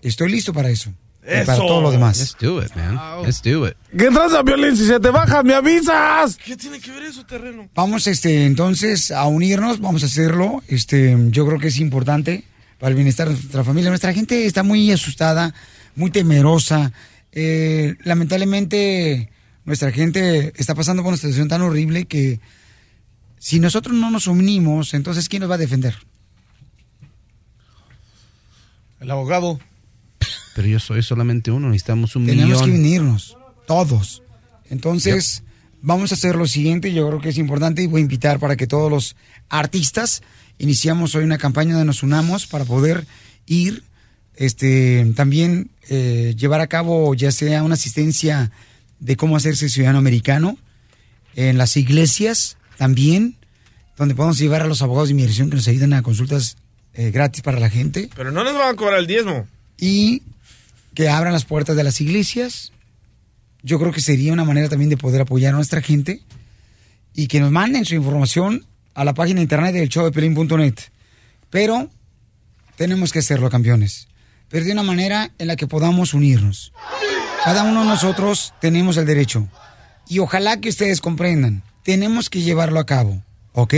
estoy 0.01 0.29
listo 0.29 0.51
para 0.53 0.69
eso. 0.69 0.91
Y 1.21 1.45
para 1.45 1.53
Eso. 1.53 1.65
todo 1.67 1.81
lo 1.81 1.91
demás. 1.91 2.17
Let's 2.17 2.35
do 2.39 2.61
it, 2.61 2.75
man. 2.75 3.23
Let's 3.23 3.41
do 3.41 3.67
it. 3.67 3.75
¿Qué 3.95 4.09
traza, 4.09 4.41
Violín? 4.41 4.75
Si 4.75 4.85
se 4.85 4.99
te 4.99 5.09
baja, 5.09 5.43
me 5.43 5.53
avisas. 5.53 6.37
¿Qué 6.37 6.57
tiene 6.57 6.79
que 6.79 6.91
ver 6.91 7.03
eso, 7.03 7.25
terreno? 7.25 7.69
Vamos 7.75 8.07
este 8.07 8.45
entonces 8.45 9.11
a 9.11 9.27
unirnos, 9.27 9.79
vamos 9.79 10.01
a 10.03 10.07
hacerlo. 10.07 10.63
Este, 10.67 11.15
yo 11.29 11.45
creo 11.45 11.59
que 11.59 11.67
es 11.67 11.79
importante 11.79 12.45
para 12.79 12.89
el 12.89 12.95
bienestar 12.95 13.27
de 13.27 13.35
nuestra 13.35 13.63
familia. 13.63 13.89
Nuestra 13.89 14.13
gente 14.13 14.45
está 14.45 14.63
muy 14.63 14.91
asustada, 14.91 15.53
muy 15.95 16.09
temerosa. 16.09 16.91
Eh, 17.31 17.95
lamentablemente 18.03 19.29
nuestra 19.65 19.91
gente 19.91 20.53
está 20.55 20.75
pasando 20.75 21.03
por 21.03 21.09
una 21.09 21.17
situación 21.17 21.47
tan 21.47 21.61
horrible 21.61 22.05
que 22.05 22.39
si 23.37 23.59
nosotros 23.59 23.95
no 23.95 24.11
nos 24.11 24.27
unimos, 24.27 24.93
entonces 24.93 25.29
¿quién 25.29 25.41
nos 25.41 25.49
va 25.49 25.55
a 25.55 25.59
defender? 25.59 25.95
El 28.99 29.11
abogado. 29.11 29.59
Pero 30.55 30.67
yo 30.67 30.79
soy 30.79 31.03
solamente 31.03 31.51
uno, 31.51 31.69
necesitamos 31.69 32.15
un 32.15 32.25
Tenemos 32.25 32.59
que 32.61 32.67
millón. 32.67 32.79
unirnos, 32.81 33.37
todos. 33.65 34.23
Entonces, 34.69 35.43
vamos 35.81 36.11
a 36.11 36.15
hacer 36.15 36.35
lo 36.35 36.47
siguiente, 36.47 36.93
yo 36.93 37.07
creo 37.07 37.21
que 37.21 37.29
es 37.29 37.37
importante 37.37 37.81
y 37.81 37.87
voy 37.87 38.01
a 38.01 38.03
invitar 38.03 38.39
para 38.39 38.57
que 38.57 38.67
todos 38.67 38.91
los 38.91 39.15
artistas 39.47 40.21
iniciamos 40.57 41.15
hoy 41.15 41.23
una 41.23 41.37
campaña 41.37 41.73
donde 41.73 41.85
nos 41.85 42.03
unamos 42.03 42.45
para 42.45 42.65
poder 42.65 43.07
ir, 43.45 43.83
este, 44.35 45.11
también 45.15 45.69
eh, 45.89 46.35
llevar 46.37 46.59
a 46.61 46.67
cabo 46.67 47.13
ya 47.15 47.31
sea 47.31 47.63
una 47.63 47.75
asistencia 47.75 48.51
de 48.99 49.15
cómo 49.15 49.35
hacerse 49.37 49.69
ciudadano 49.69 49.99
americano 49.99 50.57
en 51.35 51.57
las 51.57 51.77
iglesias 51.77 52.57
también, 52.77 53.35
donde 53.97 54.15
podamos 54.15 54.37
llevar 54.37 54.61
a 54.61 54.67
los 54.67 54.81
abogados 54.81 55.09
de 55.09 55.13
inmigración 55.13 55.49
que 55.49 55.55
nos 55.57 55.67
ayuden 55.67 55.93
a 55.93 56.01
consultas 56.01 56.57
eh, 56.93 57.11
gratis 57.11 57.41
para 57.41 57.59
la 57.59 57.69
gente 57.69 58.09
Pero 58.15 58.31
no 58.31 58.43
nos 58.43 58.53
van 58.53 58.73
a 58.73 58.75
cobrar 58.75 58.99
el 58.99 59.07
diezmo. 59.07 59.47
y 59.77 60.23
que 60.95 61.07
abran 61.07 61.31
las 61.33 61.45
puertas 61.45 61.75
de 61.77 61.83
las 61.83 62.01
iglesias. 62.01 62.73
Yo 63.61 63.79
creo 63.79 63.91
que 63.91 64.01
sería 64.01 64.33
una 64.33 64.43
manera 64.43 64.67
también 64.69 64.89
de 64.89 64.97
poder 64.97 65.21
apoyar 65.21 65.53
a 65.53 65.57
nuestra 65.57 65.81
gente 65.81 66.21
y 67.13 67.27
que 67.27 67.39
nos 67.39 67.51
manden 67.51 67.85
su 67.85 67.95
información 67.95 68.65
a 68.95 69.05
la 69.05 69.13
página 69.13 69.37
de 69.37 69.43
internet 69.43 69.73
del 69.73 69.87
show 69.89 70.03
de 70.05 70.11
Pelín.net. 70.11 70.75
Pero 71.49 71.89
tenemos 72.75 73.11
que 73.13 73.19
hacerlo, 73.19 73.49
campeones. 73.49 74.07
Pero 74.49 74.65
de 74.65 74.71
una 74.71 74.83
manera 74.83 75.31
en 75.37 75.47
la 75.47 75.55
que 75.55 75.67
podamos 75.67 76.13
unirnos. 76.13 76.73
Cada 77.43 77.63
uno 77.63 77.81
de 77.81 77.87
nosotros 77.87 78.53
tenemos 78.59 78.97
el 78.97 79.05
derecho. 79.05 79.47
Y 80.07 80.19
ojalá 80.19 80.59
que 80.59 80.69
ustedes 80.69 81.01
comprendan. 81.01 81.63
Tenemos 81.83 82.29
que 82.29 82.41
llevarlo 82.41 82.79
a 82.79 82.85
cabo, 82.85 83.23
¿ok? 83.53 83.73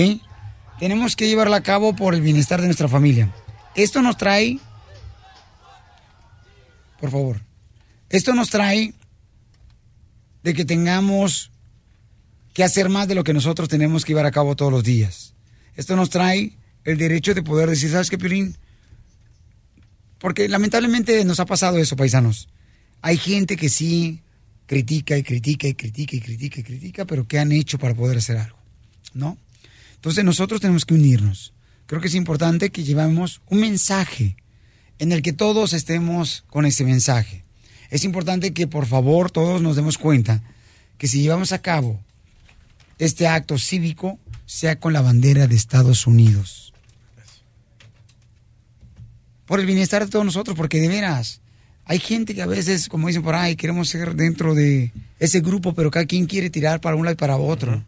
Tenemos 0.80 1.16
que 1.16 1.28
llevarlo 1.28 1.55
a 1.55 1.62
cabo 1.62 1.95
por 1.95 2.14
el 2.16 2.22
bienestar 2.22 2.59
de 2.59 2.68
nuestra 2.68 2.88
familia. 2.88 3.34
Esto 3.76 4.01
nos 4.01 4.18
trae 4.18 4.59
por 7.01 7.09
favor. 7.09 7.41
Esto 8.09 8.34
nos 8.34 8.51
trae 8.51 8.93
de 10.43 10.53
que 10.53 10.64
tengamos 10.64 11.51
que 12.53 12.64
hacer 12.64 12.89
más 12.89 13.07
de 13.07 13.16
lo 13.16 13.24
que 13.24 13.34
nosotros 13.34 13.68
tenemos 13.68 14.05
que 14.05 14.12
llevar 14.12 14.28
a 14.28 14.32
cabo 14.32 14.55
todos 14.55 14.72
los 14.72 14.84
días. 14.84 15.34
Esto 15.76 15.95
nos 15.95 16.09
trae 16.09 16.53
el 16.84 16.97
derecho 16.97 17.34
de 17.34 17.41
poder 17.41 17.70
decir, 17.70 17.89
¿sabes 17.89 18.09
qué, 18.09 18.18
Piolín? 18.18 18.55
Porque 20.20 20.47
lamentablemente 20.47 21.26
nos 21.26 21.39
ha 21.39 21.45
pasado 21.45 21.80
eso, 21.80 21.95
paisanos. 21.95 22.47
Hay 23.02 23.18
gente 23.18 23.58
que 23.58 23.70
sí 23.70 24.22
critica 24.66 25.18
y 25.18 25.24
critica 25.24 25.68
y 25.68 25.74
critica 25.74 26.16
y 26.16 26.22
critica 26.22 26.60
y 26.60 26.64
critica, 26.64 27.06
pero 27.06 27.28
¿qué 27.28 27.39
han 27.39 27.52
hecho 27.52 27.78
para 27.78 27.93
poder 27.93 28.18
hacer 28.18 28.38
algo? 28.38 28.62
¿no? 29.14 29.38
Entonces 29.95 30.24
nosotros 30.24 30.62
tenemos 30.62 30.86
que 30.86 30.93
unirnos. 30.93 31.54
Creo 31.86 32.02
que 32.02 32.08
es 32.08 32.16
importante 32.16 32.72
que 32.72 32.84
llevemos 32.84 33.41
un 33.49 33.60
mensaje 33.60 34.36
en 34.99 35.12
el 35.12 35.22
que 35.22 35.34
todos 35.34 35.74
estemos 35.74 36.43
con 36.47 36.66
ese 36.66 36.86
mensaje. 36.86 37.43
Es 37.89 38.04
importante 38.04 38.54
que 38.54 38.68
por 38.68 38.86
favor 38.86 39.32
todos 39.32 39.62
nos 39.62 39.76
demos 39.76 39.97
cuenta 39.97 40.41
que 40.97 41.08
si 41.08 41.22
llevamos 41.22 41.52
a 41.52 41.62
cabo 41.62 41.99
este 42.97 43.28
acto 43.28 43.58
cívico, 43.58 44.20
sea 44.45 44.80
con 44.80 44.93
la 44.93 45.02
bandera 45.02 45.47
de 45.47 45.56
Estados 45.56 46.08
Unidos. 46.08 46.74
Por 49.45 49.60
el 49.60 49.66
bienestar 49.66 50.06
de 50.06 50.12
todos 50.12 50.24
nosotros, 50.24 50.56
porque 50.56 50.80
de 50.80 50.88
veras, 50.88 51.41
hay 51.86 51.99
gente 51.99 52.36
que 52.36 52.41
a 52.41 52.47
veces, 52.47 52.88
como 52.88 53.07
dicen 53.07 53.23
por 53.23 53.36
ahí, 53.36 53.55
queremos 53.55 53.89
ser 53.89 54.15
dentro 54.15 54.53
de 54.53 54.91
ese 55.19 55.41
grupo, 55.41 55.73
pero 55.73 55.91
cada 55.91 56.05
quien 56.05 56.25
quiere 56.25 56.49
tirar 56.49 56.82
para 56.82 56.95
un 56.95 57.05
lado 57.05 57.13
y 57.13 57.17
para 57.17 57.38
otro. 57.38 57.84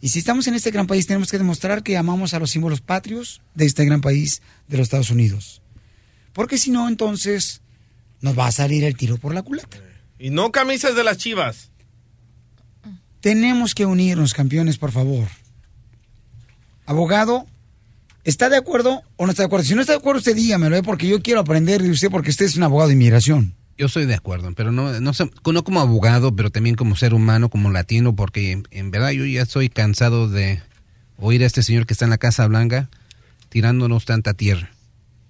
Y 0.00 0.08
si 0.08 0.18
estamos 0.18 0.46
en 0.46 0.54
este 0.54 0.70
gran 0.70 0.86
país, 0.86 1.06
tenemos 1.06 1.30
que 1.30 1.38
demostrar 1.38 1.82
que 1.82 1.96
amamos 1.96 2.32
a 2.32 2.38
los 2.38 2.50
símbolos 2.50 2.80
patrios 2.80 3.42
de 3.54 3.66
este 3.66 3.84
gran 3.84 4.00
país 4.00 4.40
de 4.66 4.78
los 4.78 4.84
Estados 4.84 5.10
Unidos. 5.10 5.60
Porque 6.32 6.58
si 6.58 6.70
no, 6.70 6.88
entonces 6.88 7.60
nos 8.20 8.38
va 8.38 8.46
a 8.46 8.52
salir 8.52 8.84
el 8.84 8.96
tiro 8.96 9.18
por 9.18 9.34
la 9.34 9.42
culata. 9.42 9.78
Y 10.18 10.30
no 10.30 10.52
camisas 10.52 10.96
de 10.96 11.04
las 11.04 11.18
chivas. 11.18 11.70
Tenemos 13.20 13.74
que 13.74 13.84
unirnos, 13.84 14.32
campeones, 14.32 14.78
por 14.78 14.92
favor. 14.92 15.28
Abogado, 16.86 17.46
¿está 18.24 18.48
de 18.48 18.56
acuerdo 18.56 19.02
o 19.16 19.26
no 19.26 19.30
está 19.30 19.42
de 19.42 19.46
acuerdo? 19.46 19.64
Si 19.64 19.74
no 19.74 19.80
está 19.80 19.92
de 19.92 19.98
acuerdo, 19.98 20.18
usted 20.18 20.34
dígamelo, 20.34 20.76
¿eh? 20.76 20.82
porque 20.82 21.08
yo 21.08 21.22
quiero 21.22 21.40
aprender 21.40 21.82
de 21.82 21.90
usted 21.90 22.10
porque 22.10 22.30
usted 22.30 22.46
es 22.46 22.56
un 22.56 22.62
abogado 22.62 22.88
de 22.88 22.94
inmigración. 22.94 23.54
Yo 23.78 23.86
estoy 23.86 24.04
de 24.04 24.14
acuerdo, 24.14 24.52
pero 24.54 24.72
no, 24.72 25.00
no, 25.00 25.64
como 25.64 25.80
abogado, 25.80 26.36
pero 26.36 26.50
también 26.50 26.76
como 26.76 26.96
ser 26.96 27.14
humano, 27.14 27.48
como 27.48 27.70
latino, 27.70 28.14
porque 28.14 28.62
en, 28.70 28.90
verdad 28.90 29.10
yo 29.12 29.24
ya 29.24 29.42
estoy 29.42 29.70
cansado 29.70 30.28
de 30.28 30.60
oír 31.16 31.42
a 31.42 31.46
este 31.46 31.62
señor 31.62 31.86
que 31.86 31.94
está 31.94 32.04
en 32.04 32.10
la 32.10 32.18
Casa 32.18 32.46
Blanca 32.46 32.90
tirándonos 33.48 34.04
tanta 34.04 34.34
tierra. 34.34 34.70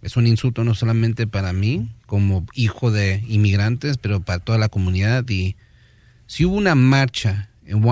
Es 0.03 0.16
un 0.16 0.26
insulto 0.26 0.64
no 0.64 0.74
solamente 0.74 1.28
para 1.28 1.53
mí, 1.53 1.91
como 2.07 2.45
hijo 2.55 2.91
de 2.91 3.22
inmigrantes, 3.28 3.99
pero 3.99 4.20
para 4.20 4.41
toda 4.41 4.59
la 4.59 4.68
comunidad. 4.68 5.28
Y 5.28 5.55
si 6.26 6.45
hubo 6.45 6.57
una 6.57 6.74
marcha 6.74 7.51
en 7.64 7.84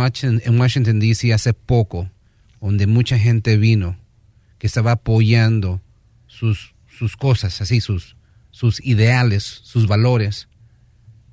en 0.44 0.60
Washington 0.60 0.98
D.C. 0.98 1.32
hace 1.32 1.54
poco, 1.54 2.10
donde 2.60 2.88
mucha 2.88 3.16
gente 3.16 3.56
vino, 3.56 3.96
que 4.58 4.66
estaba 4.66 4.92
apoyando 4.92 5.80
sus, 6.26 6.74
sus 6.88 7.16
cosas, 7.16 7.60
así, 7.60 7.80
sus, 7.80 8.16
sus 8.50 8.84
ideales, 8.84 9.44
sus 9.44 9.86
valores. 9.86 10.48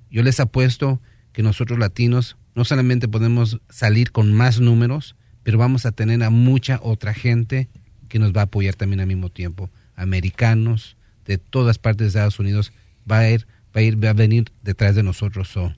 Yo 0.10 0.24
les 0.24 0.40
apuesto 0.40 1.02
que 1.34 1.44
nosotros 1.44 1.80
latinos 1.80 2.38
no 2.56 2.64
solamente 2.64 3.08
podemos 3.08 3.60
salir 3.70 4.12
con 4.12 4.32
más 4.32 4.60
números, 4.60 5.16
pero 5.44 5.58
vamos 5.58 5.86
a 5.86 5.92
tener 5.92 6.24
a 6.24 6.30
mucha 6.30 6.80
otra 6.82 7.14
gente 7.14 7.68
que 8.08 8.20
nos 8.20 8.32
va 8.32 8.42
a 8.42 8.46
apoyar 8.46 8.76
también 8.76 9.02
al 9.02 9.08
mismo 9.08 9.30
tiempo. 9.30 9.70
Americanos 9.96 10.96
de 11.26 11.38
todas 11.38 11.78
partes 11.78 12.06
de 12.06 12.08
Estados 12.08 12.40
Unidos 12.40 12.72
va 13.10 13.20
a 13.20 13.30
ir, 13.30 13.48
va 13.76 13.82
a, 13.82 13.84
ir, 13.84 14.04
va 14.04 14.12
a 14.12 14.14
venir 14.14 14.52
detrás 14.64 14.96
de 14.96 15.04
nosotros. 15.04 15.50
So, 15.50 15.74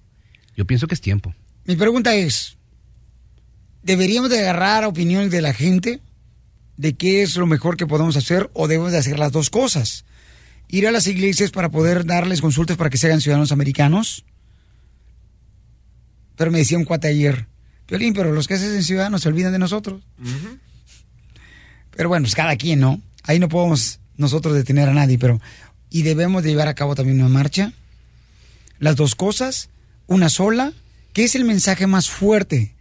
yo 0.55 0.65
pienso 0.65 0.87
que 0.87 0.93
es 0.93 1.01
tiempo. 1.01 1.33
Mi 1.65 1.75
pregunta 1.75 2.15
es, 2.15 2.57
¿deberíamos 3.83 4.29
de 4.29 4.39
agarrar 4.39 4.85
opiniones 4.85 5.31
de 5.31 5.41
la 5.41 5.53
gente 5.53 6.01
de 6.77 6.95
qué 6.95 7.21
es 7.23 7.35
lo 7.35 7.45
mejor 7.45 7.75
que 7.75 7.87
podemos 7.87 8.15
hacer 8.15 8.49
o 8.53 8.67
debemos 8.67 8.91
de 8.91 8.99
hacer 8.99 9.19
las 9.19 9.31
dos 9.31 9.49
cosas? 9.49 10.05
Ir 10.69 10.87
a 10.87 10.91
las 10.91 11.07
iglesias 11.07 11.51
para 11.51 11.69
poder 11.69 12.05
darles 12.05 12.41
consultas 12.41 12.77
para 12.77 12.89
que 12.89 12.97
se 12.97 13.07
hagan 13.07 13.21
ciudadanos 13.21 13.51
americanos. 13.51 14.23
Pero 16.35 16.51
me 16.51 16.59
decía 16.59 16.77
un 16.77 16.85
cuate 16.85 17.07
ayer, 17.07 17.47
Piolín, 17.87 18.13
pero 18.13 18.31
los 18.31 18.47
que 18.47 18.55
hacen 18.55 18.83
ciudadanos 18.83 19.21
se 19.21 19.29
olvidan 19.29 19.53
de 19.53 19.59
nosotros. 19.59 20.03
Pero 21.91 22.09
bueno, 22.09 22.25
pues 22.25 22.35
cada 22.35 22.55
quien, 22.57 22.79
¿no? 22.79 23.01
Ahí 23.23 23.39
no 23.39 23.49
podemos 23.49 23.99
nosotros 24.17 24.53
detener 24.53 24.89
a 24.89 24.93
nadie, 24.93 25.17
pero... 25.17 25.41
Y 25.89 26.01
debemos 26.01 26.43
de 26.43 26.49
llevar 26.49 26.67
a 26.67 26.75
cabo 26.75 26.95
también 26.95 27.19
una 27.19 27.29
marcha. 27.29 27.71
Las 28.77 28.97
dos 28.97 29.15
cosas, 29.15 29.69
una 30.05 30.29
sola, 30.29 30.73
que 31.13 31.23
es 31.23 31.33
el 31.33 31.45
mensaje 31.45 31.87
más 31.87 32.09
fuerte 32.09 32.75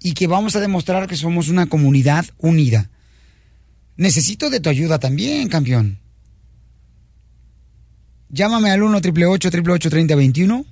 y 0.00 0.12
que 0.14 0.26
vamos 0.26 0.56
a 0.56 0.60
demostrar 0.60 1.06
que 1.06 1.16
somos 1.16 1.48
una 1.48 1.66
comunidad 1.66 2.26
unida. 2.38 2.90
Necesito 3.96 4.50
de 4.50 4.60
tu 4.60 4.68
ayuda 4.68 4.98
también, 4.98 5.48
campeón. 5.48 5.98
Llámame 8.28 8.70
al 8.70 8.82
1 8.82 8.98
888 8.98 9.90
3021 9.90 10.66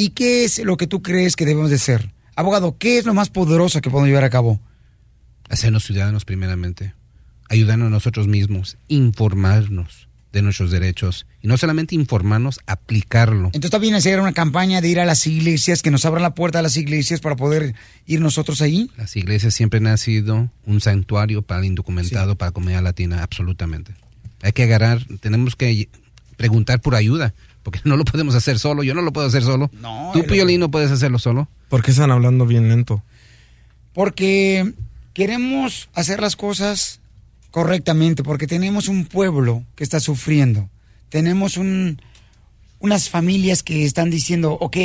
¿Y 0.00 0.10
qué 0.10 0.44
es 0.44 0.60
lo 0.60 0.76
que 0.76 0.86
tú 0.86 1.02
crees 1.02 1.34
que 1.34 1.44
debemos 1.44 1.70
de 1.70 1.76
hacer? 1.76 2.12
Abogado, 2.36 2.78
¿qué 2.78 2.98
es 2.98 3.04
lo 3.04 3.14
más 3.14 3.30
poderoso 3.30 3.80
que 3.80 3.90
podemos 3.90 4.06
llevar 4.06 4.22
a 4.22 4.30
cabo? 4.30 4.60
Hacernos 5.48 5.84
ciudadanos 5.84 6.24
primeramente, 6.24 6.94
ayudarnos 7.48 7.88
a 7.88 7.90
nosotros 7.90 8.28
mismos, 8.28 8.78
informarnos 8.86 10.08
de 10.32 10.42
nuestros 10.42 10.70
derechos 10.70 11.26
no 11.48 11.56
solamente 11.56 11.94
informarnos, 11.94 12.60
aplicarlo. 12.66 13.50
Entonces 13.54 13.80
bien 13.80 13.94
hacer 13.94 14.20
una 14.20 14.34
campaña 14.34 14.82
de 14.82 14.88
ir 14.88 15.00
a 15.00 15.06
las 15.06 15.26
iglesias, 15.26 15.80
que 15.80 15.90
nos 15.90 16.04
abran 16.04 16.22
la 16.22 16.34
puerta 16.34 16.58
a 16.58 16.62
las 16.62 16.76
iglesias 16.76 17.20
para 17.20 17.36
poder 17.36 17.74
ir 18.04 18.20
nosotros 18.20 18.60
ahí. 18.60 18.90
Las 18.98 19.16
iglesias 19.16 19.54
siempre 19.54 19.80
han 19.80 19.96
sido 19.96 20.50
un 20.66 20.80
santuario 20.82 21.40
para 21.40 21.60
el 21.60 21.66
indocumentado, 21.66 22.36
para 22.36 22.50
la 22.50 22.52
comunidad 22.52 22.82
latina, 22.82 23.22
absolutamente. 23.22 23.94
Hay 24.42 24.52
que 24.52 24.64
agarrar, 24.64 25.06
tenemos 25.20 25.56
que 25.56 25.88
preguntar 26.36 26.82
por 26.82 26.94
ayuda, 26.94 27.32
porque 27.62 27.80
no 27.84 27.96
lo 27.96 28.04
podemos 28.04 28.34
hacer 28.34 28.58
solo, 28.58 28.82
yo 28.82 28.92
no 28.92 29.00
lo 29.00 29.14
puedo 29.14 29.26
hacer 29.26 29.42
solo. 29.42 29.70
No, 29.80 30.10
Tú, 30.12 30.24
Piolín, 30.24 30.60
no 30.60 30.70
puedes 30.70 30.90
hacerlo 30.90 31.18
solo. 31.18 31.48
¿Por 31.70 31.82
qué 31.82 31.92
están 31.92 32.10
hablando 32.10 32.44
bien 32.44 32.68
lento? 32.68 33.02
Porque 33.94 34.74
queremos 35.14 35.88
hacer 35.94 36.20
las 36.20 36.36
cosas 36.36 37.00
correctamente, 37.50 38.22
porque 38.22 38.46
tenemos 38.46 38.88
un 38.88 39.06
pueblo 39.06 39.64
que 39.76 39.84
está 39.84 39.98
sufriendo. 39.98 40.68
Tenemos 41.08 41.56
un, 41.56 42.00
unas 42.78 43.08
familias 43.08 43.62
que 43.62 43.84
están 43.84 44.10
diciendo, 44.10 44.52
ok, 44.52 44.76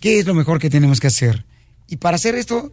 ¿qué 0.00 0.18
es 0.18 0.26
lo 0.26 0.34
mejor 0.34 0.58
que 0.58 0.70
tenemos 0.70 1.00
que 1.00 1.08
hacer? 1.08 1.44
Y 1.88 1.96
para 1.96 2.16
hacer 2.16 2.34
esto, 2.34 2.72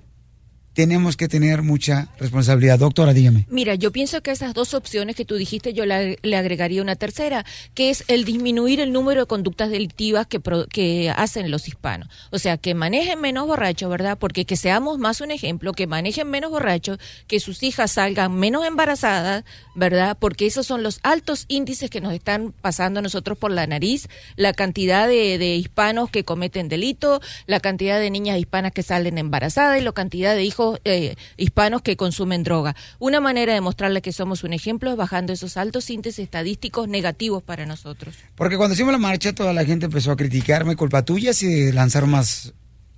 tenemos 0.74 1.18
que 1.18 1.28
tener 1.28 1.62
mucha 1.64 2.08
responsabilidad. 2.18 2.80
Doctora, 2.80 3.14
dígame. 3.14 3.46
Mira, 3.50 3.76
yo 3.76 3.92
pienso 3.92 4.22
que 4.22 4.32
esas 4.32 4.54
dos 4.54 4.74
opciones 4.74 5.16
que 5.16 5.26
tú 5.26 5.36
dijiste, 5.36 5.74
yo 5.74 5.86
le 5.86 6.38
agregaría 6.38 6.82
una 6.82 6.96
tercera, 6.96 7.46
que 7.74 7.90
es 7.90 8.06
el 8.08 8.24
disminuir 8.24 8.80
el 8.80 8.94
número 8.94 9.22
de 9.22 9.26
conductas 9.28 9.70
delictivas 9.70 10.28
que, 10.28 10.40
pro- 10.40 10.68
que 10.68 11.10
hacen 11.16 11.52
los 11.52 11.68
hispanos. 11.68 12.08
O 12.32 12.40
sea, 12.40 12.58
que 12.58 12.74
manejen 12.74 13.20
menos 13.20 13.48
borrachos, 13.48 13.90
¿verdad? 13.90 14.18
Porque 14.18 14.46
que 14.46 14.56
seamos 14.56 14.98
más 14.98 15.20
un 15.20 15.32
ejemplo, 15.32 15.74
que 15.74 15.88
manejen 15.88 16.30
menos 16.30 16.52
borrachos, 16.52 17.00
que 17.28 17.40
sus 17.42 17.64
hijas 17.64 17.92
salgan 17.92 18.34
menos 18.36 18.66
embarazadas, 18.66 19.44
¿verdad? 19.76 20.18
Porque 20.20 20.46
esos 20.46 20.66
son 20.68 20.84
los 20.84 21.00
altos 21.04 21.46
índices 21.50 21.90
que 21.90 22.00
nos 22.02 22.14
están 22.14 22.54
pasando 22.62 23.00
a 23.00 23.04
nosotros 23.04 23.38
por 23.38 23.52
la 23.52 23.68
nariz, 23.68 24.08
la 24.38 24.54
cantidad 24.54 25.08
de, 25.08 25.38
de 25.38 25.56
hispanos 25.56 26.10
que 26.10 26.24
cometen 26.24 26.70
delito, 26.70 27.20
la 27.46 27.60
cantidad 27.60 28.00
de 28.00 28.10
niñas 28.10 28.40
hispanas 28.40 28.72
que 28.72 28.84
salen 28.84 29.18
embarazadas 29.18 29.80
y 29.80 29.84
la 29.84 29.92
cantidad 29.92 30.34
de 30.36 30.44
hijos 30.44 30.61
eh, 30.84 31.16
hispanos 31.38 31.82
que 31.82 31.98
consumen 31.98 32.44
droga. 32.44 32.76
Una 33.00 33.20
manera 33.20 33.54
de 33.54 33.62
mostrarle 33.62 34.02
que 34.02 34.12
somos 34.12 34.44
un 34.44 34.54
ejemplo 34.54 34.92
es 34.92 34.98
bajando 34.98 35.34
esos 35.34 35.58
altos 35.58 35.90
índices 35.90 36.20
estadísticos 36.20 36.88
negativos 36.88 37.44
para 37.44 37.66
nosotros. 37.66 38.16
Porque 38.36 38.58
cuando 38.58 38.74
hicimos 38.74 38.92
la 38.92 38.98
marcha, 38.98 39.34
toda 39.34 39.54
la 39.54 39.66
gente 39.66 39.86
empezó 39.86 40.12
a 40.12 40.18
criticarme, 40.18 40.76
culpa 40.76 41.04
tuya, 41.04 41.34
si 41.34 41.72
lanzaron 41.72 42.10
más, 42.10 42.54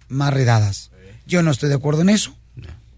más 0.07 0.33
redadas. 0.33 0.91
Yo 1.25 1.41
no 1.43 1.51
estoy 1.51 1.69
de 1.69 1.75
acuerdo 1.75 2.01
en 2.01 2.09
eso. 2.09 2.35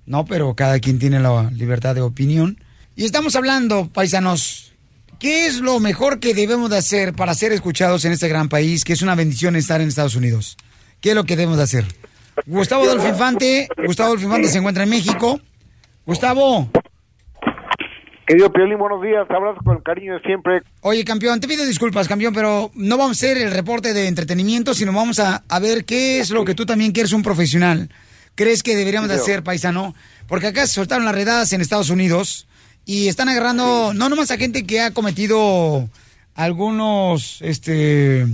No, 0.06 0.26
pero 0.26 0.56
cada 0.56 0.80
quien 0.80 1.00
tiene 1.00 1.20
la 1.20 1.50
libertad 1.52 1.96
de 1.96 2.02
opinión. 2.02 2.60
Y 2.96 3.06
estamos 3.06 3.36
hablando, 3.36 3.90
paisanos, 3.92 4.74
¿qué 5.20 5.48
es 5.48 5.60
lo 5.60 5.80
mejor 5.80 6.20
que 6.20 6.34
debemos 6.34 6.70
de 6.70 6.78
hacer 6.78 7.14
para 7.14 7.34
ser 7.34 7.52
escuchados 7.52 8.06
en 8.06 8.12
este 8.12 8.28
gran 8.28 8.50
país, 8.50 8.84
que 8.84 8.94
es 8.94 9.02
una 9.02 9.16
bendición 9.16 9.56
estar 9.56 9.82
en 9.82 9.88
Estados 9.88 10.16
Unidos? 10.16 10.58
¿Qué 11.02 11.10
es 11.10 11.16
lo 11.16 11.26
que 11.26 11.36
debemos 11.36 11.58
de 11.58 11.64
hacer? 11.64 11.86
Gustavo 12.46 12.84
Adolfo 12.84 13.08
Infante, 13.08 13.68
Gustavo 13.86 14.08
Adolfo 14.08 14.26
Infante 14.26 14.48
se 14.50 14.58
encuentra 14.58 14.84
en 14.84 14.90
México. 14.90 15.40
Gustavo. 16.06 16.70
Querido 18.28 18.52
Piolín, 18.52 18.78
buenos 18.80 19.02
días. 19.02 19.30
Abrazo 19.30 19.60
con 19.64 19.82
cariño 19.82 20.16
de 20.16 20.20
siempre. 20.22 20.62
Oye, 20.82 21.06
campeón, 21.06 21.40
te 21.40 21.48
pido 21.48 21.66
disculpas, 21.66 22.08
campeón, 22.08 22.34
pero 22.34 22.72
no 22.74 22.98
vamos 22.98 23.18
a 23.18 23.26
hacer 23.26 23.38
el 23.38 23.52
reporte 23.52 23.94
de 23.94 24.08
entretenimiento, 24.08 24.74
sino 24.74 24.94
vamos 24.94 25.20
a, 25.20 25.44
a 25.48 25.60
ver 25.60 25.86
qué 25.86 26.20
es 26.20 26.32
lo 26.32 26.44
que 26.44 26.56
tú 26.56 26.66
también 26.66 26.92
quieres 26.92 27.14
un 27.14 27.24
profesional. 27.24 27.90
¿Crees 28.34 28.64
que 28.64 28.76
deberíamos 28.76 29.10
de 29.10 29.16
hacer, 29.16 29.44
paisano? 29.44 29.96
Porque 30.28 30.48
acá 30.48 30.68
se 30.68 30.74
soltaron 30.74 31.06
las 31.06 31.16
redadas 31.16 31.54
en 31.54 31.62
Estados 31.62 31.90
Unidos 31.90 32.48
y 32.86 33.08
están 33.08 33.30
agarrando 33.30 33.94
no 33.94 34.10
nomás 34.10 34.32
a 34.32 34.38
gente 34.38 34.66
que 34.66 34.82
ha 34.82 34.92
cometido 34.92 35.90
algunos 36.36 37.42
este 37.42 38.26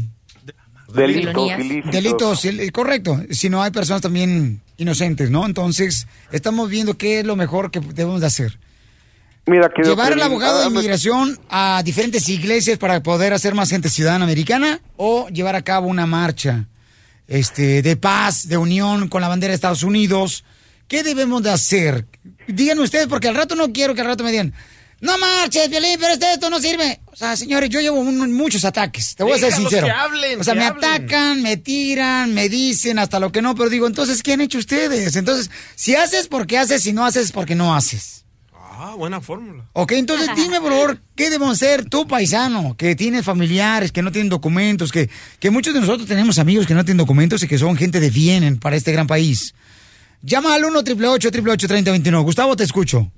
Delitos, 0.93 1.51
ilícitos. 1.59 1.91
delitos, 1.91 2.45
el- 2.45 2.71
correcto, 2.71 3.21
sino 3.31 3.61
hay 3.63 3.71
personas 3.71 4.01
también 4.01 4.61
inocentes, 4.77 5.29
¿no? 5.29 5.45
Entonces, 5.45 6.07
estamos 6.31 6.69
viendo 6.69 6.97
qué 6.97 7.19
es 7.19 7.25
lo 7.25 7.35
mejor 7.35 7.71
que 7.71 7.79
debemos 7.79 8.21
de 8.21 8.27
hacer. 8.27 8.59
Mira, 9.47 9.71
¿Llevar 9.83 10.13
al 10.13 10.21
abogado 10.21 10.61
de 10.61 10.67
inmigración 10.67 11.37
a 11.49 11.81
diferentes 11.83 12.29
iglesias 12.29 12.77
para 12.77 13.01
poder 13.01 13.33
hacer 13.33 13.55
más 13.55 13.69
gente 13.69 13.89
ciudadana 13.89 14.23
americana 14.23 14.79
o 14.97 15.27
llevar 15.29 15.55
a 15.55 15.63
cabo 15.63 15.87
una 15.87 16.05
marcha 16.05 16.67
este, 17.27 17.81
de 17.81 17.95
paz, 17.95 18.47
de 18.47 18.57
unión 18.57 19.07
con 19.07 19.21
la 19.21 19.27
bandera 19.27 19.51
de 19.51 19.55
Estados 19.55 19.81
Unidos, 19.83 20.43
¿qué 20.87 21.01
debemos 21.01 21.41
de 21.41 21.49
hacer? 21.51 22.05
Díganme 22.47 22.83
ustedes, 22.83 23.07
porque 23.07 23.29
al 23.29 23.35
rato 23.35 23.55
no 23.55 23.71
quiero 23.73 23.95
que 23.95 24.01
al 24.01 24.07
rato 24.07 24.23
me 24.23 24.31
digan, 24.31 24.53
no 25.01 25.17
marches, 25.17 25.69
Violín, 25.69 25.97
pero 25.99 26.13
este- 26.13 26.33
esto 26.33 26.49
no 26.49 26.59
sirve. 26.59 27.01
O 27.07 27.15
sea, 27.15 27.35
señores, 27.35 27.69
yo 27.69 27.81
llevo 27.81 27.99
un- 27.99 28.31
muchos 28.33 28.63
ataques, 28.65 29.15
te 29.15 29.23
voy 29.23 29.33
a 29.33 29.37
ser 29.37 29.51
sincero. 29.53 29.85
que 29.87 29.91
hablen, 29.91 30.39
o 30.39 30.43
sea, 30.43 30.53
que 30.53 30.59
me 30.59 30.65
hablen. 30.65 30.83
atacan, 30.89 31.41
me 31.41 31.57
tiran, 31.57 32.33
me 32.33 32.47
dicen 32.49 32.97
hasta 32.99 33.19
lo 33.19 33.31
que 33.31 33.41
no, 33.41 33.53
pero 33.55 33.69
digo, 33.69 33.85
entonces, 33.87 34.23
¿qué 34.23 34.33
han 34.33 34.41
hecho 34.41 34.57
ustedes? 34.59 35.15
Entonces, 35.15 35.51
si 35.75 35.95
haces 35.95 36.27
porque 36.27 36.57
haces, 36.57 36.83
si 36.83 36.93
no 36.93 37.05
haces 37.05 37.31
porque 37.31 37.55
no 37.55 37.75
haces. 37.75 38.25
Ah, 38.53 38.95
buena 38.97 39.21
fórmula. 39.21 39.65
Ok, 39.73 39.91
entonces 39.91 40.27
dime, 40.35 40.59
por 40.59 40.71
favor, 40.71 41.01
¿qué 41.15 41.25
debemos 41.29 41.57
ser 41.59 41.85
tú, 41.87 42.07
paisano, 42.07 42.75
que 42.75 42.95
tienes 42.95 43.23
familiares, 43.23 43.91
que 43.91 44.01
no 44.01 44.11
tienen 44.11 44.29
documentos, 44.29 44.91
que, 44.91 45.07
que 45.39 45.49
muchos 45.51 45.73
de 45.75 45.81
nosotros 45.81 46.07
tenemos 46.07 46.39
amigos 46.39 46.65
que 46.65 46.73
no 46.73 46.83
tienen 46.83 46.97
documentos 46.97 47.43
y 47.43 47.47
que 47.47 47.59
son 47.59 47.77
gente 47.77 47.99
de 47.99 48.09
bien 48.09 48.43
en- 48.43 48.57
para 48.59 48.75
este 48.75 48.91
gran 48.91 49.05
país? 49.05 49.53
Llama 50.23 50.55
al 50.55 50.65
1 50.65 50.79
888 50.79 51.67
3021 51.67 52.21
Gustavo, 52.23 52.55
te 52.55 52.63
escucho. 52.63 53.11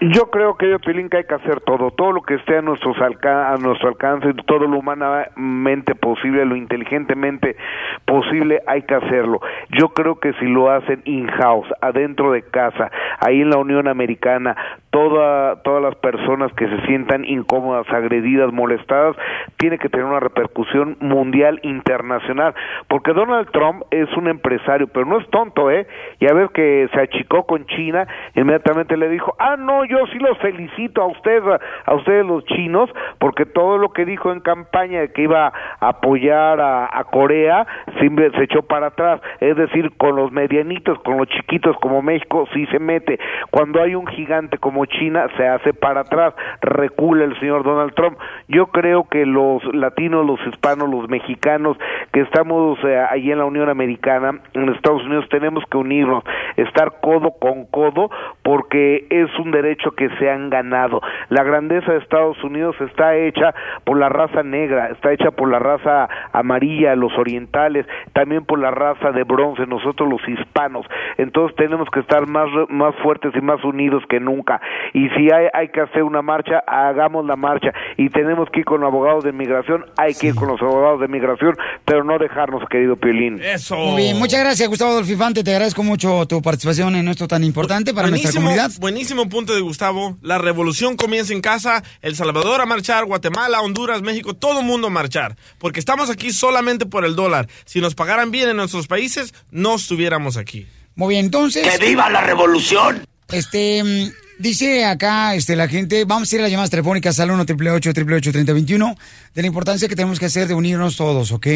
Yo 0.00 0.30
creo 0.30 0.56
que 0.56 0.70
yo, 0.70 0.78
Pilín, 0.78 1.08
que 1.08 1.16
hay 1.16 1.24
que 1.24 1.34
hacer 1.34 1.60
todo, 1.62 1.90
todo 1.90 2.12
lo 2.12 2.22
que 2.22 2.34
esté 2.34 2.56
a, 2.56 2.62
nuestros 2.62 2.96
alca- 3.00 3.52
a 3.52 3.56
nuestro 3.56 3.88
alcance, 3.88 4.32
todo 4.46 4.60
lo 4.60 4.78
humanamente 4.78 5.96
posible, 5.96 6.44
lo 6.44 6.54
inteligentemente 6.54 7.56
posible, 8.04 8.62
hay 8.68 8.82
que 8.82 8.94
hacerlo. 8.94 9.40
Yo 9.70 9.88
creo 9.88 10.20
que 10.20 10.32
si 10.34 10.46
lo 10.46 10.70
hacen 10.70 11.02
in-house, 11.04 11.66
adentro 11.80 12.30
de 12.30 12.42
casa, 12.42 12.92
ahí 13.18 13.40
en 13.40 13.50
la 13.50 13.58
Unión 13.58 13.88
Americana, 13.88 14.56
toda, 14.90 15.62
todas 15.62 15.82
las 15.82 15.96
personas 15.96 16.52
que 16.52 16.68
se 16.68 16.80
sientan 16.86 17.24
incómodas, 17.24 17.88
agredidas, 17.90 18.52
molestadas, 18.52 19.16
tiene 19.56 19.78
que 19.78 19.88
tener 19.88 20.06
una 20.06 20.20
repercusión 20.20 20.96
mundial, 21.00 21.58
internacional, 21.64 22.54
porque 22.86 23.12
Donald 23.12 23.50
Trump 23.50 23.82
es 23.90 24.08
un 24.16 24.28
empresario, 24.28 24.86
pero 24.86 25.06
no 25.06 25.18
es 25.18 25.28
tonto, 25.30 25.72
¿eh? 25.72 25.88
Ya 26.20 26.32
ves 26.34 26.50
que 26.52 26.88
se 26.94 27.00
achicó 27.00 27.46
con 27.46 27.66
China, 27.66 28.06
inmediatamente 28.36 28.96
le 28.96 29.08
dijo, 29.08 29.34
ah, 29.40 29.56
no, 29.58 29.87
yo 29.88 30.06
sí 30.12 30.18
los 30.18 30.38
felicito 30.38 31.02
a 31.02 31.06
ustedes, 31.06 31.42
a, 31.86 31.94
ustedes 31.94 32.24
los 32.24 32.44
chinos, 32.44 32.90
porque 33.18 33.46
todo 33.46 33.78
lo 33.78 33.90
que 33.90 34.04
dijo 34.04 34.30
en 34.32 34.40
campaña 34.40 35.00
de 35.00 35.12
que 35.12 35.22
iba 35.22 35.52
a 35.80 35.88
apoyar 35.88 36.60
a, 36.60 37.04
Corea, 37.10 37.66
siempre 37.98 38.30
se 38.32 38.44
echó 38.44 38.62
para 38.62 38.88
atrás, 38.88 39.20
es 39.40 39.56
decir, 39.56 39.96
con 39.96 40.14
los 40.14 40.30
medianitos, 40.30 40.98
con 41.00 41.16
los 41.16 41.26
chiquitos 41.28 41.74
como 41.78 42.02
México, 42.02 42.46
sí 42.52 42.66
se 42.66 42.78
mete. 42.78 43.18
Cuando 43.50 43.80
hay 43.80 43.94
un 43.94 44.06
gigante 44.06 44.58
como 44.58 44.84
China, 44.84 45.26
se 45.36 45.46
hace 45.46 45.72
para 45.72 46.00
atrás, 46.00 46.34
recula 46.60 47.24
el 47.24 47.38
señor 47.40 47.64
Donald 47.64 47.94
Trump. 47.94 48.18
Yo 48.48 48.66
creo 48.66 49.08
que 49.08 49.24
los 49.24 49.64
latinos, 49.74 50.26
los 50.26 50.38
hispanos, 50.46 50.90
los 50.90 51.08
mexicanos 51.08 51.78
que 52.12 52.20
estamos 52.20 52.78
eh, 52.84 53.02
ahí 53.10 53.32
en 53.32 53.38
la 53.38 53.46
Unión 53.46 53.70
Americana, 53.70 54.38
en 54.52 54.68
Estados 54.68 55.04
Unidos, 55.04 55.26
tenemos 55.30 55.64
que 55.70 55.78
unirnos, 55.78 56.24
estar 56.56 57.00
codo 57.00 57.32
con 57.40 57.64
codo, 57.66 58.10
porque 58.42 59.06
es 59.08 59.30
un 59.38 59.50
derecho 59.50 59.77
que 59.96 60.08
se 60.18 60.30
han 60.30 60.50
ganado. 60.50 61.00
La 61.28 61.42
grandeza 61.42 61.92
de 61.92 61.98
Estados 61.98 62.42
Unidos 62.42 62.76
está 62.80 63.16
hecha 63.16 63.54
por 63.84 63.98
la 63.98 64.08
raza 64.08 64.42
negra, 64.42 64.88
está 64.88 65.12
hecha 65.12 65.30
por 65.30 65.50
la 65.50 65.58
raza 65.58 66.08
amarilla, 66.32 66.94
los 66.94 67.12
orientales, 67.18 67.86
también 68.12 68.44
por 68.44 68.58
la 68.58 68.70
raza 68.70 69.12
de 69.12 69.24
bronce, 69.24 69.66
nosotros 69.66 70.08
los 70.08 70.20
hispanos. 70.28 70.86
Entonces 71.16 71.56
tenemos 71.56 71.88
que 71.92 72.00
estar 72.00 72.26
más, 72.26 72.48
más 72.68 72.94
fuertes 73.02 73.32
y 73.34 73.40
más 73.40 73.62
unidos 73.64 74.02
que 74.08 74.20
nunca. 74.20 74.60
Y 74.94 75.08
si 75.10 75.30
hay, 75.32 75.46
hay 75.52 75.68
que 75.68 75.80
hacer 75.80 76.02
una 76.02 76.22
marcha, 76.22 76.62
hagamos 76.66 77.24
la 77.26 77.36
marcha. 77.36 77.72
Y 77.96 78.08
tenemos 78.10 78.48
que 78.50 78.60
ir 78.60 78.64
con 78.64 78.84
abogados 78.84 79.24
de 79.24 79.32
migración, 79.32 79.84
hay 79.96 80.14
que 80.14 80.28
ir 80.28 80.34
con 80.34 80.48
los 80.48 80.60
abogados 80.60 81.00
de 81.00 81.08
migración, 81.08 81.54
pero 81.84 82.04
no 82.04 82.18
dejarnos, 82.18 82.62
querido 82.68 82.96
Piolín. 82.96 83.40
Eso. 83.42 83.76
Muy 83.76 84.02
bien, 84.02 84.18
muchas 84.18 84.40
gracias, 84.40 84.68
Gustavo 84.68 84.94
Dolfifante. 84.94 85.42
Te 85.44 85.52
agradezco 85.52 85.82
mucho 85.82 86.26
tu 86.26 86.40
participación 86.42 86.96
en 86.96 87.08
esto 87.08 87.26
tan 87.28 87.44
importante 87.44 87.94
para 87.94 88.08
nuestra 88.08 88.30
Buenísimo, 88.30 88.44
comunidad. 88.44 88.70
buenísimo 88.80 89.28
punto 89.28 89.54
de 89.54 89.60
Gustavo. 89.68 90.18
La 90.22 90.38
revolución 90.38 90.96
comienza 90.96 91.32
en 91.32 91.40
casa. 91.40 91.84
El 92.02 92.16
Salvador 92.16 92.60
a 92.60 92.66
marchar, 92.66 93.04
Guatemala, 93.04 93.60
Honduras, 93.60 94.02
México, 94.02 94.34
todo 94.34 94.60
el 94.60 94.66
mundo 94.66 94.88
a 94.88 94.90
marchar. 94.90 95.36
Porque 95.58 95.78
estamos 95.78 96.10
aquí 96.10 96.32
solamente 96.32 96.86
por 96.86 97.04
el 97.04 97.14
dólar. 97.14 97.48
Si 97.64 97.80
nos 97.80 97.94
pagaran 97.94 98.30
bien 98.30 98.48
en 98.48 98.56
nuestros 98.56 98.86
países, 98.86 99.34
no 99.50 99.76
estuviéramos 99.76 100.36
aquí. 100.36 100.66
Muy 100.94 101.14
bien, 101.14 101.26
entonces. 101.26 101.68
¡Que 101.68 101.86
viva 101.86 102.10
la 102.10 102.22
revolución! 102.22 103.06
Este, 103.30 103.84
mm, 103.84 104.10
dice 104.38 104.86
acá 104.86 105.34
este, 105.34 105.54
la 105.54 105.68
gente, 105.68 106.04
vamos 106.06 106.32
a 106.32 106.34
ir 106.34 106.40
a 106.40 106.42
las 106.44 106.50
llamadas 106.50 106.70
telefónicas 106.70 107.20
al 107.20 107.30
1 107.30 107.42
888 107.42 108.32
3021 108.32 108.96
de 109.34 109.42
la 109.42 109.46
importancia 109.46 109.86
que 109.86 109.94
tenemos 109.94 110.18
que 110.18 110.26
hacer 110.26 110.48
de 110.48 110.54
unirnos 110.54 110.96
todos, 110.96 111.30
¿ok? 111.30 111.46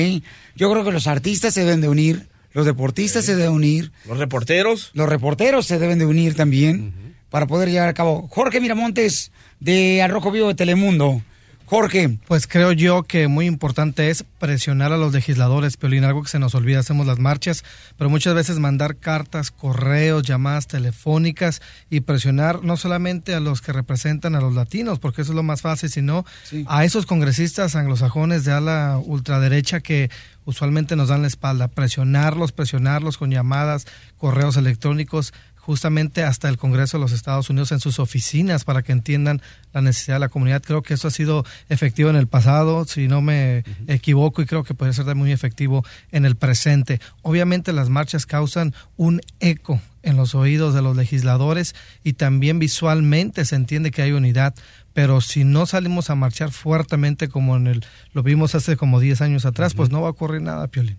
Yo 0.55 0.70
creo 0.70 0.84
que 0.84 0.93
los 0.93 1.06
artistas 1.06 1.55
se 1.55 1.64
deben 1.64 1.80
de 1.80 1.89
unir, 1.89 2.28
los 2.52 2.66
deportistas 2.66 3.24
se 3.24 3.34
deben 3.34 3.52
unir. 3.52 3.90
Los 4.06 4.18
reporteros. 4.18 4.90
Los 4.93 5.09
reporteros 5.09 5.66
se 5.66 5.78
deben 5.78 5.98
de 5.98 6.05
unir 6.05 6.34
también 6.34 7.11
para 7.32 7.46
poder 7.46 7.70
llevar 7.70 7.88
a 7.88 7.94
cabo. 7.94 8.28
Jorge 8.30 8.60
Miramontes 8.60 9.32
de 9.59 10.02
Arrojo 10.02 10.30
Vivo 10.30 10.48
de 10.48 10.54
Telemundo. 10.54 11.22
Jorge. 11.64 12.18
Pues 12.28 12.46
creo 12.46 12.72
yo 12.72 13.02
que 13.02 13.28
muy 13.28 13.46
importante 13.46 14.10
es 14.10 14.26
presionar 14.38 14.92
a 14.92 14.98
los 14.98 15.14
legisladores, 15.14 15.78
Piolín, 15.78 16.04
algo 16.04 16.22
que 16.22 16.28
se 16.28 16.38
nos 16.38 16.54
olvida, 16.54 16.80
hacemos 16.80 17.06
las 17.06 17.18
marchas, 17.18 17.64
pero 17.96 18.10
muchas 18.10 18.34
veces 18.34 18.59
mandar 18.59 18.96
cartas, 18.96 19.50
correos, 19.50 20.22
llamadas 20.24 20.66
telefónicas 20.66 21.62
y 21.88 22.00
presionar 22.00 22.62
no 22.62 22.76
solamente 22.76 23.34
a 23.34 23.40
los 23.40 23.62
que 23.62 23.72
representan 23.72 24.34
a 24.34 24.42
los 24.42 24.54
latinos, 24.54 24.98
porque 24.98 25.22
eso 25.22 25.32
es 25.32 25.36
lo 25.36 25.42
más 25.42 25.62
fácil, 25.62 25.88
sino 25.88 26.26
a 26.66 26.84
esos 26.84 27.06
congresistas 27.06 27.74
anglosajones 27.74 28.44
de 28.44 28.52
ala 28.52 29.00
ultraderecha 29.02 29.80
que 29.80 30.10
usualmente 30.44 30.94
nos 30.94 31.09
dan 31.09 31.22
la 31.22 31.28
espalda, 31.28 31.68
presionarlos, 31.68 32.52
presionarlos 32.52 33.16
con 33.16 33.30
llamadas, 33.30 33.86
correos 34.18 34.59
electrónicos, 34.59 35.32
justamente 35.62 36.24
hasta 36.24 36.48
el 36.48 36.59
Congreso 36.59 36.98
de 36.98 37.02
los 37.02 37.12
Estados 37.12 37.48
Unidos 37.48 37.70
en 37.70 37.78
sus 37.78 38.01
oficinas 38.01 38.64
para 38.64 38.82
que 38.82 38.90
entiendan 38.90 39.40
la 39.72 39.80
necesidad 39.80 40.16
de 40.16 40.20
la 40.20 40.28
comunidad. 40.28 40.60
Creo 40.60 40.82
que 40.82 40.94
eso 40.94 41.06
ha 41.06 41.12
sido 41.12 41.47
efectivo 41.68 42.10
en 42.10 42.16
el 42.16 42.26
pasado, 42.26 42.84
si 42.84 43.06
no 43.06 43.22
me 43.22 43.64
equivoco, 43.86 44.43
y 44.43 44.47
creo 44.47 44.64
que 44.64 44.74
puede 44.74 44.93
ser 44.93 45.14
muy 45.14 45.30
efectivo 45.30 45.84
en 46.10 46.24
el 46.24 46.34
presente. 46.34 47.01
Obviamente 47.22 47.72
las 47.72 47.90
marchas 47.90 48.26
causan 48.26 48.74
un 48.97 49.20
eco 49.39 49.80
en 50.02 50.16
los 50.16 50.34
oídos 50.34 50.74
de 50.74 50.82
los 50.82 50.97
legisladores 50.97 51.76
y 52.02 52.14
también 52.14 52.59
visualmente 52.59 53.44
se 53.44 53.55
entiende 53.55 53.93
que 53.93 54.02
hay 54.02 54.10
unidad, 54.10 54.55
pero 54.93 55.20
si 55.20 55.44
no 55.44 55.66
salimos 55.66 56.10
a 56.10 56.16
marchar 56.16 56.51
fuertemente 56.51 57.28
como 57.28 57.56
en 57.56 57.68
el 57.68 57.84
lo 58.12 58.24
vimos 58.24 58.56
hace 58.56 58.76
como 58.76 58.98
10 58.98 59.20
años 59.20 59.47
atrás, 59.47 59.74
pues 59.74 59.90
no 59.90 60.02
va 60.02 60.09
a 60.09 60.10
ocurrir 60.10 60.43
nada, 60.43 60.66
Piolín. 60.66 60.98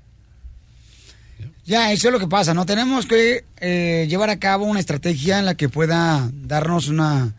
Ya, 1.66 1.92
eso 1.92 2.08
es 2.08 2.14
lo 2.14 2.20
que 2.20 2.28
pasa, 2.28 2.54
¿no? 2.54 2.66
Tenemos 2.66 3.06
que 3.06 3.46
eh, 3.58 4.06
llevar 4.10 4.30
a 4.30 4.40
cabo 4.40 4.66
una 4.66 4.80
estrategia 4.80 5.40
en 5.40 5.46
la 5.46 5.56
que 5.56 5.70
pueda 5.70 6.30
darnos 6.34 6.88
una, 6.88 7.34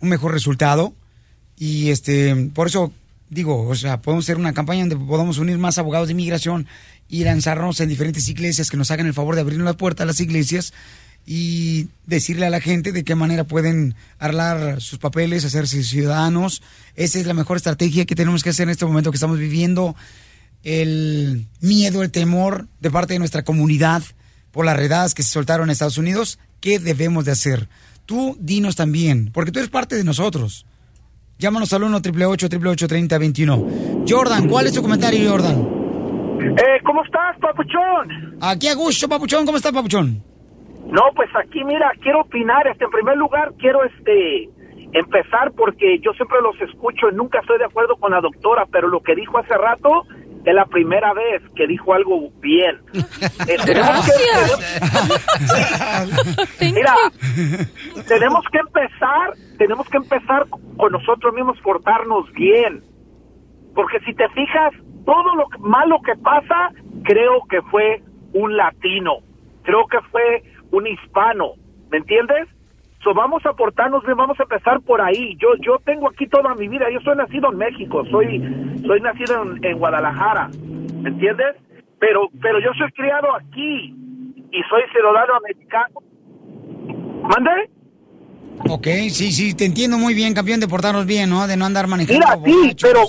un 0.00 0.08
mejor 0.08 0.32
resultado. 0.32 0.94
Y 1.58 1.90
este, 1.90 2.34
por 2.54 2.66
eso 2.66 2.92
digo, 3.30 3.68
o 3.68 3.74
sea, 3.74 4.00
podemos 4.00 4.24
hacer 4.24 4.36
una 4.36 4.52
campaña 4.52 4.86
donde 4.86 4.96
podamos 4.96 5.38
unir 5.38 5.58
más 5.58 5.78
abogados 5.78 6.08
de 6.08 6.12
inmigración 6.12 6.66
y 7.08 7.24
lanzarnos 7.24 7.80
en 7.80 7.88
diferentes 7.88 8.28
iglesias 8.28 8.70
que 8.70 8.76
nos 8.76 8.90
hagan 8.90 9.06
el 9.06 9.14
favor 9.14 9.34
de 9.34 9.42
abrirnos 9.42 9.64
la 9.64 9.76
puerta 9.76 10.04
a 10.04 10.06
las 10.06 10.20
iglesias 10.20 10.72
y 11.26 11.88
decirle 12.06 12.46
a 12.46 12.50
la 12.50 12.60
gente 12.60 12.92
de 12.92 13.02
qué 13.02 13.14
manera 13.14 13.44
pueden 13.44 13.94
arreglar 14.18 14.80
sus 14.80 14.98
papeles, 14.98 15.44
hacerse 15.44 15.82
ciudadanos. 15.82 16.62
Esa 16.96 17.18
es 17.18 17.26
la 17.26 17.34
mejor 17.34 17.56
estrategia 17.56 18.04
que 18.04 18.14
tenemos 18.14 18.42
que 18.42 18.50
hacer 18.50 18.64
en 18.64 18.70
este 18.70 18.84
momento 18.84 19.10
que 19.10 19.16
estamos 19.16 19.38
viviendo 19.38 19.96
el 20.64 21.46
miedo, 21.60 22.02
el 22.02 22.10
temor 22.10 22.66
de 22.80 22.90
parte 22.90 23.12
de 23.12 23.18
nuestra 23.18 23.44
comunidad 23.44 24.02
por 24.50 24.64
las 24.64 24.76
redadas 24.76 25.14
que 25.14 25.22
se 25.22 25.30
soltaron 25.30 25.68
en 25.68 25.72
Estados 25.72 25.98
Unidos, 25.98 26.38
¿qué 26.60 26.78
debemos 26.78 27.24
de 27.24 27.32
hacer? 27.32 27.68
Tú 28.06 28.36
dinos 28.40 28.76
también, 28.76 29.30
porque 29.32 29.52
tú 29.52 29.58
eres 29.58 29.70
parte 29.70 29.94
de 29.96 30.04
nosotros. 30.04 30.66
Llámanos 31.38 31.72
al 31.72 31.82
1 31.82 31.96
888 31.96 32.88
3021 32.88 34.04
Jordan, 34.08 34.48
¿cuál 34.48 34.66
es 34.66 34.72
tu 34.72 34.82
comentario, 34.82 35.28
Jordan? 35.28 35.84
Eh, 36.40 36.80
¿cómo 36.84 37.02
estás, 37.04 37.36
papuchón? 37.40 38.36
Aquí 38.40 38.68
a 38.68 38.74
gusto, 38.74 39.08
papuchón. 39.08 39.46
¿Cómo 39.46 39.56
estás, 39.56 39.72
papuchón? 39.72 40.22
No, 40.86 41.02
pues 41.16 41.30
aquí, 41.36 41.64
mira, 41.64 41.90
quiero 42.00 42.20
opinar. 42.20 42.66
Este, 42.66 42.84
en 42.84 42.90
primer 42.90 43.16
lugar, 43.16 43.52
quiero 43.58 43.82
este 43.84 44.48
empezar 44.92 45.50
porque 45.52 45.98
yo 46.00 46.12
siempre 46.12 46.38
los 46.40 46.60
escucho 46.60 47.08
y 47.10 47.14
nunca 47.16 47.40
estoy 47.40 47.58
de 47.58 47.64
acuerdo 47.64 47.96
con 47.96 48.12
la 48.12 48.20
doctora, 48.20 48.66
pero 48.70 48.88
lo 48.88 49.00
que 49.00 49.16
dijo 49.16 49.38
hace 49.38 49.54
rato 49.54 50.04
es 50.44 50.54
la 50.54 50.66
primera 50.66 51.12
vez 51.14 51.42
que 51.56 51.66
dijo 51.66 51.94
algo 51.94 52.30
bien. 52.40 52.78
Tenemos 53.64 54.06
que- 56.58 56.72
Mira, 56.72 56.94
tenemos 58.06 58.44
que 58.52 58.58
empezar, 58.58 59.32
tenemos 59.58 59.88
que 59.88 59.96
empezar 59.96 60.46
con 60.76 60.92
nosotros 60.92 61.34
mismos, 61.34 61.58
portarnos 61.62 62.30
bien. 62.32 62.82
Porque 63.74 63.98
si 64.00 64.14
te 64.14 64.28
fijas, 64.30 64.72
todo 65.04 65.34
lo 65.34 65.48
malo 65.60 66.00
que 66.04 66.14
pasa, 66.16 66.70
creo 67.04 67.42
que 67.48 67.60
fue 67.70 68.02
un 68.32 68.56
latino, 68.56 69.18
creo 69.62 69.86
que 69.86 69.98
fue 70.10 70.42
un 70.72 70.86
hispano, 70.86 71.52
¿me 71.90 71.98
entiendes? 71.98 72.48
So, 73.04 73.12
vamos 73.12 73.44
a 73.44 73.52
portarnos 73.52 74.02
bien, 74.04 74.16
vamos 74.16 74.40
a 74.40 74.44
empezar 74.44 74.80
por 74.80 75.00
ahí. 75.02 75.36
Yo 75.38 75.48
yo 75.60 75.78
tengo 75.84 76.08
aquí 76.08 76.26
toda 76.26 76.54
mi 76.54 76.68
vida, 76.68 76.86
yo 76.90 77.00
soy 77.00 77.16
nacido 77.16 77.52
en 77.52 77.58
México, 77.58 78.02
soy 78.10 78.40
soy 78.86 79.00
nacido 79.02 79.42
en, 79.42 79.62
en 79.62 79.78
Guadalajara, 79.78 80.48
¿me 81.02 81.10
entiendes? 81.10 81.56
Pero 82.00 82.30
pero 82.40 82.58
yo 82.60 82.70
soy 82.78 82.90
criado 82.92 83.28
aquí 83.36 83.94
y 84.50 84.62
soy 84.70 84.82
ciudadano 84.90 85.34
americano 85.36 86.00
¿Mande? 87.28 87.70
Ok, 88.70 88.86
sí, 89.10 89.32
sí, 89.32 89.54
te 89.54 89.64
entiendo 89.64 89.98
muy 89.98 90.14
bien, 90.14 90.32
campeón, 90.32 90.60
de 90.60 90.68
portarnos 90.68 91.06
bien, 91.06 91.28
¿no? 91.28 91.46
De 91.46 91.56
no 91.56 91.64
andar 91.66 91.86
manejando 91.86 92.24
Mira, 92.42 92.70
sí, 92.70 92.76
pero 92.80 93.00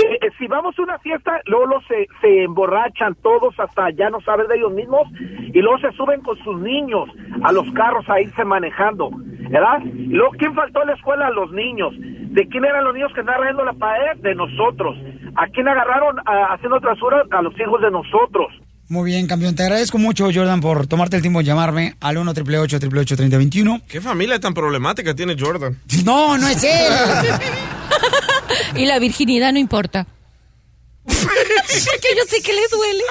eh, 0.00 0.18
eh, 0.22 0.30
si 0.38 0.46
vamos 0.46 0.78
a 0.78 0.82
una 0.82 0.98
fiesta, 0.98 1.40
luego 1.46 1.66
los 1.66 1.84
se, 1.86 2.08
se 2.20 2.44
emborrachan 2.44 3.14
todos 3.16 3.58
hasta 3.58 3.90
ya 3.90 4.10
no 4.10 4.20
saben 4.20 4.48
de 4.48 4.56
ellos 4.56 4.72
mismos 4.72 5.08
y 5.52 5.60
luego 5.60 5.78
se 5.78 5.92
suben 5.92 6.20
con 6.20 6.36
sus 6.38 6.60
niños 6.60 7.08
a 7.42 7.52
los 7.52 7.70
carros 7.72 8.08
a 8.08 8.20
irse 8.20 8.44
manejando, 8.44 9.10
¿verdad? 9.50 9.80
Y 9.84 10.12
luego, 10.12 10.32
¿quién 10.38 10.54
faltó 10.54 10.80
a 10.80 10.84
la 10.84 10.94
escuela? 10.94 11.30
Los 11.30 11.52
niños. 11.52 11.94
¿De 11.98 12.46
quién 12.46 12.64
eran 12.64 12.84
los 12.84 12.94
niños 12.94 13.12
que 13.12 13.20
andaban 13.20 13.42
rayando 13.42 13.64
la 13.64 13.72
pared? 13.72 14.20
De 14.20 14.34
nosotros. 14.34 14.96
¿A 15.36 15.46
quién 15.48 15.68
agarraron 15.68 16.16
haciendo 16.26 16.80
trasuras? 16.80 17.26
A 17.32 17.42
los 17.42 17.58
hijos 17.58 17.80
de 17.80 17.90
nosotros. 17.90 18.52
Muy 18.88 19.10
bien, 19.12 19.28
campeón. 19.28 19.54
Te 19.54 19.62
agradezco 19.62 19.98
mucho, 19.98 20.30
Jordan, 20.34 20.60
por 20.60 20.88
tomarte 20.88 21.14
el 21.16 21.22
tiempo 21.22 21.38
de 21.38 21.44
llamarme 21.44 21.94
al 22.00 22.18
1 22.18 22.32
888 22.32 23.16
3021 23.16 23.82
¿Qué 23.86 24.00
familia 24.00 24.40
tan 24.40 24.52
problemática 24.52 25.14
tiene 25.14 25.36
Jordan? 25.38 25.78
No, 26.04 26.36
no 26.36 26.48
es 26.48 26.64
él. 26.64 26.92
y 28.74 28.86
la 28.86 28.98
virginidad 28.98 29.52
no 29.52 29.58
importa. 29.58 30.06
Porque 31.04 32.08
yo 32.16 32.24
sé 32.28 32.42
que 32.42 32.52
le 32.52 32.62
duele. 32.70 33.04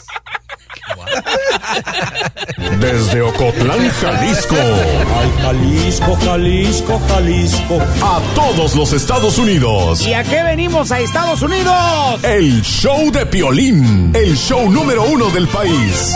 Desde 2.80 3.22
Ocotlán, 3.22 3.90
Jalisco. 3.90 4.56
Ay, 4.56 5.32
Jalisco, 5.42 6.18
Jalisco, 6.24 7.02
Jalisco. 7.08 7.80
A 8.02 8.22
todos 8.36 8.76
los 8.76 8.94
Estados 8.94 9.38
Unidos. 9.38 10.06
¿Y 10.06 10.14
a 10.14 10.24
qué 10.24 10.44
venimos 10.44 10.92
a 10.92 11.00
Estados 11.00 11.42
Unidos? 11.42 12.24
El 12.24 12.62
show 12.62 13.12
de 13.12 13.26
Piolín. 13.26 14.12
El 14.16 14.36
show 14.36 14.70
número 14.70 15.04
uno 15.04 15.30
del 15.30 15.48
país. 15.48 16.14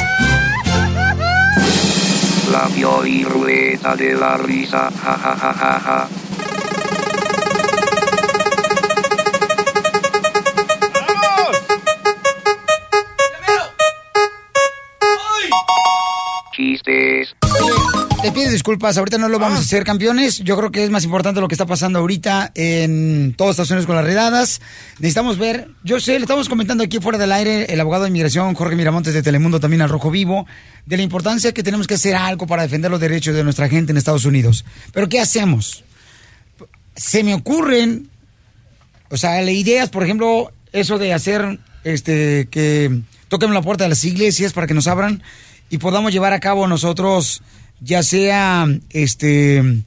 La 2.52 2.68
Pioli 2.68 3.24
Rueda 3.24 3.96
de 3.96 4.14
la 4.14 4.38
Risa. 4.38 4.92
Ja, 5.04 5.18
ja, 5.18 5.36
ja, 5.36 5.54
ja, 5.54 5.80
ja. 5.80 6.08
Te 16.84 18.32
pido 18.32 18.52
disculpas, 18.52 18.98
ahorita 18.98 19.18
no 19.18 19.30
lo 19.30 19.40
vamos 19.40 19.60
a 19.60 19.62
hacer 19.62 19.84
campeones. 19.84 20.40
Yo 20.40 20.58
creo 20.58 20.72
que 20.72 20.84
es 20.84 20.90
más 20.90 21.04
importante 21.04 21.40
lo 21.40 21.48
que 21.48 21.56
está 21.56 21.66
pasando 21.66 22.00
ahorita 22.00 22.52
en 22.56 23.34
todos 23.38 23.52
Estados 23.52 23.72
Unidos 23.72 23.86
con 23.86 23.96
las 23.96 24.06
redadas. 24.06 24.62
Necesitamos 25.00 25.38
ver, 25.38 25.70
yo 25.84 26.00
sé, 26.00 26.14
le 26.14 26.26
estamos 26.26 26.50
comentando 26.50 26.84
aquí 26.84 27.00
fuera 27.00 27.18
del 27.18 27.32
aire, 27.32 27.66
el 27.74 27.80
abogado 27.80 28.04
de 28.04 28.10
inmigración 28.10 28.54
Jorge 28.54 28.76
Miramontes 28.76 29.14
de 29.14 29.22
Telemundo, 29.22 29.60
también 29.60 29.82
al 29.82 29.90
Rojo 29.90 30.12
Vivo, 30.12 30.46
de 30.86 30.98
la 30.98 31.04
importancia 31.04 31.54
que 31.54 31.64
tenemos 31.64 31.88
que 31.88 31.96
hacer 31.96 32.16
algo 32.16 32.48
para 32.48 32.64
defender 32.64 32.92
los 32.92 33.00
derechos 33.00 33.36
de 33.36 33.44
nuestra 33.44 33.70
gente 33.70 33.92
en 33.92 33.98
Estados 33.98 34.26
Unidos. 34.26 34.66
Pero 34.92 35.08
¿qué 35.10 35.20
hacemos? 35.20 35.84
Se 36.96 37.24
me 37.24 37.34
ocurren, 37.34 38.10
o 39.10 39.18
sea, 39.18 39.42
ideas, 39.44 39.90
por 39.90 40.04
ejemplo, 40.04 40.52
eso 40.72 40.98
de 40.98 41.14
hacer, 41.14 41.60
este, 41.84 42.48
que 42.52 43.02
toquen 43.28 43.54
la 43.54 43.62
puerta 43.62 43.86
de 43.86 43.90
las 43.90 44.04
iglesias 44.06 44.54
para 44.54 44.68
que 44.68 44.74
nos 44.74 44.88
abran 44.88 45.24
y 45.74 45.80
podamos 45.80 46.14
llevar 46.14 46.34
a 46.34 46.40
cabo 46.40 46.68
nosotros, 46.68 47.42
ya 47.82 48.04
sea, 48.04 48.68
este, 48.92 49.84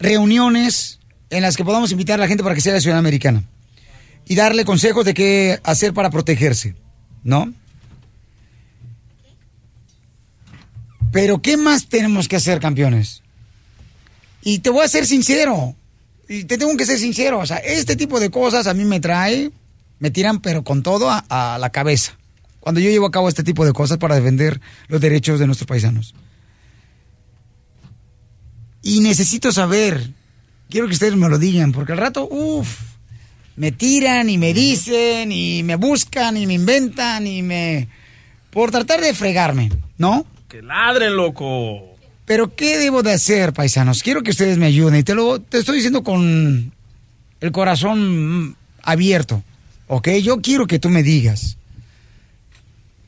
reuniones 0.00 0.98
en 1.30 1.42
las 1.42 1.56
que 1.56 1.64
podamos 1.64 1.92
invitar 1.92 2.18
a 2.18 2.22
la 2.22 2.26
gente 2.26 2.42
para 2.42 2.56
que 2.56 2.60
sea 2.60 2.72
de 2.72 2.80
ciudad 2.80 2.98
americana 2.98 3.44
y 4.26 4.34
darle 4.34 4.64
consejos 4.64 5.04
de 5.04 5.14
qué 5.14 5.60
hacer 5.62 5.94
para 5.94 6.10
protegerse, 6.10 6.74
¿no? 7.22 7.54
Pero 11.12 11.40
¿qué 11.40 11.56
más 11.56 11.86
tenemos 11.86 12.26
que 12.26 12.34
hacer, 12.34 12.58
campeones? 12.58 13.22
Y 14.42 14.58
te 14.58 14.70
voy 14.70 14.84
a 14.84 14.88
ser 14.88 15.06
sincero, 15.06 15.76
y 16.28 16.42
te 16.42 16.58
tengo 16.58 16.76
que 16.76 16.86
ser 16.86 16.98
sincero, 16.98 17.38
o 17.38 17.46
sea, 17.46 17.58
este 17.58 17.94
tipo 17.94 18.18
de 18.18 18.30
cosas 18.30 18.66
a 18.66 18.74
mí 18.74 18.84
me 18.84 18.98
trae, 18.98 19.52
me 19.98 20.10
tiran 20.10 20.40
pero 20.40 20.64
con 20.64 20.82
todo 20.82 21.10
a, 21.10 21.24
a 21.28 21.58
la 21.58 21.70
cabeza. 21.70 22.16
Cuando 22.60 22.80
yo 22.80 22.90
llevo 22.90 23.06
a 23.06 23.10
cabo 23.10 23.28
este 23.28 23.44
tipo 23.44 23.64
de 23.64 23.72
cosas 23.72 23.98
para 23.98 24.16
defender 24.16 24.60
los 24.88 25.00
derechos 25.00 25.38
de 25.38 25.46
nuestros 25.46 25.66
paisanos. 25.66 26.14
Y 28.82 29.00
necesito 29.00 29.52
saber, 29.52 30.10
quiero 30.70 30.86
que 30.86 30.94
ustedes 30.94 31.16
me 31.16 31.28
lo 31.28 31.38
digan, 31.38 31.72
porque 31.72 31.92
al 31.92 31.98
rato, 31.98 32.28
uff, 32.30 32.80
me 33.56 33.72
tiran 33.72 34.30
y 34.30 34.38
me 34.38 34.54
dicen 34.54 35.32
y 35.32 35.62
me 35.62 35.76
buscan 35.76 36.36
y 36.36 36.46
me 36.46 36.54
inventan 36.54 37.26
y 37.26 37.42
me... 37.42 37.88
por 38.50 38.70
tratar 38.70 39.00
de 39.00 39.14
fregarme, 39.14 39.70
¿no? 39.98 40.26
Que 40.48 40.62
ladren, 40.62 41.16
loco. 41.16 41.96
Pero 42.24 42.54
¿qué 42.54 42.78
debo 42.78 43.02
de 43.02 43.12
hacer, 43.12 43.52
paisanos? 43.52 44.02
Quiero 44.02 44.22
que 44.22 44.30
ustedes 44.30 44.58
me 44.58 44.66
ayuden 44.66 45.00
y 45.00 45.02
te 45.02 45.14
lo 45.14 45.40
te 45.40 45.58
estoy 45.58 45.76
diciendo 45.76 46.04
con 46.04 46.72
el 47.40 47.52
corazón 47.52 48.56
abierto, 48.82 49.42
¿ok? 49.88 50.08
Yo 50.22 50.40
quiero 50.40 50.66
que 50.66 50.78
tú 50.78 50.88
me 50.88 51.02
digas. 51.02 51.56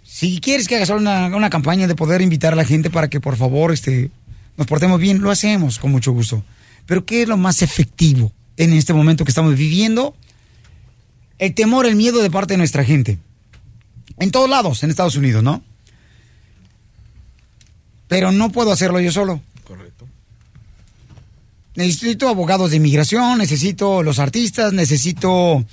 Si 0.04 0.40
quieres 0.40 0.66
que 0.66 0.76
hagas 0.76 0.90
una, 0.90 1.34
una 1.34 1.50
campaña 1.50 1.86
de 1.86 1.94
poder 1.94 2.20
invitar 2.20 2.52
a 2.52 2.56
la 2.56 2.64
gente 2.64 2.90
para 2.90 3.08
que 3.08 3.20
por 3.20 3.36
favor 3.36 3.72
este, 3.72 4.10
nos 4.56 4.66
portemos 4.66 5.00
bien, 5.00 5.20
lo 5.22 5.30
hacemos 5.30 5.78
con 5.78 5.90
mucho 5.90 6.12
gusto. 6.12 6.42
Pero 6.86 7.06
¿qué 7.06 7.22
es 7.22 7.28
lo 7.28 7.36
más 7.36 7.62
efectivo 7.62 8.32
en 8.56 8.72
este 8.72 8.92
momento 8.92 9.24
que 9.24 9.30
estamos 9.30 9.56
viviendo? 9.56 10.14
El 11.38 11.54
temor, 11.54 11.86
el 11.86 11.96
miedo 11.96 12.20
de 12.22 12.30
parte 12.30 12.54
de 12.54 12.58
nuestra 12.58 12.84
gente. 12.84 13.18
En 14.18 14.30
todos 14.30 14.50
lados, 14.50 14.82
en 14.82 14.90
Estados 14.90 15.16
Unidos, 15.16 15.42
¿no? 15.42 15.62
Pero 18.08 18.32
no 18.32 18.50
puedo 18.50 18.72
hacerlo 18.72 19.00
yo 19.00 19.12
solo. 19.12 19.40
Correcto. 19.64 20.06
Necesito 21.76 22.28
abogados 22.28 22.70
de 22.70 22.76
inmigración, 22.76 23.38
necesito 23.38 24.02
los 24.02 24.18
artistas, 24.18 24.72
necesito 24.72 25.64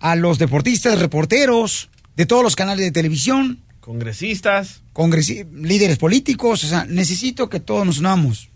a 0.00 0.16
los 0.16 0.38
deportistas, 0.38 0.98
reporteros 0.98 1.88
de 2.16 2.26
todos 2.26 2.42
los 2.42 2.56
canales 2.56 2.84
de 2.84 2.90
televisión, 2.90 3.60
Congresistas. 3.80 4.80
congresi- 4.92 5.46
líderes 5.52 5.98
políticos, 5.98 6.64
o 6.64 6.68
sea, 6.68 6.84
necesito 6.86 7.48
que 7.48 7.60
todos 7.60 7.86
nos 7.86 7.98
unamos. 7.98 8.48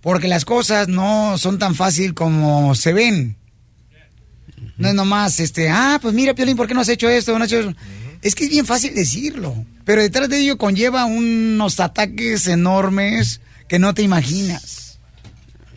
Porque 0.00 0.28
las 0.28 0.44
cosas 0.44 0.88
no 0.88 1.38
son 1.38 1.58
tan 1.58 1.74
fácil 1.74 2.12
como 2.14 2.74
se 2.74 2.92
ven. 2.92 3.36
No 4.76 4.88
es 4.88 4.94
nomás, 4.94 5.40
este, 5.40 5.70
ah, 5.70 5.98
pues 6.02 6.12
mira, 6.14 6.34
Piolín, 6.34 6.56
¿por 6.56 6.66
qué 6.66 6.74
no 6.74 6.80
has 6.80 6.88
hecho 6.88 7.08
esto? 7.08 7.36
No 7.38 7.44
has 7.44 7.50
hecho 7.52 7.60
eso? 7.70 7.74
Es 8.22 8.34
que 8.34 8.44
es 8.44 8.50
bien 8.50 8.66
fácil 8.66 8.94
decirlo, 8.94 9.64
pero 9.84 10.02
detrás 10.02 10.28
de 10.28 10.38
ello 10.40 10.58
conlleva 10.58 11.04
unos 11.04 11.78
ataques 11.80 12.46
enormes 12.48 13.40
que 13.68 13.78
no 13.78 13.94
te 13.94 14.02
imaginas. 14.02 14.83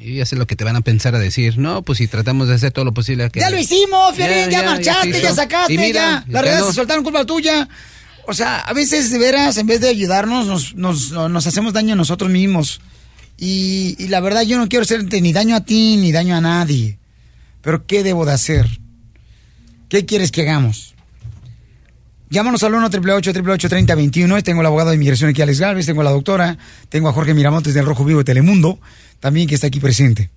Y 0.08 0.16
ya 0.16 0.26
sé 0.26 0.38
lo 0.38 0.48
que 0.48 0.56
te 0.56 0.64
van 0.64 0.78
a 0.78 0.82
pensar 0.82 1.14
a 1.16 1.20
decir. 1.20 1.58
No, 1.58 1.82
pues 1.82 1.98
si 1.98 2.08
tratamos 2.08 2.48
de 2.48 2.56
hacer 2.56 2.72
todo 2.72 2.86
lo 2.86 2.94
posible. 2.94 3.30
Que... 3.30 3.42
Ya 3.42 3.50
lo 3.50 3.60
hicimos, 3.60 4.14
Piolín, 4.16 4.46
ya, 4.46 4.50
Ya, 4.50 4.62
ya, 4.62 4.64
marchaste, 4.64 5.22
ya 5.22 5.34
sacaste, 5.34 5.78
mira, 5.78 6.24
ya. 6.26 6.32
Las 6.32 6.44
redes 6.44 6.60
no. 6.62 6.68
se 6.68 6.74
soltaron 6.74 7.04
culpa 7.04 7.26
tuya. 7.26 7.68
O 8.26 8.34
sea, 8.34 8.60
a 8.60 8.74
veces 8.74 9.12
de 9.12 9.20
veras, 9.20 9.58
en 9.58 9.68
vez 9.68 9.82
de 9.82 9.90
ayudarnos, 9.90 10.48
nos, 10.48 10.76
nos, 10.76 11.12
nos 11.12 11.48
hacemos 11.48 11.74
daño 11.74 11.92
a 11.92 11.98
nosotros 11.98 12.32
mismos. 12.32 12.80
Y, 13.38 13.98
y 14.00 14.08
la 14.08 14.22
verdad, 14.22 14.44
yo 14.44 14.58
no 14.58 14.70
quiero 14.70 14.84
hacerte 14.84 15.20
ni 15.20 15.34
daño 15.34 15.58
a 15.58 15.66
ti, 15.66 15.98
ni 15.98 16.14
daño 16.14 16.38
a 16.38 16.42
nadie. 16.42 17.00
Pero 17.62 17.86
¿qué 17.86 18.02
debo 18.02 18.26
de 18.26 18.32
hacer? 18.32 18.66
¿Qué 19.90 20.06
quieres 20.06 20.32
que 20.32 20.44
hagamos? 20.44 20.96
Llámanos 22.30 22.62
al 22.64 22.74
1 22.74 22.88
888 22.88 23.70
3021 23.70 24.44
Tengo 24.44 24.60
el 24.60 24.68
abogado 24.68 24.90
de 24.90 24.96
inmigración 24.96 25.30
aquí, 25.30 25.42
Alex 25.42 25.60
Galvez. 25.60 25.86
Tengo 25.86 26.02
a 26.02 26.04
la 26.04 26.12
doctora. 26.12 26.58
Tengo 26.90 27.10
a 27.10 27.14
Jorge 27.14 27.34
Miramontes 27.34 27.74
del 27.74 27.86
Rojo 27.86 28.04
Vivo 28.04 28.20
de 28.20 28.26
Telemundo. 28.26 28.80
También 29.20 29.48
que 29.48 29.56
está 29.56 29.68
aquí 29.68 29.80
presente. 29.80 30.30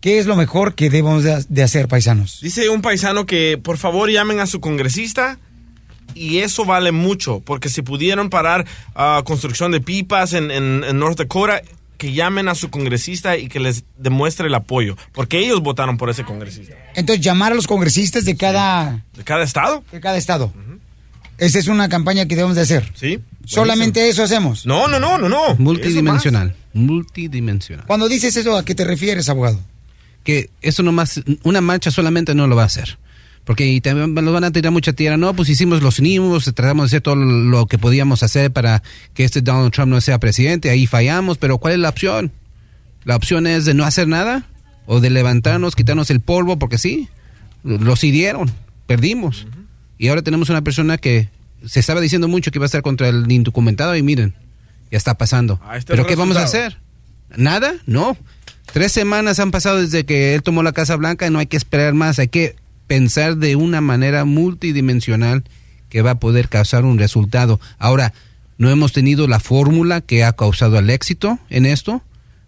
¿Qué 0.00 0.18
es 0.18 0.26
lo 0.26 0.34
mejor 0.34 0.74
que 0.74 0.90
debemos 0.90 1.22
de, 1.22 1.62
hacer, 1.62 1.86
paisanos? 1.86 2.40
Dice 2.42 2.68
un 2.68 2.82
paisano 2.82 3.24
que 3.24 3.56
por 3.56 3.78
favor 3.78 4.10
llamen 4.10 4.40
a 4.40 4.46
su 4.46 4.60
congresista 4.60 5.38
y 6.14 6.38
eso 6.38 6.64
vale 6.64 6.90
mucho, 6.90 7.40
porque 7.40 7.68
si 7.68 7.82
pudieron 7.82 8.28
parar 8.28 8.66
ah, 8.96 9.22
construcción 9.24 9.70
de 9.70 9.80
pipas 9.80 10.32
en, 10.32 10.50
en, 10.50 10.82
en 10.82 10.98
North 10.98 11.18
Dakota, 11.18 11.62
que 12.02 12.12
llamen 12.12 12.48
a 12.48 12.56
su 12.56 12.68
congresista 12.68 13.36
y 13.36 13.46
que 13.46 13.60
les 13.60 13.84
demuestre 13.96 14.48
el 14.48 14.54
apoyo, 14.56 14.96
porque 15.12 15.38
ellos 15.38 15.60
votaron 15.60 15.98
por 15.98 16.10
ese 16.10 16.24
congresista. 16.24 16.74
Entonces, 16.96 17.24
llamar 17.24 17.52
a 17.52 17.54
los 17.54 17.68
congresistas 17.68 18.24
de 18.24 18.36
cada, 18.36 19.04
¿De 19.16 19.22
cada 19.22 19.44
estado? 19.44 19.84
de 19.92 20.00
cada 20.00 20.16
estado. 20.16 20.52
Esa 21.42 21.58
es 21.58 21.66
una 21.66 21.88
campaña 21.88 22.26
que 22.26 22.36
debemos 22.36 22.54
de 22.54 22.62
hacer. 22.62 22.92
Sí. 22.94 23.18
Solamente 23.44 24.08
eso 24.08 24.22
hacemos. 24.22 24.64
No, 24.64 24.86
no, 24.86 25.00
no, 25.00 25.18
no, 25.18 25.28
no. 25.28 25.56
Multidimensional. 25.56 26.54
Multidimensional. 26.72 27.84
Cuando 27.88 28.08
dices 28.08 28.36
eso, 28.36 28.56
¿a 28.56 28.64
qué 28.64 28.76
te 28.76 28.84
refieres, 28.84 29.28
abogado? 29.28 29.58
Que 30.22 30.50
eso 30.60 30.84
nomás, 30.84 31.20
una 31.42 31.60
marcha 31.60 31.90
solamente 31.90 32.32
no 32.36 32.46
lo 32.46 32.54
va 32.54 32.62
a 32.62 32.66
hacer. 32.66 32.96
Porque 33.42 33.66
y 33.66 33.80
también 33.80 34.14
nos 34.14 34.32
van 34.32 34.44
a 34.44 34.52
tirar 34.52 34.70
mucha 34.70 34.92
tierra. 34.92 35.16
No, 35.16 35.34
pues 35.34 35.48
hicimos 35.48 35.82
los 35.82 35.98
unimos, 35.98 36.44
tratamos 36.54 36.84
de 36.84 36.86
hacer 36.86 37.00
todo 37.00 37.16
lo 37.16 37.66
que 37.66 37.76
podíamos 37.76 38.22
hacer 38.22 38.52
para 38.52 38.84
que 39.12 39.24
este 39.24 39.42
Donald 39.42 39.72
Trump 39.72 39.90
no 39.90 40.00
sea 40.00 40.20
presidente. 40.20 40.70
Ahí 40.70 40.86
fallamos, 40.86 41.38
pero 41.38 41.58
¿cuál 41.58 41.74
es 41.74 41.80
la 41.80 41.88
opción? 41.88 42.30
La 43.02 43.16
opción 43.16 43.48
es 43.48 43.64
de 43.64 43.74
no 43.74 43.84
hacer 43.84 44.06
nada 44.06 44.46
o 44.86 45.00
de 45.00 45.10
levantarnos, 45.10 45.74
quitarnos 45.74 46.08
el 46.10 46.20
polvo, 46.20 46.60
porque 46.60 46.78
sí, 46.78 47.08
los 47.64 48.04
hirieron, 48.04 48.48
perdimos. 48.86 49.48
Y 50.02 50.08
ahora 50.08 50.22
tenemos 50.22 50.50
una 50.50 50.62
persona 50.62 50.98
que 50.98 51.28
se 51.64 51.78
estaba 51.78 52.00
diciendo 52.00 52.26
mucho 52.26 52.50
que 52.50 52.58
iba 52.58 52.64
a 52.64 52.66
estar 52.66 52.82
contra 52.82 53.08
el 53.08 53.30
indocumentado 53.30 53.94
y 53.94 54.02
miren, 54.02 54.34
ya 54.90 54.98
está 54.98 55.14
pasando. 55.16 55.60
¿Pero 55.86 56.08
qué 56.08 56.16
vamos 56.16 56.36
a 56.36 56.42
hacer? 56.42 56.80
¿Nada? 57.36 57.74
No. 57.86 58.16
Tres 58.72 58.90
semanas 58.90 59.38
han 59.38 59.52
pasado 59.52 59.80
desde 59.80 60.04
que 60.04 60.34
él 60.34 60.42
tomó 60.42 60.64
la 60.64 60.72
Casa 60.72 60.96
Blanca 60.96 61.28
y 61.28 61.30
no 61.30 61.38
hay 61.38 61.46
que 61.46 61.56
esperar 61.56 61.94
más. 61.94 62.18
Hay 62.18 62.26
que 62.26 62.56
pensar 62.88 63.36
de 63.36 63.54
una 63.54 63.80
manera 63.80 64.24
multidimensional 64.24 65.44
que 65.88 66.02
va 66.02 66.10
a 66.10 66.18
poder 66.18 66.48
causar 66.48 66.84
un 66.84 66.98
resultado. 66.98 67.60
Ahora, 67.78 68.12
no 68.58 68.70
hemos 68.70 68.92
tenido 68.92 69.28
la 69.28 69.38
fórmula 69.38 70.00
que 70.00 70.24
ha 70.24 70.32
causado 70.32 70.80
el 70.80 70.90
éxito 70.90 71.38
en 71.48 71.64
esto, 71.64 72.02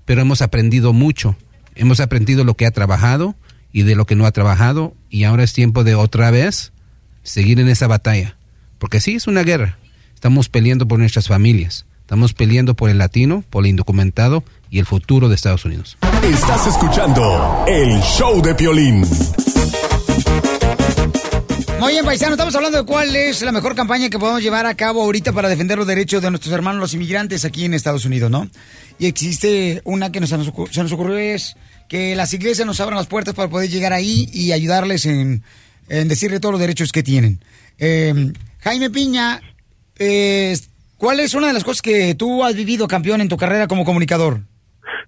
pero 0.07 0.23
hemos 0.23 0.43
aprendido 0.43 0.93
mucho. 0.93 1.37
Hemos 1.77 2.01
aprendido 2.01 2.43
lo 2.43 2.55
que 2.55 2.67
ha 2.67 2.73
trabajado 2.73 3.37
y 3.71 3.85
de 3.85 3.95
lo 3.95 4.07
que 4.07 4.17
no 4.17 4.27
ha 4.27 4.33
trabajado 4.33 4.97
y 5.09 5.23
ahora 5.23 5.45
es 5.45 5.53
tiempo 5.53 5.85
de 5.85 5.95
otra 5.95 6.33
vez 6.33 6.73
seguir 7.25 7.59
en 7.59 7.69
esa 7.69 7.89
batalla. 7.89 8.37
Porque 8.79 9.01
sí, 9.01 9.15
es 9.17 9.27
una 9.27 9.43
guerra. 9.43 9.79
Estamos 10.15 10.49
peleando 10.49 10.87
por 10.87 11.01
nuestras 11.01 11.27
familias. 11.27 11.85
Estamos 12.01 12.33
peleando 12.35 12.75
por 12.75 12.91
el 12.91 12.99
latino, 12.99 13.43
por 13.51 13.65
el 13.65 13.71
indocumentado 13.71 14.45
y 14.71 14.79
el 14.79 14.87
futuro 14.87 15.29
de 15.29 15.35
Estados 15.35 15.65
Unidos. 15.65 15.97
Estás 16.23 16.67
escuchando 16.69 17.65
el 17.67 17.99
show 18.03 18.41
de 18.43 18.55
Piolín. 18.55 19.05
Muy 21.81 21.93
bien, 21.93 22.05
paisano, 22.05 22.33
estamos 22.33 22.55
hablando 22.55 22.79
de 22.79 22.85
cuál 22.85 23.15
es 23.15 23.43
la 23.43 23.53
mejor 23.53 23.75
campaña 23.75 24.09
que 24.09 24.19
podemos 24.19 24.43
llevar 24.43 24.65
a 24.65 24.75
cabo 24.75 25.03
ahorita 25.03 25.33
para 25.33 25.49
defender 25.51 25.77
los 25.77 25.87
derechos 25.87 26.23
de 26.23 26.31
nuestros 26.31 26.55
hermanos 26.55 26.81
los 26.81 26.95
inmigrantes 26.95 27.45
aquí 27.45 27.65
en 27.67 27.75
Estados 27.75 28.07
Unidos, 28.07 28.31
¿no? 28.31 28.49
Y 28.99 29.07
existe 29.07 29.83
una 29.85 30.11
que 30.11 30.21
nos, 30.21 30.31
se 30.31 30.39
nos 30.39 30.51
ocur- 30.51 30.71
se 30.73 30.83
nos 30.83 30.93
ocurrió 30.93 31.19
es 31.19 31.57
que 31.89 32.17
las 32.17 32.33
iglesias 32.33 32.67
nos 32.67 32.81
abran 32.81 32.97
las 32.97 33.07
puertas 33.07 33.35
para 33.35 33.51
poder 33.51 33.69
llegar 33.69 33.93
ahí 33.93 34.31
y 34.33 34.53
ayudarles 34.53 35.05
en, 35.05 35.43
en 35.89 36.09
decirle 36.09 36.41
todos 36.41 36.53
los 36.53 36.61
derechos 36.61 36.93
que 36.93 37.03
tienen. 37.03 37.41
Eh, 37.79 38.33
Jaime 38.61 38.91
Piña, 38.91 39.41
eh, 39.99 40.55
¿cuál 40.97 41.21
es 41.21 41.35
una 41.35 41.49
de 41.49 41.53
las 41.53 41.65
cosas 41.65 41.83
que 41.83 42.15
tú 42.15 42.45
has 42.45 42.55
vivido, 42.55 42.89
campeón, 42.89 43.21
en 43.21 43.29
tu 43.29 43.37
carrera 43.37 43.69
como 43.69 43.85
comunicador? 43.85 44.41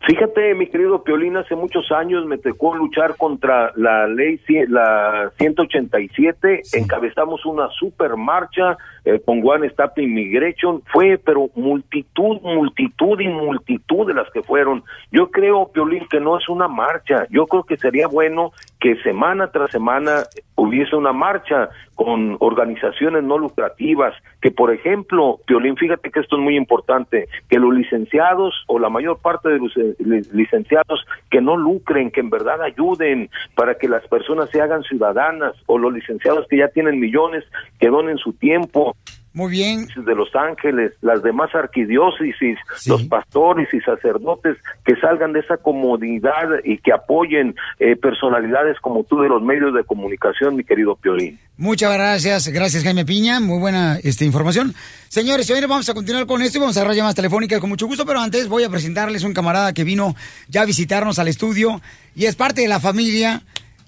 Fíjate, 0.06 0.54
mi 0.54 0.68
querido 0.68 1.02
Piolín, 1.02 1.36
hace 1.36 1.56
muchos 1.56 1.90
años 1.90 2.26
me 2.26 2.38
tocó 2.38 2.76
luchar 2.76 3.16
contra 3.16 3.72
la 3.76 4.06
ley 4.06 4.40
la 4.68 5.32
187, 5.36 6.62
encabezamos 6.74 7.44
una 7.44 7.68
super 7.70 8.16
marcha 8.16 8.76
con 9.24 9.40
One 9.44 9.66
Stop 9.68 9.98
Immigration, 9.98 10.82
fue 10.92 11.18
pero 11.24 11.48
multitud, 11.54 12.40
multitud 12.42 13.20
y 13.20 13.28
multitud 13.28 14.06
de 14.06 14.14
las 14.14 14.30
que 14.30 14.42
fueron. 14.42 14.82
Yo 15.12 15.30
creo, 15.30 15.70
Piolín, 15.72 16.06
que 16.08 16.20
no 16.20 16.38
es 16.38 16.48
una 16.48 16.68
marcha, 16.68 17.26
yo 17.30 17.46
creo 17.46 17.62
que 17.62 17.76
sería 17.76 18.08
bueno 18.08 18.52
que 18.80 18.96
semana 19.02 19.50
tras 19.50 19.70
semana 19.70 20.22
hubiese 20.56 20.96
una 20.96 21.12
marcha 21.12 21.68
con 21.94 22.36
organizaciones 22.40 23.22
no 23.24 23.38
lucrativas, 23.38 24.12
que 24.42 24.50
por 24.50 24.72
ejemplo, 24.72 25.38
Piolín, 25.46 25.76
fíjate 25.76 26.10
que 26.10 26.20
esto 26.20 26.36
es 26.36 26.42
muy 26.42 26.56
importante, 26.56 27.26
que 27.48 27.58
los 27.58 27.74
licenciados 27.74 28.54
o 28.66 28.78
la 28.78 28.90
mayor 28.90 29.18
parte 29.22 29.48
de 29.48 29.58
los 29.58 29.74
eh, 29.76 29.94
li- 29.98 30.22
licenciados 30.32 31.06
que 31.30 31.40
no 31.40 31.56
lucren, 31.56 32.10
que 32.10 32.20
en 32.20 32.30
verdad 32.30 32.60
ayuden 32.62 33.30
para 33.54 33.76
que 33.76 33.88
las 33.88 34.06
personas 34.08 34.50
se 34.50 34.60
hagan 34.60 34.82
ciudadanas 34.82 35.54
o 35.66 35.78
los 35.78 35.92
licenciados 35.92 36.46
que 36.48 36.58
ya 36.58 36.68
tienen 36.68 37.00
millones, 37.00 37.44
que 37.78 37.88
donen 37.88 38.18
su 38.18 38.32
tiempo. 38.32 38.95
Muy 39.36 39.50
bien. 39.50 39.86
De 39.94 40.14
Los 40.14 40.34
Ángeles, 40.34 40.92
las 41.02 41.22
demás 41.22 41.54
arquidiócesis, 41.54 42.56
los 42.86 43.02
pastores 43.02 43.68
y 43.74 43.80
sacerdotes 43.80 44.56
que 44.82 44.96
salgan 44.96 45.34
de 45.34 45.40
esa 45.40 45.58
comodidad 45.58 46.48
y 46.64 46.78
que 46.78 46.90
apoyen 46.90 47.54
eh, 47.78 47.96
personalidades 47.96 48.80
como 48.80 49.04
tú 49.04 49.20
de 49.20 49.28
los 49.28 49.42
medios 49.42 49.74
de 49.74 49.84
comunicación, 49.84 50.56
mi 50.56 50.64
querido 50.64 50.96
Piolín. 50.96 51.38
Muchas 51.58 51.92
gracias, 51.92 52.48
gracias 52.48 52.82
Jaime 52.82 53.04
Piña, 53.04 53.38
muy 53.40 53.58
buena 53.58 53.98
este, 54.02 54.24
información. 54.24 54.72
Señores, 55.08 55.44
señores, 55.44 55.68
vamos 55.68 55.88
a 55.90 55.92
continuar 55.92 56.24
con 56.24 56.40
esto 56.40 56.56
y 56.56 56.62
vamos 56.62 56.78
a 56.78 56.80
agarrar 56.80 56.96
llamadas 56.96 57.16
telefónicas 57.16 57.60
con 57.60 57.68
mucho 57.68 57.86
gusto, 57.86 58.06
pero 58.06 58.20
antes 58.20 58.48
voy 58.48 58.64
a 58.64 58.70
presentarles 58.70 59.22
un 59.22 59.34
camarada 59.34 59.74
que 59.74 59.84
vino 59.84 60.14
ya 60.48 60.62
a 60.62 60.64
visitarnos 60.64 61.18
al 61.18 61.28
estudio 61.28 61.82
y 62.14 62.24
es 62.24 62.36
parte 62.36 62.62
de 62.62 62.68
la 62.68 62.80
familia. 62.80 63.42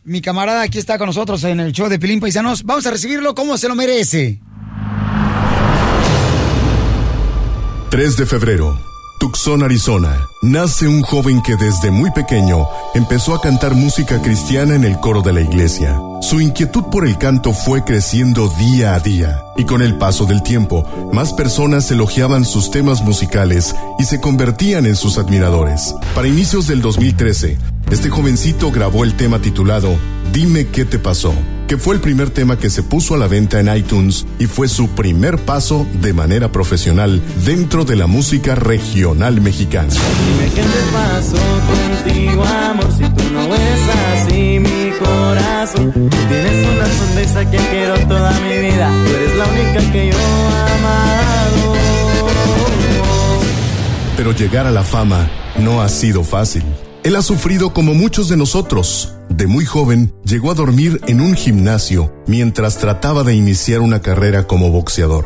Mi 0.04 0.20
camarada 0.20 0.60
aquí 0.60 0.76
está 0.76 0.98
con 0.98 1.06
nosotros 1.06 1.42
en 1.44 1.60
el 1.60 1.72
show 1.72 1.88
de 1.88 1.98
Pilín 1.98 2.20
Paisanos. 2.20 2.64
Vamos 2.64 2.86
a 2.86 2.90
recibirlo 2.90 3.34
como 3.34 3.56
se 3.56 3.66
lo 3.66 3.74
merece. 3.74 4.40
3 7.90 8.18
de 8.18 8.26
febrero, 8.26 8.78
Tucson, 9.18 9.62
Arizona. 9.62 10.28
Nace 10.42 10.86
un 10.86 11.00
joven 11.00 11.40
que 11.40 11.56
desde 11.56 11.90
muy 11.90 12.10
pequeño 12.10 12.66
empezó 12.94 13.34
a 13.34 13.40
cantar 13.40 13.74
música 13.74 14.20
cristiana 14.20 14.74
en 14.74 14.84
el 14.84 15.00
coro 15.00 15.22
de 15.22 15.32
la 15.32 15.40
iglesia. 15.40 15.98
Su 16.20 16.38
inquietud 16.38 16.84
por 16.92 17.06
el 17.06 17.16
canto 17.16 17.54
fue 17.54 17.84
creciendo 17.84 18.50
día 18.58 18.92
a 18.92 19.00
día, 19.00 19.42
y 19.56 19.64
con 19.64 19.80
el 19.80 19.96
paso 19.96 20.26
del 20.26 20.42
tiempo, 20.42 20.84
más 21.14 21.32
personas 21.32 21.90
elogiaban 21.90 22.44
sus 22.44 22.70
temas 22.70 23.02
musicales 23.02 23.74
y 23.98 24.04
se 24.04 24.20
convertían 24.20 24.84
en 24.84 24.94
sus 24.94 25.16
admiradores. 25.16 25.94
Para 26.14 26.28
inicios 26.28 26.66
del 26.66 26.82
2013, 26.82 27.56
este 27.90 28.10
jovencito 28.10 28.70
grabó 28.70 29.02
el 29.02 29.16
tema 29.16 29.40
titulado 29.40 29.96
Dime 30.30 30.66
qué 30.66 30.84
te 30.84 30.98
pasó, 30.98 31.32
que 31.68 31.76
fue 31.76 31.94
el 31.94 32.00
primer 32.00 32.30
tema 32.30 32.58
que 32.58 32.70
se 32.70 32.82
puso 32.82 33.14
a 33.14 33.18
la 33.18 33.28
venta 33.28 33.60
en 33.60 33.68
iTunes 33.76 34.26
y 34.38 34.46
fue 34.46 34.68
su 34.68 34.88
primer 34.88 35.36
paso 35.36 35.86
de 36.00 36.14
manera 36.14 36.50
profesional 36.50 37.22
dentro 37.44 37.84
de 37.84 37.94
la 37.94 38.06
música 38.06 38.54
regional 38.54 39.42
mexicana. 39.42 39.92
Dime 39.92 40.50
qué 40.54 40.62
te 40.62 40.82
pasó 40.92 41.36
contigo, 41.68 42.42
amor, 42.42 42.90
si 42.90 43.04
tú 43.04 43.32
no 43.34 43.48
ves 43.50 43.80
así 44.14 44.58
mi 44.58 44.92
corazón. 44.98 45.92
Tú 45.92 46.08
tienes 46.08 46.68
una 46.68 46.86
sonrisa 46.86 47.50
que 47.50 47.58
quiero 47.58 47.98
toda 48.08 48.32
mi 48.40 48.58
vida, 48.66 48.90
tú 49.04 49.14
eres 49.14 49.36
la 49.36 49.44
única 49.44 49.92
que 49.92 50.06
yo 50.10 50.18
he 50.18 50.72
amado. 50.78 51.74
Pero 54.16 54.32
llegar 54.32 54.66
a 54.66 54.70
la 54.70 54.82
fama 54.84 55.28
no 55.58 55.82
ha 55.82 55.88
sido 55.90 56.24
fácil. 56.24 56.62
Él 57.04 57.14
ha 57.16 57.22
sufrido 57.22 57.72
como 57.72 57.94
muchos 57.94 58.28
de 58.28 58.36
nosotros. 58.36 59.14
De 59.28 59.46
muy 59.46 59.64
joven, 59.64 60.12
llegó 60.24 60.50
a 60.50 60.54
dormir 60.54 61.00
en 61.06 61.20
un 61.20 61.34
gimnasio 61.34 62.12
mientras 62.26 62.78
trataba 62.78 63.22
de 63.22 63.34
iniciar 63.34 63.80
una 63.80 64.02
carrera 64.02 64.46
como 64.46 64.70
boxeador. 64.70 65.24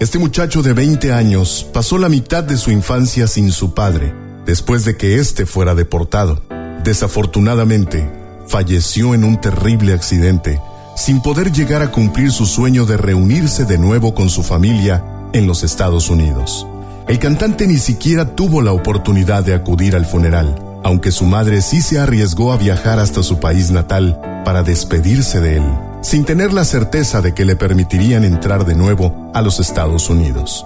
Este 0.00 0.18
muchacho 0.18 0.62
de 0.62 0.74
20 0.74 1.12
años 1.12 1.66
pasó 1.72 1.98
la 1.98 2.08
mitad 2.08 2.44
de 2.44 2.58
su 2.58 2.70
infancia 2.70 3.26
sin 3.26 3.52
su 3.52 3.72
padre, 3.74 4.14
después 4.44 4.84
de 4.84 4.96
que 4.96 5.18
éste 5.18 5.46
fuera 5.46 5.74
deportado. 5.74 6.42
Desafortunadamente, 6.84 8.10
falleció 8.46 9.14
en 9.14 9.24
un 9.24 9.40
terrible 9.40 9.94
accidente, 9.94 10.60
sin 10.94 11.22
poder 11.22 11.52
llegar 11.52 11.80
a 11.80 11.90
cumplir 11.90 12.32
su 12.32 12.44
sueño 12.44 12.84
de 12.84 12.98
reunirse 12.98 13.64
de 13.64 13.78
nuevo 13.78 14.14
con 14.14 14.28
su 14.28 14.42
familia 14.42 15.02
en 15.32 15.46
los 15.46 15.62
Estados 15.62 16.10
Unidos. 16.10 16.66
El 17.08 17.18
cantante 17.18 17.66
ni 17.66 17.78
siquiera 17.78 18.34
tuvo 18.34 18.62
la 18.62 18.72
oportunidad 18.72 19.42
de 19.44 19.54
acudir 19.54 19.96
al 19.96 20.06
funeral, 20.06 20.54
aunque 20.84 21.10
su 21.10 21.24
madre 21.24 21.62
sí 21.62 21.80
se 21.80 21.98
arriesgó 21.98 22.52
a 22.52 22.58
viajar 22.58 23.00
hasta 23.00 23.22
su 23.22 23.40
país 23.40 23.70
natal 23.70 24.20
para 24.44 24.62
despedirse 24.62 25.40
de 25.40 25.56
él, 25.56 25.64
sin 26.02 26.24
tener 26.24 26.52
la 26.52 26.64
certeza 26.64 27.22
de 27.22 27.34
que 27.34 27.46
le 27.46 27.56
permitirían 27.56 28.22
entrar 28.22 28.66
de 28.66 28.74
nuevo 28.74 29.32
a 29.34 29.40
los 29.40 29.58
Estados 29.58 30.10
Unidos. 30.10 30.62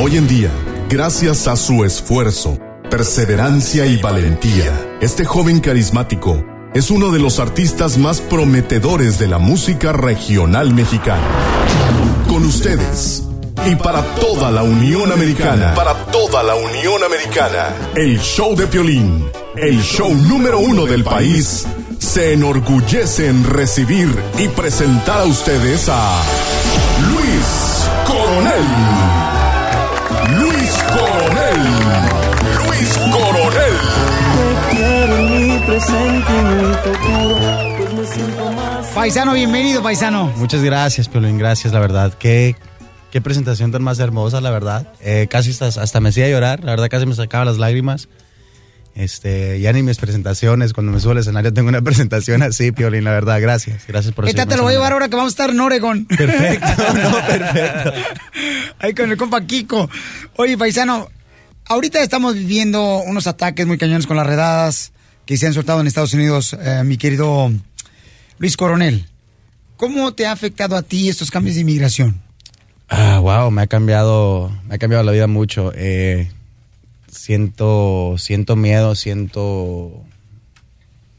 Hoy 0.00 0.16
en 0.16 0.28
día, 0.28 0.50
gracias 0.88 1.48
a 1.48 1.56
su 1.56 1.84
esfuerzo, 1.84 2.56
perseverancia 2.88 3.86
y 3.86 3.96
valentía, 3.96 4.72
este 5.00 5.24
joven 5.24 5.58
carismático 5.58 6.44
es 6.74 6.90
uno 6.90 7.10
de 7.10 7.18
los 7.18 7.40
artistas 7.40 7.98
más 7.98 8.20
prometedores 8.20 9.18
de 9.18 9.26
la 9.26 9.38
música 9.38 9.92
regional 9.92 10.72
mexicana. 10.72 11.26
Con 12.28 12.44
ustedes, 12.44 13.27
y 13.66 13.74
para 13.76 14.02
toda 14.16 14.50
la 14.50 14.62
Unión 14.62 15.10
Americana, 15.12 15.74
para 15.74 15.94
toda 16.06 16.42
la 16.42 16.54
Unión 16.54 17.02
Americana, 17.04 17.74
el 17.94 18.18
show 18.20 18.54
de 18.54 18.66
Piolín, 18.66 19.30
el 19.56 19.82
show 19.82 20.12
número 20.14 20.58
uno 20.58 20.86
del 20.86 21.04
país, 21.04 21.66
se 21.98 22.32
enorgullece 22.34 23.28
en 23.28 23.44
recibir 23.44 24.08
y 24.38 24.48
presentar 24.48 25.20
a 25.20 25.24
ustedes 25.24 25.88
a 25.88 26.22
Luis 27.10 27.88
Coronel. 28.06 28.64
Luis 30.40 30.72
Coronel. 30.88 31.60
Luis 32.64 32.98
Coronel. 33.12 33.74
Te 34.70 34.76
quiero 34.76 35.16
en 35.16 35.48
mi 35.48 35.58
presente 35.66 36.32
y 36.32 36.42
mi 36.42 36.74
futuro, 36.74 37.96
me 37.96 38.06
siento 38.06 38.52
más. 38.52 38.86
Paisano, 38.94 39.32
bienvenido, 39.34 39.82
paisano. 39.82 40.32
Muchas 40.36 40.62
gracias, 40.62 41.08
Piolín, 41.08 41.38
gracias, 41.38 41.72
la 41.72 41.80
verdad. 41.80 42.14
Qué, 42.18 42.56
qué 43.10 43.20
presentación 43.20 43.72
tan 43.72 43.82
más 43.82 43.98
hermosa, 43.98 44.40
la 44.40 44.50
verdad. 44.50 44.92
Eh, 45.00 45.26
casi 45.30 45.50
hasta, 45.50 45.66
hasta 45.66 46.00
me 46.00 46.10
hacía 46.10 46.28
llorar, 46.28 46.64
la 46.64 46.72
verdad 46.72 46.88
casi 46.88 47.06
me 47.06 47.14
sacaba 47.14 47.44
las 47.44 47.58
lágrimas. 47.58 48.08
Este, 48.94 49.60
ya 49.60 49.72
ni 49.72 49.84
mis 49.84 49.96
presentaciones, 49.96 50.72
cuando 50.72 50.90
me 50.90 50.98
subo 50.98 51.12
al 51.12 51.18
escenario 51.18 51.52
tengo 51.52 51.68
una 51.68 51.82
presentación 51.82 52.42
así, 52.42 52.72
Piolín, 52.72 53.04
la 53.04 53.12
verdad, 53.12 53.40
gracias. 53.40 53.86
Gracias 53.86 54.12
por 54.12 54.28
Esta 54.28 54.44
te 54.44 54.56
lo 54.56 54.64
voy 54.64 54.72
a 54.72 54.76
llevar 54.76 54.92
ahora 54.92 55.08
que 55.08 55.14
vamos 55.14 55.30
a 55.30 55.34
estar 55.34 55.50
en 55.50 55.60
Oregon. 55.60 56.04
Perfecto, 56.06 56.66
no, 56.94 57.26
perfecto. 57.26 57.92
Ahí 58.80 58.94
con 58.94 59.10
el 59.10 59.16
compa 59.16 59.40
Kiko. 59.42 59.88
Oye, 60.36 60.58
paisano, 60.58 61.08
ahorita 61.66 62.02
estamos 62.02 62.34
viviendo 62.34 62.98
unos 62.98 63.28
ataques 63.28 63.66
muy 63.66 63.78
cañones 63.78 64.06
con 64.06 64.16
las 64.16 64.26
redadas 64.26 64.92
que 65.26 65.36
se 65.36 65.46
han 65.46 65.54
soltado 65.54 65.80
en 65.80 65.86
Estados 65.86 66.14
Unidos, 66.14 66.56
eh, 66.60 66.82
mi 66.84 66.96
querido 66.96 67.52
Luis 68.38 68.56
Coronel. 68.56 69.06
¿Cómo 69.76 70.12
te 70.12 70.26
ha 70.26 70.32
afectado 70.32 70.74
a 70.74 70.82
ti 70.82 71.08
estos 71.08 71.30
cambios 71.30 71.54
de 71.54 71.60
inmigración? 71.60 72.20
Ah, 72.88 73.20
wow, 73.20 73.50
me 73.50 73.62
ha 73.62 73.66
cambiado, 73.66 74.50
me 74.66 74.76
ha 74.76 74.78
cambiado 74.78 75.04
la 75.04 75.12
vida 75.12 75.26
mucho. 75.26 75.72
Eh, 75.74 76.30
siento, 77.10 78.14
siento 78.16 78.56
miedo, 78.56 78.94
siento 78.94 80.02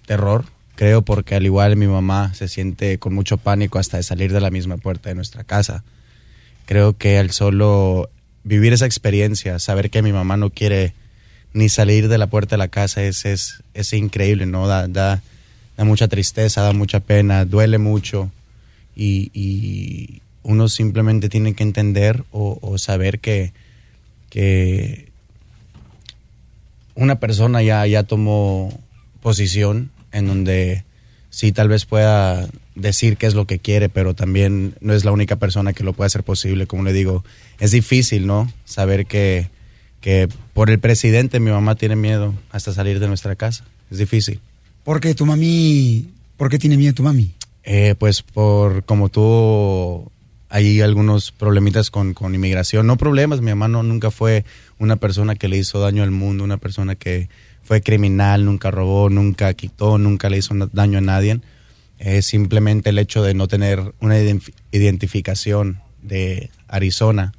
terror, 0.08 0.46
creo, 0.76 1.04
porque 1.04 1.36
al 1.36 1.46
igual 1.46 1.76
mi 1.76 1.86
mamá 1.86 2.34
se 2.34 2.48
siente 2.48 2.98
con 2.98 3.14
mucho 3.14 3.38
pánico 3.38 3.78
hasta 3.78 3.98
de 3.98 4.04
salir 4.04 4.34
de 4.34 4.42
la 4.42 4.50
misma 4.50 4.78
puerta 4.78 5.10
de 5.10 5.16
nuestra 5.16 5.44
casa. 5.44 5.84
Creo 6.66 6.98
que 6.98 7.20
al 7.20 7.30
solo 7.30 8.10
vivir 8.44 8.74
esa 8.74 8.88
experiencia, 8.88 9.60
saber 9.60 9.92
que 9.92 10.02
mi 10.02 10.12
mamá 10.12 10.38
no 10.38 10.50
quiere 10.50 10.94
ni 11.54 11.70
salir 11.70 12.08
de 12.08 12.18
la 12.18 12.28
puerta 12.28 12.56
de 12.56 12.60
la 12.60 12.68
casa 12.68 13.04
es, 13.04 13.26
es, 13.26 13.64
es 13.76 13.94
increíble, 13.94 14.48
¿no? 14.48 14.68
Da, 14.68 14.88
da, 14.88 15.22
da 15.78 15.84
mucha 15.84 16.08
tristeza, 16.08 16.62
da 16.62 16.74
mucha 16.74 17.00
pena, 17.00 17.46
duele 17.46 17.78
mucho 17.78 18.32
y, 18.96 19.30
y 19.34 20.22
uno 20.50 20.68
simplemente 20.68 21.30
tiene 21.30 21.54
que 21.54 21.62
entender 21.62 22.24
o, 22.32 22.58
o 22.60 22.80
saber 22.80 23.20
que, 23.20 23.54
que 24.32 25.10
una 26.96 27.20
persona 27.20 27.62
ya, 27.62 27.86
ya 27.86 28.02
tomó 28.02 28.74
posición 29.22 29.92
en 30.12 30.26
donde 30.26 30.84
sí 31.30 31.52
tal 31.52 31.68
vez 31.68 31.86
pueda 31.86 32.50
decir 32.74 33.18
qué 33.18 33.28
es 33.28 33.36
lo 33.36 33.46
que 33.46 33.60
quiere, 33.60 33.90
pero 33.90 34.16
también 34.16 34.74
no 34.82 34.94
es 34.94 35.06
la 35.06 35.12
única 35.12 35.36
persona 35.36 35.74
que 35.74 35.84
lo 35.84 35.94
puede 35.94 36.08
hacer 36.08 36.24
posible. 36.24 36.66
Como 36.66 36.82
le 36.82 36.94
digo, 36.94 37.24
es 37.60 37.70
difícil, 37.70 38.26
¿no? 38.26 38.52
Saber 38.66 39.06
que, 39.06 39.50
que 40.02 40.30
por 40.54 40.72
el 40.72 40.80
presidente 40.80 41.40
mi 41.40 41.52
mamá 41.52 41.76
tiene 41.76 41.96
miedo 41.96 42.34
hasta 42.50 42.74
salir 42.74 43.00
de 43.00 43.08
nuestra 43.08 43.36
casa. 43.36 43.66
Es 43.92 44.00
difícil. 44.00 44.40
¿Por 44.84 45.00
qué 45.00 45.14
tu 45.14 45.28
mami, 45.28 46.10
por 46.38 46.50
qué 46.50 46.58
tiene 46.58 46.76
miedo 46.76 46.96
tu 46.96 47.04
mami? 47.04 47.36
Eh, 47.64 47.94
pues 48.00 48.24
por 48.24 48.84
como 48.86 49.10
tuvo 49.10 50.12
ahí 50.50 50.82
algunos 50.82 51.32
problemitas 51.32 51.92
con, 51.92 52.14
con 52.14 52.36
inmigración. 52.36 52.88
No 52.88 52.98
problemas, 52.98 53.42
mi 53.42 53.52
mamá 53.52 53.68
no, 53.68 53.84
nunca 53.84 54.12
fue 54.12 54.46
una 54.80 54.96
persona 54.96 55.36
que 55.36 55.48
le 55.48 55.58
hizo 55.58 55.80
daño 55.80 56.04
al 56.04 56.12
mundo, 56.12 56.44
una 56.44 56.58
persona 56.58 56.96
que 56.96 57.30
fue 57.64 57.82
criminal, 57.82 58.46
nunca 58.46 58.72
robó, 58.72 59.10
nunca 59.10 59.54
quitó, 59.54 59.98
nunca 59.98 60.30
le 60.30 60.38
hizo 60.38 60.56
daño 60.74 60.98
a 60.98 61.02
nadie. 61.02 61.40
Es 62.00 62.26
simplemente 62.26 62.90
el 62.90 62.98
hecho 62.98 63.22
de 63.22 63.34
no 63.34 63.48
tener 63.48 63.94
una 64.00 64.18
ident- 64.18 64.54
identificación 64.72 65.82
de 66.02 66.50
Arizona 66.68 67.34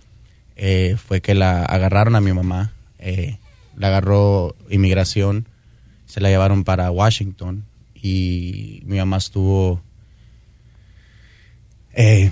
eh, 0.57 0.97
fue 1.05 1.20
que 1.20 1.35
la 1.35 1.65
agarraron 1.65 2.15
a 2.15 2.20
mi 2.20 2.32
mamá, 2.32 2.73
eh, 2.99 3.39
la 3.77 3.89
agarró 3.89 4.55
inmigración, 4.69 5.49
se 6.05 6.20
la 6.20 6.28
llevaron 6.28 6.65
para 6.65 6.91
Washington 6.91 7.65
y 7.95 8.82
mi 8.85 8.99
mamá 8.99 9.16
estuvo 9.16 9.81
eh, 11.95 12.31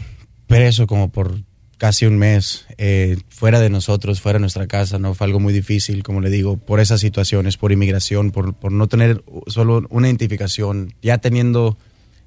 preso 0.49 0.89
como 0.89 1.11
por 1.11 1.43
casi 1.77 2.07
un 2.07 2.19
mes, 2.19 2.67
eh, 2.77 3.19
fuera 3.29 3.61
de 3.61 3.71
nosotros, 3.71 4.21
fuera 4.21 4.39
de 4.39 4.41
nuestra 4.41 4.67
casa, 4.67 4.99
¿no? 4.99 5.15
Fue 5.15 5.27
algo 5.29 5.39
muy 5.39 5.53
difícil, 5.53 6.03
como 6.03 6.21
le 6.21 6.29
digo, 6.29 6.57
por 6.57 6.81
esas 6.81 7.01
situaciones, 7.01 7.57
por 7.57 7.71
inmigración, 7.71 8.33
por, 8.33 8.55
por 8.55 8.73
no 8.73 8.89
tener 8.89 9.23
solo 9.47 9.87
una 9.91 10.09
identificación, 10.09 10.93
ya 11.03 11.19
teniendo 11.19 11.79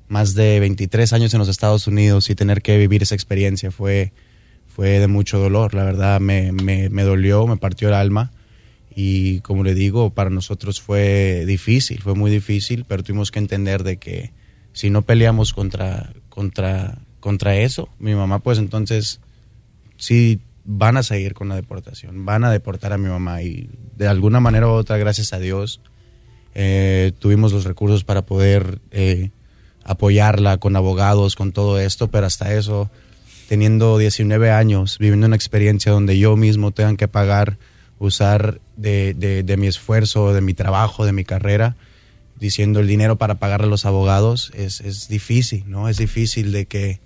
más 0.07 0.35
de 0.35 0.61
23 0.61 1.11
años 1.11 1.33
en 1.33 1.39
los 1.39 1.49
Estados 1.49 1.87
Unidos 1.87 2.29
y 2.29 2.35
tener 2.35 2.61
que 2.61 2.77
vivir 2.77 3.03
esa 3.03 3.15
experiencia 3.15 3.71
fue, 3.71 4.13
fue 4.67 4.99
de 4.99 5.07
mucho 5.07 5.39
dolor, 5.39 5.73
la 5.73 5.83
verdad 5.83 6.21
me, 6.21 6.53
me, 6.53 6.89
me 6.89 7.03
dolió, 7.03 7.45
me 7.47 7.57
partió 7.57 7.89
el 7.89 7.93
alma 7.93 8.31
y 8.93 9.39
como 9.39 9.63
le 9.63 9.73
digo, 9.73 10.13
para 10.13 10.29
nosotros 10.29 10.81
fue 10.81 11.45
difícil, 11.45 12.01
fue 12.01 12.13
muy 12.13 12.29
difícil, 12.29 12.85
pero 12.87 13.03
tuvimos 13.03 13.31
que 13.31 13.39
entender 13.39 13.83
de 13.83 13.97
que 13.97 14.33
si 14.73 14.89
no 14.89 15.01
peleamos 15.01 15.53
contra, 15.53 16.13
contra, 16.29 16.99
contra 17.21 17.55
eso, 17.55 17.87
mi 17.99 18.13
mamá 18.13 18.39
pues 18.39 18.57
entonces 18.57 19.21
sí 19.95 20.41
van 20.65 20.97
a 20.97 21.03
seguir 21.03 21.33
con 21.33 21.47
la 21.47 21.55
deportación, 21.55 22.25
van 22.25 22.43
a 22.43 22.51
deportar 22.51 22.91
a 22.91 22.97
mi 22.97 23.07
mamá 23.07 23.41
y 23.41 23.69
de 23.95 24.07
alguna 24.07 24.39
manera 24.41 24.67
u 24.67 24.71
otra, 24.71 24.97
gracias 24.97 25.31
a 25.31 25.39
Dios, 25.39 25.79
eh, 26.53 27.13
tuvimos 27.19 27.53
los 27.53 27.63
recursos 27.63 28.03
para 28.03 28.25
poder 28.25 28.81
eh, 28.91 29.31
apoyarla 29.83 30.57
con 30.57 30.75
abogados, 30.75 31.35
con 31.35 31.51
todo 31.51 31.79
esto, 31.79 32.09
pero 32.09 32.25
hasta 32.25 32.53
eso, 32.53 32.89
teniendo 33.47 33.97
19 33.97 34.51
años, 34.51 34.97
viviendo 34.99 35.27
una 35.27 35.35
experiencia 35.35 35.91
donde 35.91 36.19
yo 36.19 36.35
mismo 36.35 36.71
tengan 36.71 36.97
que 36.97 37.07
pagar, 37.07 37.57
usar 37.99 38.59
de, 38.75 39.13
de, 39.13 39.43
de 39.43 39.57
mi 39.57 39.67
esfuerzo, 39.67 40.33
de 40.33 40.41
mi 40.41 40.53
trabajo, 40.53 41.05
de 41.05 41.13
mi 41.13 41.23
carrera, 41.23 41.75
diciendo 42.39 42.79
el 42.79 42.87
dinero 42.87 43.17
para 43.17 43.35
pagarle 43.35 43.67
a 43.67 43.69
los 43.69 43.85
abogados, 43.85 44.51
es, 44.55 44.81
es 44.81 45.07
difícil, 45.07 45.63
¿no? 45.67 45.87
Es 45.87 45.97
difícil 45.97 46.51
de 46.51 46.65
que 46.65 46.99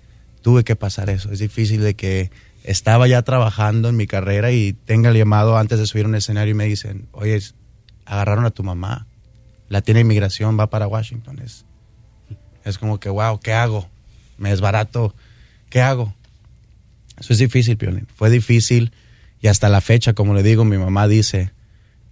tuve 0.46 0.62
que 0.62 0.76
pasar 0.76 1.10
eso, 1.10 1.32
es 1.32 1.40
difícil 1.40 1.80
de 1.80 1.94
que 1.96 2.30
estaba 2.62 3.08
ya 3.08 3.20
trabajando 3.22 3.88
en 3.88 3.96
mi 3.96 4.06
carrera 4.06 4.52
y 4.52 4.74
tenga 4.74 5.08
el 5.10 5.16
llamado 5.16 5.58
antes 5.58 5.80
de 5.80 5.86
subir 5.88 6.04
a 6.04 6.08
un 6.08 6.14
escenario 6.14 6.52
y 6.52 6.54
me 6.54 6.66
dicen, 6.66 7.08
oye, 7.10 7.36
agarraron 8.04 8.44
a 8.44 8.52
tu 8.52 8.62
mamá, 8.62 9.08
la 9.68 9.80
tiene 9.82 10.02
inmigración, 10.02 10.56
va 10.56 10.70
para 10.70 10.86
Washington. 10.86 11.40
Es, 11.40 11.64
es 12.64 12.78
como 12.78 13.00
que, 13.00 13.08
wow, 13.08 13.40
¿qué 13.40 13.54
hago? 13.54 13.88
Me 14.38 14.50
desbarato, 14.50 15.16
¿qué 15.68 15.80
hago? 15.80 16.14
Eso 17.18 17.32
es 17.32 17.40
difícil, 17.40 17.76
Piolín. 17.76 18.06
Fue 18.14 18.30
difícil 18.30 18.92
y 19.40 19.48
hasta 19.48 19.68
la 19.68 19.80
fecha, 19.80 20.12
como 20.12 20.32
le 20.32 20.44
digo, 20.44 20.64
mi 20.64 20.78
mamá 20.78 21.08
dice, 21.08 21.50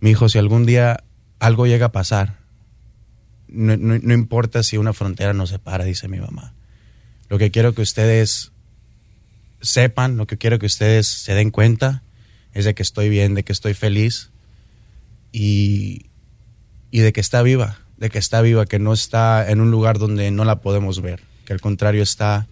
mi 0.01 0.11
hijo, 0.11 0.29
si 0.29 0.39
algún 0.39 0.67
día 0.67 1.05
algo 1.39 1.69
llega 1.69 1.87
a 1.87 1.93
pasar, 1.93 2.39
no, 3.47 3.77
no- 3.77 4.01
no 4.03 4.13
importa 4.13 4.65
si 4.65 4.77
una 4.77 4.93
frontera 4.93 5.35
nos 5.35 5.51
separa, 5.51 5.85
dice 5.85 6.09
mi 6.09 6.19
mamá. 6.19 6.53
Lo 7.35 7.39
que 7.39 7.51
quiero 7.51 7.75
que 7.75 7.83
ustedes 7.83 8.53
sepan, 9.61 10.17
lo 10.17 10.29
que 10.29 10.39
quiero 10.39 10.61
que 10.61 10.67
ustedes 10.67 11.09
se 11.09 11.35
den 11.35 11.51
cuenta 11.51 12.05
es 12.53 12.65
de 12.65 12.77
que 12.77 12.85
estoy 12.85 13.09
bien, 13.09 13.35
de 13.35 13.43
que 13.43 13.53
estoy 13.53 13.75
feliz 13.75 14.31
y, 15.33 16.07
de 16.93 17.13
que 17.13 17.21
está 17.21 17.43
viva, 17.43 17.81
de 17.97 18.09
que 18.09 18.19
está 18.19 18.41
viva, 18.41 18.67
que 18.67 18.79
no 18.79 18.93
está 18.93 19.51
en 19.51 19.61
un 19.61 19.73
lugar 19.73 19.99
donde 19.99 20.31
no 20.31 20.45
la 20.45 20.61
podemos 20.61 21.03
ver, 21.03 21.25
que 21.45 21.53
al 21.53 21.61
contrario 21.61 22.05
está... 22.05 22.47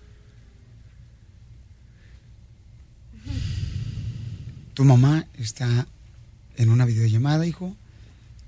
Tu 4.74 4.84
mamá 4.84 5.28
está 5.38 5.86
en 6.56 6.70
una 6.70 6.86
videollamada, 6.86 7.46
hijo, 7.46 7.76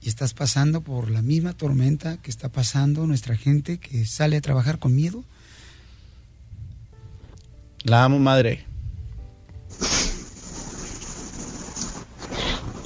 y 0.02 0.09
estás 0.09 0.35
pasando 0.35 0.81
por 0.81 1.12
la 1.12 1.23
misma 1.23 1.52
tormenta 1.52 2.16
que 2.16 2.32
está 2.32 2.48
pasando 2.48 3.06
nuestra 3.06 3.36
gente 3.36 3.78
que 3.78 4.05
sale 4.05 4.36
a 4.36 4.40
trabajar 4.40 4.81
con 4.81 4.97
miedo. 4.97 5.24
La 7.85 8.05
amo, 8.05 8.19
madre. 8.19 8.65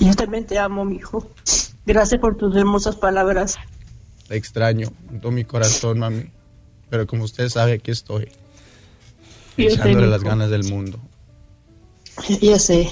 Yo 0.01 0.13
también 0.15 0.45
te 0.45 0.59
amo, 0.59 0.85
mi 0.85 0.97
hijo. 0.97 1.31
Gracias 1.87 2.21
por 2.21 2.37
tus 2.37 2.57
hermosas 2.57 2.97
palabras. 2.97 3.57
La 4.29 4.35
extraño 4.35 4.89
todo 5.23 5.31
mi 5.31 5.45
corazón, 5.45 6.01
mami. 6.01 6.31
Pero 6.91 7.07
como 7.07 7.25
usted 7.25 7.49
sabe, 7.49 7.75
aquí 7.75 7.93
estoy. 7.93 8.29
Yo 9.57 9.69
Echándole 9.69 10.09
las 10.09 10.25
ganas 10.25 10.51
del 10.51 10.65
mundo. 10.65 10.99
Ya 12.41 12.59
sé. 12.59 12.91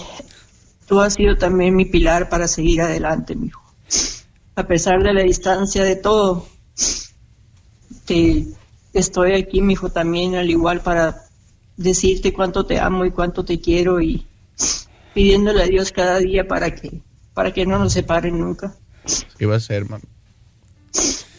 Tú 0.87 1.01
has 1.01 1.15
sido 1.15 1.37
también 1.37 1.75
mi 1.75 1.87
pilar 1.87 2.29
para 2.29 2.47
seguir 2.47 2.83
adelante, 2.83 3.35
mi 3.35 3.49
hijo. 3.49 3.63
A 4.55 4.63
pesar 4.69 5.03
de 5.03 5.13
la 5.13 5.23
distancia 5.23 5.83
de 5.83 5.97
todo, 5.97 6.47
te 8.05 8.47
estoy 8.93 9.33
aquí, 9.35 9.61
mi 9.61 9.73
hijo, 9.73 9.91
también 9.91 10.37
al 10.37 10.49
igual 10.49 10.81
para 10.81 11.26
decirte 11.77 12.33
cuánto 12.33 12.67
te 12.67 12.79
amo 12.79 13.05
y 13.05 13.11
cuánto 13.11 13.45
te 13.45 13.61
quiero 13.61 14.01
y 14.01 14.27
pidiéndole 15.15 15.63
a 15.63 15.67
Dios 15.67 15.93
cada 15.93 16.19
día 16.19 16.47
para 16.47 16.75
que 16.75 17.03
para 17.37 17.53
que 17.53 17.67
no 17.67 17.79
nos 17.79 17.93
separen 17.93 18.41
nunca. 18.41 18.75
¿Qué 19.37 19.45
va 19.45 19.57
a 19.57 19.61
ser, 19.61 19.89
mami? 19.91 20.05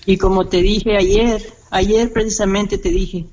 Y 0.05 0.18
como 0.18 0.47
te 0.47 0.61
dije 0.61 0.95
ayer, 0.95 1.41
ayer 1.72 2.14
precisamente 2.14 2.77
te 2.77 2.89
dije, 2.89 3.26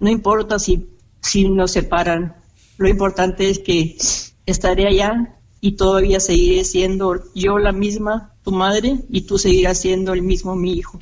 no 0.00 0.08
importa 0.08 0.58
si, 0.58 0.88
si 1.20 1.50
nos 1.50 1.72
separan, 1.72 2.36
lo 2.78 2.88
importante 2.88 3.50
es 3.50 3.58
que 3.58 3.98
estaré 4.46 4.86
allá 4.86 5.38
y 5.60 5.72
todavía 5.72 6.20
seguiré 6.20 6.64
siendo 6.64 7.22
yo 7.34 7.58
la 7.58 7.72
misma, 7.72 8.34
tu 8.42 8.50
madre, 8.50 9.00
y 9.10 9.20
tú 9.20 9.36
seguirás 9.36 9.78
siendo 9.78 10.14
el 10.14 10.22
mismo 10.22 10.56
mi 10.56 10.72
hijo, 10.72 10.98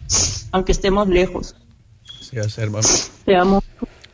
aunque 0.51 0.73
estemos 0.73 1.07
lejos. 1.07 1.55
Sí 2.21 2.37
va 2.37 2.47
a 2.47 2.51
ser, 2.51 2.71
mami. 2.71 2.89
Te 3.25 3.37
amo. 3.37 3.63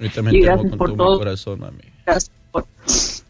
Yo 0.01 0.11
también 0.11 0.37
Y 0.37 0.41
te 0.43 0.49
amo 0.51 0.62
gracias 0.62 0.71
con 0.71 0.79
por 0.79 0.89
todo, 0.91 0.97
todo. 0.97 1.12
mi 1.12 1.19
corazón, 1.19 1.61
mami. 1.61 1.83
Gracias 2.07 2.31
por, 2.53 2.66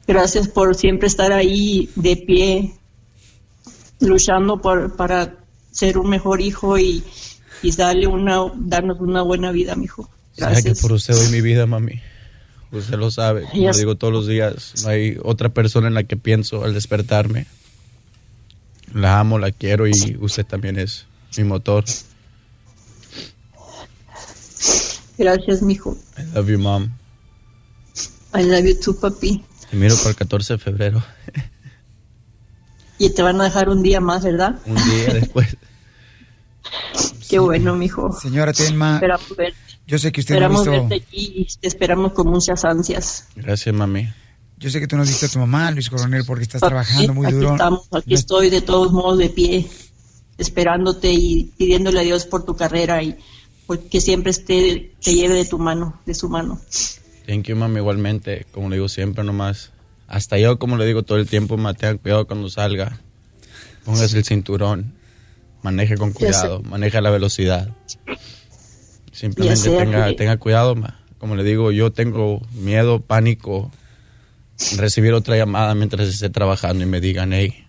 gracias 0.06 0.48
por 0.48 0.74
siempre 0.74 1.08
estar 1.08 1.32
ahí 1.32 1.90
de 1.96 2.16
pie, 2.16 2.74
luchando 4.00 4.60
por, 4.60 4.96
para 4.96 5.36
ser 5.70 5.98
un 5.98 6.08
mejor 6.10 6.40
hijo 6.40 6.78
y, 6.78 7.02
y 7.62 7.72
darle 7.72 8.06
una, 8.06 8.40
darnos 8.56 9.00
una 9.00 9.22
buena 9.22 9.50
vida, 9.52 9.76
mi 9.76 9.84
hijo. 9.84 10.08
Sabe 10.36 10.56
que 10.56 10.62
Gracias. 10.62 10.80
por 10.80 10.92
usted 10.92 11.14
doy 11.14 11.28
mi 11.28 11.40
vida, 11.40 11.66
mami. 11.66 12.00
Usted 12.72 12.98
lo 12.98 13.10
sabe. 13.10 13.46
Ya 13.54 13.70
Lo 13.70 13.76
digo 13.76 13.94
todos 13.94 14.12
los 14.12 14.26
días. 14.26 14.74
No 14.82 14.88
hay 14.88 15.16
otra 15.22 15.48
persona 15.50 15.86
en 15.86 15.94
la 15.94 16.02
que 16.04 16.16
pienso 16.16 16.64
al 16.64 16.74
despertarme. 16.74 17.46
La 18.92 19.20
amo, 19.20 19.38
la 19.38 19.52
quiero 19.52 19.86
y 19.86 19.92
usted 20.20 20.44
también 20.44 20.78
es 20.78 21.06
mi 21.36 21.44
motor. 21.44 21.84
Gracias, 25.18 25.62
mi 25.62 25.74
hijo. 25.74 25.96
I 26.18 26.22
love 26.34 26.48
you, 26.48 26.58
mom. 26.58 26.90
I 28.36 28.42
love 28.42 28.64
you 28.64 28.78
too, 28.80 28.98
papi. 28.98 29.44
Y 29.72 29.76
miro 29.76 29.96
para 29.96 30.10
el 30.10 30.16
14 30.16 30.54
de 30.54 30.58
febrero, 30.58 31.02
Y 32.98 33.10
te 33.10 33.22
van 33.22 33.40
a 33.40 33.44
dejar 33.44 33.68
un 33.68 33.82
día 33.82 34.00
más, 34.00 34.22
¿verdad? 34.24 34.58
un 34.66 34.74
día 34.76 35.14
después. 35.14 35.56
Qué 37.28 37.38
bueno, 37.38 37.74
mijo. 37.74 38.12
Señora 38.20 38.52
Telma, 38.52 38.94
Esperamos 38.94 39.36
verte. 39.36 39.58
yo 39.86 39.98
sé 39.98 40.12
que 40.12 40.20
usted 40.20 40.34
no 40.38 40.40
ha 40.40 40.48
Esperamos 40.48 40.66
visto... 40.66 40.88
verte 40.88 41.06
aquí 41.06 41.32
y 41.36 41.46
te 41.60 41.68
esperamos 41.68 42.12
con 42.12 42.28
muchas 42.28 42.64
ansias. 42.64 43.26
Gracias, 43.36 43.74
mami. 43.74 44.12
Yo 44.58 44.70
sé 44.70 44.80
que 44.80 44.86
tú 44.86 44.96
no 44.96 45.02
has 45.02 45.08
visto 45.08 45.26
a 45.26 45.28
tu 45.28 45.38
mamá, 45.40 45.70
Luis 45.72 45.90
Coronel, 45.90 46.24
porque 46.24 46.44
estás 46.44 46.60
trabajando 46.60 47.12
muy 47.14 47.26
aquí 47.26 47.34
duro. 47.34 47.52
estamos, 47.52 47.88
aquí 47.92 48.14
estoy 48.14 48.50
de 48.50 48.62
todos 48.62 48.92
modos 48.92 49.18
de 49.18 49.28
pie, 49.30 49.68
esperándote 50.38 51.12
y 51.12 51.52
pidiéndole 51.58 52.00
a 52.00 52.02
Dios 52.02 52.24
por 52.24 52.44
tu 52.44 52.54
carrera 52.56 53.02
y 53.02 53.18
que 53.90 54.00
siempre 54.00 54.30
esté, 54.30 54.92
te 55.02 55.14
lleve 55.14 55.34
de 55.34 55.44
tu 55.44 55.58
mano, 55.58 56.00
de 56.06 56.14
su 56.14 56.28
mano. 56.28 56.60
Thank 57.26 57.44
you, 57.44 57.56
mami, 57.56 57.78
igualmente. 57.78 58.46
Como 58.52 58.68
le 58.68 58.76
digo 58.76 58.88
siempre, 58.88 59.24
nomás. 59.24 59.70
Hasta 60.06 60.38
yo, 60.38 60.58
como 60.58 60.76
le 60.76 60.84
digo 60.86 61.02
todo 61.02 61.18
el 61.18 61.28
tiempo, 61.28 61.56
ma, 61.56 61.74
tenga 61.74 61.96
cuidado 61.96 62.26
cuando 62.26 62.50
salga. 62.50 63.00
Póngase 63.84 64.18
el 64.18 64.24
cinturón. 64.24 64.94
Maneje 65.62 65.96
con 65.96 66.12
cuidado. 66.12 66.62
Maneje 66.62 67.00
la 67.00 67.10
velocidad. 67.10 67.74
Simplemente 69.12 69.70
tenga, 69.70 70.14
tenga 70.14 70.36
cuidado, 70.36 70.74
ma. 70.74 71.00
Como 71.18 71.36
le 71.36 71.44
digo, 71.44 71.72
yo 71.72 71.92
tengo 71.92 72.42
miedo, 72.52 73.00
pánico. 73.00 73.70
Recibir 74.76 75.14
otra 75.14 75.36
llamada 75.36 75.74
mientras 75.74 76.08
esté 76.08 76.28
trabajando 76.28 76.84
y 76.84 76.86
me 76.86 77.00
digan, 77.00 77.32
hey, 77.32 77.63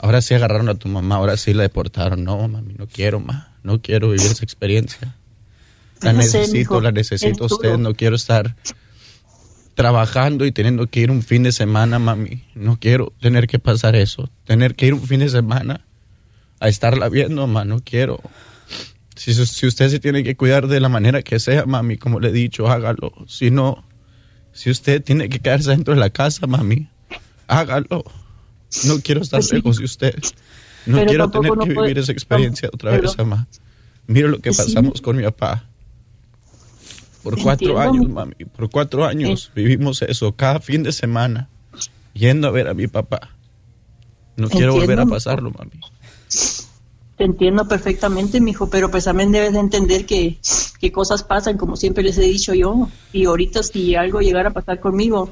ahora 0.00 0.22
sí 0.22 0.34
agarraron 0.34 0.68
a 0.68 0.74
tu 0.74 0.88
mamá, 0.88 1.16
ahora 1.16 1.36
sí 1.36 1.52
la 1.52 1.62
deportaron. 1.62 2.24
No, 2.24 2.48
mami, 2.48 2.74
no 2.74 2.86
quiero, 2.86 3.20
ma. 3.20 3.52
No 3.62 3.80
quiero 3.82 4.10
vivir 4.10 4.26
esa 4.26 4.44
experiencia. 4.44 5.16
La 6.00 6.12
sé, 6.12 6.16
necesito, 6.16 6.80
la 6.80 6.92
necesito 6.92 7.44
a 7.44 7.46
usted. 7.46 7.76
No 7.76 7.94
quiero 7.94 8.16
estar 8.16 8.56
trabajando 9.74 10.46
y 10.46 10.52
teniendo 10.52 10.86
que 10.86 11.00
ir 11.00 11.10
un 11.10 11.22
fin 11.22 11.42
de 11.42 11.52
semana, 11.52 11.98
mami. 11.98 12.42
No 12.54 12.78
quiero 12.80 13.12
tener 13.20 13.46
que 13.46 13.58
pasar 13.58 13.94
eso. 13.94 14.30
Tener 14.44 14.74
que 14.74 14.86
ir 14.86 14.94
un 14.94 15.02
fin 15.02 15.20
de 15.20 15.28
semana 15.28 15.84
a 16.58 16.68
estarla 16.68 17.08
viendo, 17.10 17.46
ma. 17.46 17.64
No 17.64 17.80
quiero. 17.84 18.20
Si, 19.16 19.34
si 19.34 19.66
usted 19.66 19.90
se 19.90 20.00
tiene 20.00 20.24
que 20.24 20.34
cuidar 20.34 20.66
de 20.66 20.80
la 20.80 20.88
manera 20.88 21.20
que 21.22 21.38
sea, 21.38 21.66
mami, 21.66 21.98
como 21.98 22.20
le 22.20 22.30
he 22.30 22.32
dicho, 22.32 22.68
hágalo. 22.68 23.12
Si 23.26 23.50
no, 23.50 23.84
si 24.52 24.70
usted 24.70 25.02
tiene 25.04 25.28
que 25.28 25.40
quedarse 25.40 25.70
dentro 25.70 25.92
de 25.92 26.00
la 26.00 26.08
casa, 26.08 26.46
mami, 26.46 26.88
hágalo. 27.46 28.04
No 28.84 29.00
quiero 29.00 29.20
estar 29.22 29.38
Pues 29.40 29.48
sí. 29.48 29.56
lejos 29.56 29.76
de 29.78 29.84
usted. 29.84 30.14
No 30.86 30.96
Pero 30.96 31.08
quiero 31.08 31.30
tener 31.30 31.50
no 31.56 31.64
que 31.64 31.74
puede- 31.74 31.88
vivir 31.88 31.98
esa 31.98 32.12
experiencia 32.12 32.68
otra 32.72 32.92
vez, 32.98 33.16
mamá. 33.18 33.46
Mira 34.06 34.28
lo 34.28 34.38
que 34.38 34.50
Pues 34.50 34.56
sí. 34.56 34.74
pasamos 34.74 35.00
con 35.00 35.16
mi 35.16 35.22
papá. 35.24 35.64
Por 37.22 37.40
cuatro 37.42 37.70
Entiendo. 37.82 38.00
años, 38.00 38.08
mami. 38.12 38.34
Por 38.46 38.70
cuatro 38.70 39.04
años 39.04 39.50
vivimos 39.54 40.00
eso. 40.02 40.32
Cada 40.34 40.58
fin 40.60 40.82
de 40.82 40.92
semana. 40.92 41.48
Yendo 42.14 42.48
a 42.48 42.50
ver 42.50 42.66
a 42.68 42.74
mi 42.74 42.86
papá. 42.86 43.30
No 44.36 44.48
quiero 44.48 44.72
volver 44.72 44.98
a 45.00 45.06
pasarlo, 45.06 45.50
mami. 45.50 45.72
Te 47.20 47.26
entiendo 47.26 47.68
perfectamente, 47.68 48.40
mijo, 48.40 48.70
pero 48.70 48.90
pues 48.90 49.04
también 49.04 49.30
debes 49.30 49.52
de 49.52 49.58
entender 49.58 50.06
que, 50.06 50.38
que 50.80 50.90
cosas 50.90 51.22
pasan, 51.22 51.58
como 51.58 51.76
siempre 51.76 52.02
les 52.02 52.16
he 52.16 52.22
dicho 52.22 52.54
yo. 52.54 52.88
Y 53.12 53.26
ahorita 53.26 53.62
si 53.62 53.94
algo 53.94 54.20
llegara 54.20 54.48
a 54.48 54.52
pasar 54.54 54.80
conmigo, 54.80 55.28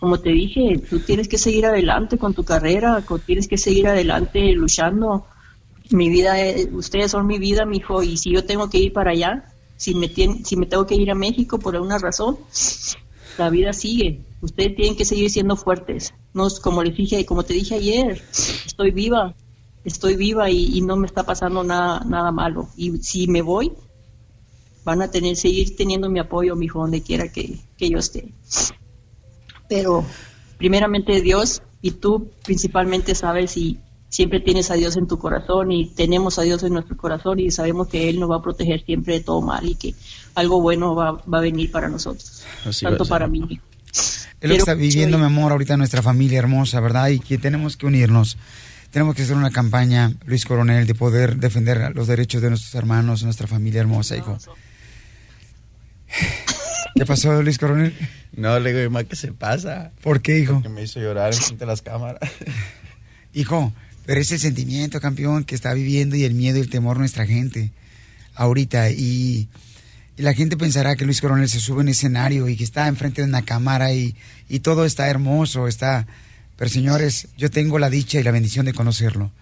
como 0.00 0.20
te 0.20 0.28
dije, 0.32 0.76
tú 0.90 0.98
tienes 0.98 1.28
que 1.28 1.38
seguir 1.38 1.64
adelante 1.64 2.18
con 2.18 2.34
tu 2.34 2.44
carrera, 2.44 3.02
tienes 3.24 3.48
que 3.48 3.56
seguir 3.56 3.88
adelante 3.88 4.52
luchando. 4.52 5.24
Mi 5.90 6.10
vida, 6.10 6.38
es- 6.42 6.68
ustedes 6.74 7.10
son 7.12 7.26
mi 7.26 7.38
vida, 7.38 7.64
mijo, 7.64 8.02
y 8.02 8.18
si 8.18 8.32
yo 8.32 8.44
tengo 8.44 8.68
que 8.68 8.76
ir 8.76 8.92
para 8.92 9.12
allá, 9.12 9.46
si 9.78 9.94
me, 9.94 10.08
tien- 10.08 10.44
si 10.44 10.56
me 10.56 10.66
tengo 10.66 10.84
que 10.86 10.94
ir 10.96 11.10
a 11.10 11.14
México 11.14 11.58
por 11.58 11.74
alguna 11.74 11.96
razón, 11.96 12.36
la 13.38 13.48
vida 13.48 13.72
sigue. 13.72 14.20
Ustedes 14.42 14.76
tienen 14.76 14.94
que 14.94 15.06
seguir 15.06 15.30
siendo 15.30 15.56
fuertes. 15.56 16.12
No 16.34 16.48
como 16.62 16.82
les 16.82 16.94
dije, 16.94 17.24
como 17.24 17.44
te 17.44 17.54
dije 17.54 17.76
ayer, 17.76 18.20
estoy 18.66 18.90
viva, 18.90 19.34
estoy 19.84 20.16
viva 20.16 20.50
y, 20.50 20.76
y 20.76 20.80
no 20.82 20.96
me 20.96 21.06
está 21.06 21.24
pasando 21.24 21.64
nada, 21.64 22.00
nada 22.04 22.32
malo. 22.32 22.68
Y 22.76 22.98
si 22.98 23.26
me 23.26 23.42
voy, 23.42 23.72
van 24.84 25.02
a 25.02 25.10
tener, 25.10 25.36
seguir 25.36 25.76
teniendo 25.76 26.10
mi 26.10 26.18
apoyo, 26.18 26.56
mi 26.56 26.66
hijo, 26.66 26.80
donde 26.80 27.02
quiera 27.02 27.30
que, 27.30 27.58
que 27.76 27.90
yo 27.90 27.98
esté. 27.98 28.32
Pero 29.68 30.04
primeramente 30.58 31.20
Dios 31.20 31.62
y 31.80 31.92
tú 31.92 32.30
principalmente 32.44 33.14
sabes 33.14 33.56
y 33.56 33.78
siempre 34.08 34.40
tienes 34.40 34.70
a 34.70 34.74
Dios 34.74 34.96
en 34.96 35.06
tu 35.06 35.18
corazón 35.18 35.70
y 35.72 35.86
tenemos 35.86 36.38
a 36.38 36.42
Dios 36.42 36.62
en 36.64 36.72
nuestro 36.72 36.96
corazón 36.96 37.38
y 37.38 37.50
sabemos 37.50 37.88
que 37.88 38.10
Él 38.10 38.18
nos 38.18 38.30
va 38.30 38.36
a 38.36 38.42
proteger 38.42 38.84
siempre 38.84 39.14
de 39.14 39.20
todo 39.20 39.40
mal 39.40 39.64
y 39.66 39.76
que 39.76 39.94
algo 40.34 40.60
bueno 40.60 40.94
va, 40.94 41.12
va 41.12 41.38
a 41.38 41.40
venir 41.40 41.70
para 41.70 41.88
nosotros, 41.88 42.44
Así 42.66 42.84
tanto 42.84 43.06
para 43.06 43.28
mí. 43.28 43.60
Es 43.92 44.48
lo 44.48 44.54
que 44.54 44.56
está 44.56 44.74
viviendo, 44.74 45.18
mi 45.18 45.24
amor, 45.24 45.52
ahorita 45.52 45.76
nuestra 45.76 46.02
familia 46.02 46.38
hermosa, 46.38 46.80
¿verdad? 46.80 47.08
Y 47.08 47.20
que 47.20 47.38
tenemos 47.38 47.76
que 47.76 47.86
unirnos. 47.86 48.36
Tenemos 48.90 49.14
que 49.14 49.22
hacer 49.22 49.36
una 49.36 49.50
campaña, 49.50 50.12
Luis 50.26 50.44
Coronel, 50.44 50.86
de 50.86 50.94
poder 50.94 51.36
defender 51.36 51.94
los 51.94 52.08
derechos 52.08 52.42
de 52.42 52.48
nuestros 52.48 52.74
hermanos, 52.74 53.22
nuestra 53.22 53.46
familia 53.46 53.80
hermosa, 53.80 54.16
hijo. 54.16 54.36
¿Qué 56.96 57.06
pasó, 57.06 57.40
Luis 57.42 57.56
Coronel? 57.58 57.94
No, 58.32 58.58
le 58.58 58.72
digo, 58.72 58.90
mamá, 58.90 59.04
¿qué 59.04 59.14
se 59.14 59.32
pasa? 59.32 59.92
¿Por 60.02 60.22
qué, 60.22 60.40
hijo? 60.40 60.60
Que 60.60 60.68
me 60.68 60.82
hizo 60.82 60.98
llorar 60.98 61.32
frente 61.34 61.64
a 61.64 61.66
las 61.66 61.82
cámaras. 61.82 62.20
Hijo, 63.32 63.72
pero 64.06 64.20
es 64.20 64.32
el 64.32 64.40
sentimiento, 64.40 65.00
campeón, 65.00 65.44
que 65.44 65.54
está 65.54 65.72
viviendo 65.72 66.16
y 66.16 66.24
el 66.24 66.34
miedo 66.34 66.58
y 66.58 66.62
el 66.62 66.68
temor 66.68 66.98
nuestra 66.98 67.26
gente 67.26 67.70
ahorita. 68.34 68.90
Y, 68.90 69.48
y 70.16 70.22
la 70.22 70.34
gente 70.34 70.56
pensará 70.56 70.96
que 70.96 71.04
Luis 71.04 71.20
Coronel 71.20 71.48
se 71.48 71.60
sube 71.60 71.80
un 71.80 71.88
escenario 71.88 72.48
y 72.48 72.56
que 72.56 72.64
está 72.64 72.88
enfrente 72.88 73.22
de 73.22 73.28
una 73.28 73.42
cámara 73.42 73.92
y, 73.92 74.16
y 74.48 74.60
todo 74.60 74.84
está 74.84 75.08
hermoso, 75.08 75.68
está... 75.68 76.08
Pero 76.60 76.70
señores, 76.70 77.28
yo 77.38 77.50
tengo 77.50 77.78
la 77.78 77.88
dicha 77.88 78.20
y 78.20 78.22
la 78.22 78.32
bendición 78.32 78.66
de 78.66 78.74
conocerlo. 78.74 79.32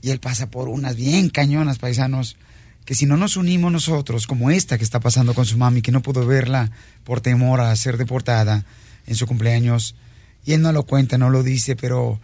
Y 0.00 0.08
él 0.08 0.18
pasa 0.18 0.50
por 0.50 0.70
unas 0.70 0.96
bien 0.96 1.28
cañonas, 1.28 1.76
paisanos, 1.76 2.38
que 2.86 2.94
si 2.94 3.04
no 3.04 3.18
nos 3.18 3.36
unimos 3.36 3.70
nosotros, 3.70 4.26
como 4.26 4.50
esta 4.50 4.78
que 4.78 4.84
está 4.84 4.98
pasando 4.98 5.34
con 5.34 5.44
su 5.44 5.58
mami, 5.58 5.82
que 5.82 5.92
no 5.92 6.00
pudo 6.00 6.24
verla 6.24 6.70
por 7.04 7.20
temor 7.20 7.60
a 7.60 7.76
ser 7.76 7.98
deportada 7.98 8.64
en 9.06 9.14
su 9.14 9.26
cumpleaños, 9.26 9.94
y 10.42 10.54
él 10.54 10.62
no 10.62 10.72
lo 10.72 10.84
cuenta, 10.84 11.18
no 11.18 11.28
lo 11.28 11.42
dice, 11.42 11.76
pero 11.76 12.18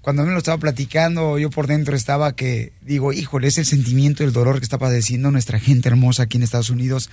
cuando 0.00 0.24
me 0.24 0.32
lo 0.32 0.38
estaba 0.38 0.56
platicando, 0.56 1.38
yo 1.38 1.50
por 1.50 1.66
dentro 1.66 1.94
estaba 1.94 2.34
que, 2.34 2.72
digo, 2.80 3.12
híjole, 3.12 3.48
es 3.48 3.58
el 3.58 3.66
sentimiento, 3.66 4.24
el 4.24 4.32
dolor 4.32 4.60
que 4.60 4.64
está 4.64 4.78
padeciendo 4.78 5.30
nuestra 5.30 5.60
gente 5.60 5.90
hermosa 5.90 6.22
aquí 6.22 6.38
en 6.38 6.44
Estados 6.44 6.70
Unidos, 6.70 7.10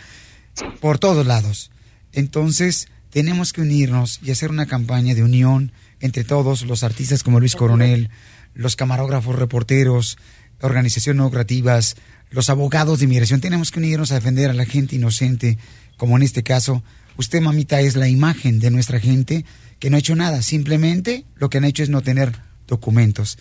por 0.80 1.00
todos 1.00 1.28
lados. 1.28 1.70
Entonces, 2.14 2.88
tenemos 3.10 3.52
que 3.52 3.60
unirnos 3.60 4.22
y 4.24 4.32
hacer 4.32 4.52
una 4.52 4.68
campaña 4.68 5.16
de 5.16 5.24
unión 5.24 5.74
entre 6.00 6.24
todos 6.24 6.64
los 6.64 6.84
artistas 6.84 7.24
como 7.24 7.40
Luis 7.40 7.56
Coronel, 7.56 8.10
los 8.54 8.76
camarógrafos, 8.76 9.36
reporteros, 9.36 10.18
organizaciones 10.62 11.18
no 11.18 11.26
lucrativas, 11.26 11.96
los 12.32 12.50
abogados 12.50 13.00
de 13.00 13.06
inmigración. 13.06 13.42
Tenemos 13.42 13.72
que 13.72 13.80
unirnos 13.80 14.12
a 14.12 14.16
defender 14.16 14.50
a 14.50 14.54
la 14.54 14.66
gente 14.66 14.96
inocente, 14.96 15.58
como 15.98 16.18
en 16.18 16.24
este 16.24 16.44
caso. 16.44 16.84
Usted, 17.18 17.42
mamita, 17.42 17.82
es 17.82 17.96
la 17.96 18.08
imagen 18.08 18.60
de 18.60 18.72
nuestra 18.72 19.00
gente 19.00 19.46
que 19.80 19.90
no 19.90 19.96
ha 19.96 20.00
hecho 20.00 20.16
nada. 20.16 20.42
Simplemente 20.42 21.26
lo 21.36 21.50
que 21.50 21.58
han 21.58 21.66
hecho 21.66 21.84
es 21.84 21.90
no 21.90 22.02
tener 22.02 22.34
documentos. 22.68 23.38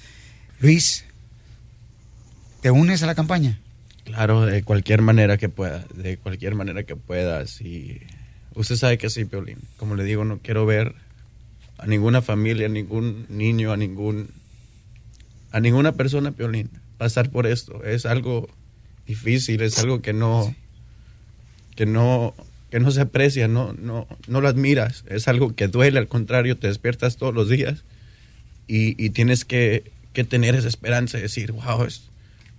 Luis, 0.60 1.04
¿te 2.60 2.70
unes 2.70 3.02
a 3.02 3.06
la 3.06 3.14
campaña? 3.14 3.60
Claro, 4.04 4.44
de 4.44 4.62
cualquier 4.62 5.00
manera 5.00 5.38
que 5.38 5.48
pueda, 5.48 5.84
de 5.94 6.18
cualquier 6.18 6.54
manera 6.54 6.84
que 6.84 6.94
pueda. 6.94 7.46
Si 7.46 8.00
usted 8.54 8.76
sabe 8.76 8.98
que 8.98 9.10
sí, 9.10 9.24
Peolín. 9.24 9.58
Como 9.76 9.96
le 9.96 10.04
digo, 10.04 10.24
no 10.24 10.38
quiero 10.38 10.66
ver 10.66 10.94
a 11.78 11.86
ninguna 11.86 12.22
familia, 12.22 12.66
a 12.66 12.70
ningún 12.70 13.26
niño, 13.28 13.72
a 13.72 13.76
ningún 13.76 14.30
a 15.50 15.60
ninguna 15.60 15.92
persona, 15.92 16.32
Peolín, 16.32 16.70
pasar 16.98 17.30
por 17.30 17.46
esto. 17.46 17.84
Es 17.84 18.06
algo 18.06 18.48
difícil, 19.06 19.62
es 19.62 19.78
algo 19.78 20.02
que 20.02 20.12
no 20.12 20.54
que 21.76 21.86
no 21.86 22.34
que 22.70 22.80
no 22.80 22.90
se 22.90 23.02
aprecia, 23.02 23.48
no 23.48 23.72
no 23.72 24.06
no 24.26 24.40
lo 24.40 24.48
admiras. 24.48 25.04
Es 25.08 25.28
algo 25.28 25.54
que 25.54 25.68
duele, 25.68 25.98
al 25.98 26.08
contrario, 26.08 26.56
te 26.58 26.66
despiertas 26.66 27.16
todos 27.16 27.34
los 27.34 27.48
días 27.48 27.84
y, 28.66 29.02
y 29.04 29.10
tienes 29.10 29.44
que, 29.44 29.92
que 30.12 30.24
tener 30.24 30.54
esa 30.54 30.68
esperanza 30.68 31.18
de 31.18 31.24
decir, 31.24 31.52
wow, 31.52 31.84
es, 31.84 32.08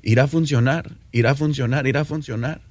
irá 0.03 0.23
a 0.23 0.27
funcionar, 0.27 0.91
irá 1.11 1.31
a 1.31 1.35
funcionar, 1.35 1.87
irá 1.87 2.01
a 2.01 2.05
funcionar. 2.05 2.61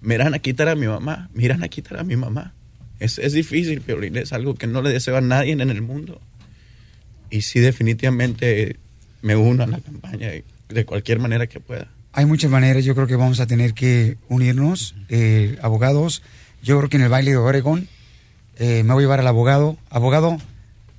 Me 0.00 0.14
irán 0.14 0.34
a 0.34 0.38
quitar 0.38 0.68
a 0.68 0.74
mi 0.74 0.86
mamá, 0.86 1.28
me 1.34 1.44
irán 1.44 1.62
a 1.64 1.68
quitar 1.68 1.98
a 1.98 2.04
mi 2.04 2.16
mamá. 2.16 2.54
Es, 3.00 3.18
es 3.18 3.32
difícil, 3.32 3.80
Piolín, 3.80 4.16
es 4.16 4.32
algo 4.32 4.54
que 4.54 4.66
no 4.66 4.82
le 4.82 4.90
deseo 4.90 5.16
a 5.16 5.20
nadie 5.20 5.52
en 5.52 5.60
el 5.60 5.82
mundo. 5.82 6.20
Y 7.30 7.42
sí, 7.42 7.60
definitivamente 7.60 8.76
me 9.22 9.36
uno 9.36 9.64
a 9.64 9.66
la 9.66 9.78
campaña 9.80 10.30
de, 10.68 10.84
cualquier 10.84 11.18
manera 11.18 11.46
que 11.46 11.60
pueda. 11.60 11.88
Hay 12.12 12.26
muchas 12.26 12.50
maneras, 12.50 12.84
yo 12.84 12.94
creo 12.94 13.06
que 13.06 13.16
vamos 13.16 13.38
a 13.40 13.46
tener 13.46 13.74
que 13.74 14.16
unirnos, 14.28 14.94
eh, 15.08 15.58
abogados. 15.62 16.22
Yo 16.62 16.78
creo 16.78 16.88
que 16.90 16.96
en 16.96 17.04
el 17.04 17.08
baile 17.08 17.32
de 17.32 17.36
Oregon 17.36 17.86
eh, 18.58 18.82
me 18.82 18.94
voy 18.94 19.02
a 19.02 19.04
llevar 19.04 19.20
al 19.20 19.26
abogado. 19.26 19.76
Abogado, 19.90 20.38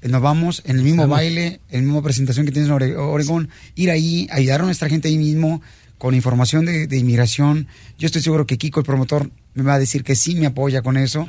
eh, 0.01 0.07
nos 0.07 0.21
vamos 0.21 0.61
en 0.65 0.77
el 0.77 0.83
mismo 0.83 1.01
Estamos. 1.03 1.17
baile, 1.17 1.59
en 1.69 1.81
la 1.81 1.85
misma 1.87 2.03
presentación 2.03 2.45
que 2.45 2.51
tienes 2.51 2.69
en 2.69 2.75
Ore- 2.75 2.95
Oregon, 2.95 3.49
ir 3.75 3.89
ahí, 3.91 4.27
ayudar 4.31 4.61
a 4.61 4.65
nuestra 4.65 4.87
gente 4.87 5.07
ahí 5.09 5.17
mismo 5.17 5.61
con 5.97 6.13
información 6.15 6.63
de, 6.65 6.87
de 6.87 6.97
inmigración. 6.97 7.67
Yo 7.97 8.05
estoy 8.05 8.21
seguro 8.21 8.45
que 8.47 8.57
Kiko, 8.57 8.79
el 8.79 8.85
promotor, 8.85 9.29
me 9.55 9.63
va 9.63 9.73
a 9.73 9.79
decir 9.79 10.03
que 10.05 10.15
sí 10.15 10.35
me 10.35 10.45
apoya 10.45 10.81
con 10.81 10.95
eso. 10.95 11.25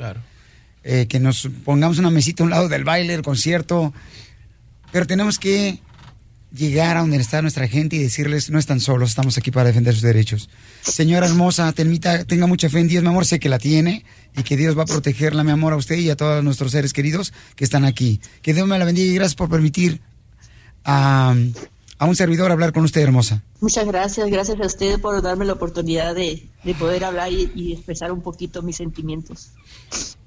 Eh, 0.83 1.07
que 1.07 1.19
nos 1.19 1.49
pongamos 1.63 1.99
una 1.99 2.09
mesita 2.09 2.43
a 2.43 2.45
un 2.45 2.49
lado 2.49 2.69
del 2.69 2.83
baile, 2.83 3.13
del 3.13 3.21
concierto, 3.21 3.93
pero 4.91 5.07
tenemos 5.07 5.39
que 5.39 5.79
llegar 6.53 6.97
a 6.97 7.01
donde 7.01 7.17
está 7.17 7.41
nuestra 7.41 7.67
gente 7.67 7.95
y 7.95 7.99
decirles, 7.99 8.49
no 8.49 8.59
están 8.59 8.79
solos, 8.79 9.09
estamos 9.09 9.37
aquí 9.37 9.51
para 9.51 9.67
defender 9.67 9.93
sus 9.93 10.03
derechos. 10.03 10.49
Señora 10.81 11.27
hermosa, 11.27 11.71
tenmita, 11.71 12.25
tenga 12.25 12.45
mucha 12.45 12.69
fe 12.69 12.79
en 12.79 12.87
Dios, 12.87 13.03
mi 13.03 13.09
amor, 13.09 13.25
sé 13.25 13.39
que 13.39 13.49
la 13.49 13.59
tiene 13.59 14.03
y 14.35 14.43
que 14.43 14.57
Dios 14.57 14.77
va 14.77 14.83
a 14.83 14.85
protegerla, 14.85 15.43
mi 15.43 15.51
amor, 15.51 15.73
a 15.73 15.77
usted 15.77 15.95
y 15.95 16.09
a 16.09 16.15
todos 16.15 16.43
nuestros 16.43 16.71
seres 16.71 16.93
queridos 16.93 17.33
que 17.55 17.63
están 17.63 17.85
aquí. 17.85 18.19
Que 18.41 18.53
Dios 18.53 18.67
me 18.67 18.77
la 18.77 18.85
bendiga 18.85 19.11
y 19.11 19.15
gracias 19.15 19.35
por 19.35 19.49
permitir 19.49 20.01
a, 20.83 21.35
a 21.97 22.05
un 22.05 22.15
servidor 22.15 22.51
hablar 22.51 22.73
con 22.73 22.83
usted, 22.83 23.01
hermosa. 23.01 23.43
Muchas 23.61 23.85
gracias, 23.85 24.29
gracias 24.29 24.59
a 24.59 24.65
usted 24.65 24.99
por 24.99 25.21
darme 25.21 25.45
la 25.45 25.53
oportunidad 25.53 26.15
de, 26.15 26.49
de 26.63 26.75
poder 26.75 27.05
hablar 27.05 27.31
y 27.31 27.73
expresar 27.73 28.11
un 28.11 28.21
poquito 28.21 28.61
mis 28.61 28.75
sentimientos. 28.75 29.51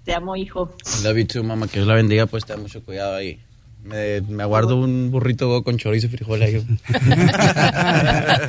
Te 0.04 0.14
amo, 0.14 0.36
hijo. 0.36 0.70
Love 1.02 1.16
you 1.18 1.26
too, 1.26 1.42
mamá. 1.44 1.66
Que 1.66 1.78
Dios 1.78 1.86
la 1.88 1.94
bendiga, 1.94 2.26
pues 2.26 2.44
ten 2.44 2.60
mucho 2.60 2.82
cuidado 2.82 3.14
ahí. 3.16 3.40
Me, 3.82 4.20
me 4.22 4.42
aguardo 4.42 4.76
un 4.76 5.10
burrito 5.10 5.62
con 5.62 5.76
chorizo 5.78 6.06
y 6.06 6.10
frijoles 6.10 6.54
ahí. 6.54 6.66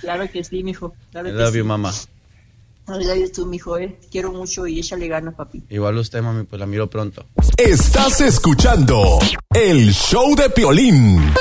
Claro 0.00 0.30
que 0.30 0.42
sí, 0.44 0.62
mijo. 0.62 0.94
Claro 1.12 1.28
I 1.28 1.32
que 1.32 1.38
love 1.38 1.52
sí. 1.52 1.58
you, 1.58 1.64
mamá. 1.64 1.92
Love 2.86 3.18
you 3.18 3.30
too, 3.30 3.46
mijo, 3.46 3.76
eh. 3.78 3.98
Quiero 4.10 4.32
mucho 4.32 4.66
y 4.66 4.78
échale 4.80 5.08
ganas, 5.08 5.34
papi. 5.34 5.62
Igual 5.68 5.98
usted, 5.98 6.22
mami, 6.22 6.44
pues 6.44 6.58
la 6.58 6.66
miro 6.66 6.88
pronto. 6.88 7.26
Estás 7.56 8.20
escuchando 8.22 9.18
el 9.52 9.92
show 9.92 10.34
de 10.34 10.48
Piolín. 10.50 11.32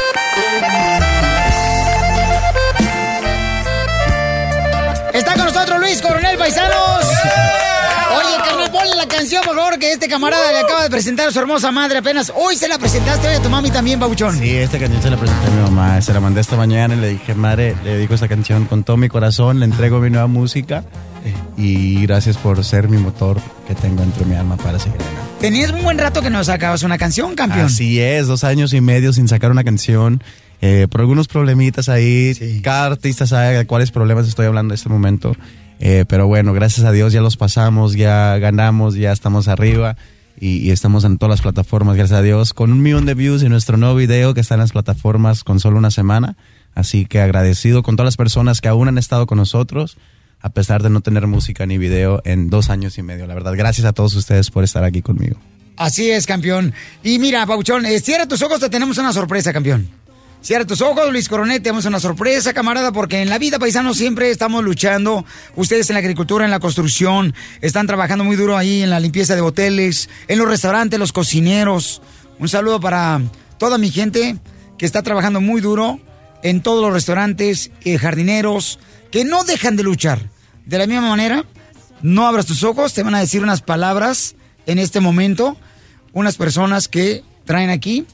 Está 5.14 5.34
con 5.36 5.46
nosotros 5.46 5.80
Luis 5.80 6.02
Coronel 6.02 6.38
Paisanos. 6.38 7.07
Canción, 9.28 9.44
por 9.44 9.58
favor, 9.58 9.78
que 9.78 9.92
este 9.92 10.08
camarada 10.08 10.54
le 10.54 10.60
acaba 10.60 10.84
de 10.84 10.90
presentar 10.90 11.28
a 11.28 11.32
su 11.32 11.40
hermosa 11.40 11.70
madre 11.70 11.98
apenas. 11.98 12.32
Hoy 12.34 12.56
se 12.56 12.70
la 12.70 12.78
presentaste, 12.80 13.28
hoy 13.28 13.36
a 13.36 13.42
tu 13.42 13.50
mami 13.50 13.70
también, 13.70 14.00
Babuchón. 14.00 14.40
Sí, 14.40 14.56
esta 14.56 14.80
canción 14.80 15.02
se 15.02 15.10
la 15.10 15.18
presenté 15.18 15.48
a 15.48 15.50
mi 15.50 15.62
mamá. 15.64 16.02
Se 16.02 16.14
la 16.14 16.22
mandé 16.22 16.40
esta 16.40 16.56
mañana 16.56 16.96
y 16.96 17.00
le 17.02 17.10
dije, 17.10 17.36
madre, 17.36 17.76
le 17.84 17.96
dedico 17.96 18.14
esta 18.14 18.30
canción 18.30 18.64
con 18.68 18.86
todo 18.86 18.96
mi 18.96 19.10
corazón. 19.10 19.60
Le 19.60 19.66
entrego 19.66 20.00
mi 20.00 20.10
nueva 20.10 20.28
música. 20.28 20.86
Y 21.58 22.04
gracias 22.04 22.38
por 22.38 22.64
ser 22.64 22.88
mi 22.88 23.00
motor 23.00 23.42
que 23.68 23.76
tengo 23.76 24.00
dentro 24.00 24.24
de 24.24 24.30
mi 24.32 24.38
alma 24.38 24.56
para 24.56 24.80
seguir 24.80 25.02
adelante. 25.02 25.30
Tenías 25.42 25.72
un 25.72 25.84
buen 25.84 25.98
rato 25.98 26.22
que 26.22 26.30
no 26.30 26.42
sacabas 26.46 26.84
una 26.84 26.98
canción, 26.98 27.36
campeón. 27.36 27.66
Así 27.66 28.00
es, 28.00 28.28
dos 28.28 28.46
años 28.46 28.72
y 28.72 28.80
medio 28.80 29.12
sin 29.12 29.28
sacar 29.28 29.52
una 29.52 29.66
canción. 29.66 30.24
eh, 30.62 30.88
por 30.90 31.02
algunos 31.02 31.28
problemitas 31.28 31.90
ahí. 31.90 32.62
Cada 32.64 32.86
artista 32.86 33.28
sabe 33.28 33.58
de 33.58 33.68
cuáles 33.68 33.92
problemas 33.92 34.26
estoy 34.26 34.46
hablando 34.46 34.74
en 34.74 34.76
este 34.76 34.88
momento. 34.88 35.36
Eh, 35.80 36.06
pero 36.08 36.28
bueno, 36.28 36.54
gracias 36.54 36.86
a 36.86 36.92
Dios 36.92 37.14
ya 37.14 37.22
los 37.22 37.38
pasamos, 37.38 37.94
ya 37.94 38.38
ganamos, 38.38 38.96
ya 38.96 39.12
estamos 39.12 39.48
arriba. 39.48 39.98
Y, 40.40 40.70
estamos 40.70 41.04
en 41.04 41.18
todas 41.18 41.32
las 41.32 41.42
plataformas, 41.42 41.96
gracias 41.96 42.20
a 42.20 42.22
Dios. 42.22 42.54
Con 42.54 42.72
un 42.72 42.82
millón 42.82 43.06
de 43.06 43.16
views 43.16 43.42
y 43.42 43.50
nuestro 43.50 43.78
nuevo 43.78 43.96
video 43.96 44.36
que 44.36 44.42
está 44.42 44.54
en 44.54 44.60
las 44.60 44.72
plataformas 44.72 45.44
con 45.44 45.60
solo 45.60 45.78
una 45.78 45.90
semana. 45.90 46.38
Así 46.76 47.06
que 47.06 47.22
agradecido 47.22 47.82
con 47.82 47.96
todas 47.96 48.06
las 48.06 48.18
personas 48.18 48.62
que 48.62 48.68
aún 48.68 48.88
han 48.88 49.00
estado 49.00 49.26
con 49.26 49.40
nosotros. 49.40 49.98
A 50.40 50.50
pesar 50.50 50.84
de 50.84 50.92
no 50.92 51.02
tener 51.02 51.26
música 51.26 51.66
ni 51.66 51.80
video 51.80 52.22
en 52.24 52.52
dos 52.52 52.70
años 52.70 53.00
y 53.00 53.02
medio. 53.02 53.26
La 53.26 53.34
verdad, 53.34 53.54
gracias 53.58 53.88
a 53.88 53.94
todos 53.94 54.14
ustedes 54.14 54.52
por 54.52 54.64
estar 54.64 54.84
aquí 54.84 55.02
conmigo. 55.02 55.38
Así 55.76 56.12
es, 56.12 56.28
campeón. 56.28 56.74
Y 57.04 57.18
mira, 57.18 57.46
Babuchón, 57.46 57.86
eh, 57.88 58.00
cierra 58.00 58.28
tus 58.28 58.42
ojos, 58.44 58.60
te 58.60 58.70
tenemos 58.70 59.00
una 59.00 59.14
sorpresa, 59.14 59.52
campeón. 59.52 59.90
Cierra 60.42 60.66
tus 60.66 60.82
ojos, 60.82 61.12
Luis 61.12 61.28
Coronel, 61.28 61.62
tenemos 61.62 61.86
una 61.86 62.00
sorpresa, 62.00 62.54
camarada, 62.54 62.92
porque 62.92 63.22
en 63.22 63.30
la 63.30 63.38
vida, 63.38 63.60
paisano, 63.60 63.94
siempre 63.94 64.30
estamos 64.30 64.64
luchando. 64.64 65.26
Ustedes 65.56 65.90
en 65.90 65.96
la 65.96 66.00
agricultura, 66.00 66.46
en 66.46 66.52
la 66.52 66.60
construcción, 66.60 67.34
están 67.60 67.88
trabajando 67.88 68.24
muy 68.24 68.36
duro 68.36 68.56
ahí 68.56 68.82
en 68.82 68.90
la 68.90 69.00
limpieza 69.00 69.36
de 69.36 69.42
hoteles, 69.42 70.10
en 70.28 70.38
los 70.38 70.48
restaurantes, 70.48 71.00
los 71.00 71.12
cocineros. 71.12 72.02
Un 72.40 72.48
saludo 72.48 72.80
para 72.80 73.22
toda 73.58 73.78
mi 73.78 73.90
gente 73.90 74.38
que 74.78 74.86
está 74.86 75.02
trabajando 75.02 75.42
muy 75.42 75.60
duro 75.60 76.00
en 76.44 76.62
todos 76.62 76.82
los 76.82 76.94
restaurantes, 76.94 77.72
eh, 77.84 77.98
jardineros, 77.98 78.80
que 79.12 79.26
no 79.26 79.44
dejan 79.44 79.76
de 79.76 79.84
luchar. 79.84 80.30
De 80.66 80.78
la 80.78 80.86
misma 80.86 81.10
manera, 81.10 81.46
no 82.02 82.28
abras 82.28 82.46
tus 82.46 82.64
ojos, 82.64 82.94
te 82.94 83.04
van 83.04 83.16
a 83.16 83.20
decir 83.20 83.42
unas 83.42 83.62
palabras 83.62 84.36
en 84.66 84.80
este 84.80 85.00
momento, 85.00 85.58
unas 86.14 86.38
personas 86.38 86.88
que 86.88 87.24
traen 87.46 87.70
aquí. 87.70 88.06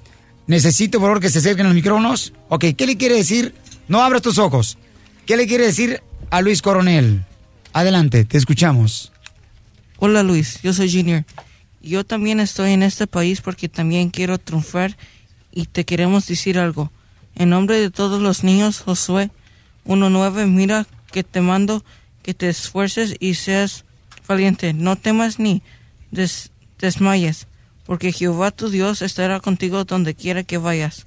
Necesito, 0.48 1.00
por 1.00 1.10
favor, 1.10 1.22
que 1.22 1.30
se 1.30 1.40
acerquen 1.40 1.66
los 1.66 1.76
micrófonos. 1.76 2.34
Ok, 2.50 2.66
¿qué 2.78 2.86
le 2.86 2.98
quiere 2.98 3.16
decir? 3.16 3.54
No 3.88 4.02
abras 4.02 4.22
tus 4.22 4.38
ojos. 4.38 4.78
¿Qué 5.26 5.38
le 5.38 5.48
quiere 5.48 5.66
decir 5.66 6.02
a 6.30 6.42
Luis 6.42 6.62
Coronel? 6.62 7.24
Adelante, 7.72 8.26
te 8.26 8.38
escuchamos. 8.38 9.12
Hola 9.98 10.22
Luis, 10.22 10.62
yo 10.62 10.74
soy 10.74 10.92
Junior. 10.92 11.24
Yo 11.82 12.04
también 12.04 12.40
estoy 12.40 12.72
en 12.72 12.84
este 12.84 13.08
país 13.08 13.42
porque 13.42 13.70
también 13.70 14.10
quiero 14.10 14.38
triunfar 14.38 14.98
y 15.52 15.66
te 15.66 15.86
queremos 15.86 16.28
decir 16.28 16.60
algo. 16.60 16.92
En 17.36 17.50
nombre 17.50 17.80
de 17.80 17.90
todos 17.90 18.22
los 18.22 18.44
niños, 18.44 18.80
Josué 18.80 19.32
1.9, 19.86 20.46
mira 20.48 20.86
que 21.12 21.24
te 21.24 21.42
mando 21.42 21.84
que 22.22 22.34
te 22.34 22.48
esfuerces 22.50 23.16
y 23.20 23.34
seas 23.36 23.86
valiente. 24.28 24.74
No 24.74 24.96
temas 24.98 25.40
ni 25.40 25.62
des- 26.12 26.52
desmayes, 26.80 27.48
porque 27.86 28.12
Jehová 28.12 28.52
tu 28.52 28.70
Dios 28.70 29.02
estará 29.02 29.40
contigo 29.40 29.84
donde 29.84 30.16
quiera 30.16 30.44
que 30.44 30.58
vayas. 30.58 31.06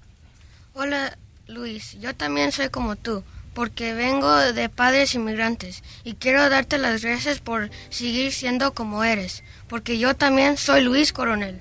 Hola 0.75 1.17
Luis, 1.49 1.97
yo 2.01 2.15
también 2.15 2.53
soy 2.53 2.69
como 2.69 2.97
tú, 2.97 3.23
porque 3.55 3.95
vengo 3.95 4.35
de 4.37 4.69
padres 4.69 5.15
inmigrantes 5.15 5.83
y 6.05 6.15
quiero 6.15 6.49
darte 6.51 6.79
las 6.79 7.03
gracias 7.03 7.39
por 7.39 7.71
seguir 7.89 8.33
siendo 8.33 8.75
como 8.75 9.05
eres, 9.05 9.43
porque 9.69 9.99
yo 9.99 10.15
también 10.15 10.57
soy 10.57 10.83
Luis 10.83 11.13
Coronel. 11.13 11.61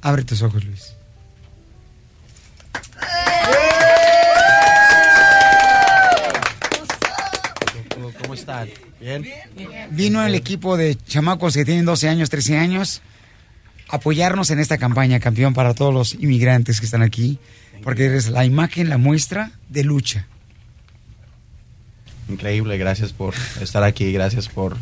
Abre 0.00 0.22
tus 0.22 0.42
ojos, 0.42 0.64
Luis. 0.64 0.92
¿Cómo 8.22 8.34
están? 8.34 8.68
¿Bien? 9.00 9.26
Vino 9.90 10.24
el 10.24 10.34
equipo 10.34 10.76
de 10.76 10.96
chamacos 10.96 11.54
que 11.54 11.64
tienen 11.64 11.84
12 11.84 12.08
años, 12.08 12.30
13 12.30 12.58
años, 12.58 13.00
apoyarnos 13.88 14.50
en 14.50 14.58
esta 14.58 14.78
campaña, 14.78 15.20
campeón, 15.20 15.54
para 15.54 15.74
todos 15.74 15.92
los 15.92 16.14
inmigrantes 16.14 16.80
que 16.80 16.86
están 16.86 17.02
aquí, 17.02 17.38
porque 17.82 18.06
eres 18.06 18.28
la 18.28 18.44
imagen, 18.44 18.88
la 18.88 18.98
muestra 18.98 19.52
de 19.68 19.84
lucha. 19.84 20.26
Increíble, 22.28 22.76
gracias 22.76 23.12
por 23.12 23.34
estar 23.60 23.82
aquí, 23.82 24.12
gracias 24.12 24.48
por 24.48 24.76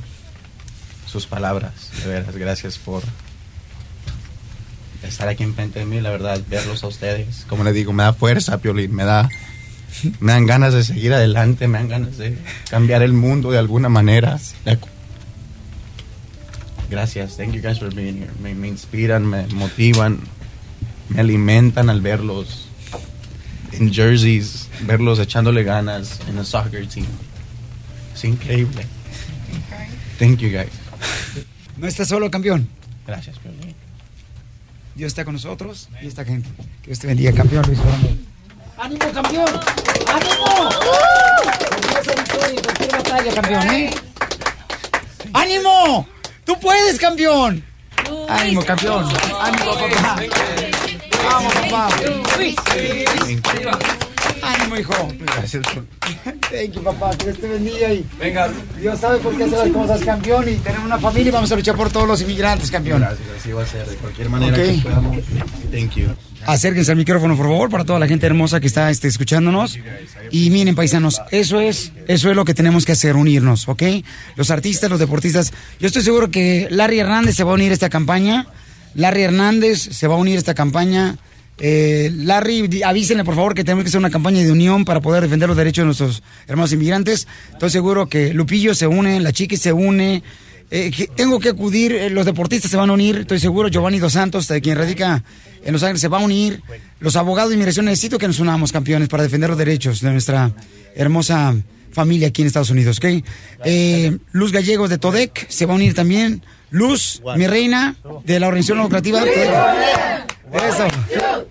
sus 1.07 1.27
palabras, 1.27 1.93
de 2.03 2.09
veras, 2.09 2.37
gracias 2.37 2.79
por 2.79 3.03
estar 5.03 5.29
aquí 5.29 5.45
enfrente 5.45 5.79
de 5.79 5.87
mí, 5.87 6.01
la 6.01 6.11
verdad, 6.11 6.41
verlos 6.49 6.83
a 6.83 6.89
ustedes. 6.89 7.47
Como 7.49 7.63
les 7.63 7.75
digo, 7.75 7.93
me 7.93 8.03
da 8.03 8.13
fuerza, 8.13 8.59
Piolín, 8.59 8.93
me 8.93 9.05
da, 9.05 9.29
me 10.19 10.33
dan 10.33 10.47
ganas 10.47 10.75
de 10.75 10.83
seguir 10.83 11.15
adelante, 11.15 11.69
me 11.69 11.79
dan 11.79 11.89
ganas 11.89 12.19
de 12.19 12.37
cambiar 12.69 13.03
el 13.03 13.13
mundo 13.13 13.53
de 13.53 13.59
alguna 13.59 13.89
manera. 13.89 14.41
Gracias, 16.89 17.37
thank 17.37 17.53
you 17.53 17.61
guys 17.61 17.79
for 17.79 17.93
being 17.93 18.17
here. 18.19 18.31
Me, 18.41 18.55
me 18.55 18.69
inspiran, 18.69 19.25
me 19.25 19.47
motivan, 19.49 20.21
me 21.09 21.21
alimentan 21.21 21.91
al 21.91 22.01
verlos 22.01 22.69
en 23.73 23.93
jerseys, 23.93 24.69
verlos 24.83 25.19
echándole 25.19 25.65
ganas 25.65 26.21
en 26.29 26.39
el 26.39 26.47
soccer 26.47 26.87
team. 26.87 27.07
Es 28.15 28.25
increíble. 28.25 28.87
Thank 30.19 30.39
you 30.39 30.51
guys. 30.51 30.71
No 31.77 31.87
estás 31.87 32.09
solo, 32.09 32.31
campeón. 32.31 32.69
Gracias, 33.07 33.39
Piolín. 33.39 33.75
Dios 34.95 35.09
está 35.09 35.25
con 35.25 35.35
nosotros 35.35 35.89
y 36.01 36.07
esta 36.07 36.25
gente. 36.25 36.49
Que 36.81 36.87
Dios 36.87 36.99
te 36.99 37.07
bendiga, 37.07 37.33
campeón 37.33 37.65
Luis 37.67 37.79
Coronel. 37.79 38.25
¡Ánimo, 38.79 39.13
campeón! 39.13 39.61
¡Ánimo! 40.07 40.71
Victoria 42.07 42.63
cualquier 42.63 42.93
batalla, 42.93 43.35
campeón, 43.35 43.71
¿eh? 43.71 43.95
¡Ánimo! 45.33 46.16
¡Tú 46.47 46.59
puedes, 46.61 46.99
campeón! 46.99 47.63
¡Ánimo, 48.29 48.65
campeón! 48.65 49.05
¡Ánimo, 49.41 49.75
papá! 49.75 50.17
¡Vamos, 51.25 51.53
papá! 51.55 51.89
¡Ánimo, 54.43 54.77
hijo! 54.77 55.09
Gracias. 55.19 55.65
Thank 56.51 56.73
you, 56.73 56.83
papá. 56.85 57.11
Que 57.17 57.25
Dios 57.27 57.39
te 57.41 57.49
bendiga 57.49 57.93
y... 57.93 58.07
Venga. 58.19 58.49
Dios 58.79 59.01
sabe 59.01 59.19
por 59.19 59.37
qué 59.37 59.45
hace 59.45 59.57
las 59.57 59.69
cosas, 59.71 60.01
campeón. 60.05 60.49
Y 60.49 60.55
tenemos 60.57 60.87
una 60.87 60.99
familia 60.99 61.29
y 61.29 61.33
vamos 61.33 61.51
a 61.51 61.57
luchar 61.57 61.75
por 61.75 61.91
todos 61.91 62.07
los 62.07 62.21
inmigrantes, 62.21 62.71
campeón. 62.71 63.01
Gracias, 63.01 63.29
así 63.41 63.51
va 63.53 63.63
a 63.63 63.67
ser, 63.67 63.87
de 63.87 63.97
cualquier 63.97 64.29
manera 64.31 64.57
Ok. 64.57 64.63
que 64.63 64.81
podamos. 64.83 65.17
Thank 65.73 65.95
you. 65.97 66.09
Acérquense 66.47 66.93
al 66.93 66.97
micrófono, 66.97 67.37
por 67.37 67.47
favor, 67.47 67.71
para 67.71 67.85
toda 67.85 67.99
la 67.99 68.07
gente 68.07 68.27
hermosa 68.27 68.61
que 68.61 68.67
está 68.67 68.91
este, 68.91 69.09
escuchándonos. 69.09 69.79
Y 70.31 70.51
miren, 70.51 70.75
paisanos, 70.75 71.21
eso 71.31 71.61
es, 71.61 71.93
eso 72.07 72.31
es 72.31 72.37
lo 72.37 72.45
que 72.45 72.55
tenemos 72.55 72.85
que 72.85 72.93
hacer, 72.93 73.17
unirnos, 73.17 73.69
¿ok? 73.69 73.83
Los 74.37 74.51
artistas, 74.51 74.89
los 74.89 75.01
deportistas. 75.01 75.53
Yo 75.81 75.87
estoy 75.87 76.03
seguro 76.03 76.31
que 76.31 76.69
Larry 76.71 77.01
Hernández 77.01 77.37
se 77.37 77.45
va 77.45 77.51
a 77.51 77.55
unir 77.55 77.71
a 77.71 77.75
esta 77.75 77.89
campaña. 77.89 78.47
Larry 78.95 79.23
Hernández 79.23 79.81
se 79.81 80.07
va 80.07 80.15
a 80.15 80.19
unir 80.19 80.37
a 80.37 80.39
esta 80.39 80.55
campaña. 80.55 81.17
Eh, 81.59 82.11
Larry, 82.15 82.83
avísenle 82.85 83.25
por 83.25 83.35
favor 83.35 83.55
que 83.55 83.65
tenemos 83.65 83.85
que 83.85 83.89
hacer 83.89 83.99
una 83.99 84.11
campaña 84.11 84.43
de 84.43 84.53
unión 84.53 84.85
para 84.85 85.01
poder 85.01 85.23
defender 85.23 85.49
los 85.49 85.57
derechos 85.57 85.83
de 85.83 85.87
nuestros 85.87 86.23
hermanos 86.47 86.73
inmigrantes. 86.73 87.27
Estoy 87.53 87.71
seguro 87.71 88.09
que 88.09 88.35
Lupillo 88.35 88.75
se 88.75 88.87
une, 88.87 89.21
la 89.21 89.33
Chiqui 89.33 89.57
se 89.57 89.73
une, 89.73 90.23
eh, 90.71 91.09
tengo 91.15 91.39
que 91.39 91.51
acudir, 91.51 91.93
eh, 91.93 92.11
los 92.11 92.27
deportistas 92.27 92.71
se 92.71 92.77
van 92.77 92.91
a 92.91 92.93
unir, 92.93 93.19
estoy 93.19 93.39
seguro, 93.39 93.69
Giovanni 93.69 93.99
Dos 93.99 94.15
Santos, 94.15 94.49
de 94.49 94.61
quien 94.61 94.77
radica 94.77 95.23
en 95.65 95.73
Los 95.73 95.83
Ángeles, 95.83 96.01
se 96.01 96.09
va 96.09 96.19
a 96.19 96.25
unir, 96.25 96.63
los 97.01 97.17
abogados 97.17 97.51
de 97.51 97.55
inmigración, 97.55 97.87
necesito 97.87 98.19
que 98.19 98.27
nos 98.27 98.41
unamos, 98.41 98.73
campeones, 98.73 99.09
para 99.09 99.23
defender 99.23 99.51
los 99.51 99.59
derechos 99.59 100.01
de 100.01 100.11
nuestra 100.11 100.53
hermosa 100.95 101.55
familia 101.93 102.29
aquí 102.29 102.43
en 102.43 102.49
Estados 102.49 102.71
Unidos, 102.71 102.99
¿ok? 102.99 103.05
Eh, 103.65 104.19
Luz 104.33 104.53
Gallegos 104.53 104.91
de 104.91 104.99
Todec 104.99 105.49
se 105.49 105.67
va 105.67 105.73
a 105.73 105.77
unir 105.77 105.95
también, 105.95 106.43
Luz, 106.71 107.23
mi 107.37 107.47
reina, 107.47 107.97
de 108.25 108.41
la 108.41 108.49
organización 108.49 108.79
lucrativa. 108.79 109.23
Eso. 110.53 110.85
Lo 110.85 111.49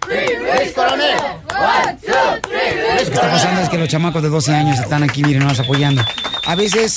que 2.97 3.03
está 3.03 3.21
pasando 3.29 3.61
es 3.61 3.69
que 3.69 3.77
los 3.77 3.89
chamacos 3.89 4.23
de 4.23 4.29
12 4.29 4.53
años 4.53 4.79
están 4.79 5.03
aquí, 5.03 5.23
miren, 5.23 5.43
nos 5.43 5.59
apoyando. 5.59 6.01
A 6.45 6.55
veces, 6.55 6.95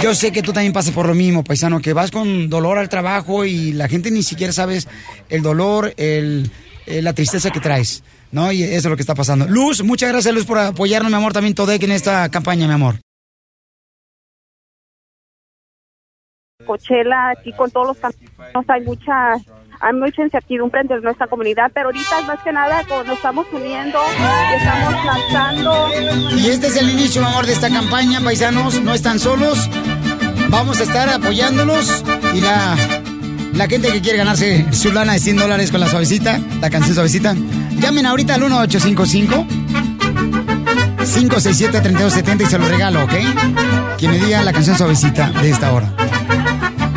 yo 0.00 0.14
sé 0.14 0.32
que 0.32 0.42
tú 0.42 0.52
también 0.52 0.72
pasas 0.72 0.94
por 0.94 1.06
lo 1.06 1.14
mismo, 1.14 1.44
paisano, 1.44 1.80
que 1.80 1.92
vas 1.92 2.10
con 2.10 2.48
dolor 2.48 2.78
al 2.78 2.88
trabajo 2.88 3.44
y 3.44 3.72
la 3.72 3.88
gente 3.88 4.10
ni 4.10 4.22
siquiera 4.22 4.52
sabes 4.52 4.88
el 5.28 5.42
dolor, 5.42 5.92
el, 5.98 6.50
eh, 6.86 7.02
la 7.02 7.12
tristeza 7.12 7.50
que 7.50 7.60
traes, 7.60 8.02
¿no? 8.32 8.50
Y 8.50 8.62
eso 8.62 8.76
es 8.76 8.84
lo 8.86 8.96
que 8.96 9.02
está 9.02 9.14
pasando. 9.14 9.46
Luz, 9.46 9.82
muchas 9.82 10.10
gracias, 10.10 10.34
Luz, 10.34 10.46
por 10.46 10.58
apoyarnos, 10.58 11.10
mi 11.10 11.16
amor, 11.16 11.32
también 11.32 11.54
Todec 11.54 11.82
en 11.82 11.92
esta 11.92 12.28
campaña, 12.30 12.66
mi 12.66 12.72
amor. 12.72 12.96
Coachella, 16.64 17.30
aquí 17.30 17.52
con 17.52 17.70
todos 17.70 17.88
los 17.88 17.96
caminos 17.98 18.64
hay 18.68 18.80
mucha 18.82 19.36
hay 19.80 19.92
mucha 19.92 20.22
incertidumbre 20.22 20.80
entre 20.80 21.00
nuestra 21.00 21.26
comunidad, 21.26 21.70
pero 21.74 21.86
ahorita 21.86 22.22
más 22.22 22.42
que 22.42 22.52
nada 22.52 22.82
nos 22.88 23.16
estamos 23.16 23.46
uniendo, 23.52 23.98
estamos 24.56 25.04
lanzando. 25.04 25.88
Y 26.36 26.48
este 26.48 26.68
es 26.68 26.76
el 26.76 26.90
inicio, 26.90 27.24
amor, 27.24 27.46
de 27.46 27.52
esta 27.52 27.70
campaña, 27.70 28.20
paisanos, 28.20 28.80
no 28.82 28.94
están 28.94 29.18
solos. 29.18 29.68
Vamos 30.48 30.80
a 30.80 30.84
estar 30.84 31.08
apoyándolos 31.08 32.04
y 32.34 32.40
la, 32.40 32.76
la 33.54 33.66
gente 33.66 33.92
que 33.92 34.00
quiere 34.00 34.18
ganarse 34.18 34.66
su 34.72 34.92
lana 34.92 35.14
de 35.14 35.18
100 35.18 35.36
dólares 35.36 35.70
con 35.70 35.80
la 35.80 35.88
suavecita, 35.88 36.38
la 36.60 36.70
canción 36.70 36.94
suavecita, 36.94 37.34
llamen 37.78 38.06
ahorita 38.06 38.34
al 38.34 38.42
1855 38.42 39.46
567-3270 41.06 42.42
y 42.42 42.46
se 42.46 42.58
lo 42.58 42.68
regalo, 42.68 43.04
¿ok? 43.04 43.12
Quien 43.96 44.10
me 44.10 44.18
diga 44.18 44.42
la 44.42 44.52
canción 44.52 44.76
suavecita 44.76 45.30
de 45.30 45.50
esta 45.50 45.72
hora. 45.72 45.88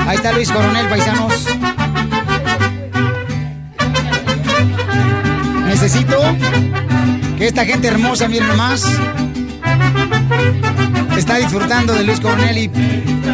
Ahí 0.07 0.17
está 0.17 0.33
Luis 0.33 0.51
Coronel, 0.51 0.87
paisanos. 0.87 1.58
Necesito 5.81 6.19
que 7.37 7.47
esta 7.47 7.63
gente 7.63 7.87
hermosa, 7.87 8.27
miren 8.27 8.49
nomás, 8.49 8.83
está 11.17 11.37
disfrutando 11.37 11.93
de 11.93 12.03
Luis 12.03 12.19
Coronel 12.19 12.57
y 12.57 12.67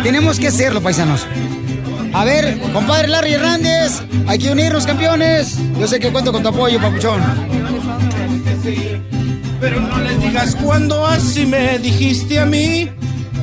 tenemos 0.03 0.39
que 0.39 0.49
hacerlo, 0.49 0.79
paisanos. 0.79 1.25
A 2.13 2.23
ver, 2.23 2.59
compadre 2.71 3.07
Larry 3.07 3.33
Hernández, 3.33 4.03
hay 4.27 4.37
que 4.37 4.51
unirnos, 4.51 4.85
campeones. 4.85 5.57
Yo 5.79 5.87
sé 5.87 5.99
que 5.99 6.11
cuento 6.11 6.31
con 6.31 6.43
tu 6.43 6.49
apoyo, 6.49 6.79
papuchón. 6.79 7.19
Pero 9.59 9.79
no 9.79 9.97
les 10.01 10.21
digas 10.21 10.55
cuando 10.55 11.03
así 11.07 11.47
me 11.47 11.79
dijiste 11.79 12.39
a 12.39 12.45
mí. 12.45 12.91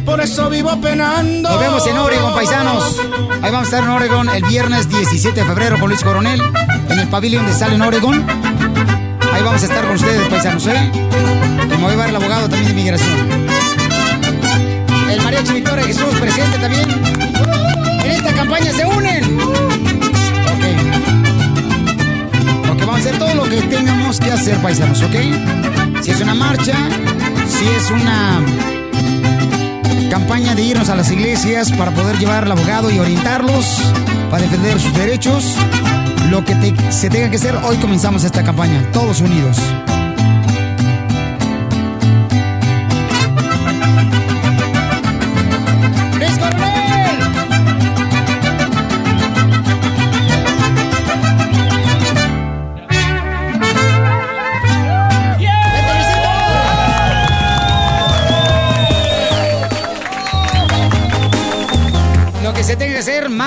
Por 0.05 0.21
eso 0.21 0.51
vivo 0.51 0.81
penando. 0.81 1.49
Nos 1.49 1.61
vemos 1.61 1.87
en 1.87 1.97
Oregon, 1.97 2.35
paisanos. 2.35 3.01
Ahí 3.43 3.51
vamos 3.51 3.61
a 3.61 3.63
estar 3.63 3.85
en 3.85 3.91
Oregon 3.91 4.29
el 4.31 4.43
viernes 4.45 4.89
17 4.89 5.41
de 5.41 5.47
febrero 5.47 5.79
con 5.79 5.89
Luis 5.89 6.03
Coronel, 6.03 6.43
en 6.89 6.99
el 6.99 7.09
pabellón 7.09 7.47
de 7.47 7.53
Sal 7.53 7.73
en 7.73 7.83
Oregon. 7.83 8.25
Ahí 9.33 9.43
vamos 9.43 9.63
a 9.63 9.67
estar 9.67 9.85
con 9.85 9.95
ustedes, 9.95 10.29
paisanos, 10.29 10.67
¿eh? 10.67 10.91
Y 10.93 11.79
me 11.79 11.87
a 11.87 11.91
llevar 11.91 12.09
el 12.09 12.17
abogado 12.17 12.49
también 12.49 12.65
de 12.67 12.71
inmigración. 12.73 13.17
El 15.09 15.23
mariachi 15.23 15.53
Victoria 15.53 15.85
Jesús 15.85 16.15
presente 16.21 16.59
también. 16.59 16.91
En 18.05 18.11
esta 18.11 18.33
campaña 18.33 18.73
se 18.73 18.85
unen. 18.85 19.41
Ok. 19.41 20.65
Ok, 22.73 22.81
vamos 22.81 22.97
a 22.97 22.99
hacer 22.99 23.19
todo 23.19 23.35
lo 23.35 23.45
que 23.45 23.63
tengamos 23.63 24.19
que 24.19 24.33
hacer, 24.33 24.57
paisanos, 24.59 25.01
¿ok? 25.03 25.15
Si 26.03 26.11
es 26.11 26.21
una 26.21 26.35
marcha, 26.35 26.75
si 27.47 27.69
es 27.69 27.91
una 27.91 28.41
campaña 30.13 30.55
de 30.55 30.63
irnos 30.63 30.91
a 30.91 30.95
las 30.95 31.11
iglesias 31.11 31.73
para 31.73 31.91
poder 31.91 32.19
llevar 32.19 32.45
al 32.45 32.53
abogado 32.53 32.91
y 32.91 32.99
orientarlos 32.99 33.81
para 34.31 34.43
defender 34.43 34.79
sus 34.79 34.93
derechos. 34.93 35.57
Lo 36.29 36.45
que 36.45 36.55
se 36.91 37.09
tenga 37.09 37.31
que 37.31 37.37
hacer, 37.37 37.57
hoy 37.57 37.79
comenzamos 37.79 38.23
esta 38.23 38.45
campaña, 38.45 38.87
todos 38.93 39.23
unidos. 39.23 39.57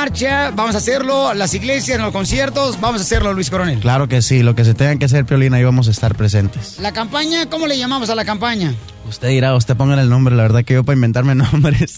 Marcha, 0.06 0.52
vamos 0.52 0.76
a 0.76 0.78
hacerlo, 0.78 1.34
las 1.34 1.56
iglesias, 1.56 1.98
en 1.98 2.04
los 2.04 2.12
conciertos, 2.12 2.80
vamos 2.80 3.02
a 3.02 3.04
hacerlo, 3.04 3.34
Luis 3.34 3.50
Coronel. 3.50 3.80
Claro 3.80 4.08
que 4.08 4.22
sí, 4.22 4.44
lo 4.44 4.54
que 4.54 4.64
se 4.64 4.76
tenga 4.76 4.96
que 4.98 5.06
hacer, 5.06 5.26
Piolina, 5.26 5.58
ahí 5.58 5.64
vamos 5.64 5.88
a 5.88 5.92
estar 5.92 6.14
presentes. 6.14 6.78
La 6.80 6.92
campaña, 6.92 7.50
¿cómo 7.50 7.66
le 7.66 7.76
llamamos 7.76 8.12
a 8.12 8.16
la 8.16 8.24
campaña? 8.24 8.76
Usted 9.10 9.30
dirá, 9.30 9.56
usted 9.56 9.76
ponga 9.76 10.00
el 10.00 10.08
nombre, 10.08 10.36
la 10.36 10.44
verdad 10.44 10.64
que 10.64 10.76
yo 10.76 10.84
para 10.84 10.96
inventarme 10.96 11.34
nombres, 11.52 11.98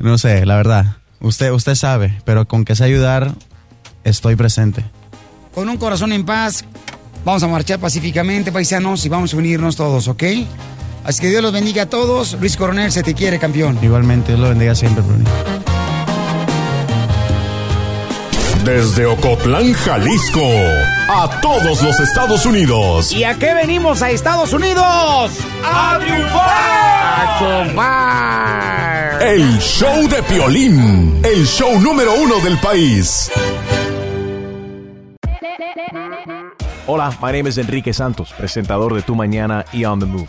no 0.00 0.18
sé, 0.18 0.44
la 0.44 0.56
verdad. 0.56 0.96
Usted, 1.20 1.50
usted 1.50 1.76
sabe, 1.76 2.20
pero 2.26 2.46
con 2.46 2.66
que 2.66 2.76
sea 2.76 2.84
ayudar, 2.84 3.32
estoy 4.04 4.36
presente. 4.36 4.84
Con 5.54 5.70
un 5.70 5.78
corazón 5.78 6.12
en 6.12 6.26
paz, 6.26 6.66
vamos 7.24 7.42
a 7.42 7.48
marchar 7.48 7.78
pacíficamente, 7.78 8.52
paisanos, 8.52 9.06
y 9.06 9.08
vamos 9.08 9.32
a 9.32 9.38
unirnos 9.38 9.76
todos, 9.76 10.08
¿ok? 10.08 10.24
Así 11.04 11.22
que 11.22 11.30
Dios 11.30 11.42
los 11.42 11.54
bendiga 11.54 11.84
a 11.84 11.86
todos. 11.86 12.36
Luis 12.38 12.58
Coronel, 12.58 12.92
se 12.92 13.02
te 13.02 13.14
quiere, 13.14 13.38
campeón. 13.38 13.78
Igualmente, 13.80 14.32
Dios 14.32 14.40
lo 14.40 14.50
bendiga 14.50 14.74
siempre, 14.74 15.02
Piolín. 15.02 15.24
Desde 18.70 19.04
Ocotlán, 19.04 19.72
Jalisco, 19.72 20.46
a 21.08 21.40
todos 21.42 21.82
los 21.82 21.98
Estados 21.98 22.46
Unidos. 22.46 23.10
¿Y 23.10 23.24
a 23.24 23.34
qué 23.34 23.52
venimos 23.52 24.00
a 24.00 24.12
Estados 24.12 24.52
Unidos? 24.52 25.32
¡A 25.64 25.98
triunfar! 25.98 27.18
¡A 27.18 27.38
triunfar! 27.40 29.22
El 29.22 29.58
show 29.58 30.08
de 30.08 30.22
Piolín, 30.22 31.20
el 31.24 31.44
show 31.48 31.80
número 31.80 32.14
uno 32.14 32.38
del 32.38 32.58
país. 32.58 33.28
Hola, 36.86 37.10
my 37.20 37.32
name 37.32 37.48
is 37.48 37.58
Enrique 37.58 37.92
Santos, 37.92 38.32
presentador 38.38 38.94
de 38.94 39.02
Tu 39.02 39.16
Mañana 39.16 39.64
y 39.72 39.84
On 39.84 39.98
the 39.98 40.06
Move. 40.06 40.28